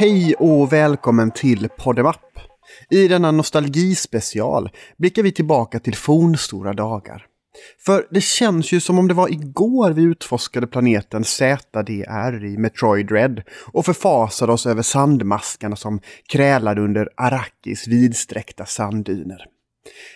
Hej 0.00 0.34
och 0.34 0.72
välkommen 0.72 1.30
till 1.30 1.68
Podemapp. 1.78 2.38
I 2.90 3.08
denna 3.08 3.30
nostalgispecial 3.30 4.70
blickar 4.96 5.22
vi 5.22 5.32
tillbaka 5.32 5.80
till 5.80 5.94
fornstora 5.94 6.72
dagar. 6.72 7.26
För 7.86 8.06
det 8.10 8.20
känns 8.20 8.72
ju 8.72 8.80
som 8.80 8.98
om 8.98 9.08
det 9.08 9.14
var 9.14 9.28
igår 9.28 9.90
vi 9.90 10.02
utforskade 10.02 10.66
planeten 10.66 11.24
ZDR 11.24 12.44
i 12.44 12.58
Metroid 12.58 13.10
Red 13.10 13.42
och 13.72 13.84
förfasade 13.84 14.52
oss 14.52 14.66
över 14.66 14.82
sandmaskarna 14.82 15.76
som 15.76 16.00
krälade 16.28 16.80
under 16.80 17.08
Arakis 17.16 17.88
vidsträckta 17.88 18.66
sanddyner. 18.66 19.44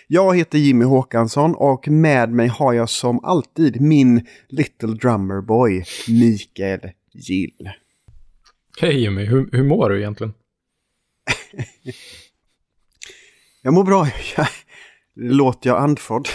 Jag 0.07 0.37
heter 0.37 0.57
Jimmy 0.57 0.85
Håkansson 0.85 1.55
och 1.55 1.87
med 1.87 2.31
mig 2.31 2.47
har 2.47 2.73
jag 2.73 2.89
som 2.89 3.19
alltid 3.23 3.81
min 3.81 4.27
Little 4.49 4.93
Drummer 4.93 5.41
Boy, 5.41 5.83
Mikael 6.07 6.91
Gill. 7.13 7.69
Hej 8.77 9.01
Jimmy, 9.01 9.25
hur, 9.25 9.49
hur 9.51 9.63
mår 9.63 9.89
du 9.89 9.99
egentligen? 9.99 10.33
jag 13.61 13.73
mår 13.73 13.83
bra. 13.83 14.07
Låter 15.15 15.69
jag 15.69 15.83
andfådd? 15.83 16.27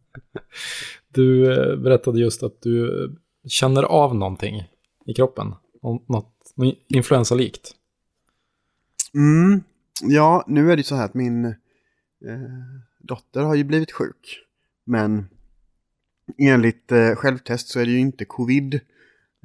du 1.08 1.52
eh, 1.52 1.76
berättade 1.76 2.20
just 2.20 2.42
att 2.42 2.62
du 2.62 3.04
eh, 3.04 3.10
känner 3.48 3.82
av 3.82 4.14
någonting 4.14 4.62
i 5.06 5.14
kroppen. 5.14 5.54
Något, 5.82 6.08
något 6.08 6.54
influensalikt. 6.88 7.74
Mm, 9.14 9.62
ja, 10.02 10.44
nu 10.46 10.72
är 10.72 10.76
det 10.76 10.82
så 10.82 10.94
här 10.94 11.04
att 11.04 11.14
min 11.14 11.44
eh, 11.44 11.54
dotter 12.98 13.42
har 13.42 13.54
ju 13.54 13.64
blivit 13.64 13.92
sjuk. 13.92 14.38
Men 14.84 15.28
enligt 16.38 16.92
eh, 16.92 17.14
självtest 17.14 17.68
så 17.68 17.80
är 17.80 17.86
det 17.86 17.92
ju 17.92 17.98
inte 17.98 18.24
covid 18.24 18.80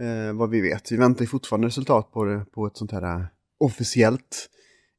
eh, 0.02 0.34
vad 0.34 0.50
vi 0.50 0.62
vet. 0.62 0.92
Vi 0.92 0.98
väntar 0.98 1.26
fortfarande 1.26 1.68
resultat 1.68 2.12
på, 2.12 2.46
på 2.54 2.68
ett 2.68 2.78
sånt 2.78 2.92
här 2.92 3.20
eh, 3.20 3.26
officiellt 3.58 4.50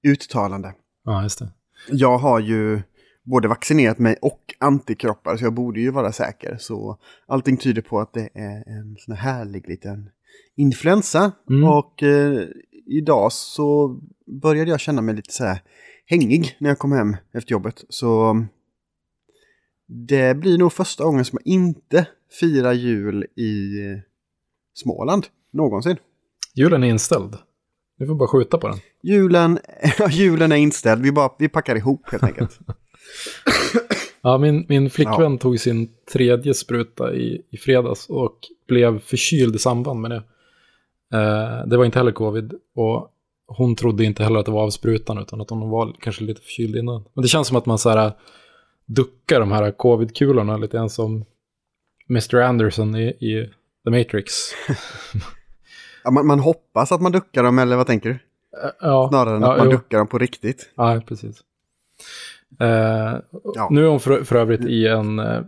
uttalande. 0.02 0.74
Ja, 1.04 1.22
just 1.22 1.38
det. 1.38 1.48
Jag 1.90 2.18
har 2.18 2.40
ju 2.40 2.82
både 3.24 3.48
vaccinerat 3.48 3.98
mig 3.98 4.16
och 4.22 4.54
antikroppar 4.58 5.36
så 5.36 5.44
jag 5.44 5.54
borde 5.54 5.80
ju 5.80 5.90
vara 5.90 6.12
säker. 6.12 6.56
Så 6.60 6.98
allting 7.26 7.56
tyder 7.56 7.82
på 7.82 8.00
att 8.00 8.12
det 8.12 8.28
är 8.34 8.78
en 8.78 8.96
sån 8.98 9.14
här 9.14 9.34
härlig 9.34 9.68
liten 9.68 10.10
influensa. 10.56 11.32
Mm. 11.50 11.64
Och 11.64 12.02
eh, 12.02 12.48
idag 12.86 13.32
så 13.32 14.00
började 14.42 14.70
jag 14.70 14.80
känna 14.80 15.02
mig 15.02 15.14
lite 15.14 15.32
så 15.32 15.44
här 15.44 15.62
hängig 16.06 16.56
när 16.60 16.68
jag 16.70 16.78
kom 16.78 16.92
hem 16.92 17.16
efter 17.34 17.52
jobbet. 17.52 17.84
Så 17.88 18.44
det 19.86 20.36
blir 20.36 20.58
nog 20.58 20.72
första 20.72 21.04
gången 21.04 21.24
som 21.24 21.38
jag 21.42 21.52
inte 21.52 22.06
firar 22.40 22.72
jul 22.72 23.24
i 23.36 23.78
Småland 24.76 25.26
någonsin. 25.52 25.96
Julen 26.54 26.84
är 26.84 26.88
inställd. 26.88 27.36
Vi 27.98 28.06
får 28.06 28.14
bara 28.14 28.28
skjuta 28.28 28.58
på 28.58 28.68
den. 28.68 28.78
Julen, 29.02 29.58
julen 30.10 30.52
är 30.52 30.56
inställd. 30.56 31.02
Vi, 31.02 31.12
bara, 31.12 31.30
vi 31.38 31.48
packar 31.48 31.76
ihop 31.76 32.10
helt 32.10 32.22
enkelt. 32.22 32.58
ja, 34.22 34.38
min, 34.38 34.66
min 34.68 34.90
flickvän 34.90 35.32
ja. 35.32 35.38
tog 35.38 35.60
sin 35.60 35.88
tredje 36.12 36.54
spruta 36.54 37.14
i, 37.14 37.42
i 37.50 37.56
fredags 37.56 38.08
och 38.08 38.38
blev 38.68 39.00
förkyld 39.00 39.54
i 39.54 39.58
samband 39.58 40.00
med 40.00 40.10
det. 40.10 40.22
Eh, 41.18 41.66
det 41.66 41.76
var 41.76 41.84
inte 41.84 41.98
heller 41.98 42.12
covid 42.12 42.54
och 42.74 43.12
hon 43.46 43.76
trodde 43.76 44.04
inte 44.04 44.24
heller 44.24 44.40
att 44.40 44.46
det 44.46 44.52
var 44.52 44.62
av 44.62 44.70
sprutan 44.70 45.18
utan 45.18 45.40
att 45.40 45.50
hon 45.50 45.70
var 45.70 45.96
kanske 46.00 46.24
lite 46.24 46.40
förkyld 46.40 46.76
innan. 46.76 47.04
Men 47.14 47.22
det 47.22 47.28
känns 47.28 47.48
som 47.48 47.56
att 47.56 47.66
man 47.66 47.78
så 47.78 47.90
här 47.90 48.12
duckar 48.86 49.40
de 49.40 49.52
här 49.52 49.70
covid-kulorna 49.70 50.56
lite 50.56 50.76
grann 50.76 50.90
som 50.90 51.24
Mr. 52.10 52.36
Anderson 52.36 52.96
i, 52.96 53.06
i 53.06 53.50
The 53.86 53.90
Matrix. 53.90 54.32
ja, 56.04 56.10
man, 56.10 56.26
man, 56.26 56.40
hoppas 56.40 56.92
att 56.92 57.00
man 57.00 57.12
duckar 57.12 57.42
dem, 57.42 57.58
eller 57.58 57.76
vad 57.76 57.86
tänker 57.86 58.08
du? 58.08 58.18
Ja, 58.80 59.08
Snarare 59.10 59.36
än 59.36 59.42
ja, 59.42 59.52
att 59.52 59.58
man 59.58 59.66
jo. 59.66 59.72
duckar 59.72 59.98
dem 59.98 60.06
på 60.06 60.18
riktigt. 60.18 60.70
Ja, 60.74 61.02
precis. 61.06 61.42
Uh, 62.62 62.68
ja. 63.54 63.68
Nu 63.70 63.84
är 63.84 63.88
hon 63.88 64.00
för, 64.00 64.24
för 64.24 64.36
övrigt 64.36 64.64
i 64.64 64.86
en, 64.86 65.18
uh, 65.18 65.42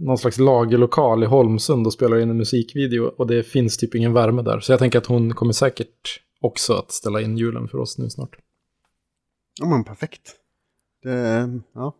någon 0.00 0.18
slags 0.18 0.38
lagerlokal 0.38 1.22
i 1.22 1.26
Holmsund 1.26 1.86
och 1.86 1.92
spelar 1.92 2.18
in 2.20 2.30
en 2.30 2.36
musikvideo 2.36 3.04
och 3.04 3.26
det 3.26 3.42
finns 3.42 3.76
typ 3.76 3.94
ingen 3.94 4.12
värme 4.12 4.42
där. 4.42 4.60
Så 4.60 4.72
jag 4.72 4.78
tänker 4.78 4.98
att 4.98 5.06
hon 5.06 5.34
kommer 5.34 5.52
säkert 5.52 6.20
också 6.40 6.74
att 6.74 6.92
ställa 6.92 7.20
in 7.20 7.36
julen 7.36 7.68
för 7.68 7.78
oss 7.78 7.98
nu 7.98 8.10
snart. 8.10 8.36
Ja 9.60 9.66
men 9.66 9.84
perfekt. 9.84 10.34
Det, 11.02 11.60
ja. 11.74 11.94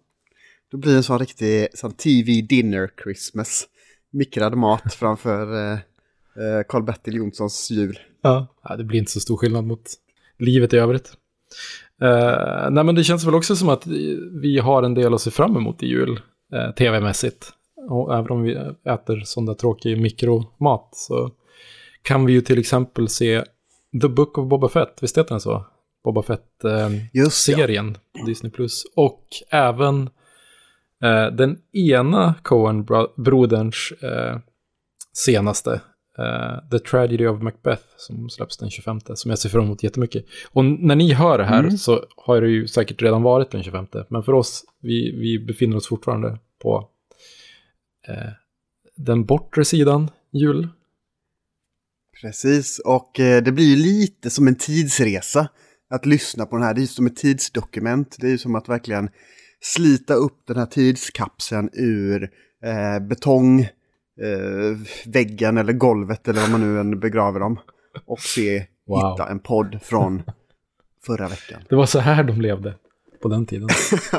Då 0.70 0.76
blir 0.76 0.90
det 0.90 0.96
en 0.96 1.02
sån 1.02 1.18
riktig 1.18 1.68
sån 1.74 1.92
TV 1.92 2.32
dinner 2.40 2.90
Christmas 3.02 3.68
mikrad 4.12 4.54
mat 4.54 4.94
framför 4.94 5.72
eh, 5.72 5.78
Karl-Bertil 6.68 7.14
eh, 7.14 7.18
Jonssons 7.18 7.70
jul. 7.70 7.98
Ja. 8.22 8.46
ja, 8.62 8.76
det 8.76 8.84
blir 8.84 8.98
inte 8.98 9.12
så 9.12 9.20
stor 9.20 9.36
skillnad 9.36 9.64
mot 9.64 9.90
livet 10.38 10.74
i 10.74 10.76
övrigt. 10.76 11.12
Uh, 12.02 12.70
nej, 12.70 12.84
men 12.84 12.94
det 12.94 13.04
känns 13.04 13.24
väl 13.24 13.34
också 13.34 13.56
som 13.56 13.68
att 13.68 13.86
vi 14.42 14.58
har 14.58 14.82
en 14.82 14.94
del 14.94 15.14
att 15.14 15.20
se 15.20 15.30
fram 15.30 15.56
emot 15.56 15.82
i 15.82 15.86
jul, 15.86 16.20
uh, 16.54 16.74
tv-mässigt. 16.74 17.52
Och 17.88 18.14
även 18.14 18.30
om 18.30 18.42
vi 18.42 18.54
äter 18.84 19.20
sån 19.24 19.46
där 19.46 19.54
tråkig 19.54 20.00
mikromat 20.00 20.88
så 20.92 21.30
kan 22.02 22.26
vi 22.26 22.32
ju 22.32 22.40
till 22.40 22.58
exempel 22.58 23.08
se 23.08 23.44
The 24.02 24.08
Book 24.08 24.38
of 24.38 24.48
Boba 24.48 24.68
Fett, 24.68 24.98
visst 25.00 25.18
heter 25.18 25.30
den 25.30 25.40
så? 25.40 25.66
Boba 26.04 26.22
Fett-serien 26.22 27.88
uh, 27.88 27.96
ja. 28.12 28.24
Disney+. 28.24 28.52
Plus 28.52 28.84
Och 28.96 29.26
även 29.50 30.10
Eh, 31.02 31.26
den 31.36 31.58
ena 31.72 32.34
Coen-broderns 32.42 33.92
eh, 34.02 34.38
senaste, 35.12 35.80
eh, 36.18 36.68
The 36.70 36.78
Tragedy 36.78 37.26
of 37.26 37.42
Macbeth, 37.42 37.82
som 37.96 38.30
släpps 38.30 38.56
den 38.56 38.70
25, 38.70 39.00
som 39.14 39.28
jag 39.30 39.38
ser 39.38 39.48
fram 39.48 39.64
emot 39.64 39.82
jättemycket. 39.82 40.24
Och 40.52 40.64
när 40.64 40.96
ni 40.96 41.12
hör 41.12 41.38
det 41.38 41.44
här 41.44 41.58
mm. 41.58 41.78
så 41.78 42.04
har 42.16 42.40
det 42.40 42.48
ju 42.48 42.66
säkert 42.66 43.02
redan 43.02 43.22
varit 43.22 43.50
den 43.50 43.62
25, 43.62 43.86
men 44.08 44.22
för 44.22 44.32
oss, 44.32 44.64
vi, 44.80 45.20
vi 45.20 45.38
befinner 45.46 45.76
oss 45.76 45.88
fortfarande 45.88 46.38
på 46.62 46.88
eh, 48.08 48.32
den 48.96 49.24
bortre 49.24 49.64
sidan 49.64 50.10
jul. 50.32 50.68
Precis, 52.22 52.78
och 52.78 53.20
eh, 53.20 53.42
det 53.42 53.52
blir 53.52 53.64
ju 53.64 53.76
lite 53.76 54.30
som 54.30 54.48
en 54.48 54.56
tidsresa 54.56 55.48
att 55.90 56.06
lyssna 56.06 56.46
på 56.46 56.56
den 56.56 56.64
här. 56.64 56.74
Det 56.74 56.78
är 56.78 56.82
ju 56.82 56.86
som 56.86 57.06
ett 57.06 57.16
tidsdokument. 57.16 58.16
Det 58.20 58.26
är 58.26 58.30
ju 58.30 58.38
som 58.38 58.54
att 58.54 58.68
verkligen 58.68 59.08
slita 59.74 60.14
upp 60.14 60.42
den 60.46 60.56
här 60.56 60.66
tidskapseln 60.66 61.70
ur 61.72 62.30
eh, 62.64 62.98
betongväggen 63.08 65.56
eh, 65.56 65.60
eller 65.60 65.72
golvet 65.72 66.28
eller 66.28 66.40
vad 66.40 66.50
man 66.50 66.60
nu 66.60 66.80
än 66.80 67.00
begraver 67.00 67.40
dem. 67.40 67.58
Och 68.06 68.20
se, 68.20 68.66
wow. 68.86 69.10
hitta 69.10 69.28
en 69.28 69.38
podd 69.38 69.78
från 69.82 70.22
förra 71.06 71.28
veckan. 71.28 71.62
Det 71.68 71.76
var 71.76 71.86
så 71.86 71.98
här 71.98 72.24
de 72.24 72.40
levde 72.40 72.74
på 73.22 73.28
den 73.28 73.46
tiden. 73.46 73.68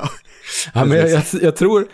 ja, 0.74 0.86
men 0.86 0.98
jag, 0.98 1.10
jag, 1.10 1.24
jag, 1.42 1.56
tror, 1.56 1.88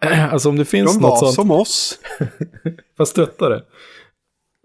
alltså 0.30 0.48
om 0.48 0.56
det 0.56 0.64
finns 0.64 0.94
de 0.94 1.02
något 1.02 1.18
sånt. 1.18 1.36
De 1.36 1.48
var 1.48 1.54
som 1.54 1.60
oss. 1.60 1.98
Fast 2.96 3.14
tröttare. 3.14 3.62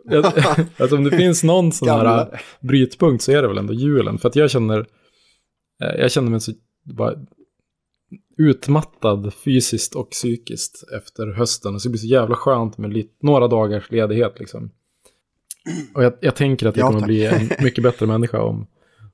alltså 0.78 0.96
om 0.96 1.04
det 1.04 1.18
finns 1.18 1.44
någon 1.44 1.72
sån 1.72 1.90
här 1.90 2.42
brytpunkt 2.60 3.24
så 3.24 3.32
är 3.32 3.42
det 3.42 3.48
väl 3.48 3.58
ändå 3.58 3.74
julen. 3.74 4.18
För 4.18 4.30
att 4.30 4.36
jag 4.36 4.52
känner, 4.52 4.80
eh, 5.84 6.00
jag 6.00 6.12
känner 6.12 6.30
mig 6.30 6.42
så 6.42 6.52
bara 6.84 7.16
utmattad 8.38 9.34
fysiskt 9.34 9.96
och 9.96 10.10
psykiskt 10.10 10.84
efter 10.98 11.28
hösten. 11.28 11.80
Så 11.80 11.88
det 11.88 11.92
blir 11.92 12.00
så 12.00 12.08
jävla 12.08 12.36
skönt 12.36 12.78
med 12.78 12.94
lite, 12.94 13.14
några 13.20 13.48
dagars 13.48 13.92
ledighet 13.92 14.40
liksom. 14.40 14.72
Och 15.94 16.04
jag, 16.04 16.14
jag 16.20 16.36
tänker 16.36 16.68
att 16.68 16.78
jag 16.78 16.84
ja, 16.84 16.88
kommer 16.88 17.00
tack. 17.00 17.08
bli 17.08 17.26
en 17.26 17.50
mycket 17.64 17.84
bättre 17.84 18.06
människa 18.06 18.42
om 18.42 18.68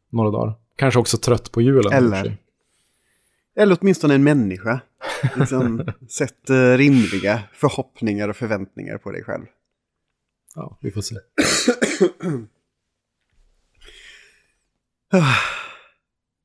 några 0.09 0.31
dagar. 0.31 0.53
Kanske 0.75 0.99
också 0.99 1.17
trött 1.17 1.51
på 1.51 1.61
julen. 1.61 1.93
Eller, 1.93 2.37
eller 3.55 3.77
åtminstone 3.81 4.15
en 4.15 4.23
människa. 4.23 4.79
Liksom, 5.35 5.91
sätt 6.09 6.49
uh, 6.49 6.77
rimliga 6.77 7.43
förhoppningar 7.53 8.29
och 8.29 8.35
förväntningar 8.35 8.97
på 8.97 9.11
dig 9.11 9.23
själv. 9.23 9.45
Ja, 10.55 10.77
vi 10.81 10.91
får 10.91 11.01
se. 11.01 11.15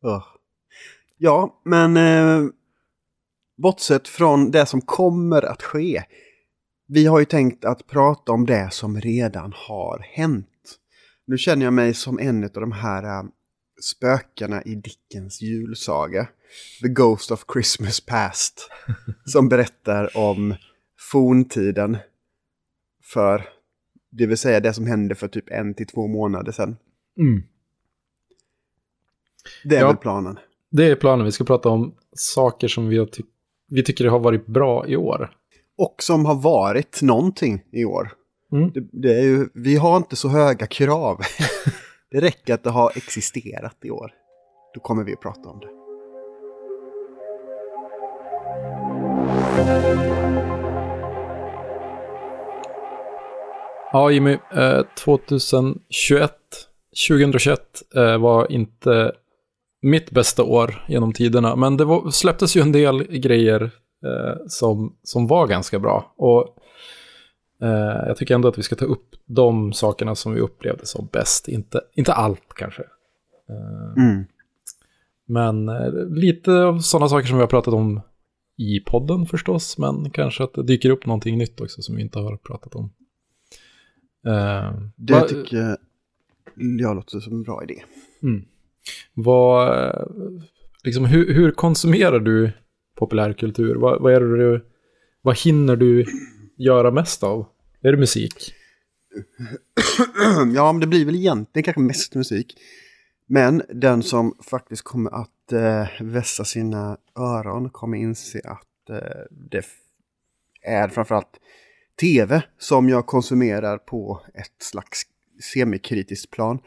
oh. 0.03 0.23
Ja, 1.25 1.61
men 1.65 1.97
eh, 1.97 2.49
bortsett 3.63 4.09
från 4.09 4.51
det 4.51 4.67
som 4.67 4.81
kommer 4.81 5.43
att 5.43 5.63
ske. 5.63 6.03
Vi 6.89 7.07
har 7.07 7.19
ju 7.19 7.25
tänkt 7.25 7.65
att 7.65 7.87
prata 7.87 8.33
om 8.33 8.47
det 8.47 8.73
som 8.73 9.01
redan 9.01 9.53
har 9.57 9.99
hänt. 9.99 10.49
Nu 11.27 11.39
känner 11.39 11.65
jag 11.65 11.73
mig 11.73 11.95
som 11.95 12.19
en 12.19 12.45
av 12.45 12.51
de 12.51 12.73
här 12.73 13.05
äh, 13.05 13.25
spökena 13.83 14.63
i 14.63 14.75
Dickens 14.75 15.43
julsaga. 15.43 16.29
The 16.83 16.89
Ghost 16.89 17.31
of 17.31 17.45
Christmas 17.53 18.01
Past. 18.01 18.71
som 19.25 19.49
berättar 19.49 20.17
om 20.17 20.55
forntiden. 21.13 21.97
För, 23.03 23.49
det 24.11 24.27
vill 24.27 24.39
säga 24.39 24.61
det 24.61 24.75
som 24.75 24.87
hände 24.87 25.15
för 25.15 25.29
typ 25.29 25.51
en 25.51 25.75
till 25.75 25.87
två 25.87 26.07
månader 26.07 26.53
sedan. 26.53 26.77
Mm. 27.19 27.43
Det 29.65 29.77
är 29.77 29.81
ja, 29.81 29.87
väl 29.87 29.97
planen. 29.97 30.39
Det 30.71 30.85
är 30.85 30.97
planen. 30.97 31.25
Vi 31.25 31.33
ska 31.33 31.45
prata 31.45 31.69
om 31.69 31.95
saker 32.13 32.69
som 32.69 32.89
vi 32.89 32.99
har 32.99 33.07
tyckt 33.07 33.32
vi 33.75 33.83
tycker 33.83 34.05
det 34.05 34.11
har 34.11 34.19
varit 34.19 34.47
bra 34.47 34.87
i 34.87 34.97
år. 34.97 35.31
Och 35.79 35.95
som 35.99 36.27
har 36.27 36.35
varit 36.35 37.03
någonting 37.03 37.63
i 37.73 37.85
år. 37.85 38.13
Mm. 38.53 38.71
Det, 38.75 38.81
det, 38.93 39.19
är 39.19 39.23
ju, 39.23 39.49
vi 39.55 39.77
har 39.77 39.97
inte 39.97 40.17
så 40.17 40.29
höga 40.29 40.67
krav 40.67 41.21
Det 42.11 42.21
räcker 42.21 42.55
att 42.55 42.65
det 42.65 42.71
har 42.71 42.93
existerat 42.97 43.77
i 43.83 43.91
år. 43.91 44.13
Då 44.75 44.81
kommer 44.81 45.05
vi 45.05 45.13
att 45.13 45.21
prata 45.21 45.49
om 45.49 45.61
det. 45.61 45.69
Ja, 53.93 54.11
Jimmy. 54.11 54.39
Eh, 54.55 54.83
2021, 55.05 56.33
2021 57.09 57.61
eh, 57.95 58.19
var 58.19 58.53
inte 58.53 59.13
mitt 59.83 60.11
bästa 60.11 60.43
år 60.45 60.85
genom 60.89 61.13
tiderna. 61.13 61.57
Men 61.57 61.77
det 61.77 61.85
var, 61.85 62.11
släpptes 62.11 62.57
ju 62.57 62.61
en 62.61 62.73
del 62.73 63.03
grejer 63.03 63.63
eh, 64.05 64.47
som, 64.49 64.97
som 65.03 65.27
var 65.27 65.47
ganska 65.47 65.79
bra. 65.79 66.13
Och 66.17 66.57
eh, 67.63 68.07
jag 68.07 68.17
tycker 68.17 68.35
ändå 68.35 68.49
att 68.49 68.59
vi 68.59 68.63
ska 68.63 68.77
ta 68.77 68.85
upp 68.85 69.09
de 69.27 69.73
sakerna 69.73 70.15
som 70.15 70.35
vi 70.35 70.41
upplevde 70.41 70.87
som 70.87 71.09
bäst. 71.13 71.49
Inte, 71.49 71.81
inte 71.95 72.13
allt 72.13 72.55
kanske. 72.55 72.83
Eh, 72.83 74.03
Mm. 74.03 74.25
Men 75.27 75.69
eh, 75.69 75.93
lite 76.11 76.53
av 76.53 76.79
sådana 76.79 77.09
saker 77.09 77.27
som 77.29 77.37
vi 77.37 77.41
har 77.43 77.49
pratat 77.49 77.75
om 77.75 78.01
i 78.59 78.81
podden 78.81 79.27
förstås. 79.27 79.79
Men 79.79 80.11
kanske 80.11 80.45
att 80.45 80.55
det 80.55 80.63
dyker 80.63 80.91
upp 80.91 81.07
någonting 81.07 81.39
nytt 81.39 81.61
också 81.61 81.83
som 81.83 81.97
vi 81.97 82.03
inte 82.03 82.19
har 82.19 82.37
pratat 82.37 82.75
om. 82.75 82.91
Eh, 84.27 84.73
Det 84.97 85.13
va- 85.13 85.29
tycker 85.29 85.77
jag 86.81 86.97
låter 86.97 87.21
som 87.21 87.33
en 87.33 87.43
bra 87.43 87.63
idé. 87.65 87.83
Mm. 88.23 88.45
Vad, 89.15 89.93
liksom, 90.85 91.05
hur, 91.05 91.35
hur 91.35 91.51
konsumerar 91.51 92.21
du 92.21 92.53
populärkultur? 92.99 93.75
Vad, 93.75 94.03
vad, 94.03 94.15
är 94.15 94.21
det 94.21 94.39
du, 94.39 94.65
vad 95.23 95.39
hinner 95.39 95.77
du 95.77 96.05
göra 96.57 96.91
mest 96.91 97.23
av? 97.23 97.47
Är 97.83 97.93
det 97.93 97.99
musik? 97.99 98.55
ja, 100.55 100.73
men 100.73 100.81
det 100.81 100.87
blir 100.87 101.05
väl 101.05 101.17
egentligen 101.17 101.65
kanske 101.65 101.81
mest 101.81 102.15
musik. 102.15 102.57
Men 103.27 103.63
den 103.69 104.03
som 104.03 104.37
faktiskt 104.51 104.83
kommer 104.83 105.11
att 105.11 105.53
eh, 105.53 105.87
vässa 106.01 106.45
sina 106.45 106.97
öron 107.19 107.71
kommer 107.71 107.99
inse 107.99 108.41
att 108.45 108.91
eh, 108.91 109.21
det 109.31 109.65
är 110.63 110.89
framförallt 110.89 111.41
tv 112.01 112.43
som 112.59 112.89
jag 112.89 113.07
konsumerar 113.07 113.79
på 113.79 114.21
ett 114.35 114.63
slags 114.63 115.03
semikritiskt 115.55 116.31
plan. 116.31 116.59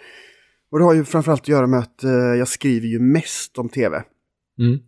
Och 0.71 0.79
det 0.79 0.85
har 0.85 0.94
ju 0.94 1.06
framförallt 1.06 1.41
att 1.41 1.47
göra 1.47 1.67
med 1.67 1.79
att 1.79 2.03
eh, 2.03 2.12
jag 2.12 2.47
skriver 2.47 2.88
ju 2.88 3.00
mest 3.00 3.57
om 3.57 3.69
tv. 3.69 4.03
Mm. 4.59 4.79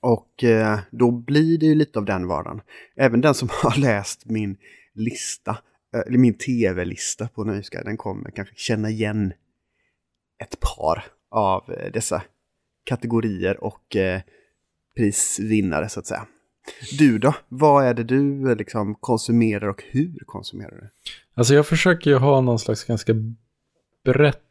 Och 0.00 0.44
eh, 0.44 0.78
då 0.90 1.10
blir 1.10 1.58
det 1.58 1.66
ju 1.66 1.74
lite 1.74 1.98
av 1.98 2.04
den 2.04 2.26
varan. 2.26 2.60
Även 2.96 3.20
den 3.20 3.34
som 3.34 3.48
har 3.62 3.80
läst 3.80 4.26
min 4.26 4.56
lista, 4.94 5.58
eh, 5.94 6.00
eller 6.06 6.18
min 6.18 6.34
tv-lista 6.34 7.28
på 7.28 7.44
Nöjesguiden 7.44 7.96
kommer 7.96 8.30
kanske 8.30 8.54
känna 8.56 8.90
igen 8.90 9.32
ett 10.42 10.60
par 10.60 11.04
av 11.30 11.72
eh, 11.72 11.92
dessa 11.92 12.22
kategorier 12.84 13.64
och 13.64 13.96
eh, 13.96 14.20
prisvinnare 14.96 15.88
så 15.88 16.00
att 16.00 16.06
säga. 16.06 16.26
Du 16.98 17.18
då? 17.18 17.34
Vad 17.48 17.84
är 17.84 17.94
det 17.94 18.04
du 18.04 18.50
eh, 18.50 18.56
liksom 18.56 18.94
konsumerar 18.94 19.68
och 19.68 19.84
hur 19.90 20.18
konsumerar 20.26 20.70
du? 20.70 20.88
Alltså 21.34 21.54
jag 21.54 21.66
försöker 21.66 22.10
ju 22.10 22.16
ha 22.16 22.40
någon 22.40 22.58
slags 22.58 22.84
ganska 22.84 23.14
brett 24.04 24.47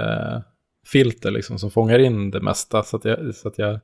eh, 0.00 0.40
filter 0.86 1.30
liksom, 1.30 1.58
som 1.58 1.70
fångar 1.70 1.98
in 1.98 2.30
det 2.30 2.40
mesta. 2.40 2.82
Så 2.82 2.96
att 2.96 3.04
jag, 3.04 3.34
så 3.34 3.48
att 3.48 3.58
jag 3.58 3.80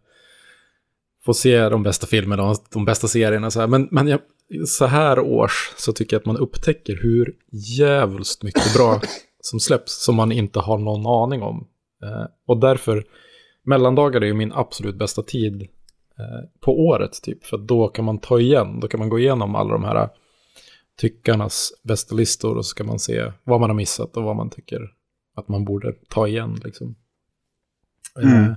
får 1.24 1.32
se 1.32 1.68
de 1.68 1.82
bästa 1.82 2.06
filmerna 2.06 2.42
och 2.50 2.56
de 2.72 2.84
bästa 2.84 3.08
serierna. 3.08 3.50
Så 3.50 3.60
här. 3.60 3.66
Men, 3.66 3.88
men 3.90 4.08
jag, 4.08 4.20
så 4.66 4.86
här 4.86 5.18
års 5.18 5.72
så 5.76 5.92
tycker 5.92 6.16
jag 6.16 6.20
att 6.20 6.26
man 6.26 6.36
upptäcker 6.36 6.98
hur 7.02 7.34
jävligt 7.78 8.42
mycket 8.42 8.74
bra 8.74 9.00
som 9.40 9.60
släpps 9.60 10.04
som 10.04 10.14
man 10.14 10.32
inte 10.32 10.58
har 10.58 10.78
någon 10.78 11.06
aning 11.06 11.42
om. 11.42 11.68
Eh, 12.02 12.26
och 12.46 12.56
därför, 12.56 13.04
mellandagar 13.62 14.20
är 14.20 14.26
ju 14.26 14.34
min 14.34 14.52
absolut 14.52 14.96
bästa 14.96 15.22
tid 15.22 15.62
eh, 16.18 16.48
på 16.60 16.80
året 16.86 17.22
typ. 17.22 17.44
För 17.44 17.58
då 17.58 17.88
kan 17.88 18.04
man 18.04 18.18
ta 18.18 18.40
igen, 18.40 18.80
då 18.80 18.88
kan 18.88 19.00
man 19.00 19.08
gå 19.08 19.18
igenom 19.18 19.54
alla 19.54 19.72
de 19.72 19.84
här 19.84 20.08
tyckarnas 20.96 21.72
bästa 21.82 22.14
listor 22.14 22.56
och 22.56 22.64
så 22.64 22.68
ska 22.68 22.84
man 22.84 22.98
se 22.98 23.32
vad 23.44 23.60
man 23.60 23.70
har 23.70 23.74
missat 23.74 24.16
och 24.16 24.22
vad 24.22 24.36
man 24.36 24.50
tycker 24.50 24.80
att 25.34 25.48
man 25.48 25.64
borde 25.64 25.92
ta 26.08 26.28
igen. 26.28 26.60
Liksom. 26.64 26.94
Mm. 28.22 28.44
Eh, 28.44 28.54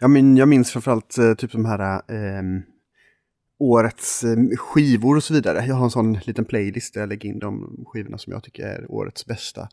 Jag, 0.00 0.10
min, 0.10 0.36
jag 0.36 0.48
minns 0.48 0.70
framförallt 0.70 1.18
eh, 1.18 1.34
typ 1.34 1.52
de 1.52 1.64
här 1.64 2.02
ehm, 2.08 2.62
årets 3.58 4.24
eh, 4.24 4.36
skivor 4.56 5.16
och 5.16 5.24
så 5.24 5.34
vidare. 5.34 5.64
Jag 5.66 5.74
har 5.74 5.84
en 5.84 5.90
sån 5.90 6.12
liten 6.12 6.44
playlist 6.44 6.94
där 6.94 7.00
jag 7.00 7.08
lägger 7.08 7.28
in 7.28 7.38
de 7.38 7.84
skivorna 7.86 8.18
som 8.18 8.32
jag 8.32 8.42
tycker 8.42 8.62
är 8.62 8.90
årets 8.90 9.26
bästa. 9.26 9.68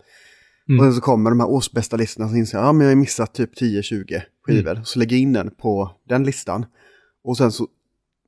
Mm. 0.70 0.80
Och 0.80 0.86
sen 0.86 0.94
så 0.94 1.02
kommer 1.02 1.30
de 1.30 1.40
här 1.40 1.50
årsbästa 1.50 1.98
listorna 1.98 2.30
så 2.30 2.36
inser 2.36 2.58
jag, 2.58 2.68
ja 2.68 2.74
men 2.74 2.88
jag 2.88 2.92
har 2.92 2.96
missat 2.96 3.34
typ 3.34 3.62
10-20 3.62 4.22
skivor. 4.42 4.72
Mm. 4.72 4.86
Så 4.86 5.00
lägger 5.00 5.16
jag 5.16 5.22
in 5.22 5.34
den 5.34 5.52
på 5.52 5.92
den 6.10 6.24
listan. 6.24 6.66
Och 7.24 7.38
sen 7.38 7.52
så 7.52 7.68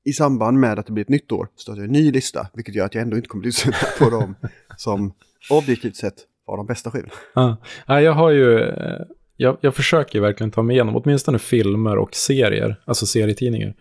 i 0.04 0.14
samband 0.14 0.60
med 0.60 0.80
att 0.80 0.86
det 0.86 0.92
blir 0.92 1.04
ett 1.04 1.10
nytt 1.10 1.32
år 1.32 1.48
startar 1.56 1.82
jag 1.82 1.86
en 1.86 1.92
ny 1.92 2.12
lista. 2.12 2.48
Vilket 2.54 2.76
gör 2.76 2.86
att 2.86 2.96
jag 2.96 3.02
ändå 3.02 3.18
inte 3.18 3.30
kommer 3.30 3.44
lyssna 3.44 3.74
på 4.00 4.10
dem 4.10 4.36
som 4.78 5.14
objektivt 5.50 5.96
sett 5.96 6.16
var 6.48 6.58
de 6.58 6.66
bästa 6.66 6.92
skivorna. 6.92 7.58
Ja, 7.88 8.02
jag 8.02 8.14
har 8.14 8.30
ju, 8.30 8.60
eh, 8.60 9.02
jag, 9.36 9.58
jag 9.62 9.76
försöker 9.76 10.20
verkligen 10.22 10.52
ta 10.52 10.64
mig 10.64 10.76
igenom 10.76 10.96
åtminstone 10.96 11.40
filmer 11.40 11.98
och 11.98 12.16
serier, 12.16 12.82
alltså 12.86 13.06
serietidningar. 13.06 13.74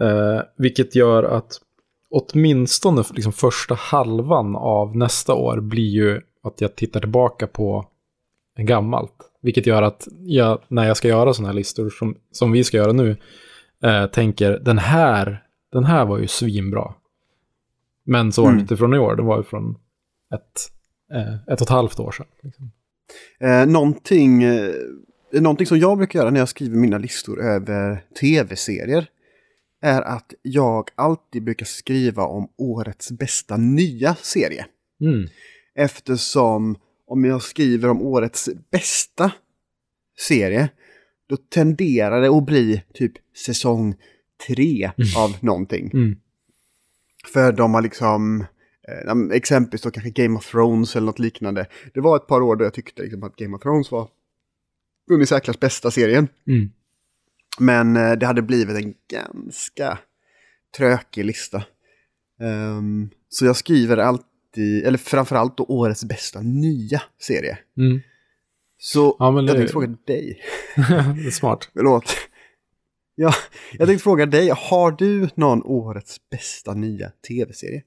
Eh, 0.00 0.40
vilket 0.56 0.94
gör 0.94 1.22
att 1.22 1.52
åtminstone 2.10 3.02
liksom 3.14 3.32
första 3.32 3.74
halvan 3.74 4.56
av 4.56 4.96
nästa 4.96 5.34
år 5.34 5.60
blir 5.60 5.88
ju 5.90 6.20
att 6.42 6.60
jag 6.60 6.76
tittar 6.76 7.00
tillbaka 7.00 7.46
på 7.46 7.86
gammalt. 8.58 9.14
Vilket 9.42 9.66
gör 9.66 9.82
att 9.82 10.08
jag, 10.20 10.58
när 10.68 10.86
jag 10.86 10.96
ska 10.96 11.08
göra 11.08 11.34
sådana 11.34 11.48
här 11.48 11.54
listor 11.54 11.90
som, 11.90 12.16
som 12.32 12.52
vi 12.52 12.64
ska 12.64 12.76
göra 12.76 12.92
nu, 12.92 13.16
eh, 13.82 14.06
tänker 14.06 14.58
den 14.58 14.78
här, 14.78 15.42
den 15.72 15.84
här 15.84 16.04
var 16.04 16.18
ju 16.18 16.26
svinbra. 16.26 16.94
Men 18.04 18.32
så 18.32 18.42
var 18.42 18.48
det 18.48 18.52
Mm. 18.52 18.60
inte 18.62 18.76
från 18.76 18.94
i 18.94 18.98
år, 18.98 19.16
det 19.16 19.22
var 19.22 19.36
ju 19.36 19.42
från 19.42 19.76
ett, 20.34 20.60
ett 21.18 21.60
och 21.60 21.62
ett 21.62 21.68
halvt 21.68 22.00
år 22.00 22.12
sedan. 22.12 22.26
Liksom. 22.42 22.70
Eh, 23.40 23.66
någonting, 23.66 24.42
eh, 24.42 24.74
någonting 25.32 25.66
som 25.66 25.78
jag 25.78 25.98
brukar 25.98 26.18
göra 26.18 26.30
när 26.30 26.40
jag 26.40 26.48
skriver 26.48 26.76
mina 26.76 26.98
listor 26.98 27.40
över 27.40 28.04
tv-serier 28.20 29.06
är 29.82 30.02
att 30.02 30.34
jag 30.42 30.90
alltid 30.94 31.44
brukar 31.44 31.66
skriva 31.66 32.22
om 32.22 32.48
årets 32.58 33.12
bästa 33.12 33.56
nya 33.56 34.14
serie. 34.14 34.66
Mm. 35.00 35.28
Eftersom 35.74 36.76
om 37.06 37.24
jag 37.24 37.42
skriver 37.42 37.88
om 37.88 38.02
årets 38.02 38.48
bästa 38.70 39.32
serie, 40.18 40.68
då 41.26 41.36
tenderar 41.36 42.20
det 42.20 42.28
att 42.28 42.46
bli 42.46 42.82
typ 42.94 43.12
säsong 43.46 43.94
tre 44.46 44.90
av 45.16 45.36
någonting. 45.40 45.90
Mm. 45.94 46.16
För 47.32 47.52
de 47.52 47.74
har 47.74 47.82
liksom, 47.82 48.46
eh, 48.88 49.36
exempelvis 49.36 49.82
då 49.82 49.90
kanske 49.90 50.10
Game 50.22 50.38
of 50.38 50.50
Thrones 50.50 50.96
eller 50.96 51.06
något 51.06 51.18
liknande. 51.18 51.66
Det 51.94 52.00
var 52.00 52.16
ett 52.16 52.26
par 52.26 52.40
år 52.40 52.56
då 52.56 52.64
jag 52.64 52.74
tyckte 52.74 53.02
liksom 53.02 53.22
att 53.22 53.36
Game 53.36 53.56
of 53.56 53.62
Thrones 53.62 53.90
var 53.90 54.08
den 55.08 55.20
i 55.22 55.26
särklass 55.26 55.60
bästa 55.60 55.90
serien. 55.90 56.28
Mm. 56.46 56.70
Men 57.58 57.96
eh, 57.96 58.12
det 58.12 58.26
hade 58.26 58.42
blivit 58.42 58.76
en 58.76 58.94
ganska 59.12 59.98
trökig 60.76 61.24
lista. 61.24 61.62
Ehm, 62.40 63.10
så 63.28 63.44
jag 63.46 63.56
skriver 63.56 63.96
alltid, 63.96 64.84
eller 64.86 64.98
framförallt 64.98 65.56
då 65.56 65.64
årets 65.68 66.04
bästa 66.04 66.40
nya 66.40 67.02
serie. 67.20 67.58
Mm. 67.78 68.00
Så 68.78 69.16
Ja, 69.18 69.32
jag 69.34 69.46
det- 69.46 69.52
tänkte 69.52 69.72
fråga 69.72 69.86
dig, 69.86 70.40
det 70.76 71.26
är 71.26 71.30
smart. 71.30 71.70
förlåt. 71.74 72.14
Ja, 73.14 73.32
jag 73.72 73.88
tänkte 73.88 74.02
fråga 74.02 74.26
dig, 74.26 74.48
har 74.56 74.90
du 74.90 75.28
någon 75.34 75.62
årets 75.62 76.20
bästa 76.30 76.74
nya 76.74 77.10
tv-serie? 77.28 77.82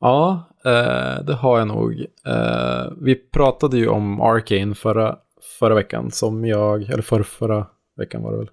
Ja, 0.00 0.50
eh, 0.64 1.24
det 1.24 1.34
har 1.34 1.58
jag 1.58 1.68
nog. 1.68 2.06
Eh, 2.26 2.92
vi 3.00 3.14
pratade 3.14 3.78
ju 3.78 3.88
om 3.88 4.20
Arcane 4.20 4.74
förra, 4.74 5.18
förra 5.58 5.74
veckan, 5.74 6.10
som 6.10 6.44
jag, 6.44 6.82
eller 6.82 7.02
för, 7.02 7.22
förra 7.22 7.66
veckan 7.96 8.22
var 8.22 8.32
det 8.32 8.38
väl. 8.38 8.50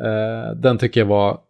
Eh, 0.00 0.56
den 0.56 0.78
tycker 0.78 1.00
jag 1.00 1.06
var 1.06 1.40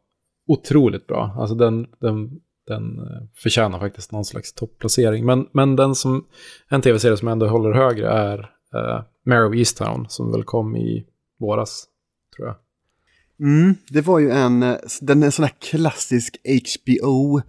otroligt 0.47 1.07
bra. 1.07 1.37
Alltså 1.39 1.55
den, 1.55 1.87
den, 2.01 2.31
den 2.67 2.99
eh, 2.99 3.23
förtjänar 3.35 3.79
faktiskt 3.79 4.13
någon 4.13 4.25
slags 4.25 4.53
topplacering. 4.53 5.27
Men, 5.27 5.49
men 5.53 5.77
den 5.77 5.95
som, 5.95 6.27
en 6.69 6.83
tv-serie 6.83 7.17
som 7.17 7.29
ändå 7.29 7.47
håller 7.47 7.73
högre 7.73 8.09
är 8.09 8.39
eh, 8.75 9.03
Mare 9.27 9.47
of 9.47 9.55
Easttown, 9.55 10.07
som 10.09 10.33
väl 10.33 10.45
kom 10.45 10.77
i 10.77 11.07
våras, 11.41 11.85
tror 12.37 12.49
jag. 12.49 12.57
Mm, 13.41 13.75
det 13.89 14.01
var 14.01 14.19
ju 14.19 14.31
en, 14.31 14.63
eh, 14.63 14.77
den 15.01 15.23
är 15.23 15.27
en 15.27 15.33
sån 15.33 15.45
här 15.45 15.55
klassisk 15.71 16.37
HBO, 16.45 17.41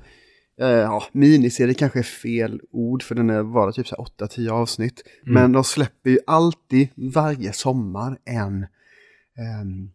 eh, 0.62 0.68
ja, 0.68 1.04
miniserie 1.12 1.74
kanske 1.74 2.00
är 2.00 2.04
fel 2.04 2.62
ord 2.72 3.04
för 3.04 3.16
den 3.16 3.30
är 3.30 3.44
bara 3.44 3.72
typ 3.72 3.88
så 3.88 3.96
här 4.20 4.28
8-10 4.28 4.50
avsnitt. 4.50 5.04
Mm. 5.24 5.34
Men 5.34 5.52
de 5.52 5.64
släpper 5.64 6.10
ju 6.10 6.20
alltid 6.28 6.88
varje 6.96 7.54
sommar 7.54 8.18
en 8.26 8.66
ehm, 9.38 9.90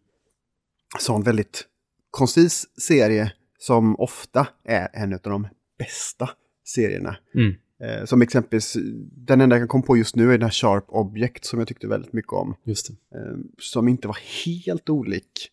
sån 0.99 1.23
väldigt 1.23 1.67
koncis 2.11 2.67
serie 2.77 3.31
som 3.57 3.95
ofta 3.99 4.47
är 4.63 4.89
en 4.93 5.13
av 5.13 5.19
de 5.23 5.47
bästa 5.77 6.29
serierna. 6.65 7.17
Mm. 7.35 7.55
Eh, 7.83 8.05
som 8.05 8.21
exempelvis, 8.21 8.77
den 9.11 9.41
enda 9.41 9.55
jag 9.55 9.61
kan 9.61 9.67
komma 9.67 9.83
på 9.83 9.97
just 9.97 10.15
nu 10.15 10.27
är 10.27 10.31
den 10.31 10.41
här 10.41 10.49
Sharp 10.49 10.85
Object 10.87 11.45
som 11.45 11.59
jag 11.59 11.67
tyckte 11.67 11.87
väldigt 11.87 12.13
mycket 12.13 12.33
om. 12.33 12.55
Just. 12.63 12.89
Eh, 12.89 12.95
som 13.59 13.87
inte 13.87 14.07
var 14.07 14.17
helt 14.45 14.89
olik 14.89 15.51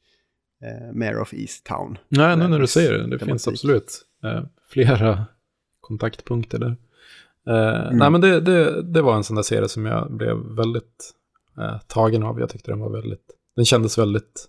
eh, 0.62 0.94
Mayor 0.94 1.20
of 1.20 1.34
East 1.34 1.64
Town. 1.64 1.98
Nej, 2.08 2.36
nu 2.36 2.48
när 2.48 2.58
du 2.58 2.66
säger 2.66 2.92
det, 2.92 3.08
det 3.08 3.24
finns 3.24 3.48
absolut 3.48 3.84
eh, 3.84 4.07
flera 4.68 5.24
kontaktpunkter 5.80 6.58
där. 6.58 6.76
Eh, 7.46 7.90
Nej, 7.92 8.10
men 8.10 8.20
det, 8.20 8.40
det, 8.40 8.82
det 8.82 9.02
var 9.02 9.16
en 9.16 9.24
sån 9.24 9.36
där 9.36 9.42
serie 9.42 9.68
som 9.68 9.86
jag 9.86 10.12
blev 10.12 10.36
väldigt 10.36 11.14
eh, 11.58 11.78
tagen 11.86 12.22
av. 12.22 12.40
Jag 12.40 12.48
tyckte 12.50 12.70
den 12.70 12.80
var 12.80 12.90
väldigt, 12.90 13.30
den 13.56 13.64
kändes 13.64 13.98
väldigt 13.98 14.46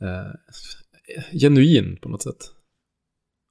eh, 0.00 0.32
genuin 1.40 1.98
på 2.02 2.08
något 2.08 2.22
sätt. 2.22 2.44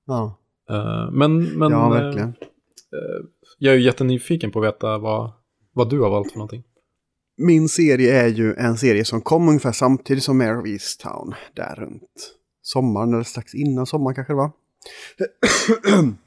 Ja, 0.07 0.35
Eh, 0.69 1.11
men 1.11 1.43
men 1.43 1.71
ja 1.71 1.97
eh, 1.97 2.03
verkligen. 2.03 2.29
eh, 2.29 3.25
jag 3.57 3.73
är 3.73 3.77
ju 3.77 3.83
jättenyfiken 3.85 4.51
på 4.51 4.59
att 4.59 4.65
veta 4.65 4.97
vad, 4.97 5.31
vad 5.73 5.89
du 5.89 5.99
har 5.99 6.09
valt 6.09 6.31
för 6.31 6.37
någonting. 6.37 6.63
Min 7.37 7.69
serie 7.69 8.21
är 8.23 8.27
ju 8.27 8.53
en 8.53 8.77
serie 8.77 9.05
som 9.05 9.21
kom 9.21 9.47
ungefär 9.49 9.71
samtidigt 9.71 10.23
som 10.23 10.37
Mayor 10.37 10.61
of 10.61 10.67
East 10.67 11.01
Town. 11.01 11.33
Där 11.53 11.75
runt 11.75 12.35
sommaren, 12.61 13.13
eller 13.13 13.23
strax 13.23 13.55
innan 13.55 13.85
sommaren 13.85 14.15
kanske 14.15 14.33
det 14.33 14.37
var. 14.37 14.51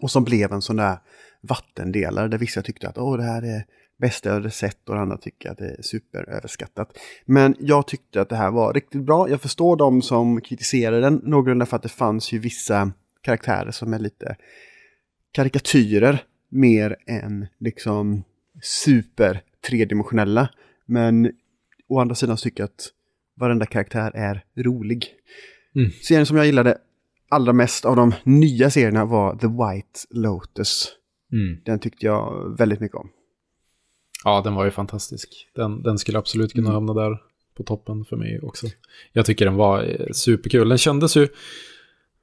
och 0.00 0.10
som 0.10 0.24
blev 0.24 0.52
en 0.52 0.62
sån 0.62 0.76
där 0.76 0.98
vattendelare 1.40 2.28
där 2.28 2.38
vissa 2.38 2.62
tyckte 2.62 2.88
att 2.88 2.98
Åh, 2.98 3.16
det 3.16 3.22
här 3.22 3.42
är 3.42 3.64
bästa 4.00 4.28
jag 4.28 4.34
hade 4.34 4.50
sett 4.50 4.88
och 4.88 4.98
andra 4.98 5.16
tycker 5.16 5.50
att 5.50 5.58
det 5.58 5.70
är 5.70 5.82
superöverskattat. 5.82 6.98
Men 7.24 7.56
jag 7.60 7.86
tyckte 7.86 8.20
att 8.20 8.28
det 8.28 8.36
här 8.36 8.50
var 8.50 8.74
riktigt 8.74 9.02
bra. 9.02 9.30
Jag 9.30 9.40
förstår 9.40 9.76
de 9.76 10.02
som 10.02 10.40
kritiserade 10.40 11.00
den 11.00 11.20
någorlunda 11.24 11.66
för 11.66 11.76
att 11.76 11.82
det 11.82 11.88
fanns 11.88 12.32
ju 12.32 12.38
vissa 12.38 12.92
karaktärer 13.20 13.70
som 13.70 13.94
är 13.94 13.98
lite 13.98 14.36
karikatyrer 15.32 16.24
mer 16.48 16.96
än 17.06 17.46
liksom 17.58 18.24
super 18.62 19.42
tredimensionella. 19.68 20.48
Men 20.86 21.32
å 21.88 22.00
andra 22.00 22.14
sidan 22.14 22.36
tycker 22.36 22.62
jag 22.62 22.68
att 22.68 22.88
varenda 23.36 23.66
karaktär 23.66 24.10
är 24.14 24.44
rolig. 24.56 25.06
Mm. 25.74 25.90
Serien 25.90 26.26
som 26.26 26.36
jag 26.36 26.46
gillade 26.46 26.78
allra 27.30 27.52
mest 27.52 27.84
av 27.84 27.96
de 27.96 28.14
nya 28.24 28.70
serierna 28.70 29.04
var 29.04 29.36
The 29.36 29.46
White 29.46 30.00
Lotus. 30.10 30.88
Den 31.64 31.78
tyckte 31.78 32.06
jag 32.06 32.54
väldigt 32.58 32.80
mycket 32.80 32.96
om. 32.96 33.10
Ja, 34.24 34.40
den 34.44 34.54
var 34.54 34.64
ju 34.64 34.70
fantastisk. 34.70 35.48
Den, 35.54 35.82
den 35.82 35.98
skulle 35.98 36.18
absolut 36.18 36.52
kunna 36.52 36.68
Mm. 36.68 36.74
hamna 36.74 36.94
där 37.02 37.18
på 37.56 37.62
toppen 37.62 38.04
för 38.04 38.16
mig 38.16 38.40
också. 38.42 38.66
Jag 39.12 39.26
tycker 39.26 39.44
den 39.44 39.54
var 39.54 39.82
eh, 39.82 40.06
superkul. 40.12 40.68
Den 40.68 40.78
kändes 40.78 41.16
ju 41.16 41.22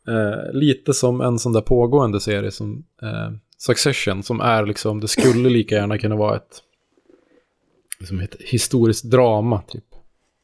eh, 0.07 0.53
lite 0.53 0.93
som 0.93 1.21
en 1.21 1.39
sån 1.39 1.53
där 1.53 1.61
pågående 1.61 2.19
serie 2.19 2.51
som 2.51 2.85
eh, 3.01 3.31
Succession, 3.57 4.23
som 4.23 4.41
är 4.41 4.65
liksom, 4.65 4.99
det 4.99 5.07
skulle 5.07 5.49
lika 5.49 5.75
gärna 5.75 5.97
kunna 5.97 6.15
vara 6.15 6.35
ett, 6.35 6.61
liksom 7.99 8.19
ett 8.19 8.35
historiskt 8.39 9.03
drama, 9.11 9.61
typ. 9.61 9.85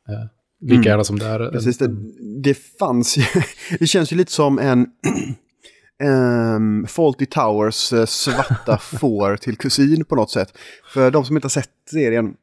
Eh, 0.09 0.25
lika 0.63 0.75
Mm. 0.75 0.87
gärna 0.87 1.03
som 1.03 1.19
det 1.19 1.25
är 1.25 1.51
Precis, 1.51 1.77
det, 1.77 1.95
det 2.43 2.53
fanns 2.53 3.17
ju, 3.17 3.23
det 3.79 3.87
känns 3.87 4.11
ju 4.11 4.15
lite 4.15 4.31
som 4.31 4.59
en 4.59 4.87
um, 6.03 6.87
Fawlty 6.87 7.25
Towers 7.25 7.93
eh, 7.93 8.05
svarta 8.05 8.77
får 8.81 9.37
till 9.37 9.57
kusin 9.57 10.05
på 10.05 10.15
något 10.15 10.31
sätt. 10.31 10.57
För 10.93 11.11
de 11.11 11.25
som 11.25 11.37
inte 11.37 11.45
har 11.45 11.49
sett 11.49 11.69
serien 11.91 12.33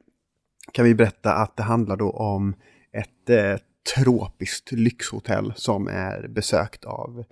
kan 0.72 0.84
vi 0.84 0.94
berätta 0.94 1.34
att 1.34 1.56
det 1.56 1.62
handlar 1.62 1.96
då 1.96 2.10
om 2.10 2.54
ett 2.92 3.30
eh, 3.30 3.60
tropiskt 3.96 4.72
lyxhotell 4.72 5.52
som 5.56 5.88
är 5.88 6.28
besökt 6.28 6.84
av 6.84 7.24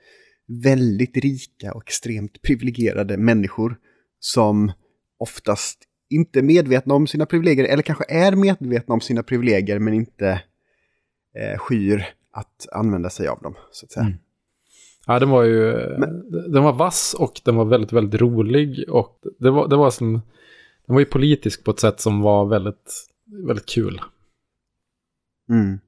väldigt 0.62 1.16
rika 1.16 1.72
och 1.72 1.82
extremt 1.86 2.42
privilegierade 2.42 3.16
människor 3.16 3.76
som 4.20 4.72
oftast 5.18 5.78
inte 6.10 6.38
är 6.38 6.42
medvetna 6.42 6.94
om 6.94 7.06
sina 7.06 7.26
privilegier 7.26 7.64
eller 7.64 7.82
kanske 7.82 8.04
är 8.08 8.32
medvetna 8.32 8.94
om 8.94 9.00
sina 9.00 9.22
privilegier 9.22 9.78
men 9.78 9.94
inte 9.94 10.42
eh, 11.34 11.58
skyr 11.58 12.04
att 12.32 12.68
använda 12.72 13.10
sig 13.10 13.28
av 13.28 13.42
dem. 13.42 13.54
Så 13.72 13.86
att 13.86 13.92
säga. 13.92 14.06
Mm. 14.06 14.18
Ja, 15.06 15.18
den 15.18 15.30
var 15.30 15.42
ju, 15.42 15.72
den 16.48 16.62
var 16.62 16.72
vass 16.72 17.14
och 17.18 17.40
den 17.44 17.56
var 17.56 17.64
väldigt, 17.64 17.92
väldigt 17.92 18.20
rolig 18.20 18.84
och 18.88 19.20
det 19.38 19.50
var, 19.50 19.68
det 19.68 19.76
var 19.76 19.90
som, 19.90 20.12
den 20.86 20.94
var 20.94 21.00
ju 21.00 21.06
politisk 21.06 21.64
på 21.64 21.70
ett 21.70 21.80
sätt 21.80 22.00
som 22.00 22.20
var 22.20 22.46
väldigt, 22.46 23.06
väldigt 23.46 23.66
kul. 23.66 24.00
Mm. 25.50 25.78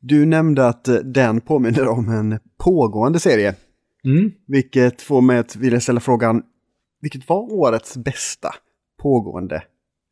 Du 0.00 0.26
nämnde 0.26 0.66
att 0.66 0.88
eh, 0.88 0.94
den 0.94 1.40
påminner 1.40 1.88
om 1.88 2.08
en 2.08 2.38
pågående 2.56 3.20
serie. 3.20 3.54
Mm. 4.04 4.32
Vilket 4.46 5.02
får 5.02 5.20
mig 5.20 5.38
att 5.38 5.56
vilja 5.56 5.80
ställa 5.80 6.00
frågan, 6.00 6.42
vilket 7.00 7.28
var 7.28 7.52
årets 7.52 7.96
bästa 7.96 8.54
pågående 8.98 9.62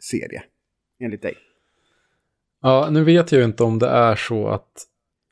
serie? 0.01 0.43
Enligt 1.01 1.23
dig. 1.23 1.35
Ja, 2.63 2.89
nu 2.91 3.05
vet 3.05 3.33
jag 3.33 3.39
ju 3.39 3.45
inte 3.45 3.65
om 3.65 3.79
det 3.79 3.89
är 3.89 4.15
så 4.17 4.49
att 4.49 4.73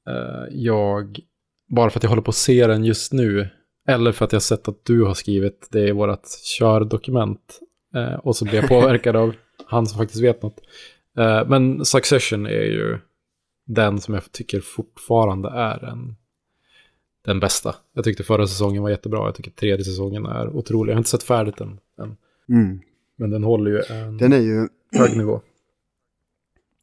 eh, 0.09 0.45
jag, 0.51 1.21
bara 1.69 1.91
för 1.91 1.99
att 1.99 2.03
jag 2.03 2.11
håller 2.11 2.23
på 2.23 2.31
att 2.31 2.35
se 2.35 2.67
den 2.67 2.85
just 2.85 3.13
nu, 3.13 3.49
eller 3.89 4.13
för 4.13 4.25
att 4.25 4.33
jag 4.33 4.43
sett 4.43 4.69
att 4.69 4.85
du 4.85 5.05
har 5.05 5.15
skrivit 5.15 5.69
det 5.71 5.89
i 5.89 5.93
vårt 5.93 6.25
kördokument, 6.59 7.61
eh, 7.95 8.15
och 8.15 8.37
så 8.37 8.45
blir 8.45 8.55
jag 8.55 8.69
påverkad 8.69 9.17
av 9.17 9.35
han 9.67 9.87
som 9.87 9.99
faktiskt 9.99 10.23
vet 10.23 10.43
något. 10.43 10.61
Eh, 11.19 11.47
men 11.47 11.85
Succession 11.85 12.47
är 12.47 12.65
ju 12.65 12.99
den 13.67 14.01
som 14.01 14.15
jag 14.15 14.33
tycker 14.33 14.61
fortfarande 14.61 15.49
är 15.49 15.85
en, 15.85 16.17
den 17.25 17.41
bästa. 17.41 17.75
Jag 17.95 18.05
tyckte 18.05 18.23
förra 18.23 18.47
säsongen 18.47 18.83
var 18.83 18.91
jättebra, 18.91 19.25
jag 19.25 19.35
tycker 19.35 19.51
tredje 19.51 19.85
säsongen 19.85 20.27
är 20.27 20.49
otrolig. 20.57 20.91
Jag 20.91 20.97
har 20.97 21.01
inte 21.01 21.11
sett 21.11 21.23
färdigt 21.23 21.57
den 21.57 21.81
än, 21.99 22.17
Mm. 22.49 22.81
men 23.17 23.31
den 23.31 23.45
håller 23.45 23.71
ju 23.71 23.83
en 23.91 24.19
Den 24.19 24.33
är 24.33 24.39
ju, 24.39 24.69
hög 24.93 25.17
nivå. 25.17 25.41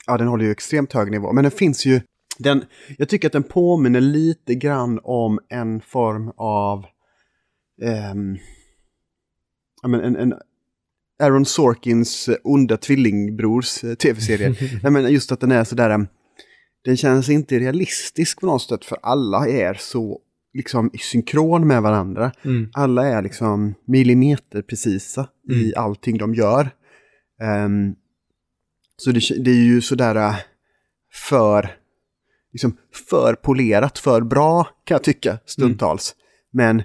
Ja 0.08 0.18
den 0.18 0.28
håller 0.28 0.46
ju 0.46 0.52
extremt 0.52 0.94
hög 0.94 1.12
nivå, 1.12 1.34
men 1.34 1.44
den 1.44 1.52
finns 1.52 1.86
ju, 1.86 2.02
den, 2.40 2.64
jag 2.98 3.10
tycker 3.10 3.28
att 3.28 3.34
den 3.34 3.44
påminner 3.44 4.02
lite 4.02 4.56
grann 4.56 5.00
om 5.04 5.40
en 5.50 5.82
form 5.82 6.32
av, 6.38 6.86
ehm, 7.82 8.38
ja 9.82 9.88
men 9.90 10.02
en, 10.02 10.16
en 10.16 10.34
Aaron 11.24 11.46
Sorkins 11.46 12.30
eh, 12.30 12.36
onda 12.44 12.78
tvillingbrors 12.78 13.84
eh, 13.84 13.94
tv-serie. 13.94 14.56
Nej 14.84 14.92
men 14.92 15.12
just 15.14 15.32
att 15.32 15.40
den 15.40 15.52
är 15.52 15.64
sådär, 15.64 15.90
em, 15.90 16.08
den 16.86 16.98
känns 16.98 17.30
inte 17.30 17.60
realistisk 17.60 18.40
på 18.40 18.46
något 18.46 18.62
sätt 18.62 18.86
för 18.86 18.98
alla 19.02 19.48
är 19.48 19.74
så 19.74 20.20
liksom 20.54 20.90
i 20.94 20.98
synkron 20.98 21.68
med 21.68 21.82
varandra. 21.82 22.32
Mm. 22.46 22.70
Alla 22.74 23.06
är 23.08 23.22
liksom 23.22 23.74
millimeterprecisa 23.86 25.28
i 25.50 25.54
Mm. 25.54 25.74
allting 25.76 26.18
de 26.18 26.34
gör. 26.36 26.70
Ehm, 27.42 27.96
så 28.98 29.12
det, 29.12 29.44
det 29.44 29.52
är 29.52 29.66
ju 29.66 29.82
sådär 29.82 30.16
äh, 30.16 30.36
för, 31.14 31.78
liksom 32.52 32.78
för 33.10 33.34
polerat, 33.34 34.00
för 34.00 34.22
bra 34.22 34.64
kan 34.84 34.96
jag 34.96 35.04
tycka 35.04 35.40
stundtals. 35.46 36.16
Men 36.52 36.84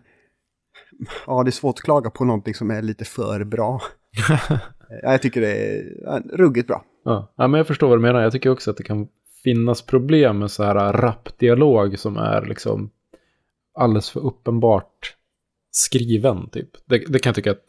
ja, 1.26 1.42
det 1.42 1.48
är 1.48 1.52
svårt 1.52 1.78
att 1.78 1.84
klaga 1.84 2.10
på 2.10 2.24
någonting 2.24 2.54
som 2.54 2.70
är 2.70 2.82
lite 2.82 3.04
för 3.04 3.44
bra. 3.44 3.82
Ja, 5.02 5.12
jag 5.12 5.22
tycker 5.22 5.40
det 5.40 5.52
är 5.52 6.36
ruggigt 6.36 6.66
bra. 6.66 6.84
Ja. 7.04 7.32
ja, 7.36 7.48
men 7.48 7.58
jag 7.58 7.66
förstår 7.66 7.88
vad 7.88 7.98
du 7.98 8.02
menar. 8.02 8.20
Jag 8.22 8.32
tycker 8.32 8.50
också 8.50 8.70
att 8.70 8.76
det 8.76 8.82
kan 8.82 9.08
finnas 9.44 9.82
problem 9.82 10.38
med 10.38 10.50
så 10.50 10.64
här 10.64 10.92
rappdialog 10.92 11.98
som 11.98 12.16
är 12.16 12.46
liksom 12.46 12.90
alldeles 13.74 14.10
för 14.10 14.20
uppenbart 14.20 15.16
skriven. 15.70 16.50
Typ. 16.50 16.70
Det, 16.86 16.98
det 16.98 17.18
kan 17.18 17.30
jag 17.30 17.34
tycka 17.34 17.50
att 17.50 17.64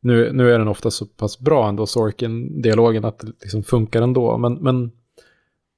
nu, 0.00 0.32
nu 0.32 0.52
är 0.52 0.58
den 0.58 0.68
ofta 0.68 0.90
så 0.90 1.06
pass 1.06 1.38
bra 1.40 1.68
ändå, 1.68 1.86
Sorkin-dialogen, 1.86 3.04
att 3.04 3.18
det 3.18 3.26
liksom 3.26 3.62
funkar 3.62 4.02
ändå. 4.02 4.38
Men, 4.38 4.54
men 4.54 4.90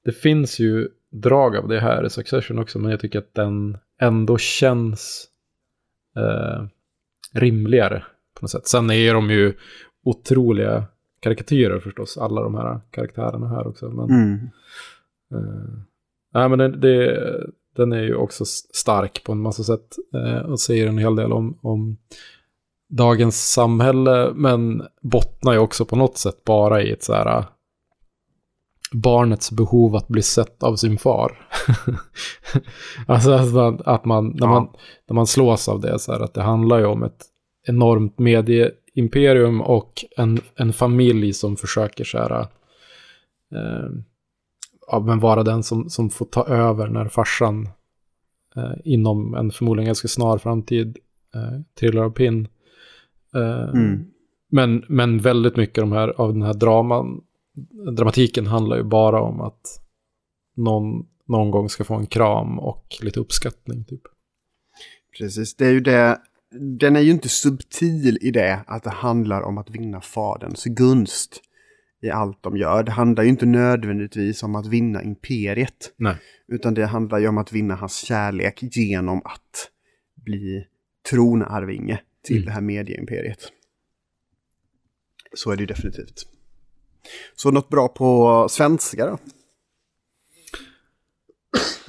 det 0.05 0.13
finns 0.13 0.59
ju 0.59 0.89
drag 1.11 1.57
av 1.57 1.69
det 1.69 1.81
här 1.81 2.07
i 2.07 2.11
Succession 2.11 2.59
också, 2.59 2.79
men 2.79 2.91
jag 2.91 3.01
tycker 3.01 3.19
att 3.19 3.35
den 3.35 3.79
ändå 4.01 4.39
känns 4.39 5.29
eh, 6.17 6.65
rimligare 7.33 8.05
på 8.35 8.45
något 8.45 8.51
sätt. 8.51 8.67
Sen 8.67 8.91
är 8.91 9.15
de 9.15 9.31
ju 9.31 9.55
otroliga 10.05 10.85
karikatyrer 11.21 11.81
förstås, 11.81 12.19
alla 12.19 12.43
de 12.43 12.55
här 12.55 12.81
karaktärerna 12.91 13.49
här 13.49 13.67
också. 13.67 13.89
Men, 13.89 14.11
Mm. 14.11 14.35
eh, 15.33 15.71
nej, 16.35 16.49
men 16.49 16.59
det, 16.59 16.69
det, 16.69 17.47
den 17.77 17.93
är 17.93 18.03
ju 18.03 18.15
också 18.15 18.45
stark 18.75 19.25
på 19.25 19.33
en 19.33 19.41
massa 19.41 19.63
sätt 19.63 19.97
eh, 20.15 20.39
och 20.51 20.61
säger 20.61 20.87
en 20.87 20.99
hel 20.99 21.17
del 21.17 21.33
om, 21.33 21.59
om 21.63 21.97
dagens 22.91 23.53
samhälle, 23.53 24.33
men 24.35 24.83
bottnar 25.03 25.53
ju 25.53 25.59
också 25.59 25.85
på 25.85 25.97
något 25.97 26.19
sätt 26.19 26.45
bara 26.45 26.83
i 26.83 26.91
ett 26.91 27.05
så 27.05 27.13
här 27.15 27.39
eh, 27.39 27.45
barnets 28.93 29.51
behov 29.53 29.97
att 29.97 30.09
bli 30.09 30.23
sett 30.23 30.63
av 30.63 30.77
sin 30.77 30.99
far. 30.99 31.49
alltså 33.07 33.31
att 33.31 33.53
man, 33.53 33.81
att 33.85 34.05
man, 34.05 34.27
när, 34.29 34.47
Ja. 34.47 34.49
man, 34.49 34.69
när 35.09 35.15
man 35.15 35.27
slås 35.27 35.69
av 35.69 35.81
det, 35.81 35.99
så 35.99 36.13
här, 36.13 36.21
att 36.21 36.35
det 36.35 36.43
handlar 36.43 36.79
ju 36.79 36.85
om 36.87 37.03
ett 37.03 37.25
enormt 37.67 38.19
medieimperium 38.19 39.61
och 39.61 40.05
en, 40.17 40.39
en 40.57 40.73
familj 40.73 41.33
som 41.33 41.57
försöker 41.57 42.05
så 42.05 42.19
här, 42.19 42.41
eh, 43.55 43.89
ja, 44.87 45.01
men 45.01 45.21
vara 45.21 45.43
den 45.43 45.63
som, 45.63 45.91
som 45.91 46.11
får 46.11 46.27
ta 46.27 46.47
över 46.47 46.89
när 46.89 47.09
farsan 47.09 47.69
eh, 48.57 48.73
inom 48.85 49.35
en 49.35 49.51
förmodligen 49.51 49.87
ganska 49.87 50.09
snar 50.09 50.39
framtid 50.39 50.99
eh, 51.35 51.61
trillar 51.81 52.03
av 52.03 52.11
pinn. 52.11 52.49
Eh, 53.35 53.71
Mm. 53.75 54.05
men, 54.51 54.85
men 54.89 55.19
väldigt 55.19 55.57
mycket 55.57 55.83
av, 55.83 55.89
de 55.91 55.97
här, 55.97 56.09
av 56.09 56.33
den 56.33 56.43
här 56.43 56.55
draman, 56.55 57.21
dramatiken 57.97 58.47
handlar 58.47 58.77
ju 58.77 58.83
bara 58.83 59.21
om 59.23 59.41
att 59.41 59.61
någon 60.57 61.07
någon 61.29 61.51
gång 61.51 61.69
ska 61.69 61.85
få 61.85 61.95
en 61.95 62.07
kram 62.07 62.59
och 62.59 62.87
lite 63.03 63.21
uppskattning. 63.21 63.85
Typ. 63.85 64.01
Precis, 65.19 65.57
det 65.57 65.67
är 65.67 65.71
ju 65.71 65.81
det. 65.81 66.19
Den 66.79 66.97
är 66.97 67.01
ju 67.01 67.11
inte 67.11 67.29
subtil 67.29 68.19
i 68.21 68.31
det 68.31 68.61
att 68.67 68.83
det 68.83 68.91
handlar 68.91 69.43
om 69.43 69.59
att 69.59 69.71
vinna 69.71 70.01
faderns 70.01 70.65
gunst 70.65 71.41
i 72.03 72.11
allt 72.11 72.43
de 72.43 72.57
gör. 72.57 72.83
Det 72.83 72.91
handlar 72.93 73.23
ju 73.25 73.31
inte 73.31 73.47
nödvändigtvis 73.47 74.43
om 74.43 74.55
att 74.55 74.67
vinna 74.67 75.03
imperiet. 75.03 75.95
Nej. 75.97 76.17
Utan 76.49 76.75
det 76.75 76.87
handlar 76.87 77.19
ju 77.19 77.29
om 77.29 77.39
att 77.39 77.53
vinna 77.53 77.75
hans 77.75 77.97
kärlek 77.97 78.59
genom 78.77 79.19
att 79.25 79.71
bli 80.25 80.67
tronarvinge 81.11 82.01
till 82.25 82.37
Mm. 82.37 82.47
det 82.47 82.53
här 82.53 82.61
medieimperiet. 82.61 83.53
Så 85.35 85.51
är 85.51 85.57
det 85.57 85.61
ju 85.61 85.67
definitivt. 85.67 86.23
Så 87.37 87.51
något 87.51 87.69
bra 87.69 87.89
på 87.89 88.47
svenska 88.51 89.07
då? 89.07 89.19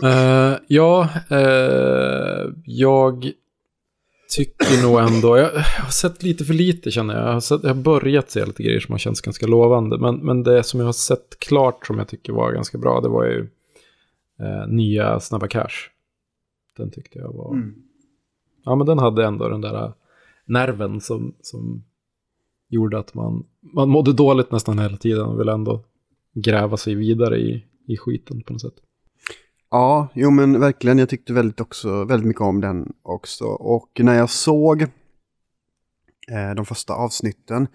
Eh, 0.08 0.58
ja, 0.68 1.10
eh, 1.30 2.50
jag 2.66 3.32
tycker 4.36 4.84
nog 4.84 5.00
ändå, 5.00 5.38
jag 5.38 5.50
har 5.60 5.90
sett 5.92 6.24
lite 6.24 6.46
för 6.46 6.54
lite 6.54 6.92
känner 6.92 7.14
jag. 7.18 7.28
Jag 7.28 7.34
har, 7.34 7.40
sett, 7.40 7.64
jag 7.64 7.70
har 7.70 7.82
börjat 7.82 8.32
se 8.32 8.46
lite 8.46 8.64
grejer 8.64 8.80
som 8.80 8.92
har 8.94 9.00
känts 9.00 9.22
ganska 9.22 9.48
lovande. 9.48 9.98
Men, 9.98 10.16
men 10.16 10.44
det 10.44 10.64
som 10.64 10.80
jag 10.80 10.88
har 10.88 10.94
sett 10.94 11.40
klart 11.40 11.88
som 11.88 11.98
jag 11.98 12.08
tycker 12.08 12.34
var 12.34 12.52
ganska 12.54 12.78
bra, 12.78 13.02
det 13.02 13.10
var 13.10 13.26
ju 13.26 13.48
eh, 14.40 14.68
nya 14.68 15.20
Snabba 15.20 15.48
Cash. 15.48 15.90
Den 16.78 16.92
tyckte 16.92 17.20
jag 17.20 17.34
var... 17.34 17.72
Ja, 18.66 18.76
men 18.76 18.88
den 18.88 19.00
hade 19.00 19.26
ändå 19.26 19.50
den 19.50 19.62
där 19.62 19.94
nerven 20.52 21.02
som, 21.02 21.36
som 21.42 21.84
gjorde 22.70 23.00
att 23.00 23.14
man, 23.14 23.46
man 23.74 23.90
mådde 23.90 24.14
dåligt 24.14 24.52
nästan 24.52 24.80
hela 24.80 24.98
tiden 24.98 25.26
och 25.26 25.40
ville 25.40 25.54
ändå 25.54 25.84
gräva 26.34 26.78
sig 26.78 26.96
vidare 26.96 27.38
i, 27.38 27.66
i 27.88 27.98
skiten 27.98 28.42
på 28.44 28.54
något 28.54 28.62
sätt. 28.62 28.76
Ja, 29.72 30.08
jo 30.14 30.32
men 30.32 30.60
verkligen. 30.60 30.98
Jag 30.98 31.10
tyckte 31.10 31.34
väldigt, 31.34 31.62
också, 31.62 32.04
väldigt 32.04 32.28
mycket 32.28 32.42
om 32.42 32.62
den 32.62 32.94
också. 33.02 33.46
Och 33.46 34.00
när 34.00 34.14
jag 34.14 34.30
såg 34.30 34.82
eh, 34.82 36.56
de 36.56 36.66
första 36.66 36.94
avsnitten 36.94 37.68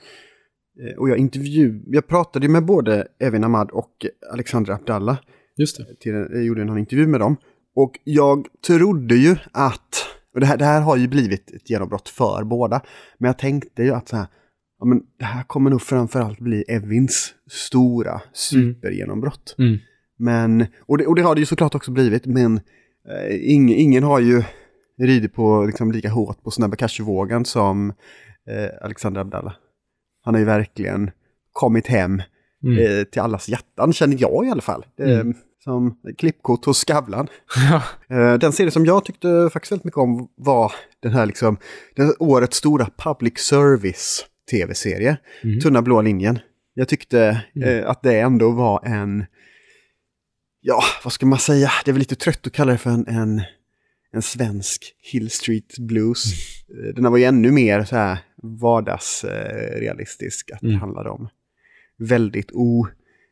eh, 0.80 0.99
och 0.99 1.09
jag 1.09 1.18
intervju, 1.18 1.83
jag 1.87 2.06
pratade 2.06 2.49
med 2.49 2.64
både 2.64 3.09
Evin 3.18 3.45
Ahmad 3.45 3.71
och 3.71 4.06
Alexandra 4.33 4.75
Abdallah. 4.75 5.18
Just 5.56 5.76
det. 5.76 5.95
Till, 6.00 6.12
jag 6.12 6.45
gjorde 6.45 6.62
en 6.62 6.78
intervju 6.78 7.06
med 7.06 7.21
dem. 7.21 7.37
Och 7.75 7.99
jag 8.04 8.47
trodde 8.66 9.14
ju 9.16 9.37
att, 9.52 10.06
och 10.37 10.40
det 10.40 10.47
här, 10.47 10.57
det 10.57 10.64
här 10.64 10.81
har 10.81 10.97
ju 10.97 11.09
blivit 11.09 11.50
ett 11.50 11.71
genombrott 11.71 12.09
för 12.09 12.45
båda, 12.45 12.81
men 13.19 13.26
jag 13.28 13.38
tänkte 13.38 13.83
ju 13.83 13.95
att 13.95 14.09
så 14.09 14.16
här, 14.16 14.26
ja, 14.78 14.85
men 14.87 15.00
det 15.19 15.25
här 15.25 15.43
kommer 15.43 15.71
nog 15.71 15.83
framförallt 15.83 16.38
bli 16.40 16.62
Evins 16.69 17.35
stora 17.50 18.21
supergenombrott. 18.33 19.55
Mm. 19.59 19.78
Men, 20.19 20.66
och 20.87 20.99
det, 20.99 21.07
och 21.07 21.14
det 21.16 21.23
har 21.23 21.35
det 21.35 21.40
ju 21.40 21.47
såklart 21.47 21.75
också 21.75 21.90
blivit, 21.90 22.26
men 22.26 22.61
eh, 23.09 23.50
ing, 23.52 23.75
ingen 23.75 24.02
har 24.02 24.21
ju 24.21 24.43
ridit 25.00 25.35
på 25.35 25.64
liksom, 25.64 25.93
lika 25.93 26.11
hårt 26.11 26.43
på 26.43 26.50
Snabba 26.50 26.76
Cash-vågen 26.76 27.45
som 27.45 27.90
eh, 28.50 28.69
Alexander 28.85 29.21
Abdallah. 29.21 29.55
Han 30.25 30.35
har 30.35 30.38
ju 30.38 30.44
verkligen 30.46 31.11
kommit 31.53 31.87
hem 31.87 32.22
Mm. 32.64 32.79
eh, 32.79 33.05
till 33.05 33.20
allas 33.22 33.49
hjärtan, 33.49 33.92
känner 33.92 34.16
jag 34.20 34.46
i 34.46 34.51
alla 34.51 34.62
fall. 34.62 34.87
Eh, 35.01 35.20
Mm. 35.20 35.35
Som 35.66 35.98
klippkort 36.18 36.64
hos 36.64 36.79
Skavlan. 36.79 37.29
Ja. 37.70 37.83
Eh, 38.16 38.35
den 38.38 38.52
serie 38.52 38.70
som 38.70 38.85
jag 38.85 39.05
tyckte 39.05 39.50
faktiskt 39.52 39.72
väldigt 39.72 39.85
mycket 39.85 39.98
om 39.98 40.29
var 40.37 40.72
den 41.02 41.12
här 41.12 41.26
liksom, 41.26 41.57
den 41.96 42.14
årets 42.18 42.57
stora 42.57 42.88
public 42.98 43.38
service 43.38 44.26
tv-serie, 44.50 45.16
Mm. 45.44 45.61
Tunna 45.61 45.83
blå 45.83 46.02
linjen. 46.02 46.38
Jag 46.74 46.88
tyckte 46.88 47.42
Mm. 47.57 47.68
eh, 47.68 47.90
att 47.90 48.02
det 48.02 48.20
ändå 48.20 48.50
var 48.50 48.87
en, 48.87 49.24
ja, 50.61 50.83
vad 51.05 51.12
ska 51.12 51.26
man 51.26 51.38
säga, 51.38 51.70
det 51.85 51.90
är 51.90 51.92
väl 51.92 51.98
lite 51.98 52.16
trött 52.16 52.46
att 52.46 52.52
kalla 52.52 52.72
det 52.72 52.79
för 52.79 52.90
en, 52.90 53.07
en, 53.09 53.42
en 54.12 54.22
svensk 54.22 54.94
Hill 55.12 55.31
Street 55.31 55.79
Blues. 55.79 56.24
Mm. 56.70 56.88
Eh, 56.88 56.94
Den 56.94 57.11
var 57.12 57.18
ju 57.18 57.24
ännu 57.24 57.50
mer 57.50 57.85
så 57.85 57.96
här 57.96 58.18
vardagsrealistisk, 58.42 60.50
att 60.50 60.61
det 60.61 60.66
Mm. 60.66 60.81
handlade 60.81 61.11
om 61.11 61.29
väldigt 61.98 62.50
o, 62.52 62.87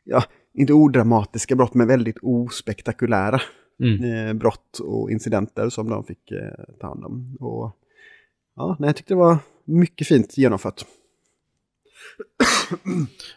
ja, 0.05 0.25
inte 0.55 0.73
odramatiska 0.73 1.57
brott, 1.57 1.75
men 1.75 1.89
väldigt 1.89 2.19
ospektakulära 2.23 3.41
Mm. 3.81 4.27
eh, 4.29 4.33
brott 4.35 4.79
och 4.79 5.11
incidenter 5.11 5.69
som 5.69 5.91
de 5.91 6.05
fick 6.05 6.31
eh, 6.31 6.65
ta 6.81 6.87
hand 6.87 7.05
om. 7.05 7.37
Och, 7.41 7.77
ja, 8.57 8.77
nej, 8.79 8.89
jag 8.89 8.97
tyckte 8.97 9.15
det 9.15 9.19
var 9.19 9.39
mycket 9.65 10.07
fint 10.07 10.39
genomfört. 10.39 10.83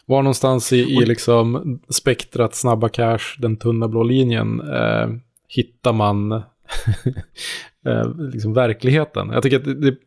Var 0.06 0.22
någonstans 0.22 0.74
i, 0.74 0.78
i 0.78 1.06
liksom 1.06 1.80
spektrat 1.90 2.56
snabba 2.56 2.90
cash, 2.90 3.38
den 3.40 3.58
tunna 3.58 3.88
blå 3.88 4.04
linjen, 4.04 4.60
eh, 4.60 5.10
hittar 5.48 5.94
man 5.94 6.32
eh, 7.86 8.16
liksom 8.34 8.54
verkligheten. 8.54 9.30
Jag 9.30 9.44
tycker 9.44 9.58
att 9.58 9.66
det, 9.66 9.74
det 9.74 9.98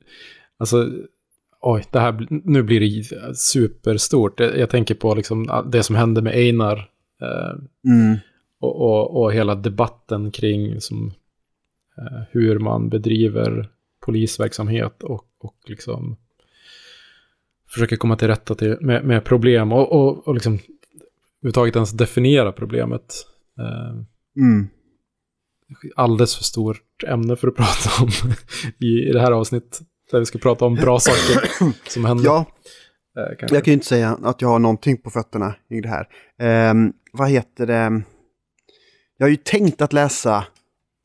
alltså, 0.59 0.91
oj, 1.61 1.85
det 1.91 2.01
här, 2.01 2.27
nu 2.31 2.63
blir 2.63 2.81
det 2.81 3.37
superstort. 3.37 4.41
Jag, 4.41 4.59
jag 4.59 4.71
tänker 4.71 4.95
på 4.95 5.15
liksom 5.15 5.65
det 5.73 5.83
som 5.83 5.97
hände 5.97 6.23
med 6.23 6.35
Einar 6.35 6.89
Mm. 7.85 8.17
och, 8.61 8.81
och, 8.81 9.23
och 9.23 9.33
hela 9.33 9.55
debatten 9.55 10.31
kring 10.31 10.81
som, 10.81 11.13
eh, 11.99 12.21
hur 12.31 12.59
man 12.59 12.89
bedriver 12.89 13.69
polisverksamhet 14.01 15.03
och, 15.03 15.27
och 15.39 15.57
liksom 15.67 16.17
försöker 17.69 17.97
komma 17.97 18.17
till 18.17 18.29
rätta 18.29 18.55
till, 18.55 18.77
med, 18.81 19.05
med 19.05 19.25
problem 19.25 19.73
och, 19.73 19.93
och, 19.93 20.29
och 20.29 20.35
liksom 20.35 20.59
överhuvudtaget 21.43 21.77
ens 21.77 21.91
definiera 21.93 22.53
problemet. 22.53 23.15
Eh, 23.59 24.03
Mm. 24.37 24.69
alldeles 25.97 26.37
för 26.37 26.45
stort 26.45 27.03
ämne 27.07 27.37
för 27.37 27.49
att 27.49 27.55
prata 27.57 28.03
om 28.03 28.11
i, 28.79 29.09
i 29.09 29.13
det 29.13 29.21
här 29.21 29.33
avsnittet. 29.33 29.81
Där 30.11 30.19
vi 30.19 30.27
ska 30.27 30.39
prata 30.39 30.65
om 30.65 30.75
bra 30.75 31.01
saker 31.01 31.51
som 31.91 32.05
händer. 32.05 32.25
Ja, 32.25 32.39
eh, 32.39 32.45
kanske. 33.15 33.57
jag 33.57 33.65
kan 33.65 33.73
ju 33.73 33.75
inte 33.75 33.87
säga 33.87 34.19
att 34.23 34.43
jag 34.43 34.49
har 34.49 34.59
någonting 34.59 34.97
på 34.97 35.11
fötterna 35.11 35.55
i 35.71 35.81
det 35.81 35.89
här. 35.89 36.09
Ehm, 36.39 36.93
vad 37.13 37.29
heter 37.31 37.67
det? 37.67 38.03
Jag 39.17 39.27
har 39.27 39.31
ju 39.31 39.37
tänkt 39.37 39.81
att 39.83 39.93
läsa 39.93 40.45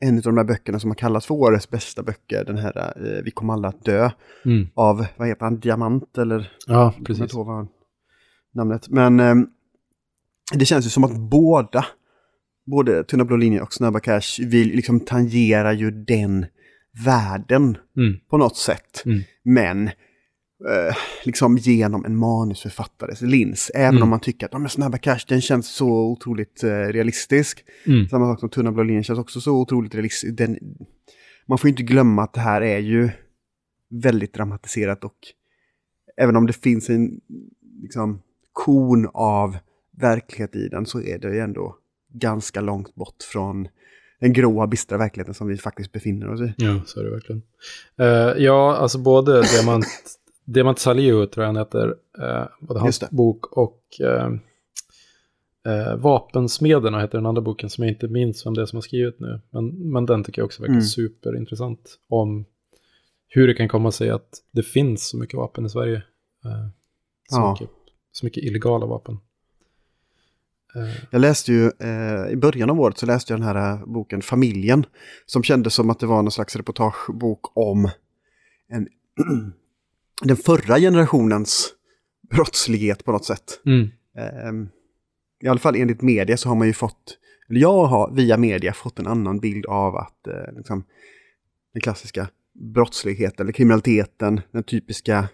en 0.00 0.16
av 0.16 0.22
de 0.22 0.34
där 0.34 0.44
böckerna 0.44 0.80
som 0.80 0.90
har 0.90 0.94
kallats 0.94 1.26
för 1.26 1.34
årets 1.34 1.70
bästa 1.70 2.02
böcker. 2.02 2.44
Den 2.44 2.58
här 2.58 2.92
eh, 2.96 3.22
Vi 3.24 3.30
kommer 3.30 3.52
alla 3.52 3.68
att 3.68 3.84
dö. 3.84 4.10
Mm. 4.44 4.66
Av, 4.74 5.06
vad 5.16 5.28
heter 5.28 5.44
han, 5.44 5.60
Diamant 5.60 6.18
eller? 6.18 6.52
Ja, 6.66 6.74
Jag 6.84 6.92
kommer 6.94 7.06
precis. 7.06 7.22
inte 7.22 7.66
namnet. 8.54 8.88
Men 8.88 9.20
ehm, 9.20 9.46
det 10.54 10.64
känns 10.64 10.86
ju 10.86 10.90
som 10.90 11.04
att 11.04 11.16
båda, 11.16 11.86
både 12.66 13.04
Tunna 13.04 13.24
blå 13.24 13.36
linjen 13.36 13.62
och 13.62 13.72
Snabba 13.72 14.00
Cash, 14.00 14.40
vill 14.46 14.68
liksom 14.68 15.00
tangera 15.00 15.72
ju 15.72 15.90
den 15.90 16.46
världen 17.04 17.78
Mm. 17.96 18.18
på 18.30 18.36
något 18.38 18.56
sätt. 18.56 19.02
Mm. 19.06 19.20
Men 19.44 19.90
eh, 20.68 20.96
liksom 21.24 21.56
genom 21.58 22.04
en 22.04 22.16
manusförfattares 22.16 23.20
lins. 23.20 23.70
Även 23.74 23.88
Mm. 23.90 24.02
om 24.02 24.08
man 24.08 24.20
tycker 24.20 24.46
att 24.46 24.52
ja, 24.52 24.58
men 24.58 24.68
Snabba 24.68 24.98
Cash 24.98 25.18
den 25.28 25.40
känns 25.40 25.68
så 25.68 25.88
otroligt 25.88 26.62
eh, 26.64 26.68
realistisk. 26.70 27.64
Mm. 27.86 28.08
Samma 28.08 28.32
sak 28.32 28.40
som 28.40 28.48
Tunna 28.50 28.72
blå 28.72 28.82
linjen 28.82 29.04
känns 29.04 29.18
också 29.18 29.40
så 29.40 29.52
otroligt 29.60 29.94
realistisk. 29.94 30.36
Den, 30.36 30.58
man 31.46 31.58
får 31.58 31.68
ju 31.68 31.72
inte 31.72 31.82
glömma 31.82 32.22
att 32.22 32.32
det 32.34 32.40
här 32.40 32.62
är 32.62 32.78
ju 32.78 33.10
väldigt 33.90 34.34
dramatiserat 34.34 35.04
och 35.04 35.16
även 36.16 36.36
om 36.36 36.46
det 36.46 36.52
finns 36.52 36.90
en 36.90 37.20
liksom, 37.82 38.22
kon 38.52 39.08
av 39.14 39.56
verklighet 39.98 40.56
i 40.56 40.68
den 40.68 40.86
så 40.86 41.00
är 41.02 41.18
det 41.18 41.34
ju 41.34 41.40
ändå 41.40 41.76
ganska 42.14 42.60
långt 42.60 42.94
bort 42.94 43.22
från 43.32 43.68
den 44.20 44.32
gråa, 44.32 44.66
bistra 44.66 44.98
verkligheten 44.98 45.34
som 45.34 45.46
vi 45.46 45.56
faktiskt 45.56 45.92
befinner 45.92 46.28
oss 46.32 46.40
i. 46.40 46.54
Ja, 46.56 46.80
så 46.86 47.00
är 47.00 47.04
det 47.04 47.10
verkligen. 47.10 47.42
Eh, 48.00 48.42
ja, 48.44 48.76
alltså 48.76 48.98
både 48.98 49.42
Diamant, 49.42 49.86
Diamant 50.46 50.78
Salihu 50.78 51.26
tror 51.26 51.44
jag 51.44 51.48
han 51.48 51.56
heter, 51.56 51.88
uh, 52.18 52.46
både 52.60 52.80
hans 52.80 53.10
bok 53.10 53.46
och 53.46 53.82
uh, 54.00 54.32
uh, 55.72 55.96
Vapensmederna 55.96 57.00
heter 57.00 57.18
den 57.18 57.26
andra 57.26 57.42
boken 57.42 57.70
som 57.70 57.84
jag 57.84 57.92
inte 57.92 58.08
minns 58.08 58.46
vem 58.46 58.54
det 58.54 58.62
är 58.62 58.66
som 58.66 58.76
har 58.76 58.82
skrivit 58.82 59.20
nu. 59.20 59.40
Men, 59.50 59.92
men 59.92 60.06
den 60.06 60.24
tycker 60.24 60.40
jag 60.42 60.46
också 60.46 60.62
verkar 60.62 60.72
Mm. 60.72 60.82
superintressant 60.84 61.98
om 62.08 62.44
hur 63.28 63.46
det 63.48 63.54
kan 63.54 63.68
komma 63.68 63.90
sig 63.92 64.10
att 64.10 64.28
det 64.52 64.62
finns 64.62 65.08
så 65.08 65.16
mycket 65.16 65.36
vapen 65.36 65.66
i 65.66 65.70
Sverige. 65.70 65.96
Eh, 66.44 66.66
så, 67.28 67.36
Ja. 67.36 67.52
mycket, 67.52 67.70
så 68.12 68.26
mycket 68.26 68.44
illegala 68.44 68.86
vapen. 68.86 69.18
Eh, 70.74 70.94
Jag 71.10 71.20
läste 71.20 71.52
ju, 71.52 71.70
eh, 71.80 72.32
i 72.32 72.36
början 72.36 72.70
av 72.70 72.80
året 72.80 72.98
så 72.98 73.06
läste 73.06 73.32
jag 73.32 73.40
den 73.40 73.48
här 73.48 73.72
eh, 73.72 73.86
boken 73.86 74.22
Familjen. 74.22 74.86
Som 75.26 75.42
kändes 75.42 75.74
som 75.74 75.90
att 75.90 75.98
det 76.00 76.06
var 76.06 76.22
någon 76.22 76.30
slags 76.30 76.56
reportagebok 76.56 77.56
om 77.56 77.90
en, 78.68 78.88
den 80.22 80.36
förra 80.36 80.78
generationens 80.78 81.72
brottslighet 82.30 83.04
på 83.04 83.12
något 83.12 83.24
sätt. 83.24 83.60
mm, 83.66 83.90
Ehm, 84.18 84.68
I 85.42 85.48
alla 85.48 85.58
fall 85.58 85.76
enligt 85.76 86.02
media 86.02 86.36
så 86.36 86.48
har 86.48 86.56
man 86.56 86.66
ju 86.66 86.72
fått, 86.72 87.18
eller 87.48 87.60
jag 87.60 87.84
har 87.84 88.14
via 88.14 88.36
media 88.36 88.72
fått 88.72 88.98
en 88.98 89.06
annan 89.06 89.40
bild 89.40 89.66
av 89.66 89.96
att 89.96 90.26
eh, 90.26 90.56
liksom, 90.56 90.84
den 91.72 91.80
klassiska 91.80 92.28
brottsligheten 92.74 93.46
eller 93.46 93.52
kriminaliteten, 93.52 94.40
den 94.52 94.62
typiska 94.62 95.28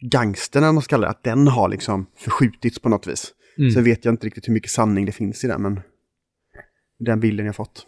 gangstern, 0.00 0.62
eller 0.62 0.72
man 0.72 0.82
ska 0.82 0.90
kalla 0.90 1.06
det, 1.06 1.10
att 1.10 1.24
den 1.24 1.48
har 1.48 1.68
liksom 1.68 2.06
förskjutits 2.16 2.78
på 2.78 2.88
något 2.88 3.06
vis. 3.06 3.34
Mm. 3.58 3.70
Sen 3.70 3.84
vet 3.84 4.04
jag 4.04 4.12
inte 4.12 4.26
riktigt 4.26 4.48
hur 4.48 4.52
mycket 4.52 4.70
sanning 4.70 5.06
det 5.06 5.12
finns 5.12 5.44
i 5.44 5.48
det, 5.48 5.58
men 5.58 5.80
den 6.98 7.20
bilden 7.20 7.46
jag 7.46 7.56
fått. 7.56 7.86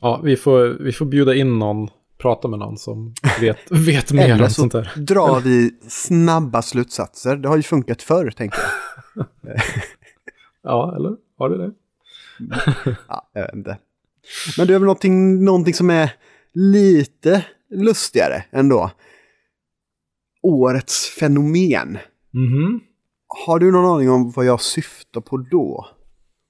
Ja, 0.00 0.20
vi 0.24 0.36
får, 0.36 0.84
vi 0.84 0.92
får 0.92 1.06
bjuda 1.06 1.34
in 1.34 1.58
någon, 1.58 1.90
prata 2.18 2.48
med 2.48 2.58
någon 2.58 2.78
som 2.78 3.14
vet, 3.40 3.70
vet 3.70 4.12
mer 4.12 4.22
Eller 4.28 4.44
om 4.44 4.50
så 4.50 4.54
sånt 4.54 4.72
där. 4.72 4.92
drar 4.96 5.40
vi 5.40 5.70
snabba 5.88 6.62
slutsatser. 6.62 7.36
Det 7.36 7.48
har 7.48 7.56
ju 7.56 7.62
funkat 7.62 8.02
förr, 8.02 8.30
tänker 8.30 8.58
jag. 9.14 9.26
Ja, 10.62 10.96
eller? 10.96 11.16
Har 11.38 11.48
du 11.48 11.56
det? 11.58 11.72
Ja, 13.08 13.30
jag 13.32 13.42
vet 13.42 13.54
inte. 13.54 13.78
Men 14.58 14.66
du 14.66 14.72
har 14.72 14.80
väl 14.80 14.86
någonting, 14.86 15.44
någonting 15.44 15.74
som 15.74 15.90
är 15.90 16.12
lite 16.52 17.44
lustigare 17.70 18.44
ändå. 18.50 18.90
Årets 20.42 21.06
fenomen. 21.08 21.98
Mhm. 22.30 22.80
Har 23.46 23.58
du 23.58 23.70
någon 23.72 23.94
aning 23.96 24.10
om 24.10 24.30
vad 24.30 24.44
jag 24.44 24.60
syftar 24.60 25.20
på 25.20 25.36
då? 25.36 25.86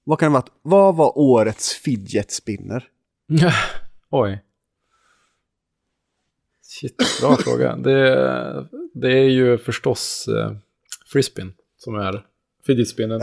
Vad 0.04 0.18
kan 0.18 0.32
det 0.32 0.38
vara? 0.38 0.44
Vad 0.62 0.96
var 0.96 1.18
årets 1.18 1.72
fidget 1.72 2.30
spinner? 2.32 2.84
Oj. 4.10 4.40
Shit, 6.80 7.20
bra 7.20 7.36
fråga. 7.36 7.76
Det, 7.76 8.68
det 8.94 9.12
är 9.12 9.24
ju 9.28 9.58
förstås 9.58 10.28
eh, 10.28 10.52
frisbeen 11.12 11.52
som 11.76 11.94
är 11.94 12.24
fidget 12.66 12.88
spinnen. 12.88 13.20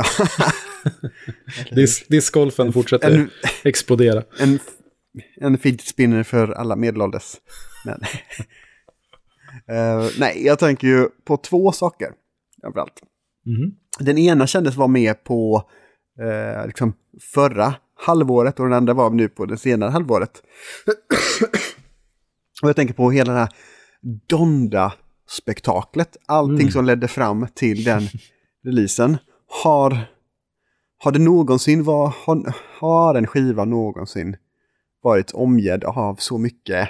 Dis, 1.72 2.08
discgolfen 2.08 2.74
fortsätter 2.74 3.12
En, 3.12 3.30
explodera. 3.64 4.24
en, 4.40 4.60
en 5.42 5.58
fidget 5.58 5.88
spinner 5.88 6.24
för 6.24 6.52
alla 6.52 6.76
medelålders 6.76 7.34
män. 7.86 8.00
Eh, 9.68 10.10
nej, 10.20 10.46
jag 10.46 10.60
tänker 10.60 10.88
ju 10.88 11.08
på 11.26 11.38
två 11.38 11.72
saker. 11.72 12.08
Överallt. 12.64 13.02
Mhm. 13.46 13.76
Den 14.00 14.18
ena 14.18 14.48
kändes 14.48 14.76
vara 14.76 14.88
med 14.88 15.24
på 15.24 15.70
eh, 16.20 16.68
liksom 16.68 16.94
förra 17.34 17.74
halvåret 17.98 18.60
och 18.60 18.66
den 18.66 18.74
andra 18.74 18.94
var 18.94 19.10
nu 19.10 19.30
på 19.30 19.46
det 19.46 19.58
senare 19.58 19.90
halvåret. 19.90 20.44
Och 22.64 22.70
jag 22.70 22.76
tänker 22.76 22.94
på 22.94 23.12
hela 23.12 23.34
det 23.34 23.40
här 23.40 23.50
Donda-spektaklet. 24.30 26.18
Allting 26.26 26.60
Mm. 26.60 26.72
som 26.72 26.86
ledde 26.86 27.08
fram 27.08 27.48
till 27.54 27.84
den 27.84 28.02
releasen. 28.66 29.18
Har, 29.64 29.98
har 30.98 31.12
det 31.12 31.20
någonsin 31.20 31.84
var, 31.84 32.16
har, 32.26 32.54
har 32.80 33.16
en 33.16 33.28
skiva 33.28 33.66
någonsin 33.66 34.38
varit 35.02 35.32
omgedd 35.32 35.84
av 35.84 36.16
så 36.16 36.38
mycket, 36.38 36.90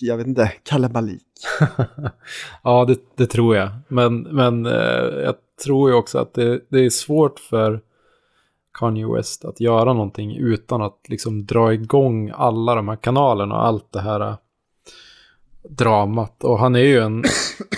jag 0.00 0.16
vet 0.16 0.26
inte, 0.26 0.52
kalabalik? 0.62 1.22
ja, 2.62 2.84
det, 2.84 2.98
det 3.16 3.26
tror 3.26 3.56
jag. 3.56 3.70
Men, 3.88 4.20
men 4.22 4.66
eh, 4.66 4.72
jag 5.24 5.34
tror 5.64 5.90
ju 5.90 5.96
också 5.96 6.18
att 6.18 6.34
det, 6.34 6.60
det 6.68 6.78
är 6.84 6.90
svårt 6.90 7.38
för 7.38 7.80
Kanye 8.78 9.06
West 9.06 9.44
att 9.44 9.60
göra 9.60 9.92
någonting 9.92 10.36
utan 10.36 10.82
att 10.82 11.08
liksom 11.08 11.46
dra 11.46 11.74
igång 11.74 12.30
alla 12.34 12.74
de 12.74 12.88
här 12.88 12.96
kanalerna 12.96 13.54
och 13.54 13.66
allt 13.66 13.92
det 13.92 14.00
här 14.00 14.20
eh, 14.20 14.36
dramat. 15.68 16.44
Och 16.44 16.58
han 16.58 16.76
är 16.76 16.80
ju 16.80 16.98
en 16.98 17.24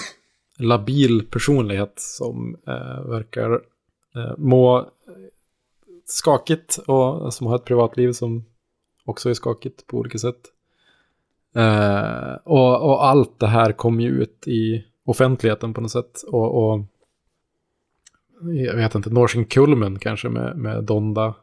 labil 0.58 1.26
personlighet 1.30 1.92
som 1.96 2.56
eh, 2.66 3.10
verkar 3.10 3.52
eh, 4.14 4.36
må 4.38 4.86
skakigt 6.06 6.78
och 6.86 7.34
som 7.34 7.46
har 7.46 7.56
ett 7.56 7.64
privatliv 7.64 8.12
som 8.12 8.44
också 9.04 9.30
är 9.30 9.34
skakigt 9.34 9.86
på 9.86 9.96
olika 9.96 10.18
sätt. 10.18 10.40
Eh, 11.54 12.34
och, 12.44 12.90
och 12.90 13.06
allt 13.06 13.38
det 13.38 13.46
här 13.46 13.72
kom 13.72 14.00
ju 14.00 14.08
ut 14.08 14.48
i 14.48 14.84
offentligheten 15.04 15.74
på 15.74 15.80
något 15.80 15.90
sätt. 15.90 16.22
Och, 16.28 16.72
och 16.72 16.80
jag 18.42 18.76
vet 18.76 18.94
inte, 18.94 19.10
Norsen 19.10 19.44
Kulmen 19.44 19.98
kanske 19.98 20.28
med, 20.28 20.56
med 20.56 20.84
Donda 20.84 21.34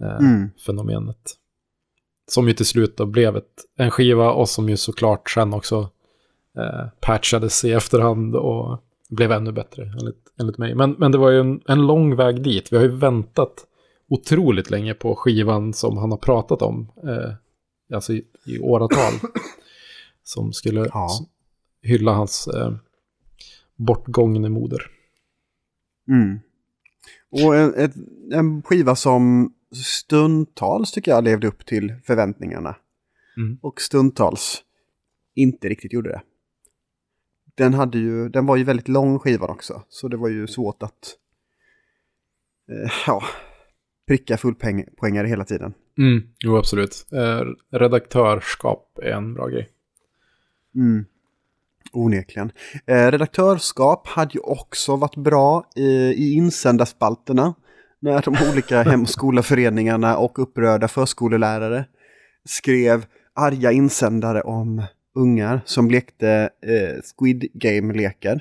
eh, 0.00 0.16
Mm. 0.18 0.50
fenomenet. 0.66 1.34
Som 2.26 2.48
ju 2.48 2.54
till 2.54 2.66
slut 2.66 2.96
då 2.96 3.06
blev 3.06 3.36
ett, 3.36 3.64
en 3.76 3.90
skiva 3.90 4.32
och 4.32 4.48
som 4.48 4.68
ju 4.68 4.76
såklart 4.76 5.30
sen 5.30 5.54
också 5.54 5.90
eh, 6.58 6.86
patchades 7.00 7.64
i 7.64 7.72
efterhand 7.72 8.36
och 8.36 8.82
blev 9.10 9.32
ännu 9.32 9.52
bättre 9.52 9.82
enligt, 10.00 10.32
enligt 10.40 10.58
mig. 10.58 10.74
Men, 10.74 10.90
men 10.98 11.12
det 11.12 11.18
var 11.18 11.30
ju 11.30 11.40
en, 11.40 11.60
en 11.66 11.86
lång 11.86 12.16
väg 12.16 12.42
dit. 12.42 12.72
Vi 12.72 12.76
har 12.76 12.84
ju 12.84 12.96
väntat 12.96 13.66
otroligt 14.08 14.70
länge 14.70 14.94
på 14.94 15.14
skivan 15.16 15.72
som 15.72 15.96
han 15.98 16.10
har 16.10 16.18
pratat 16.18 16.62
om. 16.62 16.88
Eh, 17.04 17.32
alltså 17.96 18.12
i, 18.12 18.24
i 18.46 18.58
åratal. 18.58 19.12
som 20.22 20.52
skulle 20.52 20.80
Ja. 20.92 21.08
hylla 21.82 22.12
hans 22.12 22.48
eh, 22.48 22.72
bortgångne 23.76 24.48
moder. 24.48 24.82
Mm. 26.08 26.38
Och 27.30 27.56
en, 27.56 27.74
ett, 27.74 27.94
en 28.32 28.62
skiva 28.62 28.96
som 28.96 29.54
stundtals 29.74 30.92
tycker 30.92 31.10
jag 31.10 31.24
levde 31.24 31.46
upp 31.46 31.66
till 31.66 31.94
förväntningarna. 32.04 32.76
Mm. 33.36 33.58
Och 33.62 33.80
stundtals 33.80 34.64
inte 35.34 35.68
riktigt 35.68 35.92
gjorde 35.92 36.08
det. 36.08 36.22
Den, 37.54 37.74
hade 37.74 37.98
ju, 37.98 38.28
den 38.28 38.46
var 38.46 38.56
ju 38.56 38.64
väldigt 38.64 38.88
lång 38.88 39.18
skivan 39.18 39.50
också, 39.50 39.82
så 39.88 40.08
det 40.08 40.16
var 40.16 40.28
ju 40.28 40.46
svårt 40.46 40.82
att 40.82 41.16
eh, 42.70 42.90
ja, 43.06 43.22
pricka 44.06 44.36
fullpoängare 44.36 45.26
hela 45.26 45.44
tiden. 45.44 45.74
Mm, 45.98 46.22
jo, 46.38 46.56
absolut. 46.56 47.06
Eh, 47.12 47.42
redaktörskap 47.78 48.98
är 49.02 49.12
en 49.12 49.34
bra 49.34 49.48
grej. 49.48 49.68
Mm. 50.74 51.04
Onekligen. 51.92 52.52
Eh, 52.86 53.10
redaktörskap 53.10 54.06
hade 54.08 54.30
ju 54.34 54.40
också 54.40 54.96
varit 54.96 55.16
bra 55.16 55.64
i, 55.76 55.88
i 55.96 56.32
insändarspalterna. 56.34 57.54
När 58.00 58.22
de 58.22 58.36
olika 58.52 58.82
hem 58.90 59.02
och 59.02 59.08
skolaföreningarna 59.08 60.16
och 60.16 60.38
upprörda 60.38 60.88
förskolelärare 60.88 61.84
skrev 62.48 63.04
arga 63.34 63.72
insändare 63.72 64.40
om 64.42 64.82
ungar 65.14 65.60
som 65.64 65.90
lekte 65.90 66.50
eh, 66.66 67.02
Squid 67.16 67.48
Game-lekar. 67.54 68.40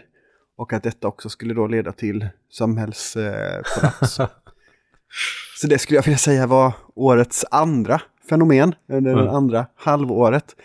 Och 0.58 0.74
att 0.74 0.84
detta 0.84 1.08
också 1.08 1.30
skulle 1.30 1.54
då 1.54 1.68
leda 1.68 1.92
till 1.92 2.28
samhällskollaps. 2.52 4.16
Så 5.62 5.68
det 5.68 5.80
skulle 5.80 5.98
jag 5.98 6.04
vilja 6.04 6.18
säga 6.18 6.48
var 6.48 6.74
årets 6.96 7.46
andra 7.52 8.02
fenomen, 8.30 8.76
eller 8.92 9.12
Mm. 9.14 9.28
andra 9.28 9.66
halvåret. 9.76 10.56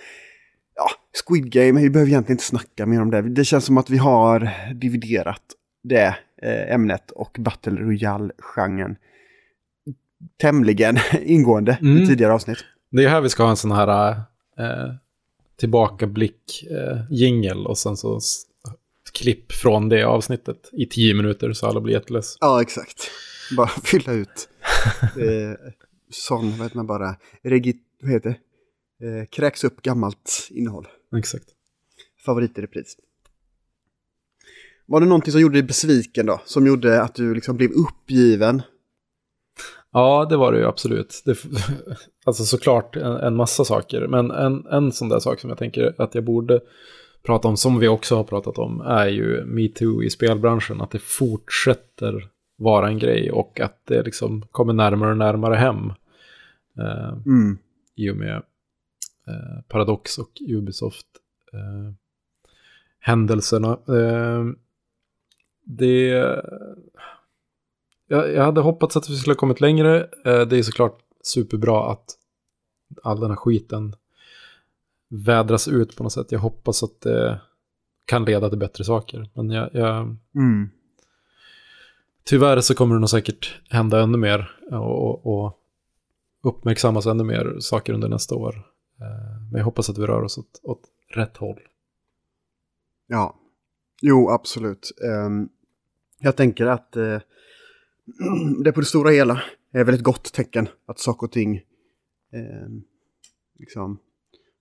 Squid 1.26 1.50
Game, 1.52 1.80
vi 1.80 1.90
behöver 1.90 2.10
egentligen 2.10 2.34
inte 2.34 2.44
snacka 2.44 2.86
mer 2.86 3.00
om 3.02 3.10
det. 3.10 3.22
Det 3.22 3.44
känns 3.44 3.64
som 3.64 3.78
att 3.78 3.90
vi 3.90 3.96
har 3.98 4.50
dividerat 4.74 5.42
det 5.84 6.16
eh, 6.42 6.74
ämnet 6.74 7.10
och 7.10 7.36
Battle 7.40 7.72
Royale-genren 7.80 8.96
tämligen 10.40 10.98
ingående 11.22 11.78
i 11.82 11.86
Mm. 11.86 12.06
tidigare 12.08 12.32
avsnitt. 12.32 12.58
Det 12.90 13.04
är 13.04 13.08
här 13.08 13.20
vi 13.20 13.28
ska 13.28 13.42
ha 13.42 13.50
en 13.50 13.56
sån 13.56 13.72
här 13.72 14.08
eh, 14.58 14.94
tillbakablick 15.60 16.64
eh, 16.70 17.56
och 17.66 17.78
sen 17.78 17.96
så 17.96 18.20
klipp 19.12 19.52
från 19.52 19.88
det 19.88 20.02
avsnittet 20.04 20.70
i 20.72 20.86
tio 20.86 21.14
minuter 21.14 21.52
så 21.52 21.66
alla 21.66 21.80
blir 21.80 21.94
jätteless. 21.94 22.36
Ja, 22.40 22.62
exakt. 22.62 23.10
Bara 23.56 23.68
fylla 23.84 24.12
ut. 24.12 24.48
Eh, 25.02 25.72
sån, 26.10 26.50
vad 26.50 26.60
heter 26.62 26.76
man 26.76 26.86
bara, 26.86 27.16
regi, 27.42 27.76
vad 28.02 28.10
heter 28.12 28.30
det? 28.30 28.36
Eh, 29.20 29.24
kräks 29.26 29.64
upp 29.64 29.82
gammalt 29.82 30.48
innehåll. 30.50 30.88
Exakt. 31.18 31.44
Favorit 32.24 32.58
i 32.58 32.62
repris. 32.62 32.96
Var 34.86 35.00
det 35.00 35.06
någonting 35.06 35.32
som 35.32 35.40
gjorde 35.40 35.54
dig 35.54 35.62
besviken 35.62 36.26
då? 36.26 36.40
Som 36.44 36.66
gjorde 36.66 37.02
att 37.02 37.14
du 37.14 37.34
liksom 37.34 37.56
blev 37.56 37.70
uppgiven? 37.70 38.62
Ja, 39.92 40.26
det 40.30 40.36
var 40.36 40.52
det 40.52 40.58
ju 40.58 40.64
absolut. 40.66 41.22
Det, 41.24 41.38
alltså 42.24 42.44
såklart 42.44 42.96
en, 42.96 43.12
en 43.12 43.36
massa 43.36 43.64
saker. 43.64 44.06
Men 44.06 44.30
en, 44.30 44.66
en 44.66 44.92
sån 44.92 45.08
där 45.08 45.18
sak 45.18 45.40
som 45.40 45.50
jag 45.50 45.58
tänker 45.58 45.94
att 45.98 46.14
jag 46.14 46.24
borde 46.24 46.60
prata 47.22 47.48
om, 47.48 47.56
som 47.56 47.78
vi 47.78 47.88
också 47.88 48.16
har 48.16 48.24
pratat 48.24 48.58
om, 48.58 48.80
är 48.80 49.06
ju 49.06 49.44
metoo 49.44 50.02
i 50.02 50.10
spelbranschen. 50.10 50.80
Att 50.80 50.90
det 50.90 50.98
fortsätter 51.02 52.28
vara 52.56 52.88
en 52.88 52.98
grej 52.98 53.30
och 53.30 53.60
att 53.60 53.86
det 53.86 54.02
liksom 54.02 54.44
kommer 54.50 54.72
närmare 54.72 55.10
och 55.10 55.16
närmare 55.16 55.54
hem. 55.54 55.92
Eh, 56.78 57.12
Mm. 57.26 57.58
i 57.96 58.10
och 58.10 58.16
med 58.16 58.42
eh, 59.26 59.62
Paradox 59.68 60.18
och 60.18 60.30
Ubisoft 60.48 61.06
eh. 61.52 61.92
Eh, 63.88 64.44
det... 65.64 66.08
Jag, 68.06 68.32
jag 68.32 68.44
hade 68.44 68.60
hoppats 68.60 68.96
att 68.96 69.10
vi 69.10 69.16
skulle 69.16 69.32
ha 69.32 69.38
kommit 69.38 69.60
längre. 69.60 70.08
Det 70.24 70.52
är 70.56 70.62
såklart 70.62 70.98
superbra 71.22 71.92
att 71.92 72.04
all 73.02 73.20
den 73.20 73.30
här 73.30 73.36
skiten 73.36 73.96
vädras 75.08 75.68
ut 75.68 75.96
på 75.96 76.02
något 76.02 76.12
sätt. 76.12 76.32
Jag 76.32 76.38
hoppas 76.38 76.82
att 76.82 77.00
det 77.00 77.40
kan 78.04 78.24
leda 78.24 78.48
till 78.48 78.58
bättre 78.58 78.84
saker. 78.84 79.30
Men 79.34 79.50
jag, 79.50 79.70
jag, 79.72 80.16
Mm. 80.34 80.70
tyvärr 82.24 82.60
så 82.60 82.74
kommer 82.74 82.94
det 82.94 83.00
nog 83.00 83.10
säkert 83.10 83.60
hända 83.68 84.00
ännu 84.02 84.18
mer 84.18 84.50
och, 84.70 85.26
och, 85.26 85.26
och 85.26 85.58
uppmärksammas 86.42 87.06
ännu 87.06 87.24
mer 87.24 87.56
saker 87.60 87.92
under 87.92 88.08
nästa 88.08 88.34
år. 88.34 88.71
Eh, 89.02 89.42
Men 89.50 89.58
jag 89.58 89.64
hoppas 89.64 89.90
att 89.90 89.98
vi 89.98 90.06
rör 90.06 90.22
oss 90.22 90.38
åt, 90.38 90.60
åt 90.62 90.80
rätt 91.08 91.36
håll. 91.36 91.60
Ja, 93.06 93.36
jo 94.02 94.30
absolut. 94.30 94.92
Um, 95.26 95.48
jag 96.18 96.36
tänker 96.36 96.66
att 96.66 96.96
uh, 96.96 97.20
det 98.64 98.72
på 98.72 98.80
det 98.80 98.86
stora 98.86 99.10
hela 99.10 99.42
är 99.72 99.84
väl 99.84 99.94
ett 99.94 100.02
gott 100.02 100.32
tecken 100.32 100.68
att 100.86 100.98
saker 100.98 101.26
och 101.26 101.32
ting 101.32 101.56
uh, 102.34 102.68
liksom 103.58 103.98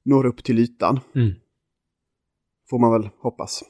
når 0.03 0.25
upp 0.25 0.43
till 0.43 0.59
ytan. 0.59 0.99
Mm. 1.15 1.33
Får 2.69 2.79
man 2.79 2.91
väl 2.91 3.09
hoppas. 3.19 3.63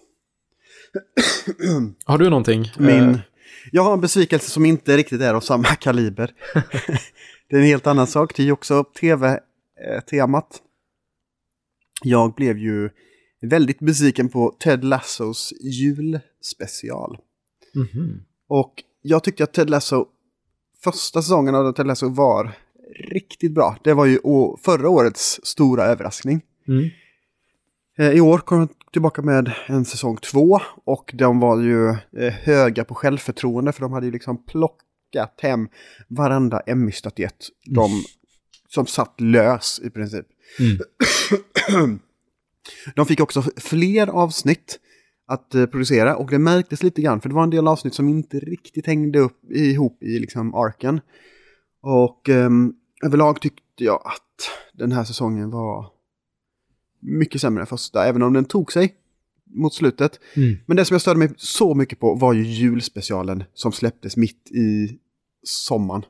Har 2.05 2.17
du 2.17 2.29
någonting? 2.29 2.65
Min, 2.79 3.19
Eh, 3.62 3.71
jag 3.71 3.84
har 3.84 3.93
en 3.93 4.01
besvikelse 4.01 4.49
som 4.49 4.65
inte 4.65 4.97
riktigt 4.97 5.21
är 5.21 5.34
av 5.34 5.41
samma 5.41 5.63
kaliber. 5.63 6.34
det 7.49 7.55
är 7.55 7.60
en 7.60 7.65
helt 7.65 7.88
annan 7.88 8.07
sak. 8.07 8.36
Det 8.36 8.43
är 8.43 8.51
också 8.51 8.84
tv-temat. 9.82 10.62
Jag 12.04 12.34
blev 12.34 12.58
ju 12.58 12.89
väldigt 13.41 13.80
besviken 13.80 14.30
på 14.30 14.56
Ted 14.60 14.84
Lassos 14.84 15.54
julspecial. 15.62 17.17
mhm. 17.76 18.24
Och 18.48 18.84
jag 19.02 19.24
tyckte 19.24 19.44
att 19.44 19.54
Ted 19.54 19.70
Lasso, 19.70 20.06
första 20.84 21.22
säsongen 21.22 21.56
av 21.56 21.72
Ted 21.74 21.88
Lasso 21.88 22.10
var 22.10 22.52
riktigt 22.96 23.52
bra. 23.54 23.78
Det 23.84 23.94
var 23.94 24.06
ju 24.06 24.20
förra 24.62 24.89
årets 24.89 25.39
stora 25.44 25.86
överraskning. 25.86 26.41
Mm. 26.67 26.89
Eh, 27.98 28.12
I 28.12 28.22
år 28.22 28.38
kom 28.38 28.60
de 28.60 28.70
tillbaka 28.91 29.22
med 29.22 29.52
en 29.67 29.86
säsong 29.86 30.17
två 30.17 30.60
och 30.84 31.12
de 31.13 31.39
var 31.39 31.62
ju 31.62 31.89
eh, 31.89 32.34
höga 32.34 32.84
på 32.84 32.96
självförtroende 32.96 33.72
för 33.72 33.82
de 33.82 33.94
hade 33.94 34.06
ju 34.06 34.12
liksom 34.12 34.46
plockat 34.46 35.39
hem 35.41 35.70
varenda 36.08 36.60
Emmy-statyett 36.60 37.50
de 37.65 38.04
som 38.73 38.88
satt 38.88 39.21
lös 39.21 39.81
i 39.84 39.89
princip. 39.89 40.25
Mm. 40.60 41.99
De 42.95 43.05
fick 43.05 43.19
också 43.19 43.43
fler 43.57 44.07
avsnitt 44.07 44.79
att 45.27 45.55
eh, 45.55 45.65
producera 45.65 46.15
och 46.15 46.29
det 46.29 46.39
märktes 46.39 46.84
lite 46.84 47.01
grann 47.01 47.21
för 47.21 47.29
det 47.29 47.36
var 47.36 47.43
en 47.43 47.49
del 47.49 47.67
avsnitt 47.67 47.93
som 47.93 48.10
inte 48.10 48.39
riktigt 48.39 48.86
hängde 48.86 49.19
upp, 49.19 49.51
ihop 49.51 50.03
i 50.03 50.19
liksom 50.19 50.55
arken. 50.55 51.01
Och 51.81 52.29
ehm, 52.29 52.73
överlag 53.03 53.41
tyckte 53.41 53.84
jag 53.84 54.01
att 54.05 54.49
den 54.73 54.91
här 54.91 55.03
säsongen 55.03 55.49
var 55.49 55.89
mycket 56.99 57.41
sämre 57.41 57.62
än 57.62 57.67
första, 57.67 58.05
även 58.05 58.21
om 58.21 58.34
den 58.34 58.45
tog 58.45 58.73
sig 58.73 58.95
mot 59.45 59.73
slutet. 59.73 60.19
Mm. 60.34 60.57
Men 60.65 60.77
det 60.77 60.86
som 60.86 60.93
jag 60.93 61.01
störde 61.01 61.19
mig 61.19 61.29
så 61.38 61.75
mycket 61.75 61.99
på 61.99 62.15
var 62.15 62.34
ju 62.34 62.43
julspecialen 62.43 63.43
som 63.53 63.71
släpptes 63.71 64.17
mitt 64.17 64.51
i 64.51 64.99
sommaren. 65.43 66.05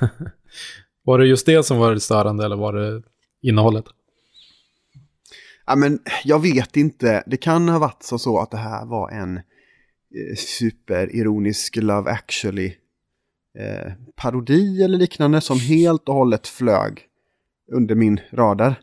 Var 1.08 1.18
det 1.18 1.26
just 1.26 1.46
det 1.46 1.62
som 1.62 1.78
var 1.78 1.94
det 1.94 2.00
störande 2.00 2.44
eller 2.44 2.56
var 2.56 2.72
det 2.72 3.02
innehållet? 3.42 3.84
Ja, 5.66 5.76
men 5.76 5.98
jag 6.24 6.42
vet 6.42 6.76
inte. 6.76 7.22
Det 7.26 7.36
kan 7.36 7.68
ha 7.68 7.78
varit 7.78 8.02
så, 8.02 8.18
så 8.18 8.38
att 8.38 8.50
det 8.50 8.56
här 8.56 8.86
var 8.86 9.10
en 9.10 9.36
eh, 9.36 10.36
superironisk 10.36 11.76
Love 11.76 12.10
actually 12.10 12.74
eh, 13.58 13.92
parodi 14.16 14.82
eller 14.82 14.98
liknande 14.98 15.40
som 15.40 15.60
helt 15.60 16.08
och 16.08 16.14
hållet 16.14 16.46
flög 16.48 17.06
under 17.72 17.94
min 17.94 18.20
radar. 18.32 18.74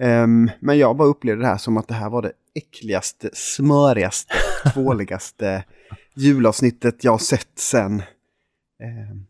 Ehm, 0.00 0.50
men 0.60 0.78
jag 0.78 0.96
bara 0.96 1.08
upplevde 1.08 1.42
det 1.42 1.48
här 1.48 1.58
som 1.58 1.76
att 1.76 1.88
det 1.88 1.94
här 1.94 2.10
var 2.10 2.22
det 2.22 2.32
äckligaste, 2.54 3.30
smörigaste, 3.32 4.34
tvåligaste 4.74 5.64
julavsnittet 6.16 7.04
jag 7.04 7.20
sett 7.20 7.58
sen 7.58 8.02
ehm, 8.82 9.26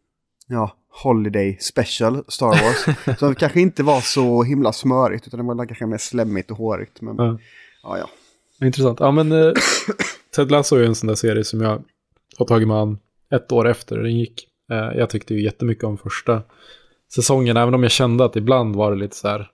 ja, 0.46 0.77
Holiday 1.02 1.58
Special 1.60 2.24
Star 2.28 2.46
Wars. 2.48 3.18
som 3.18 3.34
kanske 3.34 3.60
inte 3.60 3.82
var 3.82 4.00
så 4.00 4.42
himla 4.42 4.72
smörigt 4.72 5.26
utan 5.26 5.40
det 5.48 5.54
var 5.54 5.66
kanske 5.66 5.86
mer 5.86 5.98
slemmigt 5.98 6.50
och 6.50 6.56
hårigt. 6.56 7.00
Men 7.00 7.16
Ja. 7.18 7.38
ja, 7.82 7.98
ja. 7.98 8.66
Intressant. 8.66 9.00
Ja, 9.00 9.10
men 9.10 9.32
eh, 9.32 9.52
Ted 10.36 10.50
Lasso 10.50 10.76
är 10.76 10.80
ju 10.80 10.86
en 10.86 10.94
sån 10.94 11.06
där 11.06 11.14
serie 11.14 11.44
som 11.44 11.60
jag 11.60 11.82
har 12.38 12.46
tagit 12.46 12.68
mig 12.68 12.76
an 12.76 12.98
ett 13.34 13.52
år 13.52 13.68
efter 13.68 13.96
den 13.98 14.16
gick. 14.18 14.48
Eh, 14.70 14.76
jag 14.98 15.10
tyckte 15.10 15.34
ju 15.34 15.42
jättemycket 15.44 15.84
om 15.84 15.98
första 15.98 16.42
säsongen, 17.14 17.56
även 17.56 17.74
om 17.74 17.82
jag 17.82 17.92
kände 17.92 18.24
att 18.24 18.36
ibland 18.36 18.76
var 18.76 18.90
det 18.90 18.96
lite 18.98 19.16
så 19.16 19.28
här. 19.28 19.50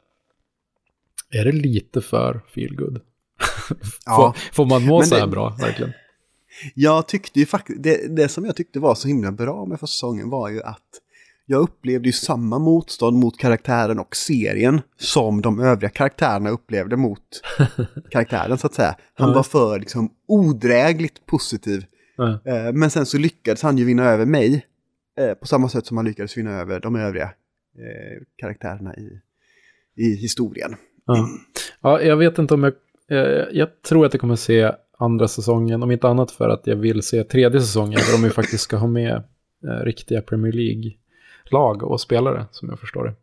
Är 1.31 1.45
det 1.45 1.53
lite 1.53 2.01
för 2.01 2.41
feelgood? 2.55 3.01
Ja. 4.07 4.35
får, 4.37 4.55
får 4.55 4.67
man 4.67 4.83
må 4.87 4.99
Men 4.99 5.07
så 5.09 5.15
här 5.15 5.23
det- 5.27 5.31
bra, 5.31 5.57
verkligen? 5.61 5.93
Jag 6.75 7.09
tyckte 7.09 7.41
ju 7.41 7.47
faktiskt, 7.47 7.83
det, 7.83 8.17
det 8.17 8.29
som 8.29 8.45
jag 8.45 8.57
tyckte 8.57 8.81
var 8.81 8.95
så 8.95 9.09
himla 9.09 9.33
bra 9.33 9.67
med 9.67 9.81
första 9.81 9.93
säsongen 9.93 10.31
var 10.31 10.49
ju 10.51 10.63
att 10.63 10.81
jag 11.47 11.61
upplevde 11.61 12.09
ju 12.09 12.13
samma 12.13 12.59
motstånd 12.59 13.17
mot 13.17 13.39
karaktären 13.39 13.99
och 13.99 14.17
serien 14.17 14.81
som 14.97 15.41
de 15.43 15.61
övriga 15.61 15.91
karaktärerna 15.91 16.51
upplevde 16.51 16.97
mot 16.97 17.21
karaktären 18.11 18.59
så 18.59 18.67
att 18.67 18.75
säga. 18.75 18.97
Han 19.15 19.29
Ja. 19.29 19.35
var 19.35 19.43
för 19.43 19.79
liksom 19.79 20.11
odrägligt 20.29 21.27
positiv. 21.27 21.85
Eh, 22.45 22.73
Men 22.73 22.91
sen 22.91 23.07
så 23.07 23.19
lyckades 23.19 23.63
han 23.63 23.79
ju 23.79 23.85
vinna 23.85 24.05
över 24.05 24.27
mig 24.27 24.67
eh, 25.19 25.35
på 25.35 25.47
samma 25.47 25.69
sätt 25.69 25.87
som 25.87 25.97
han 25.97 26.07
lyckades 26.07 26.37
vinna 26.39 26.51
över 26.61 26.81
de 26.81 26.97
övriga 26.97 27.25
eh, 27.25 28.23
karaktärerna 28.37 28.95
i, 28.97 29.21
i 29.97 30.17
historien. 30.17 30.75
Ja. 31.07 31.29
ja, 31.83 32.01
jag 32.03 32.17
vet 32.17 32.39
inte 32.39 32.55
om 32.55 32.63
jag... 32.63 32.73
Jag 33.53 33.83
tror 33.83 34.07
att 34.07 34.15
jag 34.15 34.21
kommer 34.21 34.37
se 34.37 34.73
andra 34.99 35.29
säsongen, 35.29 35.83
om 35.83 35.91
inte 35.91 36.09
annat 36.09 36.31
för 36.31 36.49
att 36.49 36.67
jag 36.67 36.77
vill 36.77 37.03
se 37.03 37.25
tredje 37.25 37.61
säsongen, 37.61 37.93
där 38.07 38.13
de 38.19 38.25
ju 38.25 38.31
faktiskt 38.31 38.65
ska 38.65 38.77
ha 38.77 38.87
med 38.87 39.23
riktiga 39.85 40.23
Premier 40.23 40.53
League-lag 41.51 41.83
och 41.83 42.01
spelare, 42.01 42.47
som 42.51 42.69
jag 42.69 42.81
förstår 42.81 43.05
det. 43.05 43.15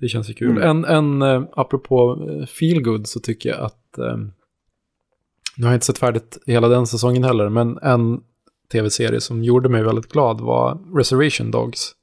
Det 0.00 0.08
känns 0.08 0.30
ju 0.30 0.34
kul. 0.34 0.50
Mm. 0.50 0.62
En, 0.62 0.84
en 0.84 1.22
eh, 1.22 1.48
apropå 1.52 2.26
eh, 2.30 2.46
feelgood 2.46 3.06
så 3.06 3.20
tycker 3.20 3.48
jag 3.48 3.60
att... 3.60 3.98
Eh, 3.98 4.16
nu 5.56 5.64
har 5.66 5.72
jag 5.72 5.76
inte 5.76 5.86
sett 5.86 5.98
färdigt 5.98 6.38
hela 6.46 6.68
den 6.68 6.86
säsongen 6.86 7.24
heller, 7.24 7.48
men 7.48 7.78
en 7.82 8.20
tv-serie 8.72 9.20
som 9.20 9.44
gjorde 9.44 9.68
mig 9.68 9.82
väldigt 9.82 10.12
glad 10.12 10.40
var 10.40 10.96
Reservation 10.96 11.50
Dogs. 11.50 11.94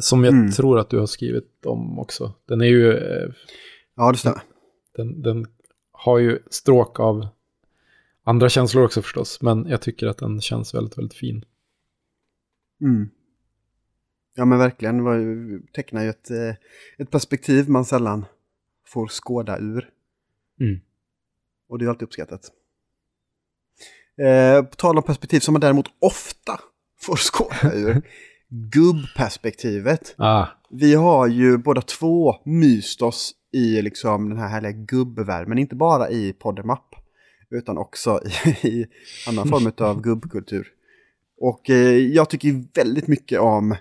Som 0.00 0.24
jag 0.24 0.34
Mm. 0.34 0.50
tror 0.52 0.78
att 0.78 0.90
du 0.90 0.98
har 0.98 1.06
skrivit 1.06 1.66
om 1.66 1.98
också. 1.98 2.32
Den 2.48 2.60
är 2.60 2.64
ju... 2.66 3.00
Ja, 3.96 4.12
det 4.12 4.18
stämmer. 4.18 4.42
den, 4.96 5.22
den 5.22 5.46
har 5.92 6.18
ju 6.18 6.38
stråk 6.50 7.00
av 7.00 7.26
andra 8.24 8.48
känslor 8.48 8.84
också 8.84 9.02
förstås, 9.02 9.42
men 9.42 9.66
jag 9.68 9.80
tycker 9.82 10.06
att 10.06 10.18
den 10.18 10.40
känns 10.40 10.74
väldigt, 10.74 10.98
väldigt 10.98 11.18
fin. 11.18 11.44
Mm. 12.80 13.10
Ja 14.36 14.44
men 14.44 14.58
verkligen, 14.58 14.96
det 14.96 15.02
var 15.02 15.14
ju, 15.14 15.62
tecknar 15.74 16.02
ju 16.02 16.08
ett, 16.10 16.30
eh, 16.30 16.54
ett 16.98 17.10
perspektiv 17.10 17.68
man 17.68 17.84
sällan 17.84 18.26
får 18.86 19.08
skåda 19.08 19.58
ur. 19.58 19.90
Mm. 20.60 20.80
Och 21.68 21.78
det 21.78 21.84
är 21.84 21.88
alltid 21.88 22.02
uppskattat. 22.02 22.50
Eh, 24.18 24.62
på 24.62 24.76
tal 24.76 24.96
om 24.96 25.02
perspektiv 25.02 25.40
som 25.40 25.52
man 25.52 25.60
däremot 25.60 25.86
ofta 25.98 26.60
får 27.00 27.16
skåda 27.16 27.74
ur. 27.74 28.02
Gubbperspektivet. 28.48 30.14
Ah, 30.18 30.46
Vi 30.70 30.94
har 30.94 31.26
ju 31.26 31.58
båda 31.58 31.80
två 31.80 32.36
myst 32.44 33.02
oss 33.02 33.34
i 33.52 33.82
liksom 33.82 34.28
den 34.28 34.38
här 34.38 34.48
härliga 34.48 34.72
gubbvärmen. 34.72 35.58
Inte 35.58 35.74
bara 35.74 36.10
i 36.10 36.32
Podemap. 36.32 36.94
Utan 37.50 37.78
också 37.78 38.20
i, 38.46 38.48
i 38.68 38.86
annan 39.28 39.48
form 39.48 39.72
av 39.78 40.02
gubbkultur. 40.02 40.68
Och 41.40 41.70
eh, 41.70 41.98
jag 41.98 42.30
tycker 42.30 42.64
väldigt 42.74 43.06
mycket 43.06 43.40
om 43.40 43.76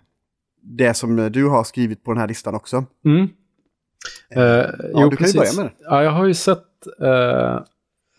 det 0.64 0.94
som 0.94 1.16
du 1.32 1.48
har 1.50 1.64
skrivit 1.64 2.04
på 2.04 2.12
den 2.12 2.20
här 2.22 2.28
listan 2.28 2.56
också. 2.56 2.86
mm. 3.06 3.28
Eh, 4.36 4.44
ja, 4.44 4.72
jo, 4.94 5.10
du 5.10 5.18
kan 5.18 5.28
ju 5.28 5.34
börja 5.34 5.54
med 5.54 5.66
det. 5.66 5.72
Ja, 5.80 6.04
jag 6.04 6.12
har 6.12 6.26
ju 6.26 6.34
sett 6.34 6.68
eh, 7.02 7.60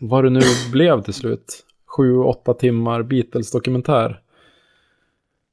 vad 0.00 0.24
det 0.24 0.30
nu 0.30 0.40
blev 0.72 1.02
till 1.02 1.14
slut. 1.14 1.64
Sju, 1.96 2.16
åtta 2.18 2.54
timmar 2.54 3.02
Beatles-dokumentär. 3.02 4.20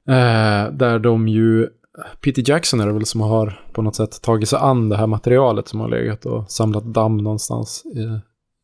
Eh, 0.08 0.72
där 0.74 1.00
de 1.00 1.28
ju, 1.28 1.68
Peter 2.22 2.44
Jackson 2.50 2.80
är 2.80 2.88
det 2.88 2.94
väl 2.94 3.06
som 3.06 3.22
har 3.22 3.62
på 3.72 3.82
något 3.82 3.96
sätt 3.96 4.22
tagit 4.22 4.50
sig 4.50 4.60
an 4.62 4.90
det 4.90 4.98
här 4.98 5.08
materialet 5.08 5.68
som 5.68 5.80
har 5.80 5.90
legat 5.90 6.26
och 6.26 6.52
samlat 6.52 6.84
damm 6.84 7.18
någonstans 7.18 7.84
i, 7.96 8.00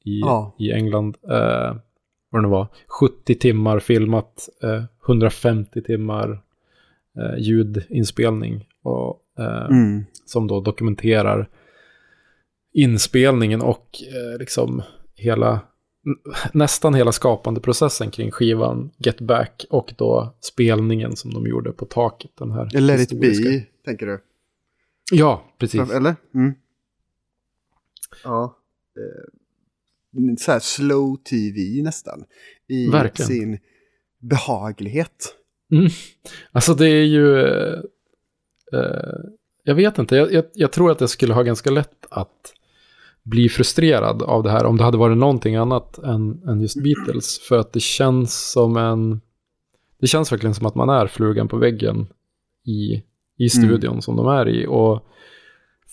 i, 0.09 0.19
Ja. 0.19 0.55
i 0.59 0.71
England. 0.71 1.17
Eh, 1.29 1.75
vad 2.29 2.41
det 2.41 2.47
nu 2.47 2.47
var, 2.47 2.67
70 2.87 3.35
timmar 3.35 3.79
filmat, 3.79 4.49
eh, 4.63 4.83
150 5.07 5.81
timmar 5.81 6.41
eh, 7.19 7.37
ljudinspelning. 7.39 8.67
Och, 8.81 9.21
eh, 9.39 9.65
Mm. 9.69 10.05
som 10.25 10.47
då 10.47 10.61
dokumenterar 10.61 11.49
inspelningen 12.73 13.61
och 13.61 13.97
eh, 14.01 14.39
liksom 14.39 14.81
hela, 15.15 15.59
nästan 16.53 16.93
hela 16.93 17.11
skapandeprocessen 17.11 18.11
kring 18.11 18.31
skivan 18.31 18.91
Get 18.97 19.21
Back 19.21 19.65
och 19.69 19.93
då 19.97 20.35
spelningen 20.39 21.15
som 21.15 21.33
de 21.33 21.47
gjorde 21.47 21.71
på 21.71 21.85
taket. 21.85 22.31
Den 22.35 22.51
här 22.51 22.69
Let 22.81 23.11
it 23.11 23.21
be, 23.21 23.65
tänker 23.85 24.05
du? 24.05 24.19
Ja, 25.11 25.43
precis. 25.57 25.91
Eller? 25.91 26.15
Mm. 26.33 26.53
Ja. 28.23 28.57
Eh, 28.97 30.35
så 30.37 30.51
här 30.51 30.59
slow 30.59 31.15
tv 31.15 31.81
nästan. 31.83 32.23
I 32.67 32.89
Verkligen. 32.89 33.27
sin 33.27 33.59
behaglighet. 34.19 35.35
Alltså 36.51 36.73
det 36.73 36.89
är 36.89 37.03
ju... 37.03 37.39
Eh, 37.39 37.79
eh, 38.73 39.19
jag 39.63 39.75
vet 39.75 39.97
inte, 39.97 40.15
jag, 40.15 40.33
jag, 40.33 40.45
jag 40.53 40.71
tror 40.71 40.91
att 40.91 40.99
det 40.99 41.07
skulle 41.07 41.33
ha 41.33 41.43
ganska 41.43 41.71
lätt 41.71 42.07
att 42.09 42.53
bli 43.23 43.49
frustrerad 43.49 44.23
av 44.23 44.43
det 44.43 44.49
här 44.49 44.65
om 44.65 44.77
det 44.77 44.83
hade 44.83 44.97
varit 44.97 45.17
någonting 45.17 45.55
annat 45.55 45.97
än, 45.97 46.41
än 46.47 46.61
just 46.61 46.83
Beatles. 46.83 47.39
För 47.39 47.57
att 47.57 47.73
det 47.73 47.79
känns 47.79 48.51
som 48.51 48.77
en... 48.77 49.21
Det 49.99 50.07
känns 50.07 50.31
verkligen 50.31 50.55
som 50.55 50.65
att 50.65 50.75
man 50.75 50.89
är 50.89 51.07
flugan 51.07 51.47
på 51.47 51.57
väggen 51.57 52.07
i, 52.65 53.03
i 53.37 53.49
studion 53.49 53.91
mm. 53.91 54.01
som 54.01 54.15
de 54.15 54.27
är 54.27 54.49
i. 54.49 54.65
Och 54.67 55.07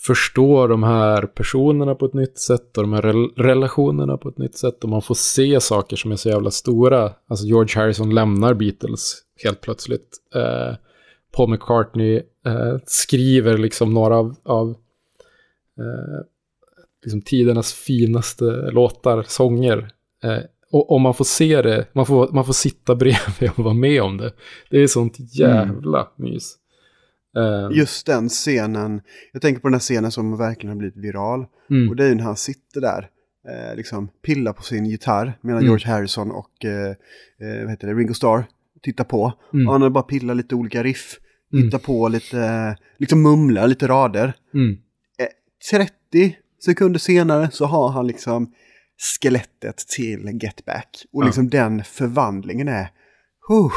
förstår 0.07 0.69
de 0.69 0.83
här 0.83 1.23
personerna 1.23 1.95
på 1.95 2.07
ett 2.07 2.15
nytt 2.15 2.39
sätt 2.39 2.79
och 2.79 2.83
de 2.83 2.93
här 2.93 3.03
rel 3.03 3.29
relationerna 3.37 4.17
på 4.17 4.29
ett 4.29 4.39
nytt 4.39 4.57
sätt. 4.57 4.85
Och 4.85 4.91
man 4.91 5.03
får 5.03 5.15
se 5.15 5.61
saker 5.61 5.97
som 5.97 6.13
är 6.13 6.17
så 6.17 6.29
jävla 6.29 6.51
stora. 6.51 7.13
Alltså 7.29 7.47
George 7.47 7.81
Harrison 7.81 8.15
lämnar 8.15 8.55
Beatles 8.55 9.24
helt 9.43 9.61
plötsligt. 9.61 10.09
Eh, 10.35 10.77
Paul 11.33 11.51
McCartney 11.51 12.23
eh, 12.47 12.77
skriver 12.87 13.59
liksom 13.59 13.95
några 13.95 14.17
av, 14.17 14.37
av 14.45 14.71
eh, 15.79 16.27
liksom 17.03 17.23
tidernas 17.23 17.73
finaste 17.73 18.45
låtar, 18.71 19.25
sånger. 19.29 19.91
Eh, 20.23 20.39
och, 20.71 20.93
och, 20.93 21.01
man 21.01 21.15
får 21.15 21.25
se 21.25 21.63
det, 21.63 21.87
man 21.93 22.07
får, 22.07 22.33
man 22.33 22.45
får 22.45 22.53
sitta 22.53 22.95
bredvid 22.95 23.51
och 23.57 23.65
vara 23.65 23.75
med 23.75 24.03
om 24.03 24.17
det. 24.17 24.33
Det 24.71 24.79
är 24.79 24.87
sånt 24.87 25.17
jävla 25.19 25.99
mm. 25.99 26.33
mys. 26.33 26.57
Uh, 27.39 27.79
Just 27.79 28.07
den 28.07 28.29
scenen, 28.29 29.01
jag 29.33 29.43
tänker 29.43 29.61
på 29.61 29.69
den 29.69 29.75
här 29.75 29.81
scenen 29.81 30.13
som 30.13 30.37
verkligen 30.37 30.69
har 30.69 30.79
blivit 30.79 30.97
viral. 30.97 31.47
Mm. 31.71 31.89
Och 31.89 31.97
det 31.97 32.05
är 32.05 32.09
ju 32.09 32.15
när 32.15 32.25
han 32.25 32.37
sitter 32.37 32.81
där, 32.81 33.09
eh, 33.49 33.77
liksom 33.77 34.09
pillar 34.09 34.53
på 34.53 34.63
sin 34.63 34.87
gitarr 34.87 35.39
medan 35.41 35.59
mm. 35.59 35.67
George 35.67 35.93
Harrison 35.93 36.31
och 36.31 36.65
eh, 36.65 36.91
eh, 37.41 37.63
vad 37.63 37.71
heter 37.71 37.87
det, 37.87 37.95
Ringo 37.95 38.15
Starr 38.15 38.45
tittar 38.85 39.05
på. 39.05 39.33
Mm. 39.55 39.67
Och 39.67 39.73
han 39.73 39.83
har 39.83 39.91
bara 39.91 40.05
pillat 40.05 40.37
lite 40.37 40.55
olika 40.55 40.83
riff, 40.83 41.17
mm. 41.53 41.65
hittar 41.65 41.79
på 41.79 42.09
lite, 42.09 42.77
liksom 42.99 43.23
mumlar 43.23 43.69
lite 43.69 43.89
rader. 43.89 44.33
Mm. 44.55 44.77
30 45.71 45.93
eh, 46.15 46.31
sekunder 46.65 46.99
senare 46.99 47.51
så 47.51 47.65
har 47.65 47.89
han 47.89 48.07
liksom 48.07 48.53
skelettet 49.21 49.77
till 49.97 50.39
Get 50.43 50.65
Back. 50.65 51.05
Och 51.13 51.25
liksom 51.25 51.49
den 51.49 51.85
förvandlingen 51.85 52.69
är... 52.69 52.89
Huh, 53.49 53.73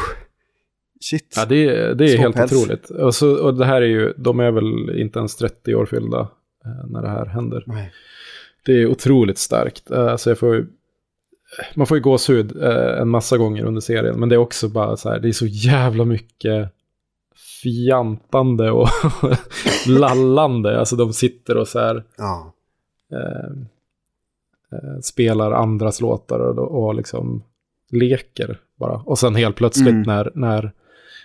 Shit. 0.99 1.33
Ja, 1.35 1.45
det, 1.45 1.55
är, 1.55 1.95
det 1.95 2.13
är 2.13 2.17
helt 2.17 2.35
päls. 2.35 2.51
otroligt. 2.51 2.89
Och, 2.89 3.15
så, 3.15 3.45
och 3.45 3.57
det 3.57 3.65
här 3.65 3.81
är 3.81 3.85
ju, 3.85 4.13
de 4.17 4.39
är 4.39 4.51
väl 4.51 4.99
inte 4.99 5.19
ens 5.19 5.35
30 5.35 5.75
år 5.75 5.85
fyllda 5.85 6.19
eh, 6.65 6.89
när 6.89 7.01
det 7.01 7.09
här 7.09 7.25
händer. 7.25 7.63
Nej. 7.67 7.91
Det 8.65 8.71
är 8.71 8.87
otroligt 8.87 9.37
starkt. 9.37 9.91
Eh, 9.91 10.07
alltså 10.07 10.29
jag 10.29 10.39
får, 10.39 10.67
man 11.75 11.87
får 11.87 11.97
ju 11.97 12.03
gåshud 12.03 12.63
eh, 12.63 13.01
en 13.01 13.09
massa 13.09 13.37
gånger 13.37 13.65
under 13.65 13.81
serien, 13.81 14.19
men 14.19 14.29
det 14.29 14.35
är 14.35 14.39
också 14.39 14.69
bara 14.69 14.97
så 14.97 15.09
här, 15.09 15.19
det 15.19 15.27
är 15.27 15.31
så 15.31 15.45
jävla 15.45 16.05
mycket 16.05 16.73
fjantande 17.61 18.71
och 18.71 18.89
lallande. 19.87 20.79
Alltså 20.79 20.95
de 20.95 21.13
sitter 21.13 21.57
och 21.57 21.67
så 21.67 21.79
här 21.79 22.03
ja. 22.17 22.53
eh, 23.11 23.51
eh 24.71 24.99
spelar 25.01 25.51
andras 25.51 26.01
låtar 26.01 26.39
och, 26.39 26.83
och 26.83 26.95
liksom 26.95 27.43
leker 27.91 28.59
bara. 28.79 29.01
Och 29.05 29.19
sen 29.19 29.35
helt 29.35 29.55
plötsligt 29.55 29.87
mm. 29.87 30.01
när, 30.01 30.31
när 30.35 30.71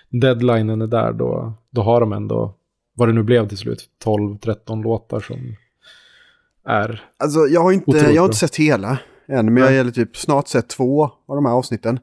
deadlinen 0.09 0.81
är 0.81 0.87
där, 0.87 1.13
då, 1.13 1.53
då 1.69 1.81
har 1.81 1.99
de 1.99 2.13
ändå, 2.13 2.53
vad 2.93 3.09
det 3.09 3.13
nu 3.13 3.23
blev 3.23 3.47
till 3.47 3.57
slut, 3.57 3.89
12-13 4.05 4.83
låtar 4.83 5.19
som 5.19 5.55
är 6.65 7.03
Alltså 7.17 7.39
jag 7.39 7.61
har 7.61 7.71
inte, 7.71 7.97
jag 7.97 8.21
har 8.21 8.25
inte 8.25 8.37
sett 8.37 8.55
hela 8.55 8.97
än, 9.27 9.53
men 9.53 9.75
jag 9.75 9.83
har 9.83 9.91
typ 9.91 10.17
snart 10.17 10.47
sett 10.47 10.67
två 10.67 11.03
av 11.03 11.35
de 11.35 11.45
här 11.45 11.53
avsnitten. 11.53 11.99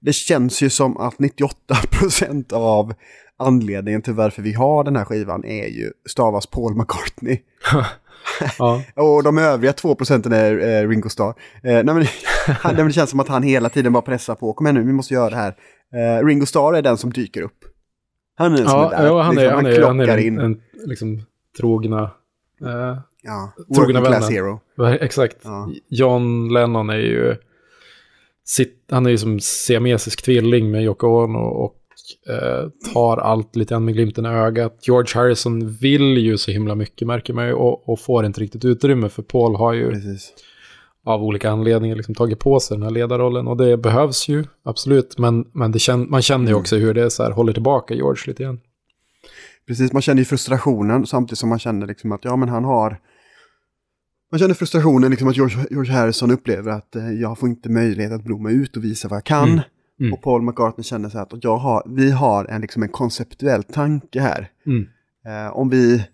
Det 0.00 0.12
känns 0.12 0.62
ju 0.62 0.70
som 0.70 0.96
att 0.96 1.14
98% 1.14 2.52
av 2.52 2.94
anledningen 3.38 4.02
till 4.02 4.12
varför 4.12 4.42
vi 4.42 4.52
har 4.52 4.84
den 4.84 4.96
här 4.96 5.04
skivan 5.04 5.44
är 5.44 5.66
ju 5.66 5.90
stavas 6.08 6.46
Paul 6.46 6.76
McCartney. 6.76 7.40
ja. 8.58 8.82
och 8.94 9.22
de 9.22 9.38
övriga 9.38 9.72
2 9.72 9.94
procenten 9.94 10.32
är 10.32 10.82
eh, 10.82 10.88
Ringo 10.88 11.08
Starr. 11.08 11.34
Eh, 11.62 11.62
nej, 11.62 11.84
men, 11.84 12.04
han, 12.46 12.76
det 12.76 12.92
känns 12.92 13.10
som 13.10 13.20
att 13.20 13.28
han 13.28 13.42
hela 13.42 13.68
tiden 13.68 13.92
bara 13.92 14.02
pressar 14.02 14.34
på. 14.34 14.52
Kom 14.52 14.66
igen 14.66 14.74
nu, 14.74 14.82
vi 14.82 14.92
måste 14.92 15.14
göra 15.14 15.30
det 15.30 15.36
här. 15.36 15.54
Eh, 15.94 16.26
Ringo 16.26 16.46
Starr 16.46 16.74
är 16.74 16.82
den 16.82 16.96
som 16.96 17.12
dyker 17.12 17.42
upp. 17.42 17.58
Han 18.36 18.52
är 18.52 18.56
den 18.56 18.66
ja, 18.66 18.70
som 18.70 18.80
är 18.80 19.02
där. 19.02 19.06
Ja, 19.06 19.22
han, 19.22 19.34
liksom, 19.34 19.50
är, 19.50 19.54
han, 19.54 19.66
är, 19.66 19.82
han 19.82 20.00
är 20.00 20.18
en, 20.18 20.38
en 20.38 20.60
liksom, 20.84 21.22
trogna... 21.58 22.02
Eh, 22.60 22.98
ja, 23.22 23.52
trogna 23.74 24.04
class 24.04 24.30
hero. 24.30 24.60
Exakt. 25.00 25.36
Ja. 25.42 25.70
John 25.88 26.48
Lennon 26.52 26.90
är 26.90 26.98
ju... 26.98 27.36
Sitt, 28.44 28.84
han 28.90 29.06
är 29.06 29.10
ju 29.10 29.18
som 29.18 29.40
siamesisk 29.40 30.22
tvilling 30.22 30.70
med 30.70 30.82
Yoko 30.84 31.06
Ono 31.06 31.38
och 31.38 31.76
eh, 32.28 32.92
tar 32.92 33.16
allt 33.16 33.56
lite 33.56 33.74
grann 33.74 33.84
med 33.84 33.94
glimten 33.94 34.26
i 34.26 34.28
ögat. 34.28 34.78
George 34.82 35.20
Harrison 35.20 35.68
vill 35.68 36.18
ju 36.18 36.38
så 36.38 36.50
himla 36.50 36.74
mycket 36.74 37.08
märker 37.08 37.34
man 37.34 37.46
ju 37.46 37.52
och, 37.52 37.88
och 37.88 38.00
får 38.00 38.26
inte 38.26 38.40
riktigt 38.40 38.64
utrymme 38.64 39.08
för 39.08 39.22
Paul 39.22 39.56
har 39.56 39.72
ju 39.72 39.90
Precis. 39.90 40.32
av 41.04 41.22
olika 41.22 41.50
anledningar 41.50 41.96
liksom 41.96 42.14
tagit 42.14 42.38
på 42.38 42.60
sig 42.60 42.76
den 42.76 42.82
här 42.82 42.90
ledarrollen 42.90 43.48
och 43.48 43.56
det 43.56 43.76
behövs 43.76 44.28
ju 44.28 44.44
absolut 44.64 45.18
men, 45.18 45.44
men 45.52 45.72
det 45.72 45.78
kän, 45.78 46.10
man 46.10 46.22
känner 46.22 46.46
ju 46.46 46.50
mm. 46.50 46.60
också 46.60 46.76
hur 46.76 46.94
det 46.94 47.10
så 47.10 47.22
här, 47.22 47.30
håller 47.30 47.52
tillbaka 47.52 47.94
George 47.94 48.22
lite 48.26 48.42
grann. 48.42 48.60
Precis, 49.66 49.92
man 49.92 50.02
känner 50.02 50.18
ju 50.18 50.24
frustrationen 50.24 51.06
samtidigt 51.06 51.38
som 51.38 51.48
man 51.48 51.58
känner 51.58 51.86
liksom 51.86 52.12
att 52.12 52.24
ja 52.24 52.36
men 52.36 52.48
han 52.48 52.64
har 52.64 53.00
man 54.32 54.38
känner 54.38 54.54
frustrationen 54.54 55.10
liksom 55.10 55.28
att 55.28 55.36
George, 55.36 55.66
George 55.70 55.92
Harrison 55.92 56.30
upplever 56.30 56.72
att 56.72 56.96
eh, 56.96 57.10
jag 57.10 57.38
får 57.38 57.48
inte 57.48 57.68
möjlighet 57.68 58.12
att 58.12 58.24
blomma 58.24 58.50
ut 58.50 58.76
och 58.76 58.84
visa 58.84 59.08
vad 59.08 59.16
jag 59.16 59.24
kan. 59.24 59.48
Mm. 59.48 59.60
Mm. 60.00 60.12
Och 60.12 60.22
Paul 60.22 60.42
McCartney 60.42 60.84
känner 60.84 61.08
så 61.08 61.18
att 61.18 61.44
jag 61.44 61.56
har, 61.56 61.82
vi 61.86 62.10
har 62.10 62.44
en, 62.44 62.60
liksom 62.60 62.82
en 62.82 62.88
konceptuell 62.88 63.62
tanke 63.62 64.20
här. 64.20 64.50
Mm. 64.66 64.88
Eh, 65.26 65.56
om, 65.56 65.68
vi, 65.68 66.04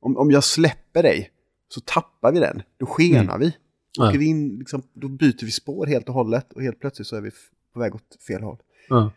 om, 0.00 0.16
om 0.16 0.30
jag 0.30 0.44
släpper 0.44 1.02
dig 1.02 1.30
så 1.68 1.80
tappar 1.80 2.32
vi 2.32 2.40
den, 2.40 2.62
då 2.80 2.86
skenar 2.86 3.22
mm. 3.22 3.40
vi. 3.40 3.56
Ja. 3.98 4.12
vi 4.18 4.26
in, 4.26 4.58
liksom, 4.58 4.82
då 4.94 5.08
byter 5.08 5.44
vi 5.44 5.50
spår 5.50 5.86
helt 5.86 6.08
och 6.08 6.14
hållet 6.14 6.52
och 6.52 6.62
helt 6.62 6.80
plötsligt 6.80 7.08
så 7.08 7.16
är 7.16 7.20
vi 7.20 7.30
på 7.74 7.80
väg 7.80 7.94
åt 7.94 8.22
fel 8.26 8.42
håll. 8.42 8.58
Ja, 8.88 9.12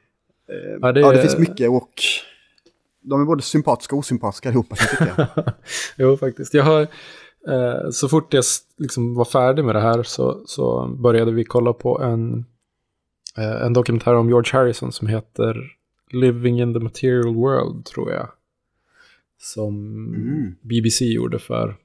eh, 0.49 0.77
ja, 0.81 0.91
det, 0.91 0.99
ja, 0.99 1.11
det 1.11 1.21
finns 1.21 1.37
mycket 1.37 1.69
och 1.69 1.91
de 3.01 3.21
är 3.21 3.25
både 3.25 3.41
sympatiska 3.41 3.95
och 3.95 3.99
osympatiska 3.99 4.49
allihopa. 4.49 4.75
jo, 5.97 6.17
faktiskt. 6.17 6.53
Jag 6.53 6.63
har, 6.63 6.87
eh, 7.47 7.89
så 7.91 8.09
fort 8.09 8.33
jag 8.33 8.43
liksom 8.77 9.15
var 9.15 9.25
färdig 9.25 9.65
med 9.65 9.75
det 9.75 9.81
här 9.81 10.03
så, 10.03 10.41
så 10.45 10.87
började 10.87 11.31
vi 11.31 11.43
kolla 11.43 11.73
på 11.73 12.01
en 12.01 12.45
Eh, 13.37 13.65
en 13.65 13.73
dokumentär 13.73 14.15
om 14.15 14.29
George 14.29 14.51
Harrison 14.53 14.91
som 14.91 15.07
heter 15.07 15.77
Living 16.11 16.61
in 16.61 16.73
the 16.73 16.79
Material 16.79 17.35
World, 17.35 17.85
tror 17.85 18.11
jag. 18.11 18.29
Som 19.39 19.75
mm. 20.15 20.55
BBC 20.61 21.05
gjorde 21.05 21.39
för 21.39 21.75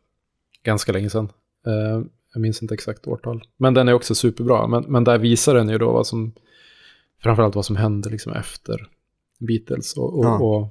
ganska 0.63 0.93
länge 0.93 1.11
sedan. 1.11 1.33
Uh, 1.67 2.07
jag 2.33 2.41
minns 2.41 2.63
inte 2.63 2.75
exakt 2.75 3.07
årtal. 3.07 3.45
Men 3.57 3.75
den 3.75 3.89
är 3.89 3.93
också 3.93 4.15
superbra. 4.15 4.67
Men, 4.67 4.85
men 4.89 5.05
där 5.05 5.19
visar 5.19 5.55
den 5.55 5.69
ju 5.69 5.79
då 5.79 5.93
vad 5.93 6.07
som, 6.07 6.33
framförallt 7.23 7.55
vad 7.55 7.65
som 7.65 7.77
hände 7.77 8.11
liksom 8.11 8.33
efter 8.33 8.89
Beatles. 9.39 9.97
Och, 9.97 10.19
och, 10.19 10.25
ja. 10.25 10.39
och 10.39 10.69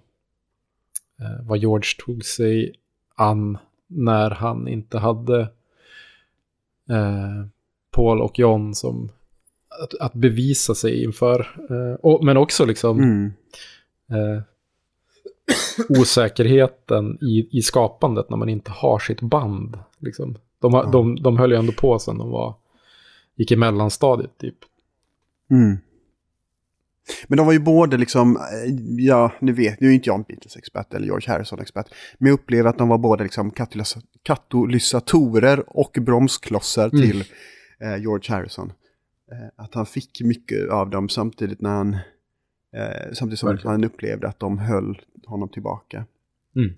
vad 1.44 1.58
George 1.58 1.90
tog 2.06 2.26
sig 2.26 2.76
an 3.16 3.58
när 3.92 4.30
han 4.30 4.68
inte 4.68 4.98
hade 4.98 5.40
uh, 6.90 7.46
Paul 7.92 8.22
och 8.22 8.40
John 8.40 8.76
som 8.76 9.10
att, 9.84 9.94
att 10.00 10.14
bevisa 10.14 10.76
sig 10.76 11.04
inför. 11.04 11.40
Eh, 11.70 12.00
och, 12.02 12.24
men 12.24 12.38
också 12.38 12.66
liksom 12.66 13.00
mm. 13.00 13.34
eh, 14.10 14.42
osäkerheten 15.90 17.18
i, 17.22 17.58
i 17.58 17.62
skapandet 17.62 18.30
när 18.30 18.38
man 18.38 18.50
inte 18.50 18.72
har 18.72 19.00
sitt 19.00 19.22
band. 19.22 19.80
Liksom. 20.00 20.38
De, 20.60 20.92
de, 20.92 21.16
de 21.16 21.38
höll 21.38 21.52
ju 21.52 21.58
ändå 21.58 21.74
på 21.74 22.00
sen 22.00 22.18
de 22.18 22.30
var, 22.30 22.56
gick 23.36 23.52
i 23.52 23.56
mellanstadiet 23.56 24.38
typ. 24.38 24.58
Mm. 25.50 25.78
Men 27.28 27.38
de 27.38 27.46
var 27.46 27.54
ju 27.54 27.60
både 27.60 27.98
liksom, 27.98 28.36
eh, 28.36 28.74
ja, 28.98 29.32
nu 29.42 29.54
vet, 29.54 29.80
nu 29.80 29.88
är 29.88 29.92
inte 29.92 30.10
jag 30.10 30.16
en 30.16 30.24
Beatles-expert 30.24 30.94
eller 30.94 31.06
George 31.06 31.32
Harrison-expert, 31.32 31.86
men 32.18 32.28
jag 32.28 32.34
upplever 32.34 32.70
att 32.70 32.78
de 32.78 32.90
var 32.90 32.98
både 32.98 33.24
liksom 33.24 33.52
katalysatorer 34.24 35.78
och 35.78 35.98
bromsklossar 36.02 36.90
mm. 36.94 37.02
till 37.02 37.24
eh, 37.82 37.98
George 37.98 38.36
Harrison. 38.36 38.74
Eh, 39.32 39.64
att 39.64 39.74
han 39.74 39.86
fick 39.86 40.22
mycket 40.22 40.70
av 40.70 40.90
dem 40.90 41.10
samtidigt 41.10 41.62
när 41.62 41.70
han 41.70 41.94
eh, 42.76 43.14
samtidigt 43.14 43.40
som 43.40 43.50
Verkligen. 43.50 43.72
han 43.72 43.84
upplevde 43.84 44.28
att 44.28 44.40
de 44.40 44.58
höll 44.58 45.02
honom 45.26 45.50
tillbaka. 45.50 46.06
Mm. 46.56 46.74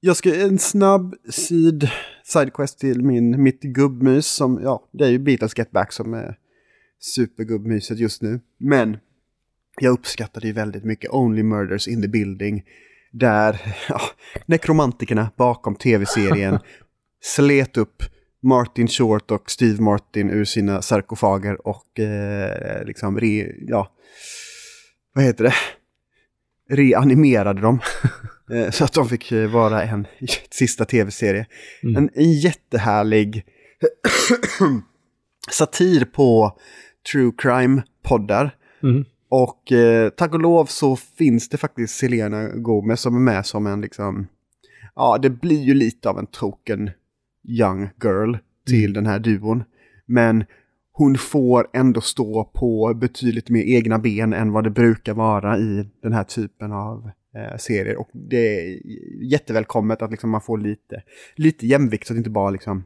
Jag 0.00 0.16
ska 0.16 0.44
en 0.44 0.58
snabb 0.58 1.14
sid, 1.30 1.90
sidequest 2.24 2.78
till 2.78 3.02
min, 3.02 3.42
mitt 3.42 3.62
gubbmys 3.62 4.26
som, 4.26 4.60
ja, 4.62 4.88
det 4.92 5.04
är 5.04 5.10
ju 5.10 5.18
Beatles 5.18 5.58
Get 5.58 5.70
Back 5.70 5.92
som 5.92 6.14
är 6.14 6.38
supergubbmyset 7.00 7.98
just 7.98 8.22
nu. 8.22 8.40
Men 8.58 8.96
jag 9.80 9.92
uppskattade 9.92 10.46
ju 10.46 10.52
väldigt 10.52 10.84
mycket 10.84 11.10
Only 11.10 11.42
Murders 11.42 11.88
in 11.88 12.02
the 12.02 12.08
Building. 12.08 12.64
Där 13.12 13.76
ja, 13.88 14.00
nekromantikerna 14.46 15.30
bakom 15.36 15.74
tv-serien 15.74 16.58
slet 17.20 17.76
upp 17.76 18.02
Martin 18.42 18.88
Short 18.88 19.30
och 19.30 19.50
Steve 19.50 19.82
Martin 19.82 20.30
ur 20.30 20.44
sina 20.44 20.82
sarkofager 20.82 21.66
och 21.66 21.98
eh, 22.00 22.84
liksom 22.84 23.20
re, 23.20 23.52
ja, 23.58 23.92
vad 25.12 25.24
heter 25.24 25.44
det? 25.44 25.54
Reanimerade 26.76 27.60
dem. 27.60 27.80
Eh, 28.52 28.70
så 28.70 28.84
att 28.84 28.92
de 28.92 29.08
fick 29.08 29.32
eh, 29.32 29.50
vara 29.50 29.82
en 29.82 30.06
sista 30.50 30.84
tv-serie. 30.84 31.46
Mm. 31.82 31.96
En, 31.96 32.10
en 32.14 32.32
jättehärlig 32.32 33.44
satir 35.50 36.04
på 36.04 36.58
true 37.12 37.32
crime-poddar. 37.38 38.50
Mm. 38.82 39.04
Och 39.28 39.72
eh, 39.72 40.08
tack 40.08 40.34
och 40.34 40.40
lov 40.40 40.66
så 40.66 40.96
finns 40.96 41.48
det 41.48 41.56
faktiskt 41.56 41.96
Selena 41.96 42.48
Gomez 42.48 43.00
som 43.00 43.16
är 43.16 43.20
med 43.20 43.46
som 43.46 43.66
en 43.66 43.80
liksom... 43.80 44.26
Ja, 44.94 45.18
det 45.22 45.30
blir 45.30 45.62
ju 45.62 45.74
lite 45.74 46.10
av 46.10 46.18
en 46.18 46.26
token 46.26 46.90
young 47.48 47.88
girl 48.02 48.36
till 48.66 48.90
Mm. 48.90 48.92
den 48.92 49.06
här 49.06 49.18
duon. 49.18 49.64
Men 50.06 50.44
hon 50.92 51.16
får 51.18 51.68
ändå 51.72 52.00
stå 52.00 52.44
på 52.44 52.94
betydligt 52.94 53.48
mer 53.50 53.62
egna 53.62 53.98
ben 53.98 54.32
än 54.32 54.52
vad 54.52 54.64
det 54.64 54.70
brukar 54.70 55.14
vara 55.14 55.58
i 55.58 55.88
den 56.02 56.12
här 56.12 56.24
typen 56.24 56.72
av 56.72 57.10
eh, 57.34 57.56
serier. 57.56 57.96
Och 57.96 58.08
det 58.12 58.60
är 58.60 58.80
jättevälkommet 59.22 60.02
att 60.02 60.10
liksom 60.10 60.30
man 60.30 60.40
får 60.40 60.58
lite, 60.58 61.02
lite 61.36 61.66
jämvikt 61.66 62.06
så 62.06 62.12
att 62.12 62.16
det 62.16 62.18
inte 62.18 62.30
bara 62.30 62.50
liksom 62.50 62.84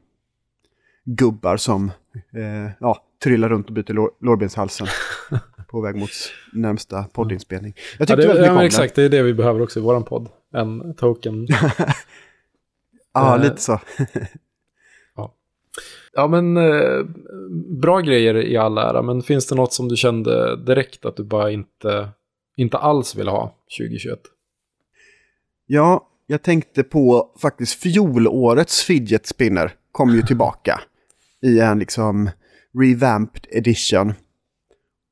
gubbar 1.05 1.57
som 1.57 1.91
eh, 2.15 2.71
ja, 2.81 3.03
trillar 3.25 3.49
runt 3.49 3.67
och 3.67 3.73
byter 3.73 3.93
lår, 3.93 4.11
lårbenshalsen 4.21 4.87
på 5.71 5.81
väg 5.81 5.97
mot 5.97 6.11
närmsta 6.53 7.05
poddinspelning. 7.05 7.75
Jag 7.99 8.01
Ja, 8.01 8.07
tyckte 8.07 8.23
det, 8.23 8.29
väldigt 8.29 8.37
ja, 8.37 8.43
mycket 8.43 8.53
men 8.53 8.61
om 8.61 8.67
exakt, 8.67 8.95
det 8.95 9.03
är 9.03 9.09
det 9.09 9.23
vi 9.23 9.35
behöver 9.35 9.63
också 9.63 9.79
i 9.81 9.83
våran 9.83 10.05
podd. 10.05 10.29
En 10.55 10.95
token. 10.95 11.47
Ja, 13.15 13.37
Eh, 13.37 13.43
lite 13.43 13.61
så. 13.61 13.81
Ja, 16.15 16.27
men 16.27 16.57
eh, 16.57 17.05
bra 17.81 18.01
grejer 18.01 18.35
i 18.37 18.57
all 18.57 18.79
ära, 18.79 19.03
men 19.03 19.23
finns 19.23 19.47
det 19.47 19.55
något 19.55 19.73
som 19.73 19.89
du 19.89 19.97
kände 19.97 20.57
direkt 20.57 21.05
att 21.05 21.17
du 21.17 21.25
bara 21.25 21.51
inte, 21.51 22.09
inte 22.57 22.79
alls 22.79 23.17
ville 23.17 23.31
ha 23.31 23.55
2021? 23.79 24.21
Ja, 25.67 26.09
jag 26.27 26.43
tänkte 26.43 26.83
på 26.83 27.31
faktiskt 27.43 27.83
fjolårets 27.83 28.83
fidget 28.83 29.27
spinner 29.27 29.75
kom 29.93 30.11
ju 30.11 30.23
tillbaka 30.23 30.81
i 31.43 31.61
en 31.61 31.79
liksom 31.79 32.31
revamped 32.79 33.47
edition. 33.51 34.13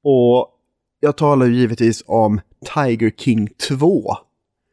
Och 0.04 0.56
jag 1.00 1.16
talar 1.16 1.46
ju 1.46 1.54
givetvis 1.54 2.02
om 2.06 2.40
Tiger 2.74 3.10
King 3.10 3.48
2. 3.68 4.16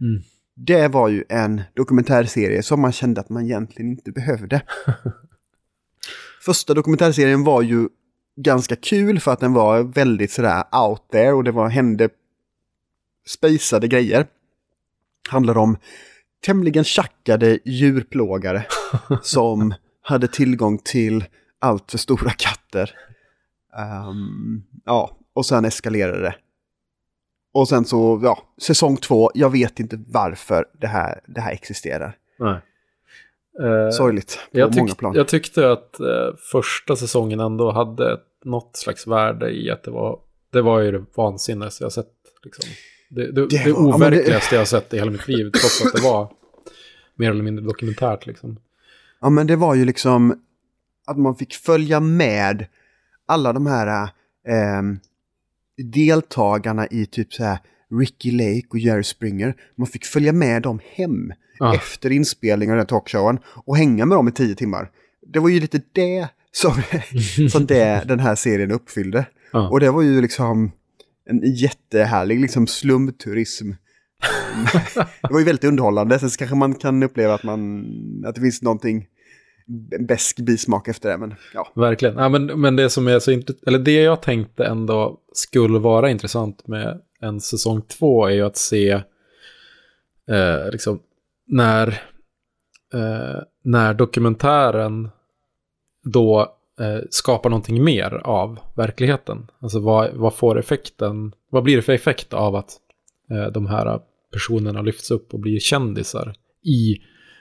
Mm. 0.02 0.24
Det 0.56 0.88
var 0.88 1.08
ju 1.08 1.24
en 1.30 1.62
dokumentärserie 1.74 2.64
som 2.64 2.82
man 2.82 2.92
kände 2.92 3.22
att 3.22 3.30
man 3.30 3.46
egentligen 3.46 3.92
inte 3.92 4.12
behövde. 4.12 4.62
Första 6.46 6.74
dokumentärserien 6.74 7.44
var 7.44 7.62
ju 7.62 7.90
ganska 8.36 8.76
kul 8.76 9.20
för 9.20 9.32
att 9.32 9.40
den 9.40 9.54
var 9.54 9.84
väldigt 9.84 10.32
sådär 10.32 10.64
out 10.88 11.02
there 11.12 11.32
och 11.32 11.44
det 11.44 11.52
var, 11.52 11.70
hände 11.70 12.10
spacade 13.28 13.88
grejer. 13.88 14.28
Handlar 15.30 15.58
om 15.58 15.78
tämligen 16.46 16.84
tjackade 16.84 17.60
djurplågare 17.66 18.66
som 19.22 19.74
hade 20.02 20.28
tillgång 20.28 20.78
till 20.78 21.26
allt 21.60 21.92
för 21.92 21.98
stora 21.98 22.30
katter. 22.32 22.92
Ehm, 23.78 24.64
ja, 24.86 25.18
och 25.34 25.46
sen 25.46 25.66
eskalerade 25.66 26.22
det. 26.22 26.36
Och 27.54 27.68
sen 27.70 27.86
så, 27.86 28.20
ja, 28.24 28.40
säsong 28.62 28.98
två, 28.98 29.32
jag 29.34 29.50
vet 29.50 29.80
inte 29.80 30.00
varför 30.08 30.66
det 30.82 30.88
här, 30.88 31.22
det 31.28 31.42
här 31.42 31.52
existerar. 31.52 32.18
Nej. 32.40 32.60
Eh, 33.64 33.90
Sorgligt 33.92 34.40
på 34.52 34.60
jag, 34.60 34.76
många 34.78 34.96
plan. 34.96 35.14
jag 35.16 35.28
tyckte 35.28 35.72
att 35.72 36.00
eh, 36.00 36.36
första 36.52 36.96
säsongen 36.96 37.40
ändå 37.40 37.72
hade 37.72 38.18
något 38.46 38.76
slags 38.78 39.08
värde 39.08 39.50
i 39.52 39.72
att 39.72 39.84
det 39.84 39.92
var, 39.92 40.20
det 40.52 40.62
var 40.62 40.80
ju 40.80 40.92
det 40.92 41.06
vansinnigaste 41.16 41.84
jag 41.84 41.92
sett. 41.92 42.12
Liksom. 42.44 42.66
Det, 43.10 43.32
det, 43.32 43.48
det, 43.48 43.64
Det 43.64 43.72
var- 43.72 43.82
men 43.82 44.00
det- 44.00 44.06
overkligaste 44.18 44.56
jag 44.56 44.68
sett 44.68 44.94
i 44.94 44.98
hela 44.98 45.12
mitt 45.12 45.28
liv, 45.28 45.52
trots 45.52 45.86
att 45.86 45.94
det 45.94 46.02
var 46.10 46.32
mer 47.16 47.32
eller 47.32 47.44
mindre 47.44 47.66
dokumentärt. 47.66 48.26
Liksom. 48.26 48.60
Ja, 49.22 49.30
men 49.30 49.48
det 49.48 49.56
var 49.56 49.76
ju 49.76 49.86
liksom 49.86 50.42
att 51.08 51.18
man 51.18 51.36
fick 51.36 51.54
följa 51.54 52.00
med 52.00 52.66
alla 53.28 53.54
de 53.54 53.68
här 53.68 54.10
ehm, 54.48 55.00
deltagarna 55.94 56.88
i 56.88 57.06
typ 57.06 57.34
så 57.34 57.44
här 57.44 57.60
Ricky 58.00 58.32
Lake 58.32 58.68
och 58.70 58.80
Jerry 58.80 59.04
Springer. 59.04 59.56
Man 59.78 59.88
fick 59.88 60.06
följa 60.06 60.32
med 60.34 60.62
dem 60.62 60.80
hem 60.96 61.34
Ja. 61.60 61.76
efter 61.76 62.12
inspelningen 62.12 62.74
av 62.74 62.78
den 62.78 62.88
talkshowen 62.88 63.40
och 63.66 63.78
hänga 63.78 64.06
med 64.06 64.18
dem 64.18 64.28
i 64.28 64.32
tio 64.32 64.56
timmar. 64.56 64.92
Det 65.34 65.40
var 65.40 65.50
ju 65.50 65.60
lite 65.60 65.82
det 65.92 66.28
som, 66.52 66.82
som 67.52 67.66
det, 67.66 68.04
den 68.08 68.20
här 68.20 68.36
serien 68.36 68.72
uppfyllde. 68.72 69.26
Ja. 69.52 69.70
Och 69.70 69.80
det 69.80 69.92
var 69.92 70.02
ju 70.02 70.22
liksom 70.22 70.72
en 71.30 71.42
jättehärlig 71.56 72.40
liksom 72.40 72.68
slumturism. 72.68 73.72
det 75.22 75.30
var 75.34 75.40
ju 75.40 75.46
väldigt 75.46 75.64
underhållande. 75.64 76.20
Sen 76.20 76.30
så 76.30 76.38
kanske 76.38 76.56
man 76.56 76.74
kan 76.76 77.04
uppleva 77.04 77.34
att, 77.34 77.44
man, 77.44 77.86
att 78.26 78.36
det 78.36 78.42
finns 78.42 78.62
någonting 78.62 79.06
besk 80.08 80.40
bismak 80.40 80.88
efter 80.88 81.10
det. 81.10 81.18
Men 81.18 81.36
ja, 81.54 81.72
Verkligen. 81.76 82.16
Ja, 82.16 82.30
men, 82.30 82.62
men 82.62 82.76
det 82.76 82.90
som 82.90 83.08
är 83.08 83.20
så 83.20 83.32
intressant, 83.32 83.68
eller 83.68 83.80
det 83.80 84.02
jag 84.04 84.22
tänkte 84.22 84.66
ändå 84.66 85.20
skulle 85.34 85.80
vara 85.80 86.10
intressant 86.10 86.68
med 86.68 87.02
en 87.20 87.42
säsong 87.42 87.82
två 87.82 88.26
är 88.26 88.32
ju 88.32 88.42
att 88.42 88.58
se 88.58 88.92
eh, 90.30 90.72
liksom 90.72 91.00
när, 91.48 91.88
eh, 92.94 93.42
när 93.64 93.94
dokumentären 93.94 95.10
då 96.04 96.58
eh, 96.80 97.00
skapar 97.10 97.50
någonting 97.50 97.84
mer 97.84 98.22
av 98.24 98.60
verkligheten. 98.76 99.48
Alltså 99.60 99.80
vad, 99.80 100.14
vad 100.14 100.34
får 100.34 100.60
effekten, 100.60 101.34
vad 101.50 101.64
blir 101.64 101.76
det 101.76 101.82
för 101.82 101.94
effekt 101.94 102.34
av 102.34 102.56
att 102.56 102.72
eh, 103.32 103.52
de 103.52 103.68
här 103.68 104.00
personerna 104.34 104.82
lyfts 104.82 105.12
upp 105.12 105.34
och 105.34 105.40
blir 105.40 105.60
kändisar 105.60 106.34
i 106.64 106.98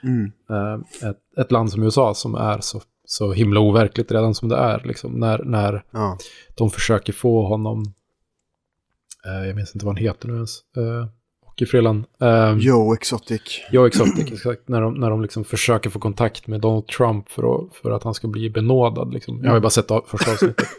mm. 0.07 0.31
eh, 0.49 1.09
ett, 1.09 1.17
ett 1.37 1.51
land 1.51 1.71
som 1.71 1.83
USA 1.83 2.13
som 2.13 2.35
är 2.35 2.59
så, 2.59 2.81
så 3.05 3.33
himla 3.33 3.59
overkligt 3.59 4.11
redan 4.11 4.35
som 4.35 4.49
det 4.49 4.57
är. 4.57 4.81
Liksom, 4.85 5.11
när, 5.11 5.43
när 5.43 5.83
ja. 5.91 6.17
de 6.55 6.69
försöker 6.69 7.13
få 7.13 7.47
honom, 7.47 7.93
eh, 9.25 9.47
jag 9.47 9.55
minns 9.55 9.75
inte 9.75 9.85
vad 9.85 9.95
han 9.95 10.03
heter 10.03 10.27
nu 10.27 10.33
ens, 10.33 10.59
eh, 10.77 11.07
hockeyfrillan. 11.45 12.05
Eh, 12.21 12.57
Joe 12.57 12.93
Exotic. 12.93 13.41
Joe 13.71 13.87
Exotic, 13.87 14.31
exakt. 14.31 14.67
När 14.67 14.81
de, 14.81 14.93
när 14.93 15.09
de 15.09 15.21
liksom 15.21 15.43
försöker 15.43 15.89
få 15.89 15.99
kontakt 15.99 16.47
med 16.47 16.61
Donald 16.61 16.87
Trump 16.87 17.29
för 17.29 17.55
att, 17.55 17.75
för 17.75 17.91
att 17.91 18.03
han 18.03 18.13
ska 18.13 18.27
bli 18.27 18.49
benådad. 18.49 19.13
Liksom. 19.13 19.39
Jag 19.43 19.49
har 19.49 19.55
ju 19.55 19.61
bara 19.61 19.69
sett 19.69 19.91
första 20.07 20.31
avsnittet. 20.31 20.67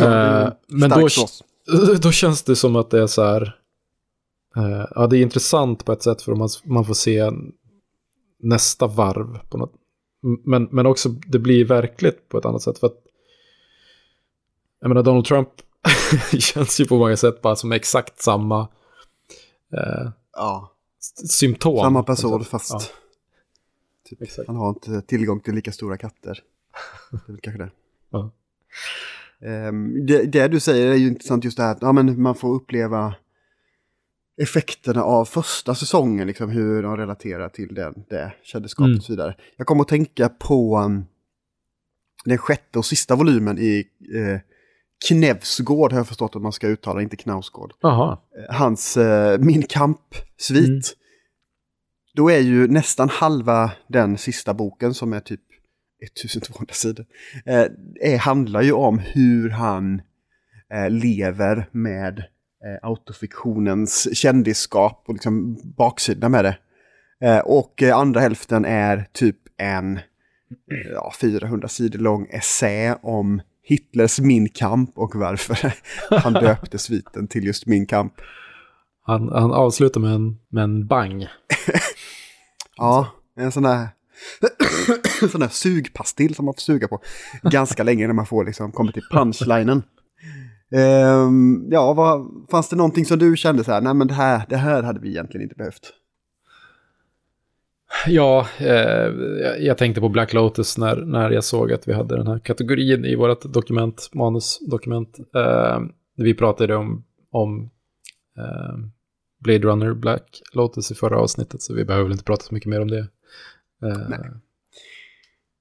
Eh, 0.00 0.48
men 0.66 0.90
då, 0.90 1.08
då 2.02 2.12
känns 2.12 2.42
det 2.42 2.56
som 2.56 2.76
att 2.76 2.90
det 2.90 3.02
är 3.02 3.06
så 3.06 3.22
här. 3.22 3.56
eh, 4.56 4.86
ja, 4.94 5.06
det 5.06 5.18
är 5.18 5.22
intressant 5.22 5.84
på 5.84 5.92
ett 5.92 6.02
sätt 6.02 6.22
för 6.22 6.34
man, 6.34 6.48
man 6.64 6.84
får 6.84 6.94
se 6.94 7.30
nästa 8.44 8.86
varv 8.86 9.38
på 9.48 9.58
något. 9.58 9.72
Men, 10.44 10.68
men 10.70 10.86
också 10.86 11.08
det 11.08 11.38
blir 11.38 11.64
verkligt 11.64 12.28
på 12.28 12.38
ett 12.38 12.44
annat 12.44 12.62
sätt. 12.62 12.78
För 12.78 12.86
att, 12.86 12.98
jag 14.80 14.88
menar, 14.88 15.02
Donald 15.02 15.24
Trump 15.24 15.48
känns 16.38 16.80
ju 16.80 16.86
på 16.86 16.98
många 16.98 17.16
sätt 17.16 17.42
bara 17.42 17.56
som 17.56 17.72
exakt 17.72 18.22
samma 18.22 18.68
eh, 19.72 20.10
Ja, 20.32 20.72
symptom. 21.30 21.78
samma 21.78 22.02
person 22.02 22.44
fast 22.44 22.72
Ja, 22.72 22.80
typ, 24.04 24.46
han 24.46 24.56
har 24.56 24.68
inte 24.68 25.02
tillgång 25.02 25.40
till 25.40 25.54
lika 25.54 25.72
stora 25.72 25.96
katter. 25.96 26.42
Det 27.26 27.32
är 27.32 27.36
kanske 27.36 27.62
det. 27.62 27.70
Ja. 28.10 28.30
Ehm, 29.40 30.06
det, 30.06 30.22
det 30.22 30.48
du 30.48 30.60
säger 30.60 30.90
är 30.90 30.94
ju 30.94 31.08
intressant 31.08 31.44
just 31.44 31.56
det 31.56 31.62
här 31.62 31.72
att 31.72 31.82
ja, 31.82 31.92
men 31.92 32.22
man 32.22 32.34
får 32.34 32.54
uppleva 32.54 33.14
effekterna 34.42 35.02
av 35.02 35.24
första 35.24 35.74
säsongen, 35.74 36.26
liksom 36.26 36.50
hur 36.50 36.82
de 36.82 36.96
relaterar 36.96 37.48
till 37.48 37.74
den, 37.74 37.94
det 38.08 38.32
kändisskapet 38.42 38.86
Mm. 38.88 38.98
och 38.98 39.04
så 39.04 39.12
vidare. 39.12 39.36
Jag 39.56 39.66
kommer 39.66 39.82
att 39.82 39.88
tänka 39.88 40.28
på 40.28 40.78
um, 40.78 41.04
den 42.24 42.38
sjätte 42.38 42.78
och 42.78 42.86
sista 42.86 43.14
volymen 43.16 43.58
i 43.58 43.84
eh, 44.14 44.40
Knevsgård 45.08 45.92
har 45.92 45.98
jag 45.98 46.08
förstått 46.08 46.36
att 46.36 46.42
man 46.42 46.52
ska 46.52 46.68
uttala, 46.68 47.02
inte 47.02 47.16
Knausgård. 47.16 47.72
Jaha. 47.80 48.18
Eh, 48.38 48.54
Hans 48.56 48.96
eh, 48.96 49.38
Min 49.38 49.62
Kamp-svit. 49.62 50.68
Mm. 50.68 50.80
Då 52.14 52.30
är 52.30 52.38
ju 52.38 52.68
nästan 52.68 53.08
halva 53.08 53.70
den 53.88 54.18
sista 54.18 54.54
boken 54.54 54.94
som 54.94 55.12
är 55.12 55.20
typ 55.20 55.40
1200 56.20 56.74
sidor. 56.74 57.06
Eh, 57.46 57.66
är, 58.00 58.18
handlar 58.18 58.62
ju 58.62 58.72
om 58.72 58.98
hur 58.98 59.50
han 59.50 60.02
eh, 60.74 60.90
lever 60.90 61.68
med 61.72 62.24
eh, 62.64 62.88
autofiktionens 62.88 64.16
kändisskap 64.16 65.04
och 65.06 65.14
liksom 65.14 65.58
baksidan 65.76 66.30
med 66.30 66.44
det. 66.44 66.56
Eh, 67.20 67.38
och 67.38 67.82
eh, 67.82 67.96
andra 67.96 68.20
hälften 68.20 68.64
är 68.64 69.06
typ 69.12 69.36
en 69.56 70.00
ja, 70.92 71.12
400 71.20 71.68
sidor 71.68 71.98
lång 71.98 72.26
essä 72.30 72.98
om 73.02 73.40
Hitlers 73.62 74.20
Min 74.20 74.48
Kamp 74.48 74.98
och 74.98 75.14
varför 75.14 75.72
han 76.18 76.32
döpte 76.32 76.78
sviten 76.78 77.28
till 77.28 77.44
just 77.44 77.66
Min 77.66 77.86
Kamp. 77.86 78.12
Han, 79.06 79.28
han 79.28 79.52
avslutar 79.52 80.00
med 80.00 80.14
en, 80.14 80.38
med 80.48 80.64
en 80.64 80.86
bang. 80.86 81.26
Ja, 82.76 83.08
en 83.36 83.52
sån 83.52 83.62
där, 83.62 83.88
en 85.22 85.28
sån 85.28 85.40
där 85.40 85.48
sugpastill 85.48 86.34
som 86.34 86.44
man 86.44 86.54
får 86.54 86.60
suga 86.60 86.88
på 86.88 87.00
ganska 87.42 87.82
länge 87.82 88.06
när 88.06 88.14
man 88.14 88.26
får 88.26 88.44
liksom 88.44 88.72
kommer 88.72 88.92
till 88.92 89.02
punchlinen. 89.10 89.82
Ehm, 90.72 91.68
ja, 91.70 91.92
vad, 91.92 92.30
fanns 92.50 92.68
det 92.68 92.76
någonting 92.76 93.04
som 93.04 93.18
du 93.18 93.36
kände 93.36 93.64
så 93.64 93.72
här, 93.72 93.80
nej 93.80 93.94
men 93.94 94.06
det 94.06 94.14
här, 94.14 94.46
det 94.48 94.56
här 94.56 94.82
hade 94.82 95.00
vi 95.00 95.08
egentligen 95.08 95.42
inte 95.42 95.54
behövt? 95.54 95.92
Ja, 98.06 98.46
eh, 98.58 99.08
jag 99.58 99.78
tänkte 99.78 100.00
på 100.00 100.08
Black 100.08 100.32
Lotus 100.32 100.78
när, 100.78 100.96
när 100.96 101.30
jag 101.30 101.44
såg 101.44 101.72
att 101.72 101.88
vi 101.88 101.92
hade 101.92 102.16
den 102.16 102.26
här 102.26 102.38
kategorin 102.38 103.04
i 103.04 103.14
vårt 103.16 103.52
dokument, 103.52 104.10
manusdokument. 104.12 105.18
Eh, 105.34 105.80
vi 106.16 106.34
pratade 106.34 106.76
om, 106.76 107.04
om 107.30 107.70
eh, 108.38 108.78
Blade 109.40 109.58
Runner 109.58 109.94
Black 109.94 110.42
Lotus 110.52 110.90
i 110.90 110.94
förra 110.94 111.18
avsnittet, 111.18 111.62
så 111.62 111.74
vi 111.74 111.84
behöver 111.84 112.10
inte 112.10 112.24
prata 112.24 112.42
så 112.42 112.54
mycket 112.54 112.70
mer 112.70 112.80
om 112.80 112.88
det. 112.90 113.08
Eh. 113.82 114.08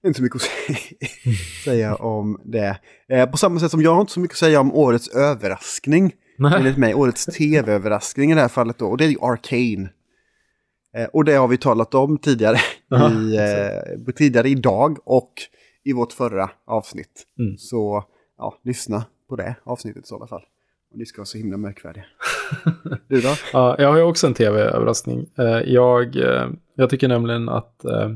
Inte 0.06 0.18
så 0.18 0.24
mycket 0.24 0.36
att 0.36 0.50
säga 1.66 1.96
om 1.96 2.42
det. 2.44 2.80
Eh, 3.08 3.30
på 3.30 3.38
samma 3.38 3.60
sätt 3.60 3.72
som 3.72 3.82
jag 3.82 3.94
har 3.94 4.02
inte 4.02 4.14
så 4.14 4.20
mycket 4.20 4.36
att 4.36 4.40
säga 4.40 4.60
om 4.60 4.74
årets 4.74 5.08
överraskning. 5.08 6.14
Nej. 6.38 6.54
Enligt 6.56 6.78
mig, 6.78 6.94
årets 6.94 7.26
tv-överraskning 7.26 8.32
i 8.32 8.36
det 8.36 8.42
här 8.42 8.48
fallet 8.48 8.78
då. 8.78 8.88
Och 8.88 8.98
det 8.98 9.06
är 9.06 9.10
ju 9.10 9.18
Arcane. 9.22 9.90
Eh, 10.98 11.06
och 11.14 11.26
det 11.26 11.34
har 11.34 11.48
vi 11.48 11.58
talat 11.58 11.94
om 11.94 12.18
tidigare, 12.18 12.58
i, 12.92 13.38
eh, 13.38 14.14
tidigare 14.16 14.50
idag 14.50 14.98
och 15.06 15.34
i 15.84 15.94
vårt 15.94 16.14
förra 16.14 16.50
avsnitt. 16.66 17.24
Mm. 17.40 17.58
Så 17.58 18.04
ja, 18.38 18.60
lyssna 18.64 19.06
på 19.30 19.36
det 19.36 19.56
avsnittet 19.64 20.12
i 20.12 20.14
alla 20.14 20.28
fall. 20.28 20.44
Och 20.92 20.98
ni 20.98 21.06
ska 21.06 21.22
vara 21.22 21.26
så 21.26 21.38
himla 21.38 21.58
märkvärdiga. 21.58 22.06
du 23.08 23.22
då? 23.22 23.36
Ja, 23.54 23.76
jag 23.80 23.90
har 23.90 23.98
ju 23.98 24.04
också 24.04 24.28
en 24.28 24.34
tv-överraskning. 24.34 25.30
Eh, 25.38 25.46
jag, 25.46 26.16
eh, 26.16 26.50
jag 26.76 26.90
tycker 26.90 27.08
nämligen 27.08 27.50
att 27.50 27.86
eh, 27.86 28.10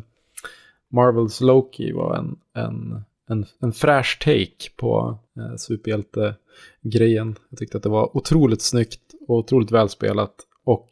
Marvels 0.93 1.41
Loki 1.41 1.91
var 1.91 2.15
en, 2.15 2.35
en, 2.53 3.01
en, 3.29 3.45
en 3.59 3.73
fräsch 3.73 4.19
take 4.19 4.75
på 4.77 5.19
superhjälte-grejen. 5.57 7.35
Jag 7.49 7.59
tyckte 7.59 7.77
att 7.77 7.83
det 7.83 7.89
var 7.89 8.17
otroligt 8.17 8.61
snyggt 8.61 9.01
och 9.27 9.38
otroligt 9.38 9.71
välspelat. 9.71 10.35
Och 10.63 10.89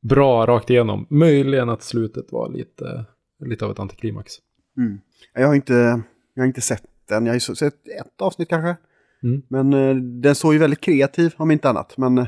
bra 0.00 0.46
rakt 0.46 0.70
igenom. 0.70 1.06
Möjligen 1.10 1.68
att 1.68 1.82
slutet 1.82 2.32
var 2.32 2.50
lite, 2.50 3.04
lite 3.44 3.64
av 3.64 3.70
ett 3.70 3.78
antiklimax. 3.78 4.32
Mm. 4.76 5.00
Jag, 5.34 5.46
har 5.46 5.54
inte, 5.54 6.02
jag 6.34 6.42
har 6.42 6.46
inte 6.46 6.60
sett 6.60 6.84
den. 7.08 7.26
Jag 7.26 7.32
har 7.32 7.38
sett 7.38 7.88
ett 7.88 8.22
avsnitt 8.22 8.48
kanske. 8.48 8.76
Mm. 9.22 9.42
Men 9.48 9.72
eh, 9.72 9.96
den 9.96 10.34
såg 10.34 10.52
ju 10.52 10.58
väldigt 10.58 10.80
kreativ 10.80 11.34
om 11.36 11.50
inte 11.50 11.68
annat. 11.68 11.96
Men 11.96 12.18
eh, 12.18 12.26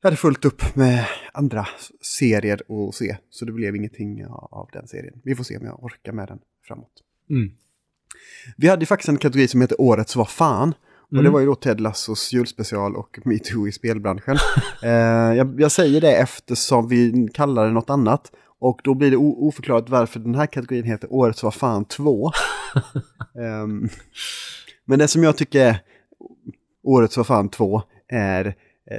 jag 0.00 0.06
hade 0.06 0.16
fullt 0.16 0.44
upp 0.44 0.76
med 0.76 1.06
andra 1.32 1.66
serier 2.00 2.88
att 2.88 2.94
se. 2.94 3.16
Så 3.30 3.44
det 3.44 3.52
blev 3.52 3.76
ingenting 3.76 4.26
av 4.26 4.68
den 4.72 4.88
serien. 4.88 5.20
Vi 5.24 5.34
får 5.34 5.44
se 5.44 5.56
om 5.56 5.66
jag 5.66 5.84
orkar 5.84 6.12
med 6.12 6.28
den 6.28 6.38
framåt. 6.66 6.92
Mm. 7.30 7.50
Vi 8.56 8.68
hade 8.68 8.86
faktiskt 8.86 9.08
en 9.08 9.16
kategori 9.16 9.48
som 9.48 9.60
heter 9.60 9.80
Årets 9.80 10.16
vad 10.16 10.28
fan. 10.28 10.74
Och 10.94 11.12
mm. 11.12 11.24
det 11.24 11.30
var 11.30 11.40
ju 11.40 11.46
då 11.46 11.54
Ted 11.54 11.80
Lassos 11.80 12.32
julspecial 12.32 12.96
och 12.96 13.18
metoo 13.24 13.68
i 13.68 13.72
spelbranschen. 13.72 14.36
eh, 14.82 14.90
jag, 15.36 15.60
jag, 15.60 15.72
säger 15.72 16.00
det 16.00 16.16
eftersom 16.16 16.88
vi 16.88 17.28
kallar 17.34 17.66
det 17.66 17.72
något 17.72 17.90
annat. 17.90 18.32
Och 18.58 18.80
då 18.84 18.94
blir 18.94 19.10
det 19.10 19.16
oförklarat 19.16 19.88
varför 19.88 20.20
den 20.20 20.34
här 20.34 20.46
kategorin 20.46 20.84
heter 20.84 21.12
Årets 21.12 21.42
var 21.42 21.50
fan 21.50 21.84
2. 21.84 22.30
um, 23.34 23.88
men 24.84 24.98
det 24.98 25.08
som 25.08 25.24
jag 25.24 25.36
tycker 25.36 25.66
är 25.66 25.82
Årets 26.82 27.16
var 27.16 27.24
fan 27.24 27.48
2 27.48 27.82
är 28.08 28.46
eh, 28.46 28.52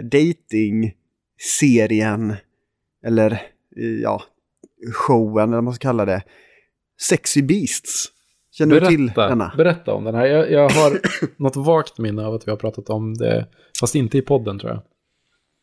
dating-serien, 0.04 2.36
eller 3.06 3.32
eh, 3.32 3.40
ja, 4.02 4.22
showen, 4.94 5.50
eller 5.50 5.58
vad 5.58 5.64
man 5.64 5.74
ska 5.74 5.88
kalla 5.88 6.06
det, 6.06 6.24
Sexy 7.10 7.42
Beasts. 7.42 8.06
Känner 8.52 8.76
berätta, 8.76 8.92
du 8.92 8.96
till 8.96 9.12
denna? 9.16 9.54
Berätta 9.58 9.94
om 9.94 10.04
den 10.04 10.16
här. 10.16 10.26
Jag, 10.26 10.52
jag 10.52 10.70
har 10.70 11.00
något 11.42 11.56
vagt 11.56 11.98
minne 11.98 12.26
av 12.26 12.34
att 12.34 12.48
vi 12.48 12.52
har 12.52 12.58
pratat 12.58 12.90
om 12.90 13.14
det, 13.14 13.48
fast 13.80 13.96
inte 13.96 14.18
i 14.18 14.22
podden 14.22 14.60
tror 14.60 14.72
jag. 14.72 14.82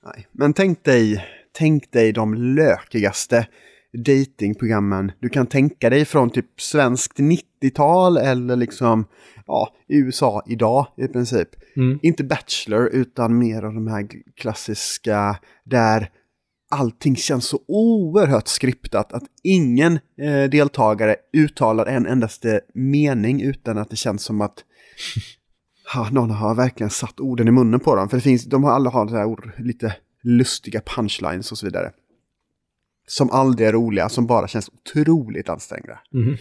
Nej, 0.05 0.26
men 0.33 0.53
tänk 0.53 0.85
dig, 0.85 1.24
tänk 1.53 1.93
dig 1.93 2.12
de 2.12 2.35
lökigaste 2.35 3.47
datingprogrammen 3.93 5.12
du 5.20 5.28
kan 5.28 5.47
tänka 5.47 5.91
dig 5.91 6.05
från 6.05 6.30
typ 6.30 6.61
svenskt 6.61 7.18
90-tal 7.18 8.16
eller 8.16 8.57
liksom 8.57 9.05
ja, 9.47 9.74
USA 9.89 10.43
idag 10.47 10.86
i 10.97 11.09
princip. 11.09 11.49
Mm. 11.76 11.99
Inte 12.03 12.24
Bachelor 12.24 12.89
utan 12.89 13.39
mer 13.39 13.62
av 13.62 13.74
de 13.74 13.86
här 13.86 14.09
klassiska 14.36 15.39
där 15.64 16.11
allting 16.70 17.16
känns 17.16 17.45
så 17.45 17.61
oerhört 17.68 18.49
skriptat 18.49 19.12
att 19.12 19.24
ingen 19.43 19.99
eh, 20.20 20.51
deltagare 20.51 21.16
uttalar 21.32 21.86
en 21.86 22.07
endaste 22.07 22.61
mening 22.74 23.43
utan 23.43 23.78
att 23.78 23.91
det 23.91 23.97
känns 23.97 24.22
som 24.22 24.41
att 24.41 24.64
ha, 25.95 26.11
någon 26.11 26.30
har 26.30 26.55
verkligen 26.55 26.91
satt 26.91 27.20
orden 27.20 27.49
i 27.49 27.51
munnen 27.51 27.80
på 27.80 27.97
dem. 27.97 28.09
För 28.09 28.16
det 28.16 28.22
finns, 28.22 28.45
de 28.45 28.64
har 28.64 28.72
alla 28.72 28.91
har 28.91 29.07
här 29.07 29.62
lite 29.62 29.97
lustiga 30.22 30.80
punchlines 30.80 31.53
och 31.53 31.59
så 31.59 31.66
vidare. 31.66 31.93
Som 33.11 33.30
aldrig 33.30 33.68
är 33.68 33.72
roliga, 33.72 34.09
som 34.09 34.26
bara 34.26 34.48
känns 34.48 34.68
otroligt 34.68 35.48
ansträngda. 35.48 35.98
Mm. 36.14 36.36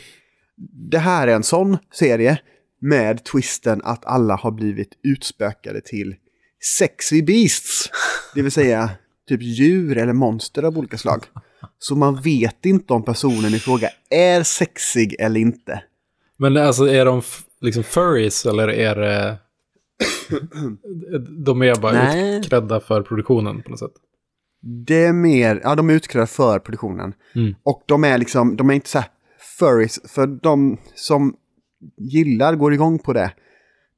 Det 0.91 0.99
här 0.99 1.27
är 1.27 1.35
en 1.35 1.43
sån 1.43 1.77
serie 1.93 2.39
med 2.81 3.23
twisten 3.23 3.81
att 3.83 4.05
alla 4.05 4.35
har 4.35 4.51
blivit 4.51 4.89
utspökade 5.03 5.81
till 5.81 6.15
sexy 6.77 7.21
beasts. 7.21 7.89
Det 8.35 8.41
vill 8.41 8.51
säga 8.51 8.89
typ 9.27 9.41
djur 9.41 9.97
eller 9.97 10.13
monster 10.13 10.63
av 10.63 10.77
olika 10.77 10.97
slag. 10.97 11.23
Så 11.79 11.95
man 11.95 12.21
vet 12.21 12.65
inte 12.65 12.93
om 12.93 13.03
personen 13.03 13.53
i 13.53 13.59
fråga 13.59 13.89
är 14.09 14.43
sexig 14.43 15.15
eller 15.19 15.39
inte. 15.39 15.83
Men 16.37 16.57
alltså 16.57 16.89
är 16.89 17.05
de 17.05 17.21
liksom 17.61 17.83
furries 17.83 18.45
eller 18.45 18.67
är 18.67 18.95
det... 18.95 19.37
de 21.45 21.61
är 21.61 21.75
bara 21.75 21.93
Nej. 21.93 22.37
utklädda 22.37 22.79
för 22.79 23.01
produktionen 23.01 23.61
på 23.61 23.69
något 23.69 23.79
sätt? 23.79 23.91
Det 24.85 25.05
är 25.05 25.13
mer, 25.13 25.61
ja 25.63 25.75
de 25.75 25.89
är 25.89 25.93
utklädda 25.93 26.27
för 26.27 26.59
produktionen. 26.59 27.13
Mm. 27.35 27.55
Och 27.63 27.83
de 27.85 28.03
är 28.03 28.17
liksom, 28.17 28.55
de 28.55 28.69
är 28.69 28.73
inte 28.73 28.89
så 28.89 28.99
här 28.99 29.09
furries, 29.59 29.99
för 30.07 30.27
de 30.27 30.77
som 30.95 31.35
gillar, 31.97 32.55
går 32.55 32.73
igång 32.73 32.99
på 32.99 33.13
det, 33.13 33.31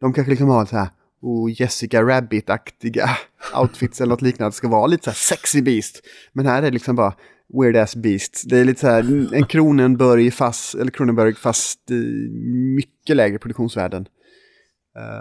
de 0.01 0.13
kanske 0.13 0.30
liksom 0.30 0.49
har 0.49 0.65
så 0.65 0.78
här 0.78 0.89
och 1.22 1.49
Jessica 1.49 2.03
Rabbit-aktiga 2.03 3.09
outfits 3.61 4.01
eller 4.01 4.09
något 4.09 4.22
liknande 4.22 4.51
ska 4.51 4.67
vara 4.67 4.88
lite 4.88 5.03
så 5.03 5.09
här 5.09 5.15
sexy 5.15 5.61
beast. 5.61 6.01
Men 6.34 6.45
här 6.45 6.57
är 6.57 6.61
det 6.61 6.72
liksom 6.72 6.95
bara 6.95 7.13
weird 7.61 7.76
ass 7.76 7.95
beast. 7.95 8.43
Det 8.49 8.57
är 8.57 8.65
lite 8.65 8.80
så 8.80 8.88
här 8.88 9.34
en 9.36 9.45
Kronenberg 9.45 10.32
fast, 10.32 10.76
eller 10.76 10.91
Kronenberg 10.91 11.36
fast 11.36 11.91
i 11.91 12.30
mycket 12.76 13.15
lägre 13.15 13.39
produktionsvärden. 13.39 14.07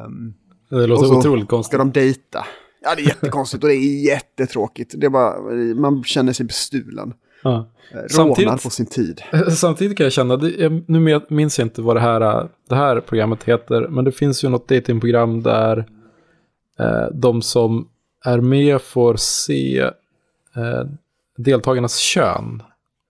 Um, 0.07 0.35
det 0.71 0.87
låter 0.87 1.17
otroligt 1.17 1.49
konstigt. 1.49 1.71
ska 1.71 1.79
de 1.79 1.93
dejta. 1.93 2.45
Ja, 2.81 2.95
det 2.95 3.03
är 3.03 3.07
jättekonstigt 3.07 3.65
och 3.65 3.69
det 3.69 3.77
är 3.77 4.05
jättetråkigt. 4.05 4.95
Det 4.97 5.07
är 5.07 5.11
bara, 5.11 5.41
man 5.75 6.05
känner 6.05 6.33
sig 6.33 6.47
bestulen. 6.47 7.15
Ja. 7.43 7.67
Eh, 7.93 8.17
rånar 8.19 8.57
på 8.63 8.71
sin 8.71 8.87
tid. 8.87 9.23
Samtidigt 9.51 9.97
kan 9.97 10.05
jag 10.05 10.13
känna, 10.13 10.37
nu 10.87 11.21
minns 11.29 11.59
jag 11.59 11.67
inte 11.67 11.83
vad 11.83 11.97
det 11.97 12.01
här, 12.01 12.49
det 12.69 12.75
här 12.75 13.01
programmet 13.01 13.45
heter, 13.45 13.89
men 13.89 14.05
det 14.05 14.13
finns 14.13 14.45
ju 14.45 14.49
något 14.49 14.69
datingprogram 14.69 15.43
där 15.43 15.79
eh, 16.79 17.07
de 17.13 17.43
som 17.43 17.89
är 18.25 18.41
med 18.41 18.83
får 18.83 19.17
se 19.17 19.79
eh, 20.57 20.85
deltagarnas 21.37 21.97
kön 21.97 22.63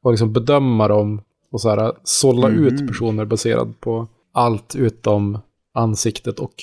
och 0.02 0.10
liksom 0.10 0.32
bedöma 0.32 0.88
dem 0.88 1.22
och 1.50 1.60
så 1.60 1.70
här, 1.70 1.92
sålla 2.04 2.48
mm. 2.48 2.64
ut 2.64 2.88
personer 2.88 3.24
baserat 3.24 3.80
på 3.80 4.08
allt 4.32 4.76
utom 4.76 5.38
ansiktet 5.74 6.38
och 6.38 6.54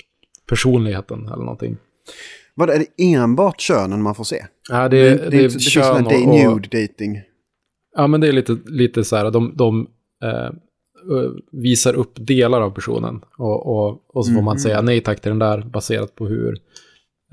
personligheten 0.49 1.25
eller 1.25 1.43
någonting. 1.43 1.77
Vad 2.55 2.69
är 2.69 2.79
det 2.79 3.13
enbart 3.13 3.61
könen 3.61 4.01
man 4.01 4.15
får 4.15 4.23
se? 4.23 4.45
Ja, 4.69 4.89
det, 4.89 5.09
det, 5.09 5.17
det, 5.17 5.29
det, 5.29 5.47
det 5.47 5.59
kön 5.59 6.09
finns 6.09 6.25
och, 6.25 6.29
nude 6.29 6.81
dating. 6.81 7.21
Ja, 7.95 8.07
men 8.07 8.21
det 8.21 8.27
är 8.27 8.31
lite, 8.31 8.57
lite 8.65 9.03
så 9.03 9.15
här, 9.15 9.31
de, 9.31 9.53
de 9.55 9.87
eh, 10.23 10.49
visar 11.51 11.93
upp 11.93 12.13
delar 12.15 12.61
av 12.61 12.71
personen. 12.71 13.21
Och, 13.37 13.67
och, 13.67 14.15
och 14.15 14.25
så 14.25 14.33
får 14.33 14.41
man 14.41 14.53
mm. 14.53 14.59
säga 14.59 14.81
nej 14.81 15.01
tack 15.01 15.21
till 15.21 15.29
den 15.29 15.39
där 15.39 15.61
baserat 15.61 16.15
på 16.15 16.27
hur 16.27 16.57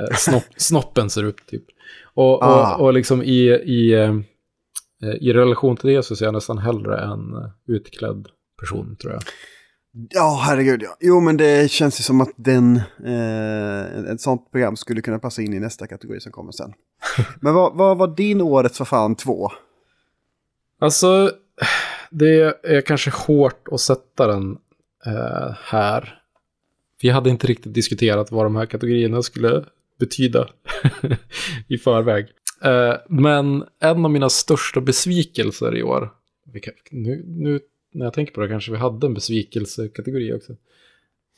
eh, 0.01 0.17
snopp, 0.17 0.45
snoppen 0.57 1.11
ser 1.11 1.23
ut. 1.25 1.47
Typ. 1.47 1.65
Och, 2.15 2.43
ah. 2.43 2.77
och, 2.77 2.85
och 2.85 2.93
liksom 2.93 3.23
i, 3.23 3.49
i, 3.51 3.93
eh, 3.93 4.15
i 5.21 5.33
relation 5.33 5.77
till 5.77 5.91
det 5.91 6.03
så 6.03 6.17
ser 6.17 6.25
jag 6.25 6.35
nästan 6.35 6.59
hellre 6.59 6.99
en 6.99 7.51
utklädd 7.69 8.29
person 8.61 8.97
tror 8.97 9.13
jag. 9.13 9.23
Ja, 9.93 10.43
herregud 10.47 10.83
ja. 10.83 10.97
Jo, 11.01 11.21
men 11.21 11.37
det 11.37 11.71
känns 11.71 12.01
ju 12.01 12.03
som 12.03 12.21
att 12.21 12.33
den, 12.37 12.77
eh, 13.05 14.13
ett 14.13 14.21
sånt 14.21 14.53
program 14.53 14.77
skulle 14.77 15.01
kunna 15.01 15.19
passa 15.19 15.43
in 15.43 15.55
i 15.55 15.61
nästa 15.61 15.87
kategori 15.87 16.21
som 16.21 16.33
kommer 16.33 16.53
sen. 16.53 16.73
men 17.41 17.55
vad, 17.55 17.77
vad 17.77 17.99
var 17.99 18.17
din 18.17 18.41
årets 18.41 18.79
för 18.79 18.85
fan 18.85 19.17
två? 19.17 19.51
Alltså, 20.79 21.31
det 22.11 22.59
är 22.63 22.81
kanske 22.81 23.11
hårt 23.11 23.69
att 23.71 23.81
sätta 23.81 24.27
den 24.27 24.59
eh, 25.07 25.57
här. 25.65 26.23
Vi 27.03 27.09
hade 27.09 27.31
inte 27.31 27.47
riktigt 27.47 27.75
diskuterat 27.75 28.31
vad 28.31 28.47
de 28.47 28.57
här 28.57 28.67
kategorierna 28.67 29.23
skulle 29.23 29.65
betyda 29.99 30.49
i 31.69 31.79
förväg. 31.79 32.27
Eh, 32.65 32.95
men 33.09 33.65
en 33.81 34.05
av 34.05 34.11
mina 34.11 34.29
största 34.29 34.81
besvikelser 34.81 35.77
i 35.77 35.83
år, 35.83 36.11
nu, 36.91 37.25
nu, 37.27 37.61
när 37.93 38.07
jag 38.07 38.15
tänker 38.15 38.33
på 38.33 38.41
det 38.41 38.49
kanske 38.49 38.73
vi 38.73 38.79
hade 38.79 39.07
en 39.07 39.15
besvikelsekategori 39.15 40.33
också. 40.33 40.53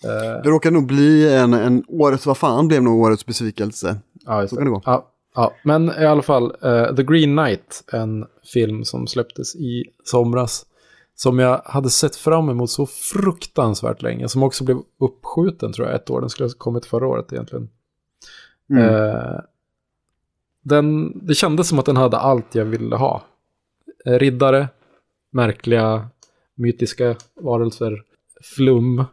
Eh, 0.05 0.43
det 0.43 0.49
råkar 0.49 0.71
nog 0.71 0.87
bli 0.87 1.35
en, 1.35 1.55
en 1.55 1.85
årets 1.89 2.27
vad 2.27 2.39
fan 2.39 2.69
blev 2.69 2.83
nog 2.83 3.01
årets 3.01 3.27
besvikelse. 3.27 3.97
Ja, 4.25 4.49
Så 4.49 4.57
kan 4.57 4.65
det 4.65 4.71
gå. 4.71 4.83
Ja, 4.85 5.15
Ja, 5.35 5.55
men 5.63 5.89
i 5.89 6.07
alla 6.07 6.23
fall, 6.23 6.45
uh, 6.65 6.95
The 6.95 7.03
Green 7.03 7.37
Knight, 7.37 7.85
en 7.93 8.27
film 8.53 8.85
som 8.85 9.07
släpptes 9.07 9.57
i 9.57 9.85
somras, 10.05 10.67
som 11.15 11.39
jag 11.39 11.63
hade 11.65 11.91
sett 11.91 12.17
fram 12.17 12.49
emot 12.49 12.71
så 12.71 12.87
fruktansvärt 12.87 14.03
länge, 14.03 14.29
som 14.29 14.43
också 14.43 14.65
blev 14.65 14.79
uppskjuten 15.01 15.73
tror 15.73 15.87
jag 15.87 15.97
ett 15.97 16.11
år, 16.11 16.21
den 16.21 16.31
skulle 16.31 16.49
ha 16.49 16.55
kommit 16.59 16.87
förra 16.87 17.07
året 17.07 17.33
egentligen. 17.33 17.69
Mm. 18.71 18.83
Uh, 18.85 19.41
den, 20.63 21.19
det 21.27 21.35
kändes 21.35 21.69
som 21.69 21.79
att 21.79 21.87
den 21.87 21.97
hade 21.97 22.17
allt 22.17 22.55
jag 22.55 22.65
ville 22.65 22.97
ha. 22.97 23.23
Riddare, 24.05 24.69
märkliga, 25.31 26.09
mytiska 26.55 27.17
varelser, 27.41 28.03
flum, 28.57 29.05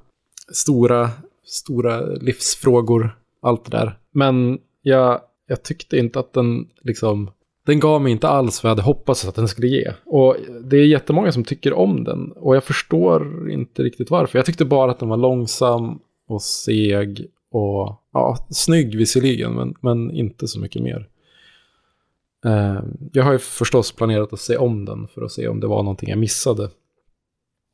stora, 0.53 1.09
stora 1.43 2.05
livsfrågor, 2.05 3.17
allt 3.41 3.65
det 3.65 3.77
där. 3.77 3.97
Men 4.11 4.59
jag, 4.81 5.21
jag 5.47 5.63
tyckte 5.63 5.97
inte 5.97 6.19
att 6.19 6.33
den 6.33 6.67
liksom, 6.81 7.31
den 7.65 7.79
gav 7.79 8.01
mig 8.01 8.11
inte 8.11 8.27
alls 8.27 8.63
vad 8.63 8.69
jag 8.69 8.75
hade 8.75 8.85
hoppats 8.87 9.27
att 9.27 9.35
den 9.35 9.47
skulle 9.47 9.67
ge. 9.67 9.93
Och 10.05 10.35
det 10.63 10.77
är 10.77 10.85
jättemånga 10.85 11.31
som 11.31 11.43
tycker 11.43 11.73
om 11.73 12.03
den. 12.03 12.31
Och 12.31 12.55
jag 12.55 12.63
förstår 12.63 13.51
inte 13.51 13.83
riktigt 13.83 14.11
varför. 14.11 14.39
Jag 14.39 14.45
tyckte 14.45 14.65
bara 14.65 14.91
att 14.91 14.99
den 14.99 15.09
var 15.09 15.17
långsam 15.17 15.99
och 16.27 16.41
seg 16.41 17.27
och 17.51 18.01
ja, 18.13 18.47
snygg 18.49 18.95
visserligen, 18.95 19.53
men, 19.53 19.75
men 19.81 20.11
inte 20.11 20.47
så 20.47 20.59
mycket 20.59 20.81
mer. 20.81 21.07
Eh, 22.45 22.79
jag 23.11 23.23
har 23.23 23.31
ju 23.31 23.39
förstås 23.39 23.91
planerat 23.91 24.33
att 24.33 24.39
se 24.39 24.57
om 24.57 24.85
den 24.85 25.07
för 25.07 25.21
att 25.21 25.31
se 25.31 25.47
om 25.47 25.59
det 25.59 25.67
var 25.67 25.83
någonting 25.83 26.09
jag 26.09 26.19
missade. 26.19 26.69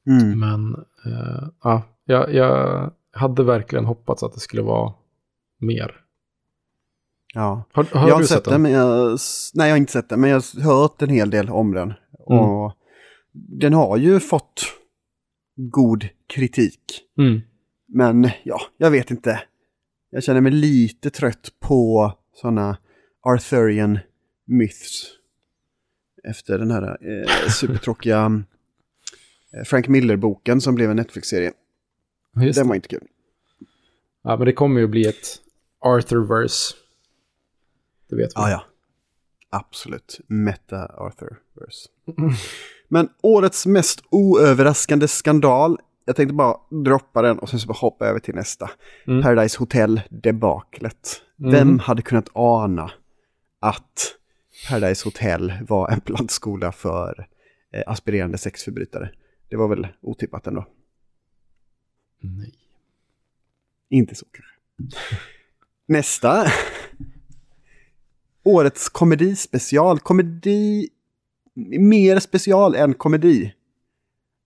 Mm. 0.08 0.39
Men 0.39 0.76
uh, 1.14 1.49
ja, 1.64 1.84
jag, 2.05 2.34
jag 2.34 2.91
hade 3.12 3.43
verkligen 3.43 3.86
hoppats 3.86 4.24
att 4.24 4.34
det 4.34 4.39
skulle 4.39 4.62
vara 4.62 4.93
mer. 5.60 5.91
Ja, 7.34 7.64
har, 7.72 7.84
har 7.84 8.08
jag 8.08 8.16
har 8.16 8.22
sett, 8.22 8.30
sett 8.30 8.45
den? 8.45 8.62
Men 8.62 8.72
jag, 8.72 9.20
nej, 9.53 9.68
jag 9.68 9.74
har 9.74 9.78
inte 9.78 9.91
sett 9.91 10.10
den, 10.10 10.22
men 10.22 10.30
jag 10.30 10.41
har 10.64 10.82
hört 10.82 11.01
en 11.01 11.10
hel 11.10 11.30
del 11.30 11.49
om 11.49 11.74
den. 11.74 11.93
Mm. 12.30 12.43
Och 12.43 12.74
den 13.34 13.74
har 13.74 13.97
ju 13.97 14.20
fått 14.20 14.64
god 15.55 16.08
kritik. 16.28 16.82
Mm. 17.18 17.41
Men 17.88 18.30
ja, 18.43 18.62
jag 18.78 18.91
vet 18.91 19.12
inte. 19.12 19.41
Jag 20.10 20.24
känner 20.24 20.41
mig 20.41 20.51
lite 20.51 21.10
trött 21.10 21.49
på 21.60 22.14
sådana 22.34 22.78
Arthurian 23.24 23.99
myths. 24.45 25.14
Efter 26.24 26.60
den 26.60 26.72
här 26.72 26.84
eh, 26.84 27.49
supertråkiga 27.49 28.26
eh, 28.26 28.30
Frank 29.66 29.88
Miller-boken 29.88 30.62
som 30.62 30.76
blev 30.76 30.89
en 30.89 30.95
Netflix-serie. 30.95 31.52
Den 32.56 32.68
var 32.68 32.76
inte 32.76 32.88
kul. 32.88 33.08
Ja, 34.24 34.38
men 34.38 34.45
det 34.45 34.54
kommer 34.54 34.80
ju 34.80 34.84
att 34.84 34.91
bli 34.91 35.08
ett 35.08 35.41
Arthurverse. 35.80 36.76
Det 38.10 38.16
vet 38.16 38.30
vi. 38.30 38.32
Ja, 38.36 38.50
ja. 38.50 38.64
Absolut. 39.50 40.20
Meta-Arthurverse. 40.28 41.89
Men 42.88 43.10
årets 43.22 43.66
mest 43.66 44.04
oöverraskande 44.10 45.08
skandal. 45.08 45.78
Jag 46.06 46.16
tänkte 46.16 46.34
bara 46.34 46.58
droppa 46.84 47.22
den 47.22 47.39
och 47.39 47.50
sen 47.50 47.60
så 47.60 47.68
bara 47.68 47.74
hoppa 47.74 48.06
över 48.06 48.20
till 48.20 48.36
nästa. 48.36 48.70
Mm. 49.08 49.22
Paradise 49.24 49.60
Hotel-debaklet. 49.60 51.22
Mm. 51.39 51.52
Vem 51.52 51.80
hade 51.80 52.02
kunnat 52.02 52.30
ana 52.34 52.91
att 53.60 54.16
Paradise 54.70 55.06
Hotel 55.06 55.54
var 55.68 55.89
en 55.89 56.02
plantskola 56.02 56.72
för 56.72 57.28
eh, 57.74 57.84
aspirerande 57.88 58.38
sexförbrytare? 58.38 59.12
Det 59.50 59.56
var 59.56 59.68
väl 59.68 59.88
otippat 60.02 60.48
ändå. 60.48 60.66
Nej. 62.20 62.54
Inte 63.89 64.16
så 64.16 64.26
kanske. 64.32 64.54
Nästa. 65.86 66.45
Årets 68.43 68.89
komedispecial. 68.89 70.00
Komedi... 70.00 70.89
Mer 71.80 72.20
special 72.20 72.76
än 72.76 72.93
komedi. 72.93 73.54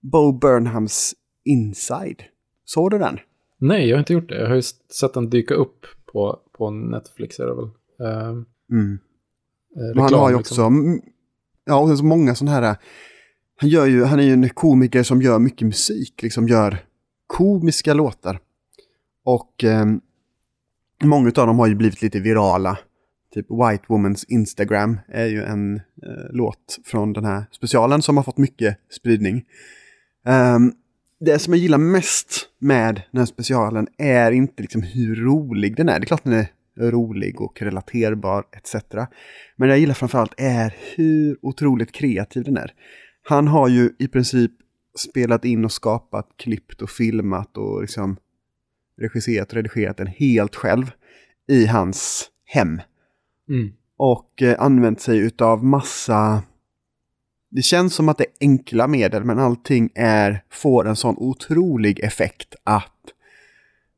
Bo 0.02 0.32
Burnhams 0.32 1.14
Inside. 1.44 2.24
Såg 2.66 2.92
du 2.92 3.00
den? 3.00 3.20
Nej, 3.58 3.90
jag 3.90 3.96
har 3.96 4.00
inte 4.00 4.14
gjort 4.14 4.30
det. 4.30 4.42
Jag 4.42 4.48
har 4.48 4.56
ju 4.56 4.62
sett 5.00 5.14
den 5.14 5.30
dyka 5.30 5.54
upp 5.54 5.86
på, 6.06 6.40
på 6.52 6.70
Netflix. 6.70 7.40
Är 7.40 7.46
det 7.46 7.56
väl. 7.56 7.64
Uh, 7.64 8.44
mm. 8.72 9.00
reklam, 9.76 10.04
han 10.04 10.14
har 10.14 10.30
ju 10.30 10.36
också... 10.36 10.54
Liksom. 10.54 11.02
Ja, 11.66 11.80
och 11.80 11.98
så 11.98 12.06
många 12.06 12.36
sådana 12.36 12.60
här... 12.60 12.78
Han, 13.62 13.70
gör 13.70 13.86
ju, 13.86 14.04
han 14.04 14.20
är 14.20 14.24
ju 14.24 14.34
en 14.34 14.50
komiker 14.50 15.04
som 15.04 15.22
gör 15.22 15.40
mycket 15.40 15.68
musik. 15.68 16.22
Liksom 16.22 16.48
gör 16.48 16.78
komiska 17.28 17.94
låtar. 17.94 18.40
Och 19.26 19.64
eh, 19.64 19.86
många 21.04 21.28
av 21.28 21.48
dem 21.48 21.60
har 21.60 21.68
ju 21.68 21.76
blivit 21.76 22.02
lite 22.02 22.20
virala. 22.20 22.78
Typ 23.34 23.46
White 23.46 23.84
Woman's 23.88 24.26
Instagram 24.28 25.00
är 25.08 25.26
ju 25.26 25.44
en 25.44 25.76
eh, 25.76 25.82
låt 26.32 26.80
från 26.86 27.14
den 27.14 27.26
här 27.26 27.46
specialen 27.52 28.02
som 28.02 28.18
har 28.18 28.24
fått 28.24 28.38
mycket 28.38 28.78
spridning. 29.00 29.46
Um, 30.26 30.74
det 31.20 31.40
som 31.40 31.54
jag 31.54 31.62
gillar 31.62 31.78
mest 31.78 32.50
med 32.60 33.02
den 33.12 33.20
här 33.20 33.26
specialen 33.26 33.88
är 33.98 34.32
inte 34.32 34.62
liksom 34.62 34.82
hur 34.82 35.16
rolig 35.16 35.76
den 35.76 35.90
är. 35.90 36.00
Det 36.00 36.04
är 36.04 36.08
klart 36.08 36.24
den 36.24 36.34
är 36.34 36.48
rolig 36.92 37.42
och 37.42 37.62
relaterbar 37.62 38.44
etc. 38.52 38.76
Men 39.56 39.68
det 39.68 39.74
jag 39.74 39.80
gillar 39.80 39.94
framförallt 39.94 40.34
är 40.38 40.76
hur 40.96 41.38
otroligt 41.42 41.92
kreativ 41.92 42.44
den 42.44 42.58
är. 42.58 42.74
Han 43.24 43.48
har 43.48 43.68
ju 43.68 43.90
i 44.00 44.08
princip 44.08 44.52
spelat 44.98 45.46
in 45.46 45.66
och 45.66 45.72
skapat, 45.72 46.30
klippt 46.38 46.82
och 46.82 46.90
filmat 46.90 47.58
och 47.58 47.82
liksom 47.82 48.18
regisserat 49.02 49.50
och 49.50 49.54
redigerat 49.54 49.98
den 49.98 50.08
helt 50.08 50.56
själv 50.56 50.92
i 51.48 51.66
hans 51.66 52.30
hem. 52.46 52.82
Mm. 53.50 53.74
Och 53.98 54.42
eh, 54.42 54.62
använt 54.62 55.02
sig 55.02 55.18
utav 55.18 55.66
massa... 55.66 56.44
Det 57.50 57.62
känns 57.62 57.96
som 57.96 58.10
att 58.10 58.18
det 58.18 58.24
är 58.24 58.32
enkla 58.40 58.88
medel 58.88 59.24
men 59.24 59.40
allting 59.40 59.90
är, 59.96 60.44
får 60.50 60.88
en 60.88 60.96
sån 60.96 61.16
otrolig 61.18 62.00
effekt 62.00 62.56
att 62.64 63.02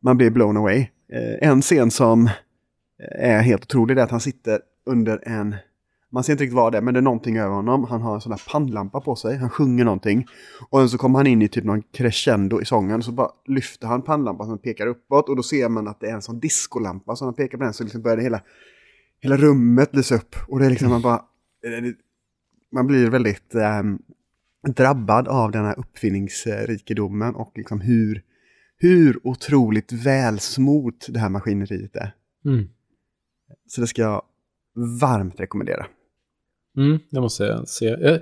man 0.02 0.18
blir 0.18 0.30
blown 0.30 0.58
away. 0.58 0.80
Eh, 1.14 1.50
en 1.50 1.62
scen 1.62 1.92
som 1.92 2.30
är 3.12 3.42
helt 3.42 3.64
otrolig 3.64 3.98
är 3.98 4.04
att 4.04 4.12
han 4.12 4.20
sitter 4.20 4.62
under 4.86 5.28
en 5.28 5.56
man 6.14 6.24
ser 6.24 6.34
inte 6.34 6.44
riktigt 6.44 6.56
vad 6.56 6.72
det 6.72 6.78
är, 6.78 6.82
men 6.82 6.94
det 6.94 7.00
är 7.00 7.02
någonting 7.02 7.38
över 7.38 7.56
honom. 7.56 7.84
Han 7.84 8.02
har 8.02 8.16
en 8.16 8.22
sån 8.22 8.30
där 8.30 8.44
pannlampa 8.52 9.02
på 9.02 9.16
sig. 9.16 9.38
Han 9.38 9.50
sjunger 9.50 9.86
någonting. 9.86 10.26
Och 10.70 10.80
sen 10.80 10.90
så 10.90 10.98
kommer 10.98 11.20
han 11.20 11.28
in 11.28 11.42
i 11.42 11.48
typ 11.48 11.64
någon 11.64 11.82
crescendo 11.82 12.62
i 12.62 12.66
sången. 12.66 13.04
Så 13.04 13.12
bara 13.12 13.32
lyfter 13.46 13.88
han 13.88 14.02
pannlampan 14.02 14.48
som 14.48 14.58
pekar 14.58 14.88
uppåt. 14.88 15.30
Och 15.30 15.36
då 15.36 15.44
ser 15.44 15.70
man 15.70 15.88
att 15.88 16.00
det 16.00 16.10
är 16.10 16.14
en 16.14 16.22
sån 16.22 16.40
diskolampa. 16.40 17.16
Så 17.16 17.26
han 17.26 17.34
pekar 17.34 17.58
på 17.58 17.64
den 17.64 17.74
så 17.74 17.84
liksom 17.84 18.02
börjar 18.02 18.18
det 18.18 18.24
hela, 18.24 18.42
hela 19.22 19.38
rummet 19.38 19.96
lysa 19.96 20.16
upp. 20.16 20.36
Och 20.48 20.60
det 20.60 20.66
är 20.66 20.70
liksom 20.70 20.90
man 20.90 21.02
bara... 21.02 21.22
Man 22.72 22.88
blir 22.88 23.10
väldigt 23.10 23.56
eh, 23.56 23.84
drabbad 24.76 25.28
av 25.28 25.52
den 25.52 25.66
här 25.66 25.80
uppfinningsrikedomen. 25.80 27.36
Och 27.36 27.52
liksom 27.56 27.82
hur, 27.82 28.22
hur 28.78 29.28
otroligt 29.28 29.92
välsmort 29.92 31.06
det 31.10 31.20
här 31.20 31.30
maskineriet 31.30 31.96
är. 31.96 32.16
Mm. 32.46 32.70
Så 33.68 33.82
det 33.82 33.88
ska 33.88 34.02
jag 34.02 34.22
varmt 35.02 35.40
rekommendera. 35.40 35.86
Mm, 36.78 37.00
det 37.10 37.22
måste 37.22 37.44
jag 37.44 37.68
se. 37.68 37.86
Jag, 37.86 38.20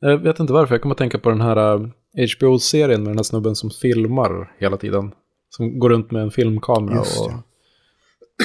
jag, 0.00 0.18
vet 0.18 0.40
inte 0.40 0.52
varför, 0.52 0.74
jag 0.74 0.82
kommer 0.82 0.94
att 0.94 0.98
tänka 0.98 1.18
på 1.18 1.30
den 1.30 1.40
här 1.40 1.90
HBO-serien 2.36 3.00
uh, 3.00 3.04
med 3.04 3.10
den 3.10 3.18
här 3.18 3.22
snubben 3.22 3.56
som 3.56 3.70
filmar 3.70 4.52
hela 4.58 4.76
tiden. 4.76 5.12
Som 5.50 5.78
går 5.78 5.90
runt 5.90 6.10
med 6.10 6.22
en 6.22 6.30
filmkamera 6.30 7.00
och 7.00 7.32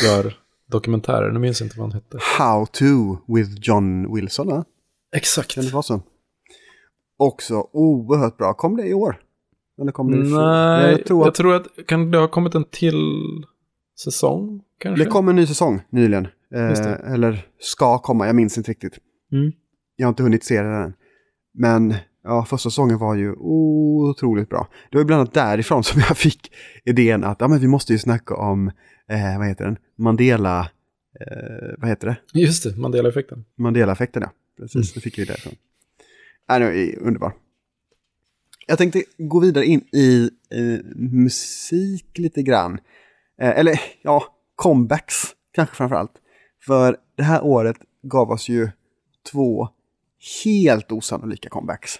gör 0.03 0.37
dokumentärer. 0.71 1.31
Nu 1.31 1.39
minns 1.39 1.61
jag 1.61 1.65
inte 1.65 1.79
vad 1.79 1.85
han 1.85 2.01
hette. 2.01 2.17
How 2.37 2.65
to 2.65 2.85
with 3.27 3.49
John 3.61 4.15
Wilson, 4.15 4.47
va? 4.47 4.65
Exakt. 5.15 5.55
Kan 5.55 5.63
det 5.63 5.73
vara 5.73 5.83
så? 5.83 6.01
Också 7.17 7.67
oerhört 7.71 8.37
bra. 8.37 8.53
Kom 8.53 8.77
det 8.77 8.87
i 8.87 8.93
år? 8.93 9.19
Eller 9.81 9.91
kom 9.91 10.11
det 10.11 10.17
i 10.17 10.31
Nej, 10.31 10.91
jag 10.91 11.05
tror, 11.05 11.21
att... 11.21 11.25
jag 11.25 11.35
tror 11.35 11.55
att 11.55 11.67
kan 11.87 12.11
det 12.11 12.17
ha 12.17 12.27
kommit 12.27 12.55
en 12.55 12.63
till 12.63 13.03
säsong 14.03 14.61
kanske? 14.79 15.03
Det 15.03 15.09
kom 15.09 15.29
en 15.29 15.35
ny 15.35 15.45
säsong 15.47 15.81
nyligen. 15.89 16.27
Eh, 16.55 17.13
eller 17.13 17.47
ska 17.59 17.97
komma, 17.97 18.27
jag 18.27 18.35
minns 18.35 18.57
inte 18.57 18.71
riktigt. 18.71 18.99
Mm. 19.33 19.51
Jag 19.95 20.07
har 20.07 20.09
inte 20.09 20.23
hunnit 20.23 20.43
se 20.43 20.61
den 20.61 20.73
än. 20.73 20.93
Men 21.53 21.95
ja, 22.23 22.45
första 22.45 22.69
säsongen 22.69 22.97
var 22.97 23.15
ju 23.15 23.33
otroligt 23.33 24.49
bra. 24.49 24.67
Det 24.91 24.97
var 24.97 25.05
bland 25.05 25.19
annat 25.19 25.33
därifrån 25.33 25.83
som 25.83 26.01
jag 26.07 26.17
fick 26.17 26.51
idén 26.85 27.23
att 27.23 27.41
ja, 27.41 27.47
men 27.47 27.59
vi 27.59 27.67
måste 27.67 27.93
ju 27.93 27.99
snacka 27.99 28.35
om, 28.35 28.67
eh, 29.09 29.37
vad 29.37 29.47
heter 29.47 29.65
den, 29.65 29.77
Mandela, 29.95 30.59
eh, 31.19 31.73
vad 31.77 31.89
heter 31.89 32.07
det? 32.07 32.39
Just 32.39 32.63
det, 32.63 32.77
Mandela-effekten. 32.77 33.45
Mandela-effekten, 33.57 34.21
ja. 34.21 34.31
Precis, 34.57 34.75
mm. 34.75 34.91
det 34.95 35.01
fick 35.01 35.17
vi 35.17 35.25
därifrån. 35.25 35.53
Äh, 36.51 36.59
det 36.59 36.65
är 36.65 36.99
underbar. 36.99 37.33
Jag 38.67 38.77
tänkte 38.77 39.03
gå 39.17 39.39
vidare 39.39 39.65
in 39.65 39.81
i 39.91 40.29
eh, 40.51 40.85
musik 40.95 42.17
lite 42.17 42.43
grann. 42.43 42.79
Eh, 43.41 43.59
eller 43.59 43.81
ja, 44.01 44.23
comebacks 44.55 45.15
kanske 45.51 45.75
framför 45.75 45.95
allt. 45.95 46.11
För 46.65 46.97
det 47.15 47.23
här 47.23 47.43
året 47.43 47.77
gav 48.03 48.31
oss 48.31 48.49
ju 48.49 48.69
två 49.31 49.69
helt 50.45 50.91
osannolika 50.91 51.49
comebacks. 51.49 51.99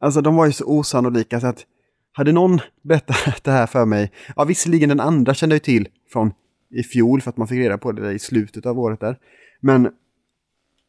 Alltså 0.00 0.20
de 0.20 0.36
var 0.36 0.46
ju 0.46 0.52
så 0.52 0.64
osannolika 0.64 1.40
så 1.40 1.46
att 1.46 1.66
hade 2.12 2.32
någon 2.32 2.60
berättat 2.82 3.16
det 3.44 3.50
här 3.50 3.66
för 3.66 3.84
mig, 3.84 4.12
ja 4.36 4.44
visserligen 4.44 4.88
den 4.88 5.00
andra 5.00 5.34
kände 5.34 5.54
jag 5.54 5.62
till 5.62 5.88
från 6.12 6.32
i 6.70 6.82
fjol 6.82 7.20
för 7.20 7.30
att 7.30 7.36
man 7.36 7.48
fick 7.48 7.58
reda 7.58 7.78
på 7.78 7.92
det 7.92 8.12
i 8.12 8.18
slutet 8.18 8.66
av 8.66 8.78
året 8.78 9.00
där. 9.00 9.18
Men 9.60 9.90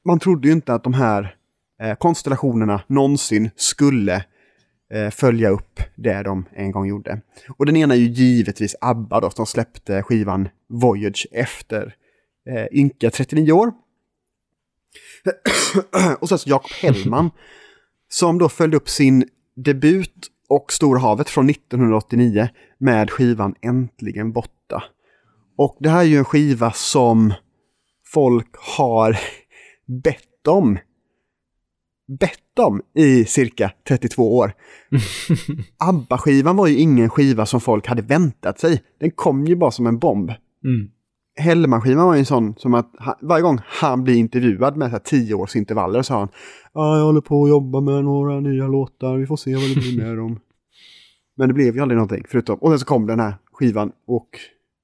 man 0.06 0.20
trodde 0.20 0.48
ju 0.48 0.54
inte 0.54 0.74
att 0.74 0.84
de 0.84 0.94
här 0.94 1.36
eh, 1.82 1.96
konstellationerna 1.96 2.82
någonsin 2.88 3.50
skulle 3.56 4.26
eh, 4.94 5.10
följa 5.10 5.50
upp 5.50 5.80
det 5.96 6.24
de 6.24 6.46
en 6.52 6.72
gång 6.72 6.88
gjorde. 6.88 7.22
Och 7.58 7.66
den 7.66 7.76
ena 7.76 7.94
är 7.94 7.98
ju 7.98 8.08
givetvis 8.08 8.76
ABBA 8.82 9.20
då, 9.20 9.30
som 9.30 9.46
släppte 9.46 10.04
skivan 10.04 10.50
Voyage 10.70 11.28
efter 11.32 11.96
eh, 12.50 12.80
ynka 12.80 13.10
39 13.10 13.52
år. 13.52 13.74
och 16.20 16.30
sen 16.30 16.40
så 16.40 16.50
Jakob 16.50 16.72
Hellman, 16.72 17.32
som 18.10 18.38
då 18.38 18.50
följde 18.50 18.78
upp 18.78 18.90
sin 18.90 19.30
debut 19.56 20.32
och 20.50 20.74
Storhavet 20.74 21.30
från 21.30 21.50
1989 21.50 22.50
med 22.78 23.12
skivan 23.12 23.56
Äntligen 23.62 24.32
borta. 24.32 24.84
Och 25.58 25.78
det 25.80 25.90
här 25.90 26.00
är 26.00 26.04
ju 26.04 26.18
en 26.18 26.26
skiva 26.26 26.72
som 26.72 27.34
folk 28.14 28.56
har 28.78 29.18
bett 30.04 30.48
om. 30.48 30.78
Bett 32.20 32.60
om 32.60 32.82
i 32.96 33.26
cirka 33.26 33.72
32 33.88 34.38
år. 34.38 34.54
ABBA-skivan 35.78 36.56
var 36.56 36.68
ju 36.68 36.78
ingen 36.78 37.10
skiva 37.10 37.46
som 37.46 37.62
folk 37.62 37.88
hade 37.88 38.02
väntat 38.02 38.60
sig. 38.60 38.84
Den 39.00 39.12
kom 39.12 39.46
ju 39.46 39.56
bara 39.56 39.72
som 39.72 39.88
en 39.88 40.00
bomb. 40.00 40.30
Mm. 40.64 40.90
Hellman-skivan 41.38 42.06
var 42.06 42.14
ju 42.14 42.20
en 42.20 42.26
sån 42.26 42.56
som 42.58 42.74
att 42.74 42.92
han, 43.00 43.16
varje 43.22 43.42
gång 43.42 43.60
han 43.66 44.04
blir 44.04 44.16
intervjuad 44.16 44.78
med 44.78 44.88
så 44.88 44.92
här 44.92 45.00
tio 45.00 45.34
års 45.34 45.56
intervaller 45.56 46.02
så 46.02 46.04
sa 46.08 46.20
han 46.20 46.30
Ja, 46.74 46.98
jag 46.98 47.06
håller 47.06 47.22
på 47.22 47.44
att 47.44 47.50
jobba 47.50 47.82
med 47.82 48.04
några 48.04 48.40
nya 48.40 48.68
låtar, 48.68 49.18
vi 49.18 49.26
får 49.28 49.38
se 49.38 49.56
vad 49.56 49.64
det 49.70 49.76
blir 49.76 49.98
med 50.06 50.18
dem. 50.18 50.40
Men 51.38 51.48
det 51.48 51.54
blev 51.54 51.76
ju 51.76 51.82
aldrig 51.82 51.98
någonting, 51.98 52.24
förutom, 52.30 52.60
och 52.60 52.70
sen 52.70 52.80
så 52.80 52.86
kom 52.86 53.08
den 53.08 53.20
här 53.20 53.34
skivan 53.52 53.92
och 54.08 54.30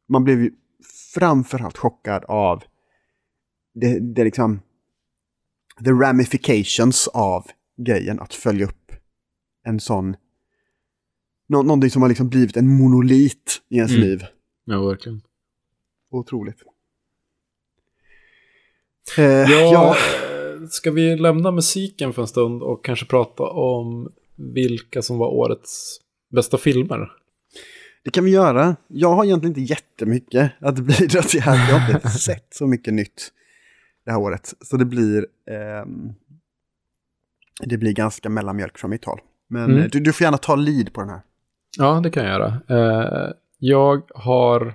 man 0.10 0.24
blev 0.24 0.42
ju 0.42 0.52
framförallt 1.14 1.78
chockad 1.78 2.24
av 2.28 2.64
det, 3.74 4.00
det 4.16 4.24
liksom, 4.24 4.60
the 5.86 5.92
ramifications 5.92 7.08
av 7.08 7.46
grejen 7.78 8.20
att 8.20 8.34
följa 8.34 8.66
upp 8.66 8.92
en 9.66 9.80
sån, 9.80 10.16
nå, 11.50 11.64
någonting 11.64 11.90
som 11.90 12.02
har 12.02 12.10
liksom 12.10 12.30
blivit 12.30 12.58
en 12.58 12.68
monolit 12.78 13.62
i 13.70 13.76
ens 13.78 13.92
Mm. 13.92 14.02
liv. 14.04 14.24
Ja, 14.66 14.82
verkligen. 14.86 15.22
Otroligt. 16.12 16.58
Eh, 19.18 19.24
Ja, 19.24 19.46
ja, 19.50 19.90
eh, 19.90 20.68
ska 20.70 20.92
vi 20.92 21.16
lämna 21.18 21.52
musiken 21.52 22.14
för 22.14 22.22
en 22.22 22.28
stund 22.28 22.64
och 22.64 22.86
kanske 22.86 23.06
prata 23.06 23.44
om 23.44 24.12
vilka 24.38 25.02
som 25.02 25.18
var 25.18 25.28
årets 25.28 26.00
bästa 26.36 26.58
filmer? 26.58 27.12
det 28.04 28.12
kan 28.12 28.24
vi 28.24 28.32
göra. 28.32 28.76
Jag 28.88 29.10
har 29.14 29.26
egentligen 29.26 29.58
inte 29.58 29.74
jättemycket 29.74 30.52
att 30.60 30.80
bidra 30.80 31.22
till 31.22 31.42
här. 31.42 31.72
Jag 31.72 31.80
har 31.80 31.94
inte 31.96 32.10
sett 32.20 32.48
så 32.54 32.68
mycket 32.68 32.94
nytt 32.94 33.32
det 34.06 34.12
här 34.12 34.20
året. 34.20 34.54
Så 34.62 34.78
det 34.78 34.86
blir, 34.86 35.28
ehm, 35.52 36.14
det 37.66 37.78
blir 37.78 37.94
ganska 37.94 38.30
mellanmjölk 38.30 38.78
från 38.78 38.90
mitt 38.92 39.06
håll. 39.06 39.20
Men 39.50 39.64
Mm. 39.66 39.78
eh, 39.78 39.86
du, 39.92 40.00
du 40.00 40.14
får 40.14 40.24
gärna 40.26 40.38
ta 40.38 40.56
lead 40.56 40.94
på 40.94 41.02
den 41.02 41.10
här. 41.10 41.22
Ja, 41.78 42.00
det 42.04 42.10
kan 42.12 42.24
jag 42.26 42.32
göra. 42.32 42.62
Eh, 42.70 43.32
jag 43.58 44.02
har 44.16 44.74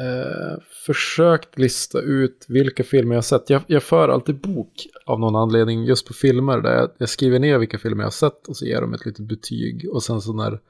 eh, 0.00 0.62
försökt 0.86 1.58
lista 1.58 2.00
ut 2.00 2.46
vilka 2.48 2.84
filmer 2.84 3.14
jag 3.14 3.16
har 3.16 3.22
sett. 3.22 3.50
Jag, 3.50 3.62
jag 3.66 3.82
för 3.82 4.08
alltid 4.08 4.40
bok 4.40 4.72
av 5.06 5.20
någon 5.20 5.36
anledning 5.36 5.84
just 5.84 6.06
på 6.06 6.14
filmer 6.14 6.60
där 6.60 6.76
jag, 6.76 6.90
jag 6.98 7.08
skriver 7.08 7.38
ner 7.38 7.58
vilka 7.58 7.78
filmer 7.78 8.02
jag 8.02 8.06
har 8.06 8.10
sett 8.10 8.48
och 8.48 8.56
så 8.56 8.66
ger 8.66 8.80
dem 8.80 8.94
ett 8.94 9.06
litet 9.06 9.28
betyg. 9.28 9.88
Och 9.92 10.02
sen 10.02 10.20
så 10.20 10.32
när 10.32 10.60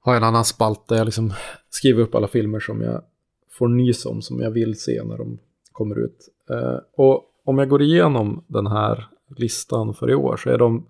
har 0.00 0.12
jag 0.12 0.16
en 0.16 0.28
annan 0.28 0.44
spalt 0.44 0.88
där 0.88 0.96
jag 0.96 1.04
liksom 1.04 1.32
skriver 1.70 2.02
upp 2.02 2.14
alla 2.14 2.28
filmer 2.28 2.60
som 2.60 2.80
jag 2.80 3.02
får 3.50 3.68
nys 3.68 4.06
om, 4.06 4.22
som 4.22 4.40
jag 4.40 4.50
vill 4.50 4.80
se 4.80 5.02
när 5.04 5.18
de 5.18 5.38
kommer 5.72 5.98
ut. 5.98 6.28
Eh, 6.50 6.78
och 6.92 7.24
om 7.44 7.58
jag 7.58 7.68
går 7.68 7.82
igenom 7.82 8.44
den 8.46 8.66
här 8.66 9.08
listan 9.36 9.94
för 9.94 10.10
i 10.10 10.14
år 10.14 10.36
så 10.36 10.50
är 10.50 10.58
de 10.58 10.86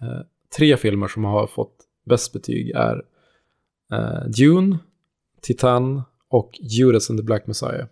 eh, 0.00 0.20
tre 0.56 0.76
filmer 0.76 1.08
som 1.08 1.24
har 1.24 1.46
fått 1.46 1.74
bäst 2.04 2.32
betyg 2.32 2.70
är 2.70 3.02
eh, 3.92 4.28
Dune, 4.28 4.78
Titan 5.40 6.02
och 6.28 6.50
Judas 6.60 7.10
and 7.10 7.18
the 7.18 7.22
Black 7.24 7.46
Messiah. 7.46 7.86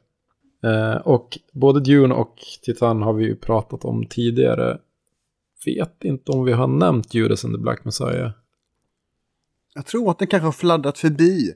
Eh, 0.64 0.96
och 0.96 1.38
både 1.52 1.80
Dune 1.80 2.14
och 2.14 2.36
Titan 2.62 3.02
har 3.02 3.12
vi 3.12 3.24
ju 3.24 3.36
pratat 3.36 3.84
om 3.84 4.06
tidigare. 4.06 4.78
Vet 5.66 6.04
inte 6.04 6.32
om 6.32 6.44
vi 6.44 6.52
har 6.52 6.66
nämnt 6.66 7.14
Judas 7.14 7.44
and 7.44 7.54
the 7.54 7.58
Black 7.60 7.84
Messiah. 7.84 8.30
Jag 9.74 9.86
tror 9.86 10.10
att 10.10 10.18
den 10.18 10.28
kanske 10.28 10.44
har 10.46 10.52
fladdrat 10.52 10.98
förbi. 10.98 11.52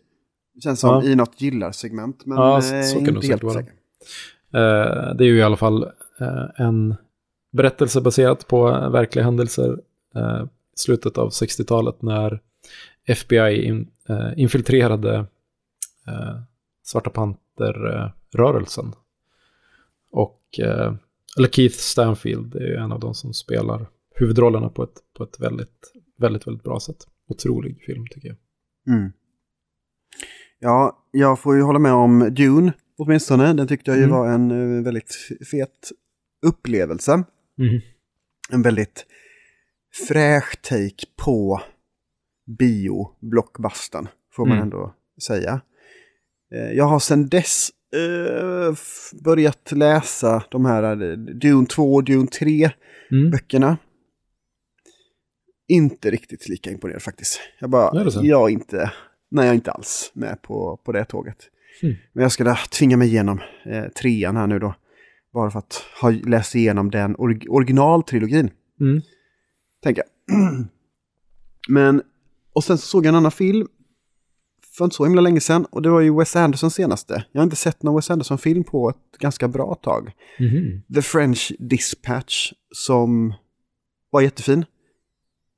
Känns 0.65 0.81
som 0.81 0.91
Ja. 0.91 1.03
i 1.05 1.15
något 1.15 1.41
gillar-segment. 1.41 2.27
Men 2.27 2.39
Ja, 2.39 2.55
eh, 2.57 2.61
så- 2.61 2.83
så 2.83 2.99
kan 2.99 3.09
inte 3.09 3.13
säkert 3.21 3.31
helt 3.31 3.43
vara. 3.43 3.55
säker. 3.55 3.73
Eh, 4.55 5.15
det 5.15 5.25
är 5.25 5.29
ju 5.29 5.39
i 5.39 5.43
alla 5.43 5.57
fall 5.57 5.83
eh, 6.21 6.45
en 6.57 6.95
berättelse 7.53 8.01
baserat 8.01 8.49
på 8.49 8.65
verkliga 8.71 9.25
händelser. 9.25 9.79
Eh, 10.15 10.45
slutet 10.77 11.19
av 11.19 11.31
60-talet 11.31 12.03
när 12.03 12.41
FBI 13.07 13.65
in, 13.65 13.91
eh, 14.09 14.31
infiltrerade 14.37 15.15
eh, 16.07 16.41
Svarta 16.89 17.11
Panter-rörelsen. 17.11 18.93
Och, 20.11 20.43
eh, 20.59 20.95
eller 21.39 21.49
Keith 21.49 21.77
Stanfield 21.77 22.55
är 22.55 22.67
ju 22.67 22.75
en 22.77 22.93
av 22.93 23.01
de 23.01 23.15
som 23.15 23.33
spelar 23.35 23.87
huvudrollerna 24.15 24.69
på 24.69 24.83
ett, 24.83 24.95
på 25.17 25.25
ett 25.25 25.41
väldigt, 25.41 25.93
väldigt, 26.19 26.47
väldigt 26.47 26.65
bra 26.65 26.81
sätt. 26.81 26.97
Otrolig 27.29 27.83
film 27.87 28.07
tycker 28.11 28.29
jag. 28.29 28.37
Mm. 28.97 29.13
Ja, 30.59 31.05
jag 31.11 31.39
får 31.39 31.57
ju 31.57 31.63
hålla 31.63 31.79
med 31.79 31.93
om 31.93 32.35
Dune 32.35 32.73
åtminstone. 32.99 33.53
Den 33.53 33.69
tyckte 33.69 33.91
jag 33.91 33.99
ju 33.99 34.05
Mm. 34.05 34.17
var 34.17 34.29
en 34.29 34.51
eh, 34.79 34.85
väldigt 34.85 35.15
fet 35.51 35.91
upplevelse. 36.47 37.25
En 38.51 38.63
väldigt 38.63 39.07
fräsch 40.09 40.63
take 40.63 41.07
på 41.25 41.63
bio-blockbustern, 42.47 44.09
får 44.33 44.47
man 44.47 44.53
Mm. 44.57 44.63
ändå 44.63 44.95
säga. 45.27 45.61
Eh, 46.55 46.73
Jag 46.73 46.85
har 46.85 46.99
sedan 46.99 47.29
dess 47.29 47.71
f- 48.73 49.11
börjat 49.25 49.73
läsa 49.73 50.43
de 50.51 50.65
här 50.65 51.03
eh, 51.11 51.17
Dune 51.17 51.67
2 51.67 51.95
och 51.95 52.05
Dune 52.05 52.27
3 52.27 52.71
Mm. 53.13 53.31
böckerna. 53.31 53.77
Inte 55.69 56.11
riktigt 56.11 56.49
lika 56.49 56.71
imponerad 56.71 57.03
faktiskt. 57.03 57.41
Jag 57.61 57.71
bara, 57.71 58.11
jag 58.23 58.49
är 58.49 58.53
inte, 58.53 58.93
nej 59.31 59.45
jag 59.45 59.51
är 59.51 59.55
inte 59.55 59.71
alls 59.73 60.11
med 60.15 60.43
på, 60.43 60.77
på 60.85 60.93
det 60.93 61.05
tåget. 61.05 61.37
Mm. 61.83 61.95
Men 62.13 62.23
jag 62.23 62.33
skulle 62.33 62.57
tvinga 62.79 62.97
mig 62.97 63.09
igenom 63.09 63.41
eh, 63.65 63.85
trean 63.85 64.37
här 64.37 64.47
nu 64.47 64.59
då. 64.59 64.75
Bara 65.33 65.51
för 65.51 65.59
att 65.59 65.85
ha 66.01 66.11
läst 66.11 66.55
igenom 66.55 66.91
den 66.91 67.17
or- 67.17 67.49
originaltrilogin, 67.49 68.51
Mm. 68.81 69.03
tänker 69.83 70.03
jag. 70.27 70.37
Men, 71.69 72.03
och 72.53 72.65
sen 72.65 72.79
så 72.79 72.87
såg 72.87 73.05
jag 73.05 73.09
en 73.09 73.15
annan 73.15 73.31
film 73.33 73.69
för 74.79 74.85
inte 74.85 74.97
så 74.97 75.05
himla 75.05 75.21
länge 75.21 75.41
sedan. 75.41 75.65
Och 75.65 75.83
det 75.83 75.91
var 75.91 76.01
ju 76.01 76.19
Wes 76.19 76.37
Andersons 76.37 76.75
senaste. 76.75 77.25
Jag 77.33 77.41
har 77.41 77.45
inte 77.45 77.57
sett 77.57 77.83
någon 77.83 77.95
Wes 77.95 78.11
Anderson-film 78.11 78.65
på 78.65 78.91
ett 78.91 79.19
ganska 79.19 79.49
bra 79.49 79.75
tag. 79.75 80.13
Mhm. 80.39 80.83
The 80.95 81.03
French 81.03 81.53
Dispatch 81.59 82.53
som 82.75 83.35
var 84.11 84.21
jättefin. 84.21 84.65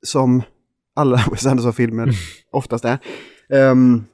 Som 0.03 0.43
alla 0.95 1.25
Wes 1.31 1.47
Anderson-filmer 1.47 2.11
oftast 2.53 2.85
är. 2.85 2.99
Ehm, 3.49 4.05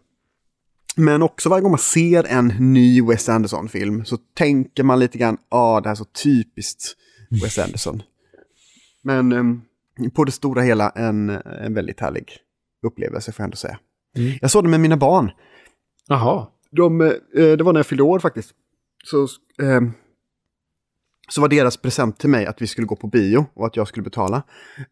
men 0.97 1.23
också 1.23 1.49
varje 1.49 1.63
gång 1.63 1.71
man 1.71 1.79
ser 1.79 2.25
en 2.25 2.47
ny 2.59 3.03
Wes 3.03 3.29
Anderson-film 3.29 4.05
så 4.05 4.17
tänker 4.35 4.83
man 4.83 4.99
lite 4.99 5.19
grann, 5.19 5.39
ja 5.51 5.59
ah, 5.59 5.81
det 5.81 5.89
här 5.89 5.95
är 5.95 5.97
så 5.97 6.05
typiskt 6.05 6.97
Wes 7.43 7.59
Anderson. 7.59 8.03
Men 9.03 9.33
ehm, 9.33 9.61
på 10.15 10.25
det 10.25 10.33
stora 10.33 10.63
hela 10.63 10.91
en, 10.91 11.31
en 11.61 11.75
väldigt 11.75 12.01
härlig 12.01 12.33
upplevelse 12.87 13.33
får 13.33 13.43
jag 13.43 13.47
ändå 13.47 13.57
säga. 13.57 13.79
Mm. 14.17 14.39
Jag 14.41 14.51
såg 14.51 14.65
det 14.65 14.69
med 14.71 14.81
mina 14.81 14.97
barn. 14.97 15.31
Jaha. 16.09 16.47
De, 16.71 17.01
eh, 17.01 17.13
det 17.35 17.63
var 17.63 17.73
när 17.73 17.79
jag 17.79 17.87
fyllde 17.87 18.03
år 18.03 18.19
faktiskt. 18.19 18.51
Så, 19.05 19.23
eh, 19.63 19.81
så 21.29 21.41
var 21.41 21.49
deras 21.49 21.77
present 21.77 22.19
till 22.19 22.31
mig 22.31 22.47
att 22.47 22.63
vi 22.63 22.67
skulle 22.67 22.87
gå 22.87 22.97
på 22.97 23.07
bio 23.07 23.47
och 23.55 23.67
att 23.67 23.77
jag 23.77 23.89
skulle 23.89 24.05
betala. 24.05 24.43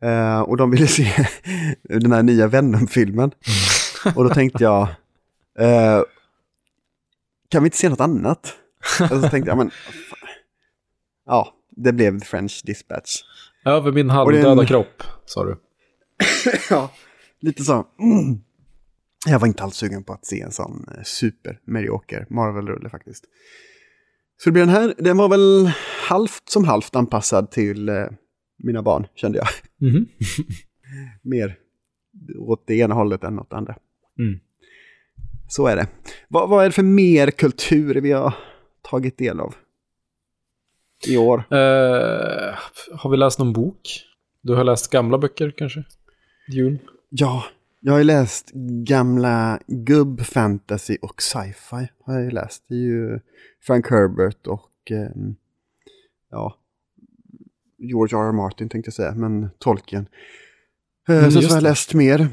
Eh, 0.01 0.41
och 0.41 0.57
de 0.57 0.71
ville 0.71 0.87
se 0.87 1.27
den 1.83 2.13
här 2.13 2.23
nya 2.23 2.47
Venom-filmen. 2.47 3.31
Och 4.17 4.25
då 4.25 4.31
tänkte 4.35 4.65
jag, 4.65 4.83
eh, 5.59 6.03
kan 7.49 7.63
vi 7.63 7.67
inte 7.67 7.77
se 7.77 7.89
något 7.89 8.01
annat? 8.01 8.55
Och 9.01 9.09
så 9.21 9.29
tänkte 9.29 9.51
jag, 9.51 9.59
men, 9.59 9.71
ja, 11.27 11.55
det 11.71 11.93
blev 11.93 12.19
The 12.21 12.27
French 12.27 12.63
Dispatch. 12.65 13.11
Över 13.65 13.93
min 13.93 14.11
halvdöda 14.11 14.61
en- 14.61 14.67
kropp, 14.67 15.03
sa 15.27 15.45
du. 15.45 15.57
ja, 16.71 16.91
lite 17.41 17.65
så. 17.65 17.87
Jag 19.27 19.39
var 19.39 19.47
inte 19.47 19.63
alls 19.63 19.77
sugen 19.77 20.05
på 20.05 20.13
att 20.13 20.27
se 20.27 20.41
en 20.41 20.53
sån 20.53 20.87
eh, 20.97 21.03
super-medioker 21.03 22.27
Marvel-rulle 22.31 22.89
faktiskt. 22.89 23.25
Så 24.37 24.49
det 24.49 24.53
blir 24.53 24.63
den 24.63 24.75
här, 24.75 24.95
den 24.99 25.17
var 25.17 25.29
väl 25.29 25.71
halvt 26.09 26.49
som 26.49 26.65
halvt 26.65 26.97
anpassad 26.97 27.51
till 27.51 27.89
eh, 27.89 28.07
mina 28.57 28.83
barn, 28.83 29.07
kände 29.15 29.39
jag. 29.39 29.49
Mhm. 29.79 30.07
Mer 31.23 31.59
åt 32.39 32.67
det 32.67 32.75
ena 32.75 32.95
hållet 32.95 33.25
än 33.25 33.39
åt 33.39 33.51
det 33.51 33.57
andra. 33.57 33.77
Mm. 34.19 34.41
Så 35.49 35.67
är 35.67 35.77
det. 35.77 35.87
Vad, 36.29 36.49
vad 36.49 36.65
är 36.65 36.69
det 36.69 36.73
för 36.73 36.83
mer 36.83 37.31
kultur 37.31 37.95
vi 37.95 38.13
har 38.13 38.35
tagit 38.83 39.19
del 39.19 39.41
av? 39.41 39.55
i 41.09 41.17
år? 41.17 41.45
Eh, 41.51 42.55
har 42.93 43.11
vi 43.11 43.17
läst 43.17 43.39
någon 43.39 43.53
bok? 43.53 44.05
Du 44.41 44.55
har 44.55 44.65
läst 44.65 44.91
gamla 44.91 45.19
böcker 45.19 45.51
kanske? 45.51 45.85
Jul? 46.49 46.79
Ja, 47.09 47.45
jag 47.87 47.93
har 47.93 47.99
ju 47.99 48.05
läst 48.05 48.51
gamla 48.89 49.61
gubb-fantasy 49.67 50.97
och 51.03 51.23
sci-fi. 51.23 51.89
Har 52.05 52.15
jag 52.15 52.23
ju 52.25 52.31
läst. 52.31 52.65
Det 52.69 52.75
är 52.75 52.79
ju 52.79 53.21
Frank 53.63 53.91
Herbert 53.91 54.47
och 54.47 54.91
eh, 54.91 55.11
ja, 56.31 56.57
George 57.79 58.19
R. 58.19 58.29
R. 58.29 58.33
Martin 58.33 58.69
tänkte 58.69 58.89
jag 58.89 58.95
säga, 58.95 59.15
men 59.15 59.51
Tolkien. 59.59 60.07
Eh, 61.09 61.19
Mm, 61.19 61.31
sen 61.31 61.43
så 61.43 61.49
har 61.49 61.57
jag 61.57 61.63
läst 61.63 61.95
mer. 61.95 62.29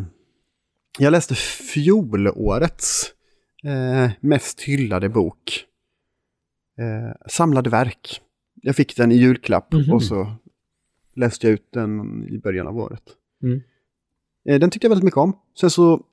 jag 0.98 1.10
läste 1.10 1.34
fjolårets 1.34 3.12
eh, 3.64 4.10
mest 4.20 4.60
hyllade 4.60 5.08
bok. 5.08 5.64
Eh, 6.78 7.16
samlade 7.28 7.70
verk. 7.70 8.20
Jag 8.62 8.76
fick 8.76 8.96
den 8.96 9.12
i 9.12 9.16
julklapp 9.16 9.72
Mhm. 9.72 9.92
och 9.92 10.02
så 10.02 10.32
läste 11.14 11.46
jag 11.46 11.54
ut 11.54 11.68
den 11.72 12.24
i 12.28 12.38
början 12.38 12.66
av 12.66 12.76
året. 12.78 13.02
Mm. 13.42 13.60
Eh, 14.48 14.60
Den 14.60 14.70
tyckte 14.70 14.84
jag 14.86 14.90
väldigt 14.90 15.04
mycket 15.04 15.18
om. 15.18 15.38
Sen 15.60 15.70
så 15.70 16.04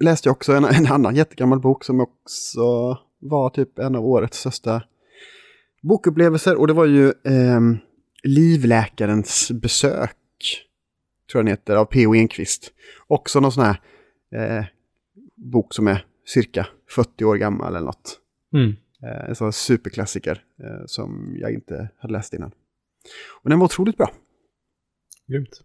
läste 0.00 0.28
jag 0.28 0.32
också 0.32 0.52
en, 0.52 0.64
en 0.74 0.86
annan 0.86 1.16
jättegammal 1.16 1.60
bok 1.60 1.84
som 1.84 2.00
också 2.00 2.98
var 3.18 3.50
typ 3.50 3.78
en 3.78 3.96
av 3.96 4.06
årets 4.06 4.38
största 4.38 4.82
bokupplevelser. 5.82 6.56
Och 6.56 6.66
det 6.66 6.72
var 6.72 6.86
ju 6.86 7.12
ehm, 7.24 7.78
Livläkarens 8.22 9.50
besök, 9.50 10.16
tror 11.32 11.38
jag 11.38 11.44
den 11.46 11.50
heter, 11.50 11.76
av 11.76 11.84
P.O. 11.84 12.14
Enquist. 12.14 12.72
Också 13.06 13.40
någon 13.40 13.52
sån 13.52 13.64
här 13.64 13.80
eh, 14.34 14.64
bok 15.36 15.74
som 15.74 15.86
är 15.86 16.06
cirka 16.26 16.66
40 16.90 17.24
år 17.24 17.36
gammal 17.36 17.74
eller 17.76 17.86
något. 17.86 18.20
Mm. 18.54 18.70
Eh, 19.02 19.28
en 19.28 19.34
sån 19.34 19.52
superklassiker 19.52 20.44
eh, 20.62 20.86
som 20.86 21.36
jag 21.40 21.52
inte 21.52 21.90
hade 21.98 22.12
läst 22.12 22.34
innan. 22.34 22.52
Och 23.42 23.50
den 23.50 23.58
var 23.58 23.64
otroligt 23.66 23.96
bra. 23.96 24.12
Grymt. 25.26 25.60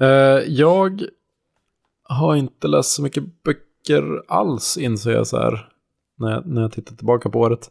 Eh, 0.00 0.08
jag 0.46 1.02
har 2.02 2.36
inte 2.36 2.68
läst 2.68 2.90
så 2.90 3.02
mycket 3.02 3.42
böcker 3.42 4.22
alls, 4.28 4.76
inser 4.76 5.10
jag 5.10 5.26
så 5.26 5.36
här, 5.36 5.68
när 6.18 6.30
jag, 6.30 6.46
när 6.46 6.62
jag 6.62 6.72
tittar 6.72 6.96
tillbaka 6.96 7.30
på 7.30 7.40
året. 7.40 7.70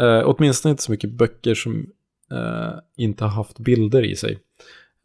Eh, 0.00 0.22
åtminstone 0.24 0.70
inte 0.70 0.82
så 0.82 0.90
mycket 0.92 1.10
böcker 1.10 1.54
som 1.54 1.86
eh, 2.32 2.72
inte 2.96 3.24
har 3.24 3.30
haft 3.30 3.58
bilder 3.58 4.04
i 4.04 4.16
sig. 4.16 4.38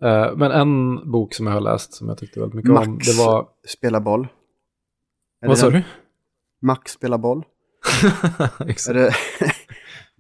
Eh, 0.02 0.36
men 0.36 0.52
en 0.52 0.96
bok 1.12 1.34
som 1.34 1.48
jag 1.48 1.54
har 1.54 1.62
läst 1.62 1.94
som 1.94 2.08
jag 2.08 2.18
tyckte 2.18 2.40
väldigt 2.40 2.56
mycket 2.56 2.70
om, 2.70 2.94
Max 2.94 3.08
det 3.08 3.24
var... 3.24 3.48
spelar 3.68 4.00
boll. 4.00 4.28
Är 5.42 5.48
Vad 5.48 5.58
sa 5.58 5.70
du? 5.70 5.84
Max 6.62 6.92
spelar 6.92 7.18
boll. 7.18 7.44
Exakt. 8.68 8.90
Är 8.90 8.94
det 8.94 9.14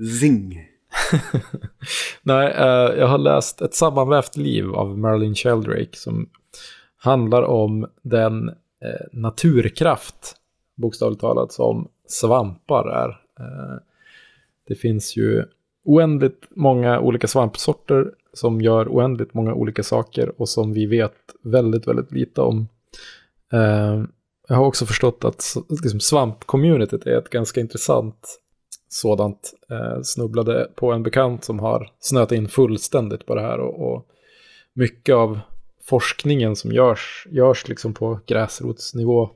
Zing? 0.19 0.68
Nej, 2.21 2.51
eh, 2.51 2.99
jag 2.99 3.07
har 3.07 3.17
läst 3.17 3.61
Ett 3.61 3.73
sammanvävt 3.73 4.37
liv 4.37 4.73
av 4.75 4.97
Marilyn 4.97 5.35
Sheldrake 5.35 5.97
som 5.97 6.29
handlar 6.97 7.43
om 7.43 7.87
den 8.01 8.49
eh, 8.49 9.05
naturkraft, 9.11 10.35
bokstavligt 10.75 11.21
talat, 11.21 11.51
som 11.51 11.87
svampar 12.07 12.87
är. 12.87 13.09
Eh, 13.39 13.77
det 14.67 14.75
finns 14.75 15.17
ju 15.17 15.45
oändligt 15.83 16.47
många 16.49 16.99
olika 16.99 17.27
svampsorter 17.27 18.11
som 18.33 18.61
gör 18.61 18.87
oändligt 18.87 19.33
många 19.33 19.53
olika 19.53 19.83
saker 19.83 20.41
och 20.41 20.49
som 20.49 20.73
vi 20.73 20.85
vet 20.85 21.15
väldigt, 21.43 21.87
väldigt 21.87 22.11
lite 22.11 22.41
om. 22.41 22.67
Jag 24.47 24.55
har 24.55 24.65
också 24.65 24.85
förstått 24.85 25.25
att 25.25 25.43
liksom, 25.69 25.99
svampcommunityt 25.99 27.05
är 27.05 27.17
ett 27.17 27.29
ganska 27.29 27.61
intressant 27.61 28.39
sådant. 28.89 29.53
Eh, 29.69 30.01
snubblade 30.01 30.71
på 30.75 30.91
en 30.91 31.03
bekant 31.03 31.43
som 31.43 31.59
har 31.59 31.91
snöat 31.99 32.31
in 32.31 32.47
fullständigt 32.47 33.25
på 33.25 33.35
det 33.35 33.41
här 33.41 33.59
och, 33.59 33.93
och 33.93 34.07
mycket 34.73 35.15
av 35.15 35.39
forskningen 35.81 36.55
som 36.55 36.71
görs, 36.71 37.27
görs 37.31 37.67
liksom 37.67 37.93
på 37.93 38.19
gräsrotsnivå. 38.25 39.29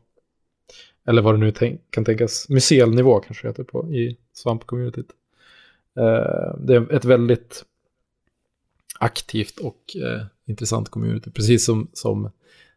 Eller 1.06 1.22
vad 1.22 1.34
det 1.34 1.38
nu 1.38 1.52
tänk, 1.52 1.82
kan 1.90 2.06
tänkas, 2.06 2.50
mycelnivå 2.50 3.20
kanske 3.20 3.44
det 3.44 3.50
heter 3.50 3.64
på 3.64 3.94
i 3.94 4.18
svampcommunityt. 4.34 5.10
Eh, 5.98 6.56
det 6.60 6.76
är 6.76 6.94
ett 6.94 7.06
väldigt 7.06 7.66
aktivt 9.00 9.60
och 9.60 9.96
eh, 9.96 10.26
intressant 10.46 10.90
community, 10.90 11.32
precis 11.32 11.66
som, 11.66 11.88
som 11.94 12.30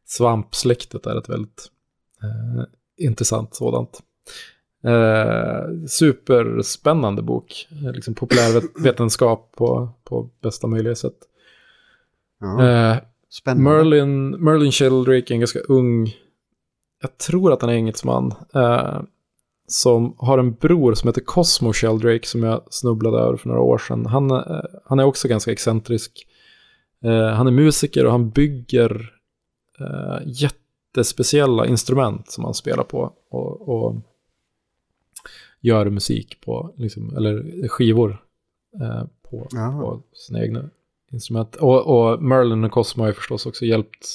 svampsläktet 0.04 1.06
är 1.06 1.18
ett 1.18 1.28
väldigt 1.28 1.70
eh, 2.22 2.64
intressant 2.96 3.54
sådant. 3.54 4.02
Eh, 4.84 5.86
superspännande 5.88 7.22
bok, 7.22 7.68
eh, 7.70 7.92
liksom 7.92 8.14
populärvetenskap 8.14 9.52
på, 9.56 9.88
på 10.04 10.30
bästa 10.42 10.66
möjliga 10.66 10.94
sätt. 10.94 11.18
Ja, 12.40 12.68
Eh, 12.68 12.96
spännande. 13.30 13.70
Merlin, 13.70 14.30
Merlin 14.30 14.72
Sheldrake 14.72 15.32
är 15.32 15.34
en 15.34 15.40
ganska 15.40 15.60
ung, 15.60 16.14
jag 17.02 17.18
tror 17.18 17.52
att 17.52 17.62
han 17.62 17.70
är 17.70 17.74
engelsman, 17.74 18.34
eh, 18.54 19.00
som 19.68 20.14
har 20.18 20.38
en 20.38 20.54
bror 20.54 20.94
som 20.94 21.08
heter 21.08 21.20
Cosmo 21.20 21.72
Sheldrake 21.72 22.26
som 22.26 22.42
jag 22.42 22.62
snubblade 22.70 23.18
över 23.18 23.36
för 23.36 23.48
några 23.48 23.60
år 23.60 23.78
sedan. 23.78 24.06
Han, 24.06 24.30
eh, 24.30 24.60
han 24.84 24.98
är 24.98 25.04
också 25.04 25.28
ganska 25.28 25.52
excentrisk. 25.52 26.26
Eh, 27.04 27.28
han 27.28 27.46
är 27.46 27.50
musiker 27.50 28.06
och 28.06 28.12
han 28.12 28.30
bygger 28.30 29.12
eh, 29.80 30.18
jättespeciella 30.26 31.66
instrument 31.66 32.30
som 32.30 32.44
han 32.44 32.54
spelar 32.54 32.84
på 32.84 33.12
och, 33.30 33.68
och 33.68 33.96
gör 35.66 35.90
musik 35.90 36.40
på, 36.40 36.74
liksom, 36.76 37.16
eller 37.16 37.68
skivor 37.68 38.24
eh, 38.80 39.04
på, 39.22 39.48
på 39.50 40.02
sina 40.12 40.42
egna 40.42 40.70
instrument. 41.12 41.56
Och, 41.56 41.86
och 41.86 42.22
Merlin 42.22 42.64
och 42.64 42.70
Cosmo 42.70 43.02
har 43.02 43.08
ju 43.08 43.14
förstås 43.14 43.46
också 43.46 43.64
hjälpt, 43.64 44.06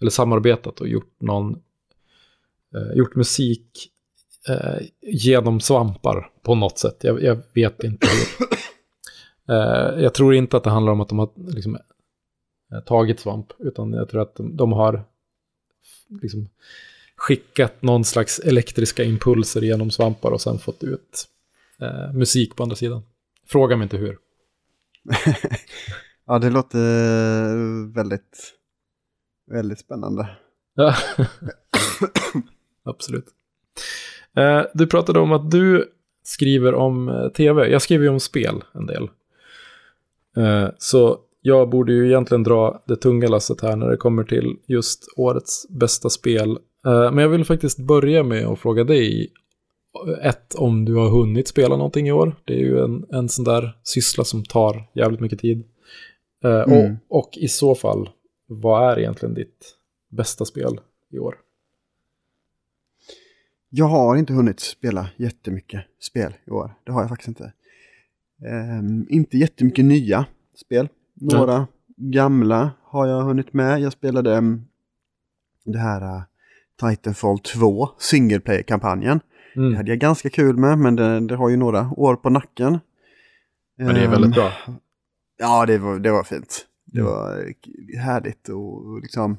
eller 0.00 0.10
samarbetat 0.10 0.80
och 0.80 0.88
gjort 0.88 1.14
någon, 1.18 1.62
eh, 2.74 2.96
gjort 2.96 3.14
musik 3.14 3.90
eh, 4.48 4.86
genom 5.00 5.60
svampar 5.60 6.30
på 6.42 6.54
något 6.54 6.78
sätt. 6.78 7.04
Jag, 7.04 7.22
jag 7.22 7.38
vet 7.54 7.84
inte 7.84 8.06
hur. 8.06 8.46
Eh, 9.48 10.02
jag 10.02 10.14
tror 10.14 10.34
inte 10.34 10.56
att 10.56 10.64
det 10.64 10.70
handlar 10.70 10.92
om 10.92 11.00
att 11.00 11.08
de 11.08 11.18
har 11.18 11.30
liksom, 11.36 11.78
eh, 12.72 12.80
tagit 12.80 13.20
svamp, 13.20 13.52
utan 13.58 13.92
jag 13.92 14.08
tror 14.08 14.22
att 14.22 14.36
de, 14.36 14.56
de 14.56 14.72
har 14.72 15.04
liksom, 16.22 16.48
skickat 17.20 17.82
någon 17.82 18.04
slags 18.04 18.38
elektriska 18.38 19.04
impulser 19.04 19.60
genom 19.60 19.90
svampar 19.90 20.30
och 20.30 20.40
sen 20.40 20.58
fått 20.58 20.84
ut 20.84 21.28
eh, 21.80 22.12
musik 22.12 22.56
på 22.56 22.62
andra 22.62 22.76
sidan. 22.76 23.02
Fråga 23.48 23.76
mig 23.76 23.82
inte 23.84 23.96
hur. 23.96 24.18
Ja, 26.30 26.38
det 26.38 26.50
låter 26.50 27.92
väldigt, 27.94 28.52
väldigt 29.50 29.78
spännande. 29.78 30.28
Ja. 30.74 30.94
Absolut. 32.84 33.26
Eh, 34.36 34.62
du 34.74 34.86
pratade 34.86 35.18
om 35.20 35.32
att 35.32 35.50
du 35.50 35.92
skriver 36.22 36.74
om 36.74 37.08
eh, 37.08 37.28
tv. 37.28 37.68
Jag 37.68 37.82
skriver 37.82 38.04
ju 38.04 38.10
om 38.10 38.20
spel 38.20 38.64
en 38.72 38.86
del. 38.86 39.10
Eh, 40.36 40.68
så 40.78 41.18
jag 41.40 41.70
borde 41.70 41.92
ju 41.92 42.06
egentligen 42.06 42.42
dra 42.42 42.82
det 42.86 42.96
tunga 42.96 43.28
lasset 43.28 43.60
här 43.60 43.76
när 43.76 43.88
det 43.88 43.96
kommer 43.96 44.24
till 44.24 44.56
just 44.66 45.04
årets 45.16 45.68
bästa 45.68 46.10
spel. 46.10 46.58
Eh, 46.86 47.12
men 47.12 47.18
jag 47.18 47.28
vill 47.28 47.44
faktiskt 47.44 47.78
börja 47.78 48.22
med 48.22 48.46
att 48.46 48.58
fråga 48.58 48.84
dig. 48.84 49.32
Ett, 50.22 50.54
om 50.54 50.84
du 50.84 50.94
har 50.94 51.10
hunnit 51.10 51.48
spela 51.48 51.76
någonting 51.76 52.08
i 52.08 52.12
år. 52.12 52.36
Det 52.44 52.54
är 52.54 52.58
ju 52.58 52.84
en, 52.84 53.06
en 53.10 53.28
sån 53.28 53.44
där 53.44 53.76
syssla 53.82 54.24
som 54.24 54.44
tar 54.44 54.90
jävligt 54.94 55.20
mycket 55.20 55.38
tid. 55.38 55.64
Eh, 56.44 56.60
Mm. 56.60 56.96
och, 57.08 57.18
och 57.18 57.36
i 57.36 57.48
så 57.48 57.74
fall, 57.74 58.10
vad 58.46 58.92
är 58.92 58.98
egentligen 58.98 59.34
ditt 59.34 59.76
bästa 60.10 60.44
spel 60.44 60.80
i 61.10 61.18
år? 61.18 61.34
Jag 63.70 63.86
har 63.86 64.16
inte 64.16 64.32
hunnit 64.32 64.60
spela 64.60 65.08
jättemycket 65.16 65.84
spel 66.00 66.34
i 66.46 66.50
år. 66.50 66.74
Det 66.84 66.92
har 66.92 67.00
jag 67.00 67.08
faktiskt 67.08 67.28
inte. 67.28 67.52
Ehm, 68.46 69.06
inte 69.10 69.36
jättemycket 69.38 69.84
nya 69.84 70.26
spel. 70.54 70.88
Några 71.14 71.66
gamla 71.96 72.70
har 72.84 73.06
jag 73.06 73.22
hunnit 73.22 73.52
med. 73.52 73.80
Jag 73.80 73.92
spelade 73.92 74.36
um, 74.38 74.66
det 75.64 75.78
här 75.78 76.02
uh, 76.16 76.22
Titanfall 76.80 77.38
2, 77.38 77.88
single 77.98 78.40
player-kampanjen. 78.40 79.20
Det 79.54 79.60
Mm. 79.60 79.76
hade 79.76 79.90
jag 79.90 79.98
ganska 79.98 80.30
kul 80.30 80.56
med, 80.56 80.78
men 80.78 80.96
det, 80.96 81.20
det 81.20 81.36
har 81.36 81.48
ju 81.48 81.56
några 81.56 81.90
år 81.96 82.16
på 82.16 82.30
nacken. 82.30 82.78
Men 83.78 83.94
det 83.94 84.00
är 84.00 84.08
väldigt 84.08 84.26
Ehm, 84.26 84.30
bra. 84.30 84.52
Ja, 85.38 85.66
det 85.66 85.78
var, 85.78 85.98
det 85.98 86.10
var 86.10 86.22
fint. 86.22 86.66
Det 86.84 87.00
Mm. 87.00 87.12
var 87.12 87.38
eh, 87.38 88.00
härligt 88.00 88.48
och 88.48 89.00
liksom 89.02 89.36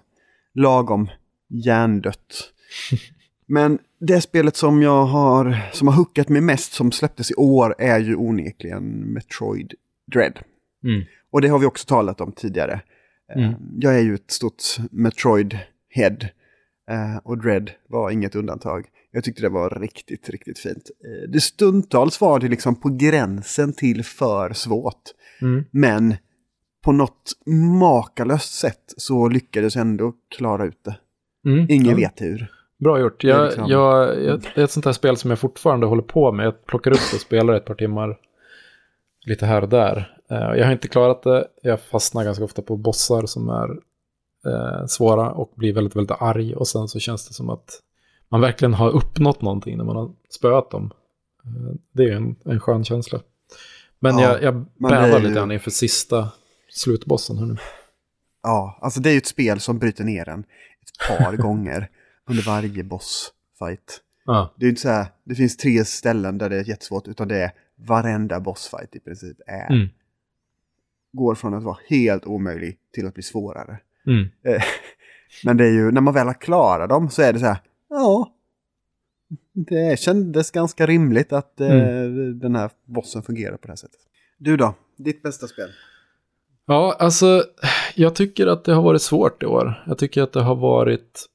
lagom 0.54 1.10
hjärndött. 1.50 2.52
Men 3.46 3.80
det 4.00 4.22
spelet 4.22 4.56
som 4.56 4.82
jag 4.82 5.06
har, 5.06 5.58
som 5.74 5.88
har 5.88 5.96
hookat 5.96 6.30
mig 6.30 6.42
mest 6.42 6.74
som 6.74 6.92
släpptes 6.92 7.32
i 7.32 7.34
år 7.36 7.76
är 7.78 8.00
ju 8.00 8.16
onekligen 8.16 8.84
Metroid 9.14 9.74
Dread. 10.14 10.40
Mm. 10.84 11.04
Och 11.32 11.42
det 11.42 11.48
har 11.48 11.60
vi 11.60 11.66
också 11.66 11.86
talat 11.88 12.22
om 12.22 12.32
tidigare. 12.32 12.82
Mm. 13.36 13.54
Jag 13.80 13.96
är 13.96 14.02
ju 14.02 14.16
ett 14.16 14.32
stort 14.32 14.64
Metroid-head. 14.92 16.26
Eh, 16.90 17.18
Och 17.24 17.38
Dread 17.38 17.72
var 17.90 18.12
inget 18.12 18.36
undantag. 18.36 18.86
Jag 19.12 19.24
tyckte 19.24 19.42
det 19.42 19.50
var 19.50 19.70
riktigt, 19.70 20.30
riktigt 20.30 20.60
fint. 20.60 20.90
Eh, 21.06 21.30
Det 21.32 21.40
stundtals 21.42 22.22
var 22.22 22.40
det 22.40 22.48
liksom 22.48 22.76
på 22.76 22.90
gränsen 22.90 23.74
till 23.74 24.06
för 24.06 24.54
svårt. 24.54 25.02
Mm. 25.42 25.64
Men 25.72 26.16
på 26.84 26.92
något 26.92 27.32
makalöst 27.80 28.54
sätt 28.54 28.94
så 28.98 29.28
lyckades 29.28 29.76
jag 29.76 29.82
ändå 29.82 30.14
klara 30.38 30.66
ut 30.66 30.84
det. 30.84 30.96
Mm. 31.50 31.66
Ingen 31.70 31.90
Ja. 31.90 31.96
vet 31.96 32.22
hur. 32.22 32.52
Bra 32.80 33.00
gjort. 33.00 33.22
Det 33.22 33.28
är 33.28 33.32
Jag, 33.32 33.46
liksom- 33.46 33.68
jag, 33.70 34.24
jag, 34.24 34.42
det 34.56 34.62
är 34.62 34.64
ett 34.64 34.72
sånt 34.72 34.86
här 34.86 34.94
spel 34.94 35.18
som 35.18 35.30
jag 35.30 35.40
fortfarande 35.40 35.86
håller 35.86 36.02
på 36.04 36.32
med. 36.32 36.46
Jag 36.46 36.66
plockar 36.66 36.92
upp 36.92 37.00
det 37.12 37.16
och 37.18 37.22
spelar 37.22 37.54
ett 37.54 37.66
par 37.66 37.76
timmar 37.76 38.18
lite 39.26 39.46
här 39.46 39.62
och 39.62 39.70
där. 39.70 40.16
Eh, 40.32 40.38
jag 40.38 40.66
har 40.66 40.72
inte 40.72 40.88
klarat 40.88 41.24
det. 41.24 41.48
Jag 41.62 41.82
fastnar 41.82 42.24
ganska 42.24 42.44
ofta 42.44 42.62
på 42.62 42.78
bossar 42.78 43.26
som 43.26 43.50
är 43.50 43.70
eh, 44.46 44.86
svåra 44.86 45.32
och 45.32 45.54
blir 45.56 45.74
väldigt, 45.74 45.96
väldigt 45.96 46.18
arg. 46.20 46.56
Och 46.56 46.68
sen 46.68 46.88
så 46.88 47.00
känns 47.00 47.28
det 47.28 47.34
som 47.34 47.50
att 47.50 47.80
man 48.30 48.42
verkligen 48.42 48.74
har 48.74 48.90
uppnått 48.90 49.42
någonting 49.42 49.78
när 49.78 49.84
man 49.86 49.96
har 49.96 50.12
spöat 50.30 50.72
dem. 50.72 50.92
Eh, 51.46 51.76
det 51.92 52.04
är 52.04 52.16
en, 52.16 52.36
en 52.46 52.60
skön 52.60 52.84
känsla. 52.84 53.20
Men 54.00 54.18
Ja, 54.18 54.32
jag, 54.32 54.44
jag 54.44 54.66
bävar 54.80 55.20
lite 55.20 55.34
grann 55.34 55.52
inför 55.52 55.72
sista 55.72 56.32
slutbossen 56.70 57.38
här 57.38 57.46
nu. 57.46 57.58
Ja, 58.44 58.78
alltså 58.82 59.00
det 59.00 59.10
är 59.10 59.12
ju 59.12 59.18
ett 59.18 59.28
spel 59.28 59.60
som 59.60 59.80
bryter 59.80 60.04
ner 60.04 60.30
en 60.30 60.40
ett 60.40 61.08
par 61.20 61.36
gånger 61.38 61.90
under 62.30 62.44
varje 62.44 62.84
bossfight. 62.84 64.02
Ja, 64.26 64.54
Det 64.58 64.64
är 64.64 64.66
ju 64.66 64.70
inte 64.70 64.82
så 64.82 64.90
här, 64.90 65.06
det 65.24 65.36
finns 65.36 65.58
tre 65.58 65.86
ställen 65.86 66.38
där 66.38 66.50
det 66.50 66.56
är 66.60 66.70
jättesvårt, 66.70 67.08
utan 67.08 67.28
det 67.28 67.38
är 67.38 67.52
varenda 67.76 68.40
bossfight 68.40 68.96
i 68.96 69.00
princip 69.00 69.38
är. 69.48 69.72
mm, 69.72 69.88
Går 71.14 71.36
från 71.36 71.54
att 71.54 71.64
vara 71.64 71.78
helt 71.90 72.26
omöjlig 72.26 72.78
till 72.94 73.08
att 73.08 73.14
bli 73.14 73.24
svårare. 73.24 73.80
Mm. 74.08 74.30
Eh, 74.46 74.62
Men 75.46 75.58
det 75.58 75.66
är 75.66 75.72
ju, 75.72 75.92
när 75.92 76.02
man 76.02 76.14
väl 76.14 76.28
har 76.28 76.34
klarat 76.42 76.90
dem 76.90 77.10
så 77.10 77.22
är 77.22 77.34
det 77.34 77.40
så 77.40 77.46
här, 77.46 77.58
ja. 77.90 78.32
Det 79.54 80.00
kändes 80.00 80.52
ganska 80.52 80.86
rimligt 80.86 81.34
att 81.34 81.62
eh, 81.62 81.72
Mm. 81.72 82.40
den 82.40 82.56
här 82.56 82.72
bossen 82.86 83.24
fungerar 83.24 83.58
på 83.58 83.68
det 83.68 83.72
här 83.72 83.76
sättet. 83.76 84.00
Du 84.38 84.58
då? 84.58 84.74
Ditt 84.98 85.24
bästa 85.24 85.48
spel? 85.48 85.70
Ja, 86.66 86.96
alltså 87.00 87.44
jag 87.96 88.16
tycker 88.16 88.48
att 88.48 88.64
det 88.64 88.74
har 88.74 88.82
varit 88.84 89.02
svårt 89.02 89.44
i 89.44 89.46
år. 89.46 89.84
Jag 89.88 89.98
tycker 89.98 90.22
att 90.24 90.34
det 90.34 90.42
har 90.42 90.56
varit... 90.56 91.26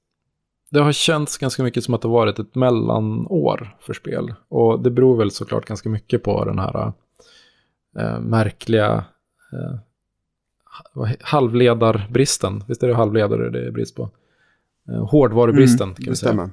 Det 0.70 0.80
har 0.80 0.92
känts 0.92 1.38
ganska 1.38 1.62
mycket 1.62 1.84
som 1.84 1.94
att 1.94 2.02
det 2.02 2.08
har 2.08 2.12
varit 2.12 2.38
ett 2.38 2.54
mellanår 2.54 3.76
för 3.80 3.92
spel. 3.94 4.34
Och 4.48 4.82
det 4.82 4.90
beror 4.90 5.16
väl 5.16 5.30
såklart 5.30 5.64
ganska 5.66 5.88
mycket 5.88 6.22
på 6.22 6.44
den 6.44 6.58
här 6.58 6.92
eh, 7.98 8.20
märkliga 8.20 9.04
he- 9.52 9.78
halvledarbristen. 11.20 12.64
Visst 12.68 12.82
är 12.82 12.88
det 12.88 12.94
halvledare 12.94 13.50
det 13.50 13.66
är 13.66 13.70
brist 13.70 13.96
på? 13.96 14.10
Eh, 14.88 15.08
hårdvarubristen 15.08 15.94
kan 15.94 16.04
det 16.04 16.10
vi 16.10 16.16
säga 16.16 16.50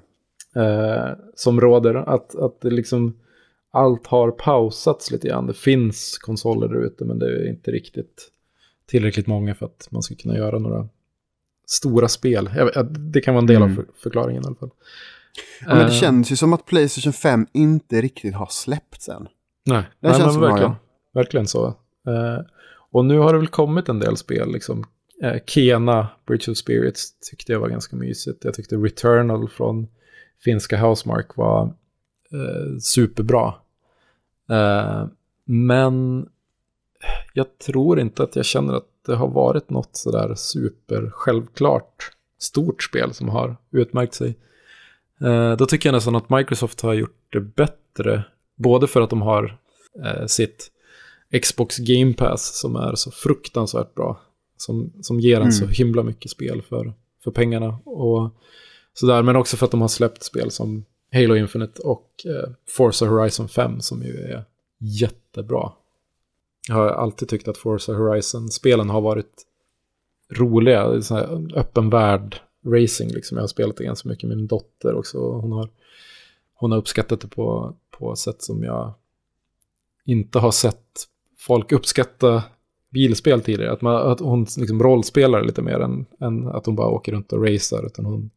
eh, 0.56 1.16
som 1.36 1.62
råder. 1.62 1.96
Att, 1.96 2.36
att 2.36 2.62
det 2.62 2.70
liksom 2.70 3.18
allt 3.72 4.08
har 4.08 4.32
pausats 4.32 5.12
lite 5.12 5.28
grann. 5.28 5.48
Det 5.48 5.54
finns 5.54 6.18
konsoler 6.18 6.68
där 6.68 6.86
ute 6.86 7.06
men 7.06 7.20
det 7.20 7.26
är 7.26 7.50
inte 7.50 7.72
riktigt 7.72 8.30
tillräckligt 8.86 9.28
många 9.28 9.56
för 9.56 9.66
att 9.66 9.88
man 9.92 10.02
ska 10.04 10.16
kunna 10.16 10.38
göra 10.38 10.60
några 10.60 10.88
stora 11.68 12.08
spel. 12.08 12.50
Jag, 12.56 12.86
det 13.00 13.22
kan 13.22 13.34
vara 13.34 13.42
en 13.42 13.48
del 13.48 13.58
Mm. 13.58 13.72
av 13.72 13.76
för, 13.76 13.86
förklaringen 14.04 14.44
i 14.44 14.46
alla 14.48 14.56
fall. 14.56 14.70
Ja, 15.62 15.68
men 15.68 15.78
det 15.78 15.84
Eh, 15.84 15.90
känns 15.92 16.32
ju 16.32 16.36
som 16.36 16.54
att 16.54 16.66
Playstation 16.66 17.14
5 17.14 17.48
inte 17.54 18.02
riktigt 18.02 18.36
har 18.36 18.48
släppts 18.50 19.10
än. 19.10 19.28
Nej, 19.66 19.84
Det 20.00 20.08
nej 20.10 20.20
känns 20.20 20.38
men 20.38 20.42
verkligen, 20.42 20.72
ja. 20.72 20.78
verkligen 21.14 21.48
så. 21.48 21.76
Och 22.94 23.06
nu 23.06 23.18
har 23.18 23.34
det 23.34 23.40
väl 23.40 23.48
kommit 23.48 23.90
en 23.90 24.00
del 24.00 24.18
spel. 24.18 24.52
Liksom. 24.52 24.84
Eh, 25.22 25.42
Kena, 25.46 26.08
Bridge 26.26 26.52
of 26.52 26.58
Spirits, 26.58 27.20
tyckte 27.20 27.52
jag 27.52 27.60
var 27.60 27.70
ganska 27.70 27.96
mysigt. 27.96 28.46
Jag 28.46 28.54
tyckte 28.54 28.76
Returnal 28.76 29.50
från 29.50 29.88
finska 30.44 30.78
Housemark 30.78 31.36
var 31.36 31.64
eh, 32.32 32.78
superbra. 32.80 33.54
Eh, 34.50 35.06
men 35.46 36.28
jag 37.34 37.58
tror 37.58 38.00
inte 38.00 38.24
att 38.24 38.36
jag 38.36 38.46
känner 38.46 38.74
att 38.74 38.88
det 39.06 39.16
har 39.16 39.28
varit 39.28 39.70
något 39.70 39.96
sådär 39.96 40.36
super 40.36 41.10
självklart 41.14 42.12
stort 42.40 42.84
spel 42.84 43.14
som 43.14 43.30
har 43.30 43.58
utmärkt 43.72 44.14
sig. 44.14 44.38
Eh, 45.22 45.58
då 45.58 45.66
tycker 45.66 45.90
jag 45.90 45.94
nästan 45.94 46.16
att 46.16 46.30
Microsoft 46.30 46.82
har 46.82 46.94
gjort 46.94 47.26
det 47.30 47.40
bättre. 47.40 48.24
Både 48.56 48.88
för 48.88 49.02
att 49.02 49.10
de 49.10 49.22
har 49.22 49.58
eh, 50.06 50.26
sitt 50.26 50.70
Xbox 51.42 51.78
Game 51.78 52.14
Pass 52.14 52.60
som 52.60 52.76
är 52.76 52.96
så 52.96 53.12
fruktansvärt 53.12 53.96
bra. 53.96 54.22
Som, 54.58 54.94
som 55.02 55.20
ger 55.20 55.36
en 55.36 55.42
Mm. 55.42 55.52
så 55.52 55.66
himla 55.66 56.04
mycket 56.04 56.32
spel 56.32 56.62
för, 56.62 56.94
för 57.24 57.32
pengarna. 57.32 57.80
Och 57.86 58.30
sådär. 58.94 59.24
Men 59.24 59.36
också 59.36 59.58
för 59.58 59.66
att 59.66 59.72
de 59.72 59.82
har 59.82 59.88
släppt 59.88 60.24
spel 60.24 60.52
som 60.52 60.86
Halo 61.14 61.36
Infinite 61.36 61.82
och 61.82 62.12
eh, 62.26 62.50
Forza 62.70 63.06
Horizon 63.06 63.50
5 63.50 63.82
som 63.82 64.04
ju 64.04 64.18
är 64.18 64.44
jättebra. 64.80 65.72
Jag 66.68 66.76
har 66.76 66.88
alltid 66.90 67.30
tyckt 67.30 67.48
att 67.48 67.58
Forza 67.58 67.94
Horizon-spelen 67.94 68.90
har 68.90 69.02
varit 69.02 69.46
roliga. 70.32 71.02
Sån 71.02 71.18
här 71.18 71.58
öppen 71.58 71.90
värld 71.90 72.42
racing 72.66 73.14
liksom. 73.14 73.38
Jag 73.38 73.44
har 73.44 73.48
spelat 73.48 73.78
det 73.78 73.84
ganska 73.84 74.10
mycket 74.10 74.28
med 74.28 74.38
min 74.38 74.48
dotter 74.48 74.94
också. 74.96 75.18
Hon 75.18 75.52
har, 75.52 75.70
hon 76.54 76.72
har 76.72 76.78
uppskattat 76.80 77.22
det 77.22 77.28
på, 77.28 77.76
på 77.92 78.16
sätt 78.16 78.42
som 78.42 78.64
jag 78.64 78.94
inte 80.06 80.40
har 80.40 80.52
sett 80.52 81.08
folk 81.48 81.72
uppskatta 81.72 82.44
bilspel 82.90 83.42
tidigare. 83.42 83.72
Att, 83.72 83.82
man, 83.82 84.12
att 84.12 84.20
hon 84.20 84.46
liksom 84.58 84.84
rollspelar 84.84 85.42
lite 85.44 85.62
mer 85.62 85.80
än, 85.80 86.06
än 86.20 86.48
att 86.48 86.66
hon 86.66 86.76
bara 86.76 86.88
åker 86.88 87.12
runt 87.12 87.34
och 87.34 87.44
racer. 87.48 87.86
Utan 87.86 88.06
hon 88.06 88.30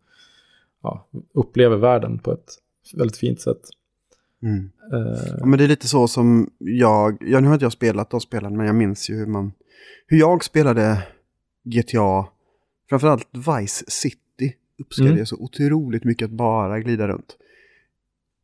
ja, 0.82 1.06
upplever 1.34 1.76
världen 1.76 2.18
på 2.18 2.32
ett 2.32 2.52
väldigt 2.96 3.16
fint 3.16 3.40
sätt. 3.40 3.60
Mm. 4.42 4.70
Eh, 4.92 5.36
Ja, 5.40 5.46
men 5.46 5.58
det 5.58 5.64
är 5.64 5.68
lite 5.68 5.88
så 5.88 6.08
som 6.08 6.50
jag, 6.58 7.16
ja 7.20 7.40
nu 7.40 7.46
har 7.46 7.54
inte 7.54 7.64
jag 7.64 7.72
spelat 7.72 8.10
de 8.10 8.20
spelen, 8.20 8.56
men 8.56 8.66
jag 8.66 8.74
minns 8.74 9.10
ju 9.10 9.14
hur 9.14 9.26
man, 9.26 9.52
hur 10.06 10.18
jag 10.18 10.44
spelade 10.44 11.02
GTA, 11.64 12.26
framförallt 12.88 13.28
Vice 13.32 13.84
City, 13.88 14.54
uppskattade 14.78 15.08
Mm. 15.10 15.18
jag 15.18 15.28
så 15.28 15.36
otroligt 15.36 16.04
mycket 16.04 16.26
att 16.26 16.30
bara 16.32 16.80
glida 16.80 17.08
runt. 17.08 17.36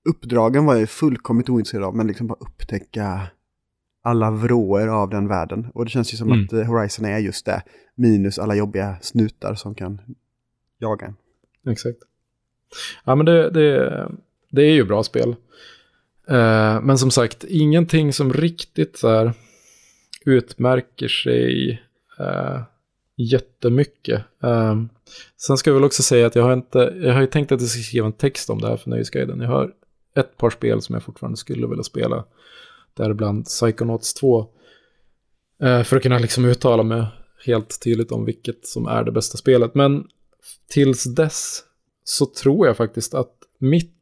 Uppdragen 0.09 0.65
var 0.65 0.77
jag 0.77 0.89
fullkomligt 0.89 1.49
ointresserad 1.49 1.85
av, 1.85 1.97
men 1.97 2.07
liksom 2.07 2.27
bara 2.27 2.39
upptäcka 2.41 3.21
alla 4.03 4.31
vrår 4.31 4.89
av 4.89 5.11
den 5.11 5.29
världen. 5.29 5.67
Och 5.75 5.85
det 5.85 5.91
känns 5.91 6.13
ju 6.13 6.17
som 6.17 6.33
Mm. 6.33 6.45
att 6.45 6.53
eh, 6.53 6.63
Horizon 6.63 7.05
är 7.05 7.19
just 7.19 7.47
det, 7.47 7.63
minus 7.95 8.39
alla 8.39 8.55
jobbiga 8.55 8.97
snutar 9.01 9.55
som 9.55 9.75
kan 9.75 10.01
jaga 10.79 11.07
en. 11.07 11.17
Exakt. 11.73 11.99
Ja, 13.05 13.15
men 13.15 13.27
det, 13.27 13.51
det, 13.51 14.09
det 14.51 14.63
är 14.63 14.73
ju 14.73 14.85
bra 14.85 15.03
spel. 15.03 15.29
Eh, 16.29 16.81
men 16.81 16.99
som 16.99 17.11
sagt, 17.11 17.45
ingenting 17.45 18.13
som 18.13 18.33
riktigt 18.33 18.99
så 18.99 19.09
här 19.09 19.33
utmärker 20.25 21.09
sig 21.09 21.71
uh, 22.21 22.63
jättemycket. 23.17 24.23
Eh, 24.43 24.83
sen 25.37 25.57
ska 25.57 25.71
jag 25.71 25.75
väl 25.75 25.85
också 25.85 26.03
säga 26.03 26.27
att 26.27 26.35
jag 26.35 26.43
har 26.43 26.53
inte, 26.53 26.95
jag 27.03 27.15
har 27.15 27.21
ju 27.21 27.27
tänkt 27.27 27.53
att 27.53 27.61
jag 27.61 27.71
ska 27.71 27.83
skriva 27.83 28.07
en 28.07 28.13
text 28.13 28.51
om 28.51 28.61
det 28.61 28.69
här 28.69 28.77
för 28.77 28.91
Nöjesguiden. 28.91 29.41
Jag 29.41 29.49
har 29.49 29.73
ett 30.17 30.37
par 30.37 30.51
spel 30.51 30.83
som 30.83 30.93
jag 30.95 31.03
fortfarande 31.03 31.37
skulle 31.37 31.67
vilja 31.67 31.83
spela. 31.83 32.25
Däribland 32.95 33.45
Psychonauts 33.45 34.15
2. 34.15 34.47
eh, 35.63 35.83
för 35.83 35.97
att 35.97 36.03
kunna 36.03 36.19
liksom 36.19 36.45
uttala 36.45 36.83
mig 36.83 37.07
helt 37.47 37.81
tydligt 37.83 38.13
om 38.13 38.25
vilket 38.25 38.67
som 38.67 38.87
är 38.87 39.05
det 39.05 39.13
bästa 39.13 39.39
spelet. 39.39 39.75
Men 39.75 40.09
tills 40.69 41.05
dess 41.05 41.65
så 42.05 42.27
tror 42.27 42.67
jag 42.67 42.77
faktiskt 42.77 43.15
att 43.15 43.35
mitt 43.59 43.99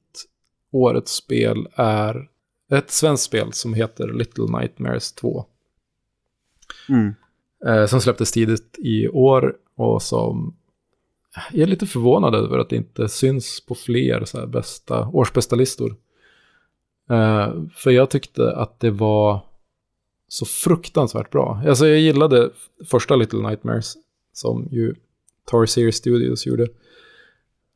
årets 0.72 1.12
spel 1.12 1.68
är 1.74 2.28
ett 2.70 2.90
svenskt 2.90 3.24
spel 3.24 3.52
som 3.52 3.74
heter 3.74 4.08
Little 4.08 4.58
Nightmares 4.58 5.12
2. 5.12 5.46
Mm. 6.88 7.14
Eh, 7.66 7.86
som 7.86 8.00
släpptes 8.00 8.32
tidigt 8.32 8.76
i 8.78 9.08
år 9.08 9.56
och 9.76 10.02
som 10.02 10.56
jag 11.52 11.62
är 11.62 11.66
lite 11.66 11.86
förvånad 11.86 12.34
över 12.34 12.58
att 12.58 12.70
det 12.70 12.76
inte 12.76 13.08
syns 13.08 13.60
på 13.66 13.74
fler 13.74 14.24
så 14.24 14.38
här 14.38 14.46
bästa, 14.46 15.08
årsbästa 15.08 15.56
listor. 15.56 15.96
Eh, 17.10 17.52
för 17.74 17.90
jag 17.90 18.10
tyckte 18.10 18.56
att 18.56 18.80
det 18.80 18.90
var 18.90 19.40
så 20.28 20.46
fruktansvärt 20.46 21.30
bra. 21.30 21.62
Alltså 21.66 21.86
jag 21.86 21.98
gillade 21.98 22.50
första 22.90 23.16
Little 23.16 23.48
Nightmares 23.48 23.94
som 24.32 24.68
ju 24.70 24.94
Tower 25.50 25.66
Series 25.66 25.96
Studios 25.96 26.46
gjorde. 26.46 26.68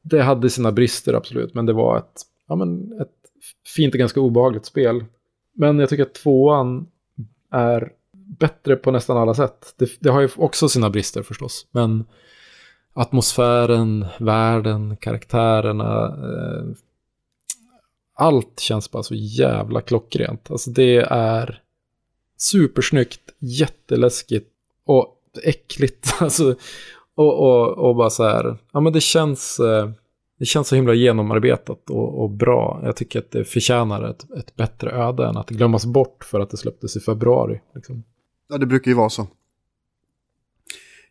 Det 0.03 0.23
hade 0.23 0.51
sina 0.51 0.73
brister 0.73 1.15
absolut, 1.15 1.55
men 1.55 1.67
det 1.67 1.73
var 1.73 1.99
ett, 1.99 2.23
ja, 2.49 2.57
men 2.57 3.01
ett 3.01 3.11
fint 3.77 3.95
och 3.95 3.99
ganska 3.99 4.21
obehagligt 4.21 4.67
spel. 4.67 5.05
Men 5.53 5.79
jag 5.79 5.89
tycker 5.89 6.03
att 6.03 6.15
tvåan 6.15 6.87
är 7.51 7.93
bättre 8.39 8.77
på 8.77 8.91
nästan 8.91 9.17
alla 9.17 9.35
sätt. 9.35 9.75
Det, 9.77 9.91
det 10.01 10.11
har 10.11 10.21
ju 10.21 10.29
också 10.37 10.69
sina 10.69 10.91
brister 10.91 11.23
förstås, 11.23 11.67
men 11.71 12.05
atmosfären, 12.93 14.07
världen, 14.19 14.97
karaktärerna, 14.97 16.07
eh, 16.07 16.65
allt 18.15 18.61
känns 18.61 18.91
bara 18.91 19.03
så 19.03 19.15
jävla 19.15 19.81
klockrent. 19.81 20.51
Alltså 20.51 20.71
det 20.71 20.97
är 21.11 21.63
supersnyggt, 22.37 23.21
jätteläskigt 23.39 24.51
och 24.85 25.21
äckligt. 25.43 26.15
Alltså, 26.21 26.57
och, 27.15 27.41
och, 27.41 27.89
och 27.89 27.97
bara 27.97 28.11
så 28.11 28.25
här, 28.25 28.57
ja 28.73 28.81
men 28.81 28.93
det 28.93 29.01
känns, 29.01 29.61
eh, 29.61 29.91
det 30.39 30.45
känns 30.45 30.69
så 30.69 30.75
himla 30.75 30.95
genomarbetat 30.95 31.91
och, 31.91 32.23
och, 32.23 32.31
bra. 32.31 32.81
Jag 32.85 32.97
tycker 32.97 33.19
att 33.19 33.31
det 33.31 33.45
förtjänar 33.45 34.11
ett, 34.11 34.31
ett 34.39 34.57
bättre 34.57 34.91
öde 34.91 35.27
än 35.27 35.37
att 35.37 35.51
glömmas 35.51 35.87
bort 35.87 36.25
för 36.25 36.41
att 36.41 36.51
det 36.51 36.57
släpptes 36.57 36.97
i 36.97 37.01
februari. 37.01 37.61
Liksom. 37.75 38.05
Ja, 38.49 38.59
det 38.59 38.67
brukar 38.67 38.91
ju 38.91 38.97
vara 38.97 39.11
så. 39.11 39.27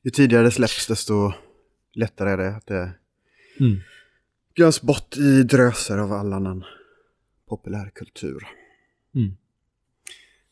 Ju 0.04 0.12
tidigare 0.12 0.44
det 0.44 0.52
släpps, 0.52 0.88
desto 0.88 1.32
lättare 1.94 2.30
är 2.30 2.38
det 2.38 2.56
att 2.56 2.68
det 2.68 2.92
mm. 3.60 3.80
glöms 4.56 4.82
bort 4.82 5.18
i 5.18 5.44
dröser 5.44 5.98
av 5.98 6.14
annan 6.14 6.64
populärkultur. 7.58 8.48
Mm. 9.16 9.32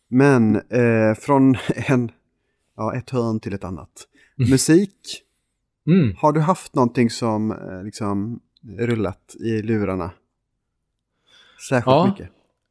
Men 0.08 0.56
eh, 0.56 1.16
från 1.20 1.56
en, 1.76 2.12
ja, 2.78 2.96
ett 2.96 3.10
hörn 3.10 3.40
till 3.40 3.54
ett 3.54 3.64
annat. 3.64 4.08
Mm. 4.40 4.52
Musik. 4.52 5.24
Mm. 5.88 6.16
Har 6.18 6.32
du 6.32 6.40
haft 6.40 6.76
någonting 6.76 7.10
som 7.10 7.52
eh, 7.52 7.84
liksom 7.84 8.40
rullat 8.80 9.36
i 9.40 9.62
lurarna? 9.62 10.12
Särskilt 11.70 11.86
ja. 11.86 12.08
mycket? 12.08 12.30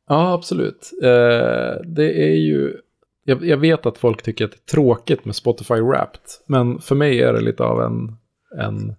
Ja, 0.08 0.32
absolut. 0.32 0.90
Eh, 1.02 1.86
det 1.86 2.30
är 2.30 2.36
ju... 2.36 2.76
Jag, 3.24 3.44
jag, 3.44 3.56
vet 3.56 3.86
att 3.86 3.98
folk 3.98 4.22
tycker 4.22 4.44
att 4.44 4.50
det 4.50 4.56
är 4.56 4.72
tråkigt 4.72 5.24
med 5.24 5.36
Spotify 5.36 5.74
Wrapped. 5.80 6.20
Men 6.46 6.78
för 6.78 6.94
mig 6.94 7.22
är 7.22 7.32
det 7.32 7.40
lite 7.40 7.62
av 7.62 7.82
en... 7.82 8.16
en 8.58 8.94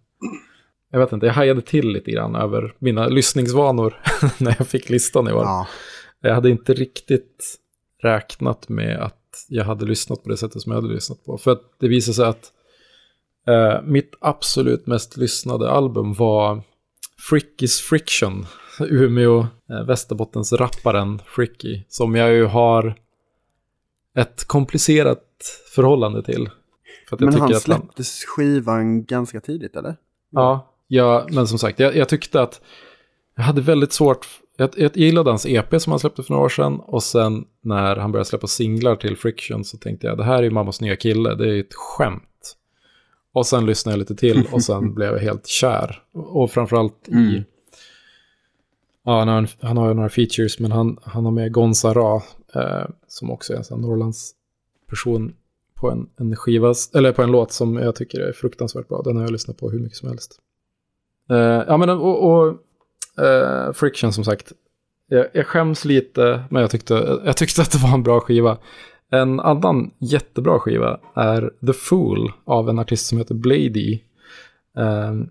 jag 0.92 1.00
vet 1.00 1.12
inte, 1.12 1.26
jag 1.26 1.34
hajade 1.34 1.62
till 1.62 1.90
lite 1.90 2.12
grann 2.12 2.36
över 2.36 2.76
mina 2.80 3.08
lyssningsvanor 3.08 4.02
när 4.38 4.56
jag 4.58 4.68
fick 4.68 4.90
listan 4.90 5.28
i 5.28 5.32
år. 5.32 5.44
Ja. 5.44 5.68
Jag 6.22 6.36
hade 6.36 6.50
inte 6.50 6.74
riktigt 6.74 7.58
räknat 8.04 8.70
med 8.70 9.00
att 9.00 9.46
jag 9.48 9.66
hade 9.66 9.86
lyssnat 9.86 10.24
på 10.24 10.30
det 10.30 10.38
sättet 10.38 10.62
som 10.62 10.72
jag 10.72 10.82
hade 10.82 10.94
lyssnat 10.94 11.26
på. 11.26 11.38
För 11.38 11.52
att 11.52 11.62
det 11.80 11.88
visade 11.88 12.16
sig 12.16 12.26
att 12.26 12.52
eh, 13.48 13.82
mitt 13.84 14.16
absolut 14.22 14.88
mest 14.88 15.18
lyssnade 15.18 15.72
album 15.72 16.14
var 16.14 16.64
Fricky's 17.32 17.82
Friction. 17.82 18.46
Umeå, 18.80 19.40
eh, 19.70 19.86
Västerbottens 19.88 20.54
rapparen 20.54 21.22
Fricky. 21.26 21.84
Som 21.88 22.16
jag 22.16 22.34
ju 22.34 22.46
har 22.46 22.96
ett 24.18 24.46
komplicerat 24.46 25.26
förhållande 25.76 26.24
till. 26.24 26.50
men 27.20 27.34
han 27.34 27.56
släpptes 27.56 28.24
han... 28.26 28.28
skivan 28.28 29.06
ganska 29.06 29.42
tidigt 29.42 29.76
eller? 29.76 29.96
Ja, 30.30 30.71
ja 30.92 31.28
men 31.30 31.48
som 31.48 31.60
sagt, 31.60 31.80
jag, 31.80 31.96
jag 31.96 32.10
tyckte 32.10 32.42
att 32.42 32.62
jag 33.36 33.44
hade 33.44 33.62
väldigt 33.62 33.94
svårt 33.94 34.28
jag, 34.62 34.70
jag 34.76 34.98
gillade 34.98 35.30
hans 35.30 35.46
EP 35.46 35.82
som 35.82 35.92
han 35.92 36.00
släppte 36.00 36.24
för 36.24 36.34
några 36.34 36.46
år 36.46 36.50
sedan. 36.50 36.80
Och 36.80 37.04
sen 37.04 37.46
när 37.62 37.96
han 37.96 38.12
började 38.12 38.30
släppa 38.30 38.48
singlar 38.48 38.96
till 38.96 39.18
Friction 39.18 39.64
så 39.64 39.78
tänkte 39.78 40.08
jag 40.08 40.18
det 40.18 40.24
här 40.24 40.44
är 40.44 40.50
mammas 40.50 40.82
nya 40.82 40.96
kille, 40.96 41.36
det 41.36 41.50
är 41.50 41.60
ett 41.60 41.74
skämt. 41.74 42.56
Och 43.34 43.46
sen 43.46 43.66
lyssnade 43.66 43.94
jag 43.94 44.00
lite 44.00 44.16
till 44.16 44.48
och 44.52 44.64
sen 44.64 44.94
blev 44.96 45.14
jag 45.14 45.20
helt 45.20 45.48
kär. 45.48 46.04
Och 46.14 46.52
framförallt 46.52 47.08
mm. 47.08 47.24
i... 47.24 47.44
Ja, 49.04 49.20
han 49.20 49.28
har, 49.28 49.50
han 49.62 49.78
har 49.78 49.88
ju 49.88 49.94
några 49.94 50.10
features, 50.10 50.60
men 50.60 50.72
han, 50.72 50.98
han 51.04 51.26
har 51.26 51.32
med 51.32 51.52
Gonza 51.52 51.94
Ra, 51.94 52.24
eh, 52.56 52.90
som 53.08 53.32
också 53.32 53.54
är 53.54 53.58
en 53.58 53.64
sån 53.64 53.82
Norrlands 53.82 54.32
person 54.90 55.34
på 55.76 55.92
en, 55.92 56.10
en 56.20 56.36
skiva, 56.36 56.74
eller 56.94 57.12
på 57.12 57.22
en 57.22 57.32
låt 57.32 57.52
som 57.52 57.76
jag 57.76 57.96
tycker 57.96 58.20
är 58.20 58.34
fruktansvärt 58.34 58.88
bra. 58.88 59.02
Den 59.02 59.16
har 59.16 59.24
jag 59.24 59.32
lyssnat 59.32 59.58
på 59.58 59.70
hur 59.70 59.80
mycket 59.80 59.98
som 59.98 60.10
helst. 60.10 60.40
Eh, 61.32 61.64
ja, 61.68 61.78
men 61.78 61.90
och, 61.90 62.32
och 62.32 62.58
Uh, 63.20 63.74
Friction 63.74 64.14
som 64.14 64.24
sagt. 64.24 64.52
Jag, 65.08 65.28
jag 65.34 65.48
skäms 65.48 65.86
lite, 65.86 66.44
men 66.50 66.62
jag 66.62 66.72
tyckte, 66.72 67.20
jag 67.26 67.38
tyckte 67.38 67.62
att 67.62 67.72
det 67.72 67.78
var 67.78 67.94
en 67.94 68.04
bra 68.04 68.20
skiva. 68.20 68.58
En 69.10 69.40
annan 69.40 69.92
jättebra 70.00 70.60
skiva 70.60 71.00
är 71.16 71.52
The 71.68 71.74
Fool 71.74 72.32
av 72.46 72.70
en 72.70 72.80
artist 72.80 73.06
som 73.06 73.18
heter 73.18 73.36
Blady. 73.36 74.00
Uh, 74.80 75.24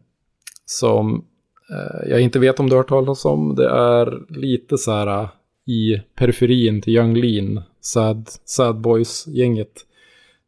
som 0.65 1.25
uh, 1.71 2.11
jag 2.11 2.21
inte 2.21 2.39
vet 2.39 2.61
om 2.61 2.69
du 2.69 2.75
har 2.75 2.83
hört 2.83 2.89
talas 2.89 3.25
om. 3.25 3.55
Det 3.55 3.69
är 3.69 4.23
lite 4.29 4.79
så 4.79 4.93
här 4.93 5.29
i 5.67 6.03
periferin 6.15 6.83
till 6.83 6.97
Young 6.97 7.15
Lean, 7.15 7.63
Sad, 7.81 8.29
Sad 8.45 8.81
Boys-gänget. 8.81 9.87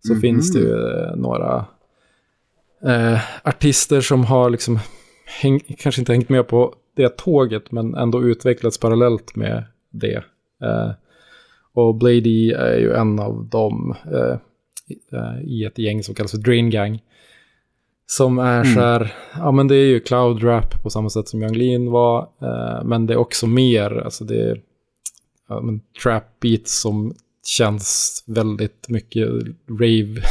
Så 0.00 0.12
mm 0.12 0.18
-hmm. 0.18 0.20
finns 0.20 0.52
det 0.52 0.58
ju 0.58 1.16
några 1.16 1.64
artister 3.42 4.00
som 4.00 4.24
har 4.24 4.50
liksom 4.50 4.78
häng, 5.40 5.60
kanske 5.78 6.00
inte 6.00 6.12
hängt 6.12 6.28
med 6.28 6.48
på 6.48 6.74
det 6.96 7.16
tåget 7.16 7.72
men 7.72 7.94
ändå 7.94 8.22
utvecklats 8.22 8.78
parallellt 8.78 9.36
med 9.36 9.64
det. 9.90 10.24
Eh, 10.62 10.90
och 11.74 11.94
Blady 11.94 12.52
är 12.52 12.78
ju 12.78 12.92
en 12.92 13.18
av 13.18 13.46
dem 13.46 13.96
eh, 14.12 14.38
eh, 15.12 15.42
i 15.44 15.64
ett 15.64 15.78
gäng 15.78 16.02
som 16.02 16.14
kallas 16.14 16.30
för 16.30 16.38
Drain 16.38 16.70
Gang. 16.70 17.02
Som 18.06 18.38
är 18.38 18.60
mm. 18.60 18.74
så 18.74 18.80
här, 18.80 19.14
ja 19.34 19.52
men 19.52 19.68
det 19.68 19.76
är 19.76 19.86
ju 19.86 20.00
cloud 20.00 20.44
rap 20.44 20.82
på 20.82 20.90
samma 20.90 21.10
sätt 21.10 21.28
som 21.28 21.42
Young 21.42 21.54
Lean 21.54 21.90
var. 21.90 22.20
Eh, 22.20 22.84
men 22.84 23.06
det 23.06 23.14
är 23.14 23.18
också 23.18 23.46
mer, 23.46 24.02
alltså 24.04 24.24
det 24.24 24.50
är 24.50 24.60
ja, 25.48 25.60
men 25.60 25.80
trap 26.02 26.40
beats 26.40 26.80
som 26.80 27.14
känns 27.46 28.24
väldigt 28.26 28.88
mycket 28.88 29.28
rave, 29.68 30.22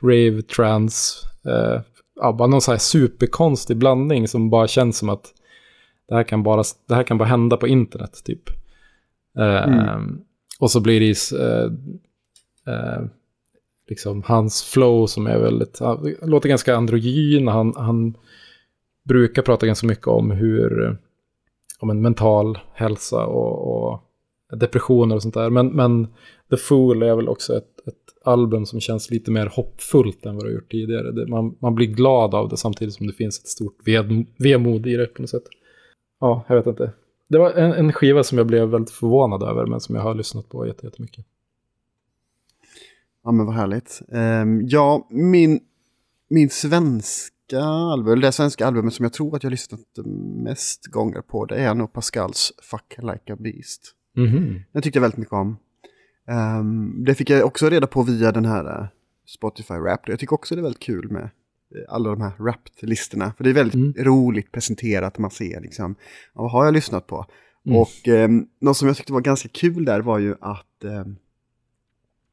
rave 0.00 0.42
trance. 0.42 1.26
Eh, 1.44 1.80
ja, 2.20 2.32
bara 2.32 2.48
någon 2.48 2.60
så 2.60 2.70
här 2.70 2.78
superkonstig 2.78 3.76
blandning 3.76 4.28
som 4.28 4.50
bara 4.50 4.68
känns 4.68 4.98
som 4.98 5.08
att 5.08 5.34
det 6.08 6.14
här 6.14 6.22
kan 6.22 6.42
bara, 6.42 6.62
det 6.88 6.94
här 6.94 7.02
kan 7.02 7.18
bara 7.18 7.28
hända 7.28 7.56
på 7.56 7.68
internet 7.68 8.24
typ. 8.24 8.50
Eh, 9.38 9.62
mm. 9.64 10.20
och 10.60 10.70
så 10.70 10.80
blir 10.80 11.00
det 11.00 11.38
uh, 11.38 11.72
uh, 12.74 13.06
liksom 13.88 14.22
hans 14.26 14.62
flow 14.62 15.06
som 15.06 15.26
är 15.26 15.38
väldigt, 15.38 15.80
uh, 15.80 16.06
låter 16.22 16.48
ganska 16.48 16.76
androgyn. 16.76 17.48
Han, 17.48 17.74
han 17.76 18.14
brukar 19.04 19.42
prata 19.42 19.66
ganska 19.66 19.86
mycket 19.86 20.06
om 20.06 20.30
hur, 20.30 20.98
om 21.78 21.90
en 21.90 22.02
mental 22.02 22.58
hälsa 22.72 23.26
och, 23.26 23.92
och 23.92 24.00
depressioner 24.58 25.14
och 25.14 25.22
sånt 25.22 25.34
där. 25.34 25.50
Men, 25.50 25.68
men 25.68 26.08
The 26.50 26.56
Fool 26.56 27.02
är 27.02 27.16
väl 27.16 27.28
också 27.28 27.56
ett, 27.56 27.86
ett 27.86 27.94
album 28.24 28.66
som 28.66 28.80
känns 28.80 29.10
lite 29.10 29.30
mer 29.30 29.46
hoppfullt 29.46 30.26
än 30.26 30.34
vad 30.34 30.44
det 30.44 30.48
har 30.48 30.54
gjort 30.54 30.70
tidigare. 30.70 31.12
Det, 31.12 31.26
man, 31.26 31.56
man 31.58 31.74
blir 31.74 31.86
glad 31.86 32.34
av 32.34 32.48
det 32.48 32.56
samtidigt 32.56 32.94
som 32.94 33.06
det 33.06 33.12
finns 33.12 33.40
ett 33.40 33.48
stort 33.48 33.78
ved, 33.84 34.26
vemod 34.38 34.86
i 34.86 34.96
det 34.96 35.06
på 35.06 35.22
något 35.22 35.30
sätt 35.30 35.44
ja, 36.20 36.44
jag 36.48 36.56
vet 36.56 36.66
inte. 36.66 36.92
Det 37.28 37.38
var 37.38 37.50
en, 37.50 37.72
en, 37.72 37.92
skiva 37.92 38.24
som 38.24 38.38
jag 38.38 38.46
blev 38.46 38.68
väldigt 38.68 38.90
förvånad 38.90 39.42
över, 39.42 39.66
men 39.66 39.80
som 39.80 39.94
jag 39.94 40.02
har 40.02 40.14
lyssnat 40.14 40.48
på 40.48 40.66
jättemycket. 40.66 41.24
Ja, 43.24 43.32
men 43.32 43.46
vad 43.46 43.54
härligt. 43.54 44.02
Um, 44.08 44.66
ja, 44.68 45.08
min, 45.10 45.60
min 46.30 46.50
svenska 46.50 47.60
album, 47.60 48.20
det 48.20 48.32
svenska 48.32 48.66
albumet 48.66 48.94
som 48.94 49.02
jag 49.02 49.12
tror 49.12 49.36
att 49.36 49.42
jag 49.42 49.48
har 49.48 49.52
lyssnat 49.52 49.80
mest 50.44 50.86
gånger 50.86 51.20
på, 51.20 51.44
det 51.44 51.56
är 51.56 51.74
nog 51.74 51.92
Pascals 51.92 52.52
Fuck 52.62 52.96
Like 52.98 53.32
a 53.32 53.36
Beast. 53.38 53.94
Mm 54.16 54.30
-hmm. 54.30 54.62
Jag 54.72 54.82
tyckte 54.82 55.00
väldigt 55.00 55.18
mycket 55.18 55.32
om. 55.34 55.56
Um, 56.28 57.04
det 57.04 57.14
fick 57.14 57.30
jag 57.30 57.46
också 57.46 57.68
reda 57.68 57.86
på 57.86 58.02
via 58.02 58.32
den 58.32 58.44
här 58.44 58.80
uh, 58.80 58.86
Spotify 59.26 59.74
Rap. 59.74 60.08
Jag 60.08 60.18
tycker 60.18 60.34
också 60.34 60.54
det 60.54 60.60
är 60.60 60.62
väldigt 60.62 60.82
kul 60.82 61.10
med 61.10 61.30
alla 61.88 62.10
de 62.10 62.20
här 62.20 62.32
Wrapped-listorna. 62.38 63.32
För 63.36 63.44
det 63.44 63.50
är 63.50 63.54
väldigt 63.54 63.74
mm. 63.74 63.94
roligt 63.98 64.52
presenterat, 64.52 65.18
man 65.18 65.30
ser 65.30 65.60
liksom, 65.60 65.94
ja, 66.34 66.42
vad 66.42 66.50
har 66.50 66.64
jag 66.64 66.74
lyssnat 66.74 67.06
på? 67.06 67.26
Mm. 67.66 67.78
Och 67.78 68.08
eh, 68.08 68.28
något 68.60 68.76
som 68.76 68.88
jag 68.88 68.96
tyckte 68.96 69.12
var 69.12 69.20
ganska 69.20 69.48
kul 69.48 69.84
där 69.84 70.00
var 70.00 70.18
ju 70.18 70.34
att 70.40 70.84
eh, 70.84 71.04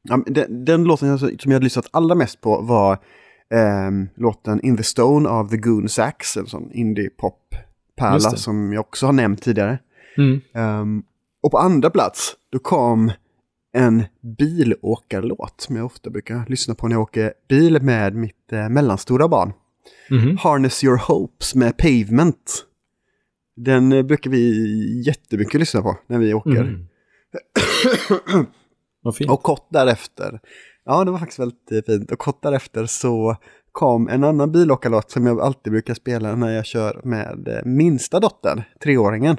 ja, 0.02 0.22
den, 0.26 0.64
den, 0.64 0.84
låten 0.84 1.18
som 1.18 1.30
jag 1.42 1.52
hade 1.52 1.64
lyssnat 1.64 1.88
allra 1.90 2.14
mest 2.14 2.40
på 2.40 2.60
var 2.60 2.92
eh, 3.50 3.90
låten 4.14 4.60
In 4.64 4.76
the 4.76 4.82
Stone 4.82 5.28
av 5.28 5.48
The 5.48 5.56
Goon 5.56 5.88
Sax, 5.88 6.36
en 6.36 6.46
sån 6.46 6.72
indie-pop-pärla 6.72 8.30
som 8.30 8.72
jag 8.72 8.80
också 8.80 9.06
har 9.06 9.12
nämnt 9.12 9.42
tidigare. 9.42 9.78
Mm. 10.16 10.40
Um, 10.80 11.02
och 11.40 11.50
på 11.50 11.58
andra 11.58 11.90
plats, 11.90 12.36
då 12.50 12.58
kom 12.58 13.12
en 13.72 14.04
bilåkarlåt 14.38 15.54
som 15.60 15.76
jag 15.76 15.86
ofta 15.86 16.10
brukar 16.10 16.44
lyssna 16.48 16.74
på 16.74 16.88
när 16.88 16.94
jag 16.94 17.02
åker 17.02 17.32
bil 17.48 17.82
med 17.82 18.14
mitt 18.14 18.52
eh, 18.52 18.68
mellanstora 18.68 19.28
barn. 19.28 19.52
Mm 20.10 20.24
-hmm. 20.24 20.38
Harness 20.38 20.84
Your 20.84 20.96
Hopes 20.96 21.54
med 21.54 21.76
Pavement. 21.76 22.64
Den 23.56 23.92
eh, 23.92 24.02
brukar 24.02 24.30
vi 24.30 25.02
jättemycket 25.06 25.60
lyssna 25.60 25.82
på 25.82 25.96
när 26.06 26.18
vi 26.18 26.34
åker. 26.34 26.60
Mm. 26.60 26.86
Och 29.28 29.42
kort 29.42 29.66
därefter, 29.70 30.40
ja 30.84 31.04
det 31.04 31.10
var 31.10 31.18
faktiskt 31.18 31.38
väldigt 31.38 31.72
eh, 31.72 31.80
fint, 31.86 32.12
och 32.12 32.18
kort 32.18 32.42
därefter 32.42 32.86
så 32.86 33.36
kom 33.72 34.08
en 34.08 34.24
annan 34.24 34.52
bilåkarlåt 34.52 35.10
som 35.10 35.26
jag 35.26 35.40
alltid 35.40 35.72
brukar 35.72 35.94
spela 35.94 36.34
när 36.36 36.50
jag 36.50 36.66
kör 36.66 37.00
med 37.04 37.48
eh, 37.48 37.64
minsta 37.64 38.20
dottern, 38.20 38.62
treåringen. 38.82 39.36
Mm. 39.36 39.38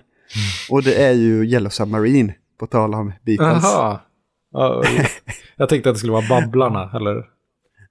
Och 0.71 0.83
det 0.83 1.03
är 1.03 1.13
ju 1.13 1.45
Yellow 1.45 1.69
Submarine, 1.69 2.33
på 2.59 2.67
tal 2.67 2.95
om 2.95 3.13
Beatles. 3.25 3.65
Aha 3.65 4.08
jag 5.55 5.69
tänkte 5.69 5.89
att 5.89 5.95
det 5.95 5.99
skulle 5.99 6.13
vara 6.13 6.27
Babblarna, 6.29 6.91
eller? 6.95 7.25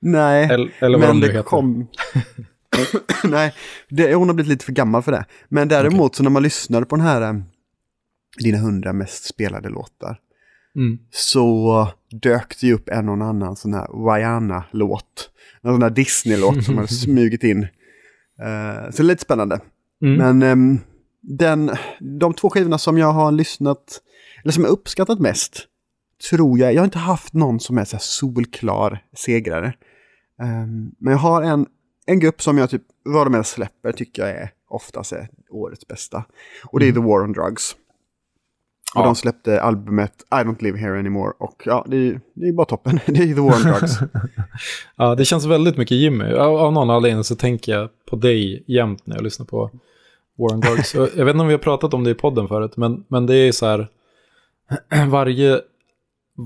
Nej, 0.01 0.45
eller, 0.45 0.71
eller 0.79 0.99
vad 0.99 1.09
men 1.09 1.21
de 1.21 1.27
det 1.27 1.33
heter. 1.33 1.43
kom... 1.43 1.89
Nej, 3.25 3.55
det, 3.89 4.15
hon 4.15 4.29
har 4.29 4.35
blivit 4.35 4.51
lite 4.51 4.65
för 4.65 4.73
gammal 4.73 5.03
för 5.03 5.13
det. 5.13 5.25
Men 5.49 5.69
däremot 5.69 6.01
okay. 6.01 6.17
så 6.17 6.23
när 6.23 6.31
man 6.31 6.43
lyssnade 6.43 6.87
på 6.87 6.97
den 6.97 7.05
här 7.05 7.23
um, 7.23 7.45
Dina 8.39 8.59
hundra 8.59 8.93
mest 8.93 9.25
spelade 9.25 9.69
låtar. 9.69 10.19
Mm. 10.77 10.99
Så 11.11 11.89
dök 12.23 12.61
det 12.61 12.73
upp 12.73 12.89
en 12.89 13.09
och 13.09 13.27
annan 13.27 13.57
sån 13.57 13.75
här 13.75 14.15
Rihanna-låt. 14.15 15.31
En 15.63 15.73
sån 15.73 15.83
här 15.83 15.91
Disney-låt 15.91 16.65
som 16.65 16.77
hade 16.77 16.89
smugit 17.05 17.45
in. 17.45 17.63
Uh, 17.63 18.91
så 18.91 19.03
lite 19.03 19.23
spännande. 19.23 19.61
Mm. 20.03 20.17
Men 20.17 20.43
ehm, 20.43 20.81
den, 21.21 21.71
de 22.19 22.35
två 22.35 22.51
skivorna 22.51 22.79
som 22.79 22.99
jag 22.99 23.13
har 23.13 23.33
lyssnat, 23.33 24.01
eller 24.43 24.53
som 24.53 24.65
jag 24.65 24.71
uppskattat 24.71 25.21
mest, 25.21 25.67
tror 26.31 26.59
jag, 26.59 26.75
jag 26.75 26.81
har 26.81 26.85
inte 26.85 26.99
haft 26.99 27.33
någon 27.33 27.61
som 27.61 27.79
är 27.79 27.85
så 27.85 27.97
solklar 28.01 29.05
segrare. 29.17 29.73
Ehm, 30.43 30.91
men 30.99 31.13
jag 31.13 31.19
har 31.19 31.43
en, 31.43 31.67
en 32.07 32.21
grupp 32.21 32.43
som 32.43 32.59
jag 32.59 32.71
typ, 32.71 32.83
vad 33.05 33.27
de 33.27 33.35
än 33.35 33.45
släpper, 33.45 33.93
tycker 33.93 34.23
jag 34.23 34.31
är 34.31 34.51
oftast 34.69 35.13
är 35.13 35.29
årets 35.51 35.87
bästa. 35.89 36.25
Och 36.65 36.81
det 36.81 36.87
är 36.87 36.91
Mm. 36.91 37.03
The 37.03 37.09
War 37.09 37.23
on 37.25 37.33
Drugs. 37.33 37.73
Och 38.95 39.01
Ja. 39.01 39.05
de 39.05 39.15
släppte 39.15 39.61
albumet 39.63 40.13
I 40.31 40.35
don't 40.35 40.63
live 40.63 40.79
here 40.79 40.99
anymore. 40.99 41.33
Och 41.39 41.63
ja, 41.67 41.85
det 41.89 41.97
är, 41.97 42.21
det 42.35 42.49
är 42.49 42.53
bara 42.53 42.67
toppen. 42.67 43.01
Det 43.07 43.23
är 43.23 43.35
The 43.35 43.41
War 43.41 43.57
on 43.57 43.63
Drugs. 43.63 43.99
Ja, 44.97 45.15
det 45.15 45.25
känns 45.25 45.45
väldigt 45.45 45.77
mycket 45.77 45.97
Jimmy. 45.97 46.25
Av, 46.25 46.57
av 46.57 46.73
någon 46.73 46.91
anledning 46.91 47.25
så 47.25 47.37
tänker 47.37 47.73
jag 47.73 47.89
på 48.11 48.17
dig 48.17 48.65
jämt 48.67 49.07
när 49.07 49.17
jag 49.17 49.25
lyssnar 49.25 49.47
på 49.47 49.71
Warren 50.39 50.61
Dogs. 50.61 50.95
Och 50.95 51.09
jag 51.17 51.25
vet 51.25 51.35
inte 51.35 51.41
om 51.43 51.47
vi 51.47 51.55
har 51.55 51.59
pratat 51.59 51.95
om 51.95 52.05
det 52.05 52.11
i 52.11 52.15
podden 52.15 52.49
förut, 52.49 52.77
men, 52.77 53.05
men 53.09 53.27
det 53.27 53.37
är 53.37 53.53
så 53.53 53.67
här, 53.67 53.89
varje, 55.09 55.61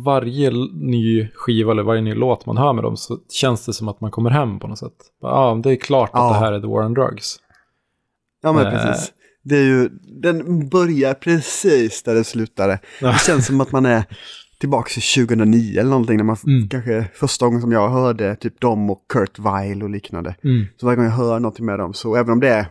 varje 0.04 0.50
ny 0.72 1.28
skiva 1.34 1.72
eller 1.72 1.82
varje 1.82 2.02
ny 2.02 2.14
låt 2.14 2.46
man 2.46 2.56
hör 2.56 2.72
med 2.72 2.84
dem 2.84 2.96
så 2.96 3.18
känns 3.32 3.66
det 3.66 3.72
som 3.72 3.88
att 3.88 4.00
man 4.00 4.10
kommer 4.10 4.30
hem 4.30 4.58
på 4.58 4.66
något 4.68 4.78
sätt. 4.78 4.92
Ja, 5.22 5.28
ah, 5.28 5.54
det 5.54 5.70
är 5.70 5.76
klart 5.76 6.10
att 6.12 6.20
Ja. 6.20 6.28
det 6.28 6.38
här 6.38 6.52
är 6.52 6.60
The 6.60 6.66
War 6.66 6.84
on 6.86 6.94
Drugs. 6.94 7.36
Ja, 8.42 8.52
men 8.52 8.66
Eh. 8.66 8.72
precis. 8.72 9.12
Det 9.44 9.56
är 9.56 9.62
ju, 9.64 9.88
den 10.22 10.68
börjar 10.68 11.14
precis 11.14 12.02
där 12.02 12.14
det 12.14 12.24
slutade. 12.24 12.78
Ja. 13.00 13.08
Det 13.08 13.18
känns 13.18 13.46
som 13.46 13.60
att 13.60 13.72
man 13.72 13.86
är 13.86 14.04
tillbaka 14.60 14.88
till 14.88 15.02
2009 15.26 15.80
eller 15.80 15.90
någonting. 15.90 16.16
När 16.16 16.24
man 16.24 16.36
Mm. 16.46 16.68
kanske 16.68 17.06
första 17.14 17.46
gången 17.46 17.60
som 17.60 17.72
jag 17.72 17.88
hörde 17.88 18.36
typ 18.36 18.60
dem 18.60 18.90
och 18.90 19.04
Kurt 19.08 19.38
Weill 19.38 19.82
och 19.82 19.90
liknande. 19.90 20.34
Mm. 20.44 20.66
Så 20.76 20.86
varje 20.86 20.96
gång 20.96 21.04
jag 21.04 21.12
hör 21.12 21.40
någonting 21.40 21.66
med 21.66 21.78
dem, 21.78 21.94
så 21.94 22.16
även 22.16 22.32
om 22.32 22.40
det 22.40 22.48
är 22.48 22.66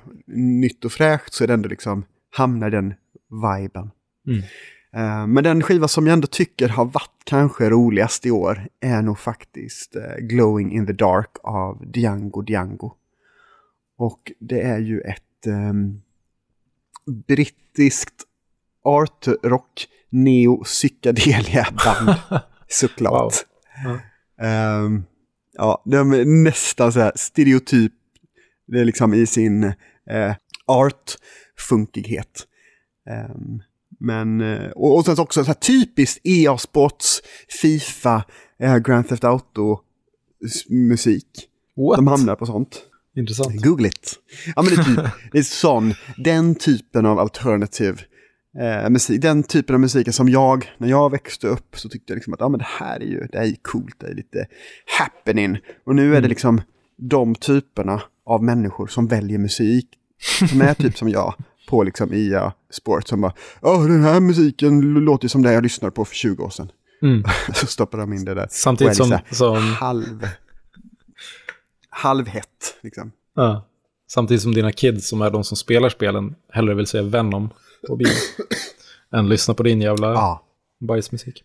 nytt 0.62 0.86
och 0.86 0.92
fräscht 0.92 1.34
så 1.34 1.44
är 1.44 1.48
det 1.48 1.54
ändå 1.54 1.70
liksom, 1.70 2.04
hamnar 2.36 2.70
den 2.70 2.94
viben. 3.58 3.92
Mm. 4.28 4.42
Eh, 4.96 5.28
men 5.28 5.44
den 5.44 5.64
skiva 5.64 5.88
som 5.88 6.08
jag 6.08 6.14
ändå 6.14 6.28
tycker 6.28 6.70
har 6.70 6.86
varit 6.86 7.22
kanske 7.24 7.70
roligast 7.70 8.26
i 8.26 8.32
år 8.32 8.68
är 8.80 9.02
nog 9.02 9.20
faktiskt 9.20 9.96
eh, 9.96 10.16
Glowing 10.20 10.72
in 10.72 10.88
the 10.88 10.94
Dark 10.94 11.38
av 11.44 11.86
Django 11.94 12.44
Django. 12.48 12.94
Och 13.98 14.32
det 14.40 14.62
är 14.62 14.80
ju 14.80 15.02
ett 15.02 15.48
ehm, 15.48 16.02
brittiskt 17.28 18.24
art 18.84 19.28
rock 19.44 19.88
neo 20.10 20.64
psykedelia 20.64 21.68
band 21.86 22.18
såklart. 22.68 23.34
Wow. 23.86 24.00
Ehm, 24.48 25.04
ja, 25.54 25.84
de 25.86 26.14
är 26.14 26.26
nästan 26.26 26.94
så 26.94 27.00
här 27.00 27.12
stereotyp. 27.16 27.94
Det 28.68 28.80
är 28.80 28.86
liksom 28.86 29.14
i 29.14 29.26
sin 29.26 29.64
eh, 30.10 30.36
art-funkighet. 30.66 32.48
Ehm, 33.10 33.62
men, 34.02 34.42
eh, 34.42 34.70
och, 34.72 34.96
och 34.98 35.06
sen 35.06 35.16
så 35.16 35.22
också 35.22 35.44
så 35.44 35.48
här 35.48 35.54
typiskt 35.54 36.20
EA-sports, 36.24 37.22
Fifa, 37.62 38.24
eh, 38.60 38.78
Grand 38.78 39.08
Theft 39.10 39.24
Auto 39.24 39.80
s- 40.46 40.70
musik. 40.70 41.28
What? 41.76 41.98
De 41.98 42.08
hamnar 42.08 42.36
på 42.36 42.46
sånt. 42.46 42.82
Intressant. 43.16 43.62
Google 43.64 43.88
it. 43.88 44.16
Ja 44.56 44.62
men 44.62 44.76
det 44.76 44.82
är 44.82 44.84
typ, 44.84 45.14
det 45.32 45.38
är 45.38 45.44
sån, 45.44 45.94
den 46.18 46.56
typen 46.56 47.06
av 47.06 47.20
alternativ 47.20 48.02
eh, 48.62 48.90
musik, 48.90 49.22
den 49.22 49.44
typen 49.44 49.74
av 49.76 49.80
musik 49.82 50.14
som 50.14 50.30
jag, 50.30 50.72
när 50.78 50.88
jag 50.88 51.12
växte 51.12 51.48
upp 51.48 51.80
så 51.80 51.90
tyckte 51.90 52.14
jag 52.14 52.16
liksom 52.18 52.34
att 52.34 52.40
ja 52.40 52.50
men 52.50 52.58
det 52.60 52.68
här 52.80 53.00
är 53.00 53.06
ju, 53.06 53.28
det 53.32 53.38
här 53.38 53.46
är 53.46 53.56
coolt, 53.62 53.96
det 54.00 54.08
är 54.08 54.14
lite 54.16 54.48
happening. 55.00 55.58
Och 55.86 55.96
nu 55.96 56.06
är 56.08 56.12
det 56.12 56.18
Mm. 56.18 56.30
liksom 56.30 56.62
de 56.98 57.36
typerna 57.36 58.02
av 58.26 58.44
människor 58.44 58.88
som 58.88 59.08
väljer 59.08 59.38
musik, 59.38 59.88
som 60.50 60.62
är 60.62 60.74
typ 60.74 60.98
som 60.98 61.10
jag, 61.10 61.34
på 61.70 61.84
liksom 61.84 62.14
IA 62.14 62.54
Sport 62.72 63.08
som 63.08 63.22
bara, 63.22 63.34
ja 63.62 63.78
den 63.78 64.04
här 64.04 64.20
musiken 64.20 64.82
låter 64.82 65.28
som 65.28 65.42
det 65.42 65.54
jag 65.54 65.64
lyssnade 65.64 65.92
på 65.92 66.06
för 66.06 66.16
20 66.16 66.44
år 66.44 66.50
sedan. 66.50 66.72
Mm. 67.02 67.24
så 67.54 67.66
stoppar 67.68 67.98
de 67.98 68.14
in 68.14 68.26
det 68.26 68.34
där. 68.34 68.48
Samtidigt 68.50 68.96
som, 68.98 69.18
som, 69.32 69.58
Halv, 69.58 70.28
halvhett 71.90 72.76
liksom. 72.82 73.12
ja, 73.36 73.68
samtidigt 74.12 74.42
som 74.44 74.54
dina 74.54 74.72
kids 74.72 75.08
som 75.08 75.22
är 75.22 75.30
de 75.30 75.44
som 75.44 75.58
spelar 75.58 75.90
spelen 75.90 76.36
hellre 76.50 76.74
vill 76.74 76.88
se 76.88 77.02
Venom 77.02 77.50
på 77.88 77.96
bio 77.96 78.08
än 79.16 79.30
lyssna 79.30 79.54
på 79.54 79.64
din 79.64 79.82
jävla 79.82 80.08
Ja. 80.14 80.44
bajsmusik. 80.88 81.44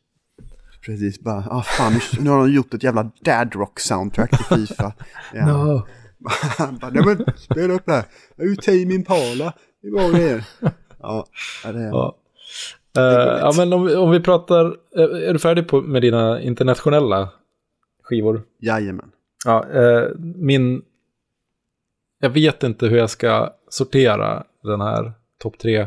Precis, 0.87 1.21
bara, 1.21 1.47
ah 1.51 1.63
fan, 1.63 2.01
nu, 2.21 2.31
har 2.31 2.39
de 2.39 2.53
gjort 2.53 2.75
ett 2.75 2.83
jävla 2.83 3.11
dadrock 3.21 3.81
soundtrack 3.81 4.31
till 4.31 4.67
Fifa. 4.67 4.93
Ja. 5.35 5.47
No. 5.47 5.87
Bara, 6.81 6.91
nej 6.91 7.05
men 7.05 7.25
spela 7.37 7.75
upp 7.75 7.83
det 7.87 7.93
här. 7.93 8.05
Är 8.37 8.45
ju 8.45 8.57
Tame 8.57 8.95
Impala. 8.95 9.53
Det 9.87 9.91
är 9.91 9.93
bra 9.93 10.11
grejer. 10.19 10.45
Ja, 11.03 11.27
det 11.63 11.69
är... 11.69 11.87
Ja. 11.89 12.17
lätt. 12.95 13.41
ja, 13.41 13.53
men 13.57 13.73
om, 13.73 13.87
vi- 13.87 13.95
om 13.97 14.11
vi 14.11 14.21
pratar, 14.21 14.67
eh, 14.97 15.29
är 15.29 15.33
du 15.33 15.39
färdig 15.39 15.69
på, 15.69 15.81
med 15.81 16.03
dina 16.03 16.41
internationella 16.43 17.29
skivor? 18.03 18.43
Jajamän. 18.61 19.11
Ja, 19.45 19.67
eh, 19.73 20.09
min, 20.19 20.83
jag 22.21 22.31
vet 22.31 22.63
inte 22.63 22.87
hur 22.87 22.97
jag 22.99 23.11
ska 23.11 23.53
sortera 23.69 24.45
den 24.63 24.81
här 24.81 25.13
topp 25.39 25.59
tre 25.59 25.87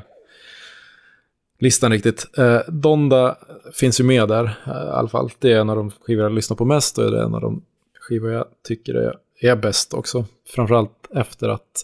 listan 1.60 1.92
riktigt. 1.92 2.38
Eh, 2.38 2.60
Donda 2.68 3.38
finns 3.74 4.00
ju 4.00 4.04
med 4.04 4.28
där 4.28 4.44
eh, 4.66 4.72
i 4.72 4.90
alla 4.90 5.08
fall. 5.10 5.30
Det 5.40 5.54
är 5.54 5.60
en 5.60 5.70
av 5.70 5.76
de 5.76 5.92
skivor 5.92 6.24
jag 6.24 6.32
lyssnar 6.32 6.58
på 6.58 6.66
mest 6.66 6.98
och 6.98 7.12
det 7.12 7.20
är 7.20 7.24
en 7.24 7.36
av 7.36 7.42
de 7.42 7.62
skivor 8.00 8.32
jag 8.32 8.46
tycker 8.68 8.94
är, 8.96 9.16
är 9.42 9.56
bäst 9.56 9.94
också. 9.94 10.26
Framförallt 10.56 11.08
efter 11.16 11.50
att 11.50 11.84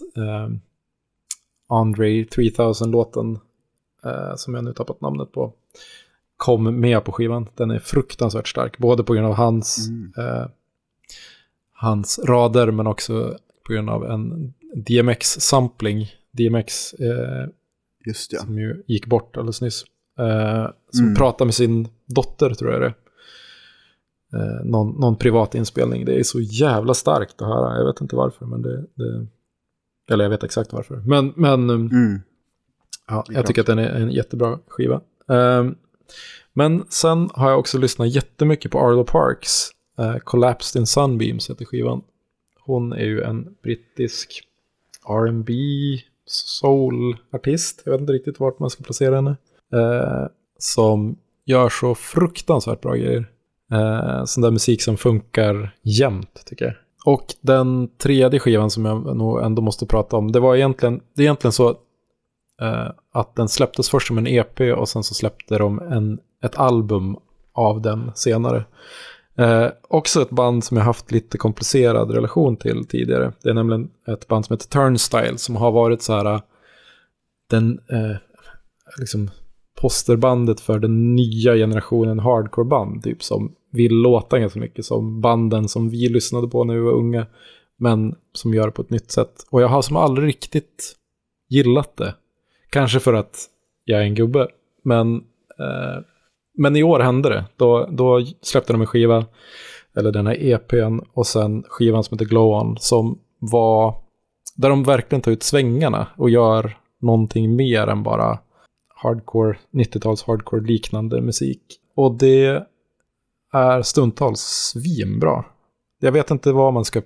Andre 1.68 2.06
3000-låten, 2.24 3.38
eh, 4.04 4.34
som 4.36 4.54
jag 4.54 4.64
nu 4.64 4.72
tappat 4.72 5.00
namnet 5.00 5.32
på, 5.32 5.52
kom 6.36 6.80
med 6.80 7.04
på 7.04 7.12
skivan. 7.12 7.48
Den 7.54 7.70
är 7.70 7.78
fruktansvärt 7.78 8.48
stark, 8.48 8.78
både 8.78 9.04
på 9.04 9.14
grund 9.14 9.26
av 9.26 9.34
hans, 9.34 9.88
Mm. 9.88 10.12
eh, 10.18 10.46
hans 11.72 12.18
rader 12.18 12.70
men 12.70 12.86
också 12.86 13.38
på 13.66 13.72
grund 13.72 13.90
av 13.90 14.04
en 14.06 14.54
DMX-sampling. 14.74 16.06
DMX 16.32 16.92
eh, 16.92 17.48
Just 18.06 18.32
ja. 18.32 18.40
som 18.40 18.58
ju 18.58 18.82
gick 18.86 19.06
bort 19.06 19.36
alldeles 19.36 19.60
nyss. 19.60 19.84
Eh, 20.18 20.66
som 20.90 21.04
Mm. 21.04 21.14
pratar 21.16 21.44
med 21.44 21.54
sin 21.54 21.88
dotter, 22.06 22.50
tror 22.54 22.72
jag 22.72 22.80
det 22.80 22.86
är. 22.86 22.94
Eh, 24.40 24.64
någon, 24.64 25.00
någon 25.00 25.16
privat 25.16 25.54
inspelning. 25.54 26.04
Det 26.04 26.18
är 26.18 26.22
så 26.22 26.40
jävla 26.40 26.94
starkt 26.94 27.42
att 27.42 27.48
höra. 27.48 27.78
Jag 27.78 27.86
vet 27.86 28.00
inte 28.00 28.16
varför, 28.16 28.46
men 28.46 28.62
det... 28.62 28.84
det 28.94 29.26
eller 30.10 30.24
jag 30.24 30.30
vet 30.30 30.44
exakt 30.44 30.72
varför. 30.72 30.96
Men, 30.96 31.32
men 31.36 31.70
um, 31.70 31.86
Mm. 31.86 32.20
ja, 33.08 33.24
jag 33.28 33.46
tycker 33.46 33.60
att 33.60 33.66
den 33.66 33.78
är 33.78 33.88
en 33.88 34.10
jättebra 34.10 34.58
skiva. 34.68 35.00
Ehm, 35.28 35.74
men 36.52 36.84
sen 36.88 37.30
har 37.34 37.50
jag 37.50 37.58
också 37.58 37.78
lyssnat 37.78 38.08
jättemycket 38.14 38.70
på 38.70 38.80
Arlo 38.80 39.04
Parks. 39.04 39.70
Uh, 40.00 40.18
Collapsed 40.18 40.80
in 40.80 40.86
Sunbeams 40.86 41.50
heter 41.50 41.64
skivan. 41.64 42.02
Hon 42.60 42.92
är 42.92 43.04
ju 43.04 43.22
en 43.22 43.54
brittisk 43.62 44.42
R&B 45.08 45.52
soul-artist. 46.26 47.82
Jag 47.84 47.92
vet 47.92 48.00
inte 48.00 48.12
riktigt 48.12 48.40
vart 48.40 48.58
man 48.58 48.70
ska 48.70 48.84
placera 48.84 49.14
henne. 49.14 49.36
Eh, 49.72 50.26
som 50.58 51.16
gör 51.44 51.68
så 51.68 51.94
fruktansvärt 51.94 52.80
bra 52.80 52.94
grejer. 52.94 53.30
Uh, 53.72 54.24
sån 54.24 54.42
där 54.42 54.50
musik 54.50 54.82
som 54.82 54.96
funkar 54.96 55.76
jämt, 55.82 56.42
tycker 56.46 56.64
jag. 56.64 56.74
Och 57.06 57.34
den 57.40 57.88
tredje 57.98 58.40
skivan 58.40 58.70
som 58.70 58.84
jag 58.84 59.16
nog 59.16 59.42
ändå 59.42 59.62
måste 59.62 59.86
prata 59.86 60.16
om, 60.16 60.32
det 60.32 60.40
var 60.40 60.56
egentligen, 60.56 61.00
det 61.14 61.22
är 61.22 61.24
egentligen 61.24 61.52
så 61.52 61.70
eh, 62.62 62.90
att 63.12 63.34
den 63.34 63.48
släpptes 63.48 63.90
först 63.90 64.06
som 64.06 64.18
en 64.18 64.26
EP 64.26 64.60
och 64.60 64.88
sen 64.88 65.02
så 65.02 65.14
släppte 65.14 65.58
de 65.58 65.78
en, 65.78 66.18
ett 66.44 66.56
album 66.56 67.16
av 67.52 67.80
den 67.80 68.10
senare. 68.14 68.64
Eh, 69.38 69.66
också 69.88 70.22
ett 70.22 70.30
band 70.30 70.64
som 70.64 70.76
jag 70.76 70.84
haft 70.84 71.12
lite 71.12 71.38
komplicerad 71.38 72.10
relation 72.10 72.56
till 72.56 72.84
tidigare. 72.84 73.32
Det 73.42 73.50
är 73.50 73.54
nämligen 73.54 73.90
ett 74.08 74.28
band 74.28 74.46
som 74.46 74.54
heter 74.54 74.68
Turnstyle 74.68 75.38
som 75.38 75.56
har 75.56 75.72
varit 75.72 76.02
så 76.02 76.12
här 76.12 76.40
den 77.50 77.80
eh, 77.90 78.16
liksom 78.98 79.30
posterbandet 79.80 80.60
för 80.60 80.78
den 80.78 81.14
nya 81.14 81.54
generationen 81.54 82.18
hardcore-band. 82.18 83.02
Typ 83.02 83.22
som 83.22 83.54
vill 83.76 83.94
låta 83.94 84.38
ganska 84.38 84.60
mycket 84.60 84.84
som 84.84 85.20
banden 85.20 85.68
som 85.68 85.90
vi 85.90 86.08
lyssnade 86.08 86.48
på 86.48 86.64
när 86.64 86.74
vi 86.74 86.80
var 86.80 86.92
unga. 86.92 87.26
Men 87.78 88.14
som 88.32 88.54
gör 88.54 88.66
det 88.66 88.72
på 88.72 88.82
ett 88.82 88.90
nytt 88.90 89.10
sätt. 89.10 89.46
Och 89.50 89.62
jag 89.62 89.68
har 89.68 89.82
som 89.82 89.96
aldrig 89.96 90.28
riktigt 90.28 90.96
gillat 91.48 91.96
det. 91.96 92.14
Kanske 92.70 93.00
för 93.00 93.14
att 93.14 93.44
jag 93.84 94.00
är 94.00 94.04
en 94.04 94.14
gubbe. 94.14 94.48
Men, 94.84 95.16
eh, 95.58 96.02
men 96.58 96.76
i 96.76 96.82
år 96.82 97.00
hände 97.00 97.28
det. 97.28 97.44
Då, 97.56 97.88
då 97.90 98.20
släppte 98.42 98.72
de 98.72 98.80
en 98.80 98.86
skiva, 98.86 99.26
eller 99.96 100.12
den 100.12 100.26
här 100.26 100.44
EPn, 100.44 100.98
och 101.12 101.26
sen 101.26 101.64
skivan 101.68 102.04
som 102.04 102.18
heter 102.18 102.30
Glow 102.30 102.60
On, 102.60 102.76
som 102.78 103.18
var, 103.38 103.94
där 104.56 104.70
de 104.70 104.84
verkligen 104.84 105.22
tar 105.22 105.32
ut 105.32 105.42
svängarna 105.42 106.06
och 106.16 106.30
gör 106.30 106.78
någonting 107.00 107.56
mer 107.56 107.86
än 107.86 108.02
bara 108.02 108.38
hardcore, 108.94 109.56
90-tals 109.72 110.22
hardcore 110.22 110.66
liknande 110.66 111.20
musik. 111.20 111.62
Och 111.96 112.18
det 112.18 112.66
är 113.52 113.82
stundtals 113.82 114.40
svinbra. 114.40 115.44
Jag 116.00 116.12
vet 116.12 116.30
inte 116.30 116.52
vad 116.52 116.72
man 116.72 116.84
ska 116.84 117.02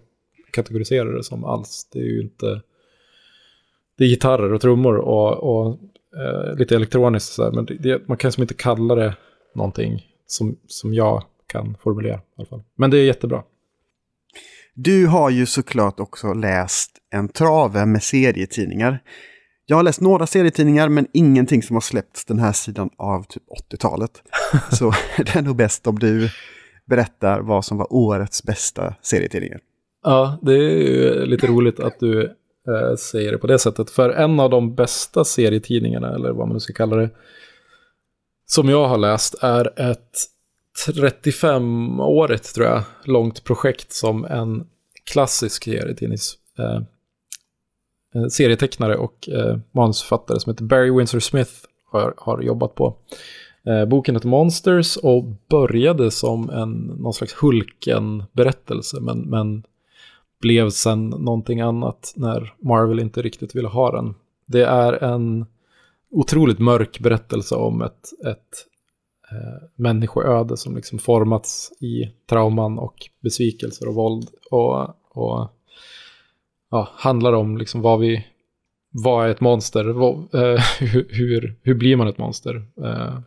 kategorisera 0.51 1.17
det 1.17 1.25
som 1.25 1.45
alls. 1.45 1.89
Det 1.93 1.99
är 1.99 2.05
ju 2.05 2.23
inte... 2.23 2.63
det 3.99 4.05
är 4.05 4.09
gitarrer 4.09 4.53
och 4.53 4.61
trummor 4.61 4.97
och, 4.97 5.33
och 5.33 5.79
eh, 6.17 6.57
lite 6.57 6.77
elektroniskt. 6.77 7.33
Så 7.33 7.45
här, 7.45 7.53
men 7.53 7.65
det, 7.65 7.75
det, 7.75 8.09
man 8.09 8.17
kan 8.17 8.33
som 8.33 8.43
inte 8.43 8.55
kalla 8.55 8.95
det 8.95 9.17
någonting 9.55 10.07
som, 10.27 10.57
som 10.67 10.95
jag 10.95 11.25
kan 11.47 11.77
formulera 11.83 12.17
i 12.17 12.21
alla 12.37 12.47
fall. 12.47 12.63
Men 12.75 12.91
det 12.91 12.99
är 12.99 13.05
jättebra. 13.05 13.43
Du 14.75 15.07
har 15.07 15.31
ju 15.31 15.47
såklart 15.47 16.01
också 16.01 16.33
läst 16.33 16.91
en 17.11 17.29
trave 17.29 17.87
med 17.87 18.03
serietidningar. 18.03 19.03
Jag 19.71 19.77
har 19.77 19.83
läst 19.83 20.01
några 20.01 20.27
serietidningar 20.27 20.89
men 20.89 21.07
ingenting 21.13 21.63
som 21.63 21.77
har 21.77 21.81
släppts 21.81 22.25
den 22.25 22.39
här 22.39 22.53
sidan 22.53 22.91
av 22.97 23.23
typ 23.23 23.43
80-talet. 23.73 24.23
Så 24.73 24.93
det 25.17 25.37
är 25.37 25.43
nog 25.43 25.57
bäst 25.57 25.87
om 25.87 25.99
du 25.99 26.31
berättar 26.87 27.41
vad 27.41 27.65
som 27.65 27.79
var 27.79 27.93
årets 27.93 28.43
bästa 28.43 28.95
serietidningar. 29.03 29.61
Ja, 30.05 30.39
det 30.43 30.53
är 30.53 30.59
ju 30.59 31.27
lite 31.27 31.47
roligt 31.47 31.81
att 31.81 32.01
du 32.01 32.25
eh, 32.25 32.97
säger 32.99 33.33
det 33.33 33.39
på 33.39 33.47
det 33.47 33.59
sättet. 33.59 33.91
För 33.91 34.11
en 34.11 34.41
av 34.41 34.51
de 34.51 34.75
bästa 34.75 35.25
serietidningarna, 35.25 36.15
eller 36.15 36.31
vad 36.33 36.49
man 36.49 36.55
nu 36.55 36.61
ska 36.61 36.73
kalla 36.73 36.97
det, 36.97 37.11
som 38.47 38.69
jag 38.69 38.89
har 38.89 38.99
läst 38.99 39.35
är 39.43 39.91
ett 39.91 40.19
35-årigt, 40.89 42.55
tror 42.55 42.67
jag, 42.67 42.83
långt 43.05 43.45
projekt 43.45 43.93
som 43.93 44.25
en 44.25 44.67
klassisk 45.05 45.65
serietidnings... 45.65 46.37
Eh, 48.15 48.27
serietecknare 48.27 48.97
och 48.97 49.29
eh, 49.29 49.59
manusförfattare 49.73 50.41
som 50.41 50.53
heter 50.53 50.65
Barry 50.65 50.91
Windsor 50.91 51.21
Smith 51.21 51.53
har, 51.91 52.15
har 52.17 52.43
jobbat 52.43 52.75
på. 52.75 52.97
Eh, 53.67 53.85
boken 53.85 54.15
heter 54.15 54.29
Monsters 54.29 54.97
och 54.97 55.25
började 55.51 56.11
som 56.11 56.51
en, 56.51 56.73
någon 56.73 57.15
slags 57.15 57.35
Hulken-berättelse, 57.35 59.01
men, 59.01 59.19
men 59.19 59.63
blev 60.41 60.71
sen 60.71 61.09
någonting 61.09 61.61
annat 61.61 62.13
när 62.17 62.55
Marvel 62.59 63.01
inte 63.01 63.23
riktigt 63.23 63.55
ville 63.55 63.69
ha 63.69 63.93
den. 63.93 64.15
Det 64.47 64.65
är 64.65 64.93
en 64.93 65.47
otroligt 66.11 66.59
mörk 66.59 67.01
berättelse 67.01 67.55
om 67.55 67.83
ett, 67.83 68.27
ett 68.27 68.67
eh, 69.31 69.69
människoöde 69.75 70.57
som 70.57 70.77
liksom 70.77 70.99
formats 70.99 71.73
i 71.81 72.13
trauman 72.31 72.79
och 72.79 73.09
besvikelser 73.21 73.89
och 73.89 73.95
våld. 73.95 74.29
Och, 74.51 74.89
och 75.11 75.49
ja, 76.71 76.89
handlar 76.97 77.33
om 77.33 77.59
liksom 77.59 77.81
vad 77.81 78.01
vi, 78.01 78.27
vad 78.91 79.27
är 79.27 79.31
ett 79.31 79.41
monster, 79.41 79.85
vad, 79.85 80.35
eh, 80.35 80.65
hur, 80.81 81.09
hur, 81.11 81.59
hur, 81.63 81.75
blir 81.75 81.97
man 81.97 82.09
ett 82.09 82.19
monster? 82.19 82.67
Eh, 82.85 83.21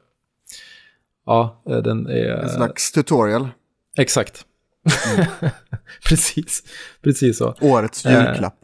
ja, 1.25 1.63
den 1.65 2.07
är... 2.07 2.29
En 2.29 2.49
slags 2.49 2.91
tutorial. 2.91 3.49
Exakt. 3.97 4.45
Mm. 5.15 5.25
precis, 6.07 6.63
precis 7.01 7.37
så. 7.37 7.55
Årets 7.61 8.05
julklapp. 8.05 8.57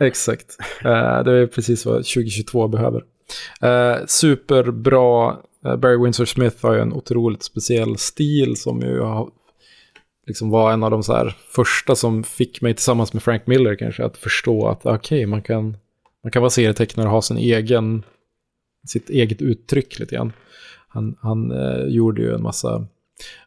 Eh, 0.00 0.06
exakt. 0.06 0.56
Eh, 0.84 1.22
det 1.22 1.32
är 1.32 1.46
precis 1.46 1.86
vad 1.86 1.94
2022 1.96 2.68
behöver. 2.68 3.02
Eh, 3.60 4.06
superbra. 4.06 5.36
Eh, 5.64 5.76
Barry 5.76 5.96
Windsor 6.04 6.24
Smith 6.24 6.56
har 6.66 6.74
ju 6.74 6.80
en 6.80 6.92
otroligt 6.92 7.42
speciell 7.42 7.98
stil 7.98 8.56
som 8.56 8.80
ju 8.80 9.00
har, 9.00 9.28
liksom 10.28 10.50
var 10.50 10.72
en 10.72 10.82
av 10.82 10.90
de 10.90 11.02
så 11.02 11.12
här 11.12 11.36
första 11.48 11.94
som 11.94 12.24
fick 12.24 12.60
mig 12.60 12.74
tillsammans 12.74 13.12
med 13.12 13.22
Frank 13.22 13.46
Miller 13.46 13.76
kanske 13.76 14.04
att 14.04 14.16
förstå 14.16 14.68
att 14.68 14.86
ah, 14.86 14.94
okej, 14.94 15.18
okay, 15.18 15.26
man, 15.26 15.42
kan, 15.42 15.76
man 16.22 16.32
kan 16.32 16.42
vara 16.42 16.50
serietecknare 16.50 17.06
och 17.06 17.12
ha 17.12 17.22
sin 17.22 17.36
egen, 17.36 18.02
sitt 18.86 19.10
eget 19.10 19.42
uttryck 19.42 19.98
lite 19.98 20.14
grann. 20.14 20.32
Han, 20.88 21.16
han 21.20 21.50
eh, 21.50 21.84
gjorde 21.84 22.22
ju 22.22 22.34
en 22.34 22.42
massa 22.42 22.86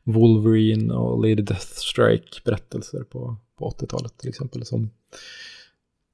Wolverine 0.04 0.94
och 0.94 1.22
Lady 1.22 1.42
Deathstrike-berättelser 1.42 3.04
på, 3.04 3.36
på 3.60 3.70
80-talet 3.70 4.18
till 4.18 4.30
exempel. 4.30 4.66
Som 4.66 4.90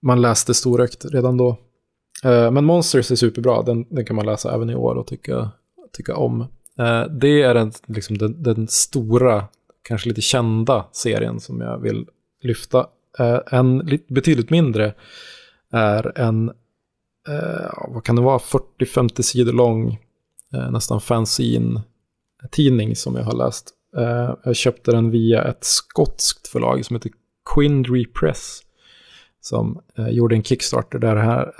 man 0.01 0.21
läste 0.21 0.53
storökt 0.53 1.05
redan 1.05 1.37
då. 1.37 1.57
Eh, 2.23 2.51
men 2.51 2.65
Monsters 2.65 3.11
är 3.11 3.15
superbra, 3.15 3.61
den, 3.61 3.85
den 3.89 4.05
kan 4.05 4.15
man 4.15 4.25
läsa 4.25 4.55
även 4.55 4.69
i 4.69 4.75
år 4.75 4.95
och 4.95 5.07
tycka, 5.07 5.51
tycka 5.93 6.15
om. 6.15 6.41
Eh, 6.79 7.03
det 7.11 7.41
är 7.41 7.55
en, 7.55 7.71
liksom 7.85 8.17
den, 8.17 8.43
den, 8.43 8.67
stora, 8.67 9.47
kanske 9.87 10.09
lite 10.09 10.21
kända 10.21 10.85
serien 10.91 11.39
som 11.39 11.61
jag 11.61 11.79
vill 11.79 12.05
lyfta. 12.41 12.87
Eh, 13.19 13.39
en 13.51 13.99
betydligt 14.07 14.49
mindre 14.49 14.93
är 15.71 16.19
en, 16.19 16.49
eh, 17.27 17.71
vad 17.87 18.03
kan 18.03 18.15
det 18.15 18.21
vara, 18.21 18.39
40-50 18.39 19.21
sidor 19.21 19.53
lång, 19.53 19.99
eh, 20.53 20.71
nästan 20.71 21.01
fanzine 21.01 21.81
tidning 22.51 22.95
som 22.95 23.15
jag 23.15 23.23
har 23.23 23.35
läst. 23.35 23.73
Jag 24.43 24.55
köpte 24.55 24.91
den 24.91 25.11
via 25.11 25.43
ett 25.43 25.63
skotskt 25.63 26.47
förlag 26.47 26.85
som 26.85 26.95
heter 26.95 27.11
Quindry 27.55 28.05
Press. 28.05 28.61
Som 29.41 29.81
gjorde 30.09 30.35
en 30.35 30.43
Kickstarter 30.43 30.99
där 30.99 31.15
här, 31.15 31.53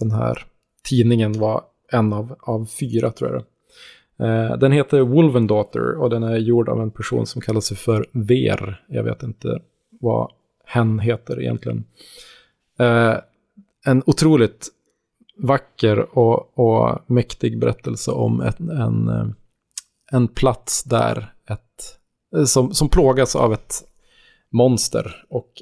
den 0.00 0.10
här 0.10 0.46
tidningen 0.88 1.38
var 1.38 1.64
en 1.92 2.12
av, 2.12 2.36
av 2.40 2.66
fyra 2.66 3.10
tror 3.10 3.32
jag 3.32 3.42
Eh, 4.18 4.58
den 4.58 4.72
heter 4.72 5.00
Wolven 5.00 5.46
Daughter 5.46 5.94
och 5.94 6.10
den 6.10 6.22
är 6.22 6.36
gjord 6.36 6.68
av 6.68 6.82
en 6.82 6.90
person 6.90 7.26
som 7.26 7.40
kallar 7.40 7.60
sig 7.60 7.76
för 7.76 8.06
Ver. 8.12 8.84
Jag 8.88 9.02
vet 9.02 9.22
inte 9.22 9.60
vad 10.00 10.30
hen 10.64 10.98
heter 10.98 11.40
egentligen. 11.40 11.84
Eh, 12.78 13.14
en 13.86 14.02
otroligt 14.06 14.68
vacker 15.38 16.18
och, 16.18 16.58
och 16.58 16.98
mäktig 17.06 17.60
berättelse 17.60 18.10
om 18.10 18.40
ett, 18.40 18.60
en 18.60 19.08
eh, 19.08 19.26
en 20.12 20.28
plats 20.28 20.84
där 20.84 21.34
ett, 21.48 21.98
som, 22.48 22.74
som 22.74 22.88
plågas 22.88 23.36
av 23.36 23.52
ett 23.52 23.74
monster. 24.50 25.24
Och 25.28 25.52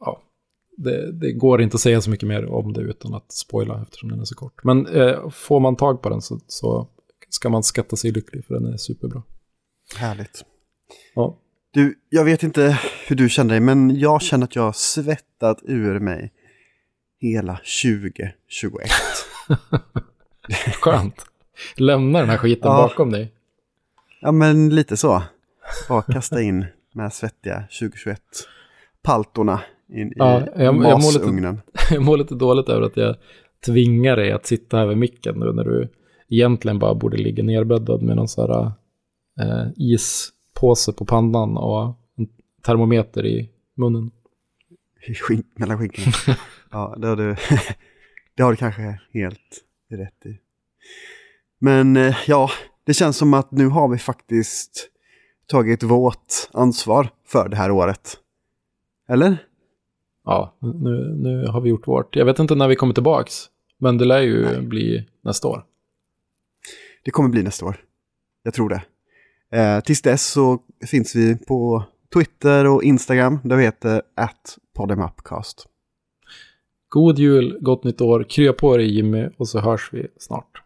ja, 0.00 0.22
det, 0.84 1.12
det, 1.12 1.32
går 1.32 1.62
inte 1.62 1.74
att 1.74 1.80
säga 1.80 2.00
så 2.00 2.10
mycket 2.10 2.28
mer 2.28 2.46
om 2.46 2.72
det 2.72 2.80
utan 2.80 3.14
att 3.14 3.32
spoila 3.32 3.82
eftersom 3.82 4.08
den 4.08 4.20
är 4.20 4.24
så 4.24 4.34
kort. 4.34 4.64
Men 4.64 4.86
eh, 4.86 5.30
får 5.30 5.60
man 5.60 5.76
tag 5.76 6.02
på 6.02 6.08
den 6.08 6.22
så, 6.22 6.40
så 6.46 6.88
ska 7.28 7.48
man 7.48 7.62
skatta 7.62 7.96
sig 7.96 8.12
lycklig 8.12 8.44
för 8.44 8.54
den 8.54 8.72
är 8.72 8.76
superbra. 8.76 9.22
Härligt. 9.96 10.44
Ja. 11.14 11.38
Du, 11.70 11.98
jag 12.08 12.24
vet 12.24 12.42
inte 12.42 12.78
hur 13.06 13.16
du 13.16 13.28
känner 13.28 13.50
dig, 13.50 13.60
men 13.60 13.98
jag 13.98 14.22
känner 14.22 14.44
att 14.44 14.56
jag 14.56 14.62
har 14.62 14.72
svettat 14.72 15.58
ur 15.62 16.00
mig 16.00 16.32
hela 17.20 17.60
2021. 17.82 18.90
Skönt. 20.80 21.26
Lämna 21.76 22.20
den 22.20 22.28
här 22.28 22.36
skiten 22.36 22.70
ja. 22.70 22.76
bakom 22.76 23.10
dig. 23.10 23.32
Ja, 24.20 24.32
men 24.32 24.74
lite 24.74 24.96
så. 24.96 25.22
Bara 25.88 26.02
kasta 26.02 26.42
in 26.42 26.66
med 26.92 27.12
svettiga 27.12 27.64
2021 27.80 28.20
paltorna 29.02 29.60
in 29.92 30.12
ja, 30.16 30.40
i 30.40 30.46
jag, 30.56 30.74
masugnen. 30.76 31.60
Jag 31.90 32.02
mår 32.02 32.16
lite 32.16 32.34
dåligt 32.34 32.68
över 32.68 32.82
att 32.82 32.96
jag 32.96 33.16
tvingar 33.66 34.16
dig 34.16 34.32
att 34.32 34.46
sitta 34.46 34.76
här 34.76 34.86
vid 34.86 34.98
micken 34.98 35.38
nu 35.38 35.52
när 35.52 35.64
du 35.64 35.88
egentligen 36.28 36.78
bara 36.78 36.94
borde 36.94 37.16
ligga 37.16 37.42
nerbäddad 37.42 38.02
med 38.02 38.16
någon 38.16 38.28
sån 38.28 38.50
här 38.50 38.72
eh, 39.40 39.68
ispåse 39.76 40.92
på 40.92 41.04
pannan 41.04 41.56
och 41.56 41.96
en 42.16 42.28
termometer 42.62 43.26
i 43.26 43.50
munnen. 43.76 44.10
Skink, 45.28 45.46
mellan 45.54 45.78
skinkorna. 45.78 46.36
ja, 46.70 46.96
det 46.98 47.06
har, 47.06 47.16
du, 47.16 47.36
det 48.34 48.42
har 48.42 48.50
du 48.50 48.56
kanske 48.56 49.00
helt 49.12 49.64
rätt 49.90 50.26
i. 50.26 50.38
Men 51.58 51.96
eh, 51.96 52.16
ja, 52.26 52.50
det 52.84 52.94
känns 52.94 53.16
som 53.16 53.34
att 53.34 53.50
nu 53.50 53.66
har 53.66 53.88
vi 53.88 53.98
faktiskt 53.98 54.88
tagit 55.46 55.82
vårt 55.82 56.48
ansvar 56.52 57.08
för 57.26 57.48
det 57.48 57.56
här 57.56 57.70
året. 57.70 58.16
Eller? 59.08 59.38
Ja, 60.24 60.56
nu, 60.60 61.16
nu 61.18 61.46
har 61.46 61.60
vi 61.60 61.70
gjort 61.70 61.88
vårt. 61.88 62.16
Jag 62.16 62.24
vet 62.24 62.38
inte 62.38 62.54
när 62.54 62.68
vi 62.68 62.76
kommer 62.76 62.94
tillbaks, 62.94 63.34
men 63.78 63.98
det 63.98 64.04
lär 64.04 64.20
ju 64.20 64.44
Nej. 64.44 64.60
bli 64.60 65.06
nästa 65.24 65.48
år. 65.48 65.64
Det 67.04 67.10
kommer 67.10 67.28
bli 67.28 67.42
nästa 67.42 67.66
år. 67.66 67.76
Jag 68.42 68.54
tror 68.54 68.68
det. 68.68 68.82
Eh, 69.58 69.80
tills 69.80 70.02
dess 70.02 70.26
så 70.26 70.58
finns 70.90 71.16
vi 71.16 71.36
på 71.36 71.84
Twitter 72.14 72.66
och 72.66 72.82
Instagram 72.82 73.38
där 73.44 73.56
vi 73.56 73.64
heter 73.64 74.02
@podemapcast. 74.76 75.66
God 76.88 77.18
jul, 77.18 77.58
gott 77.60 77.84
nytt 77.84 78.00
år, 78.00 78.24
krya 78.28 78.52
på 78.52 78.76
dig 78.76 78.96
Jimmy 78.96 79.28
och 79.38 79.48
så 79.48 79.60
hörs 79.60 79.90
vi 79.92 80.06
snart. 80.18 80.62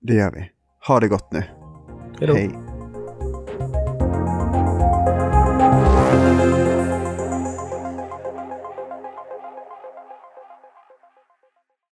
Det 0.00 0.14
gör 0.14 0.32
vi. 0.32 0.50
Ha 0.88 1.00
det 1.00 1.08
gott 1.08 1.32
nu. 1.32 1.42
Hejdå. 2.18 2.34
Hej. 2.34 2.69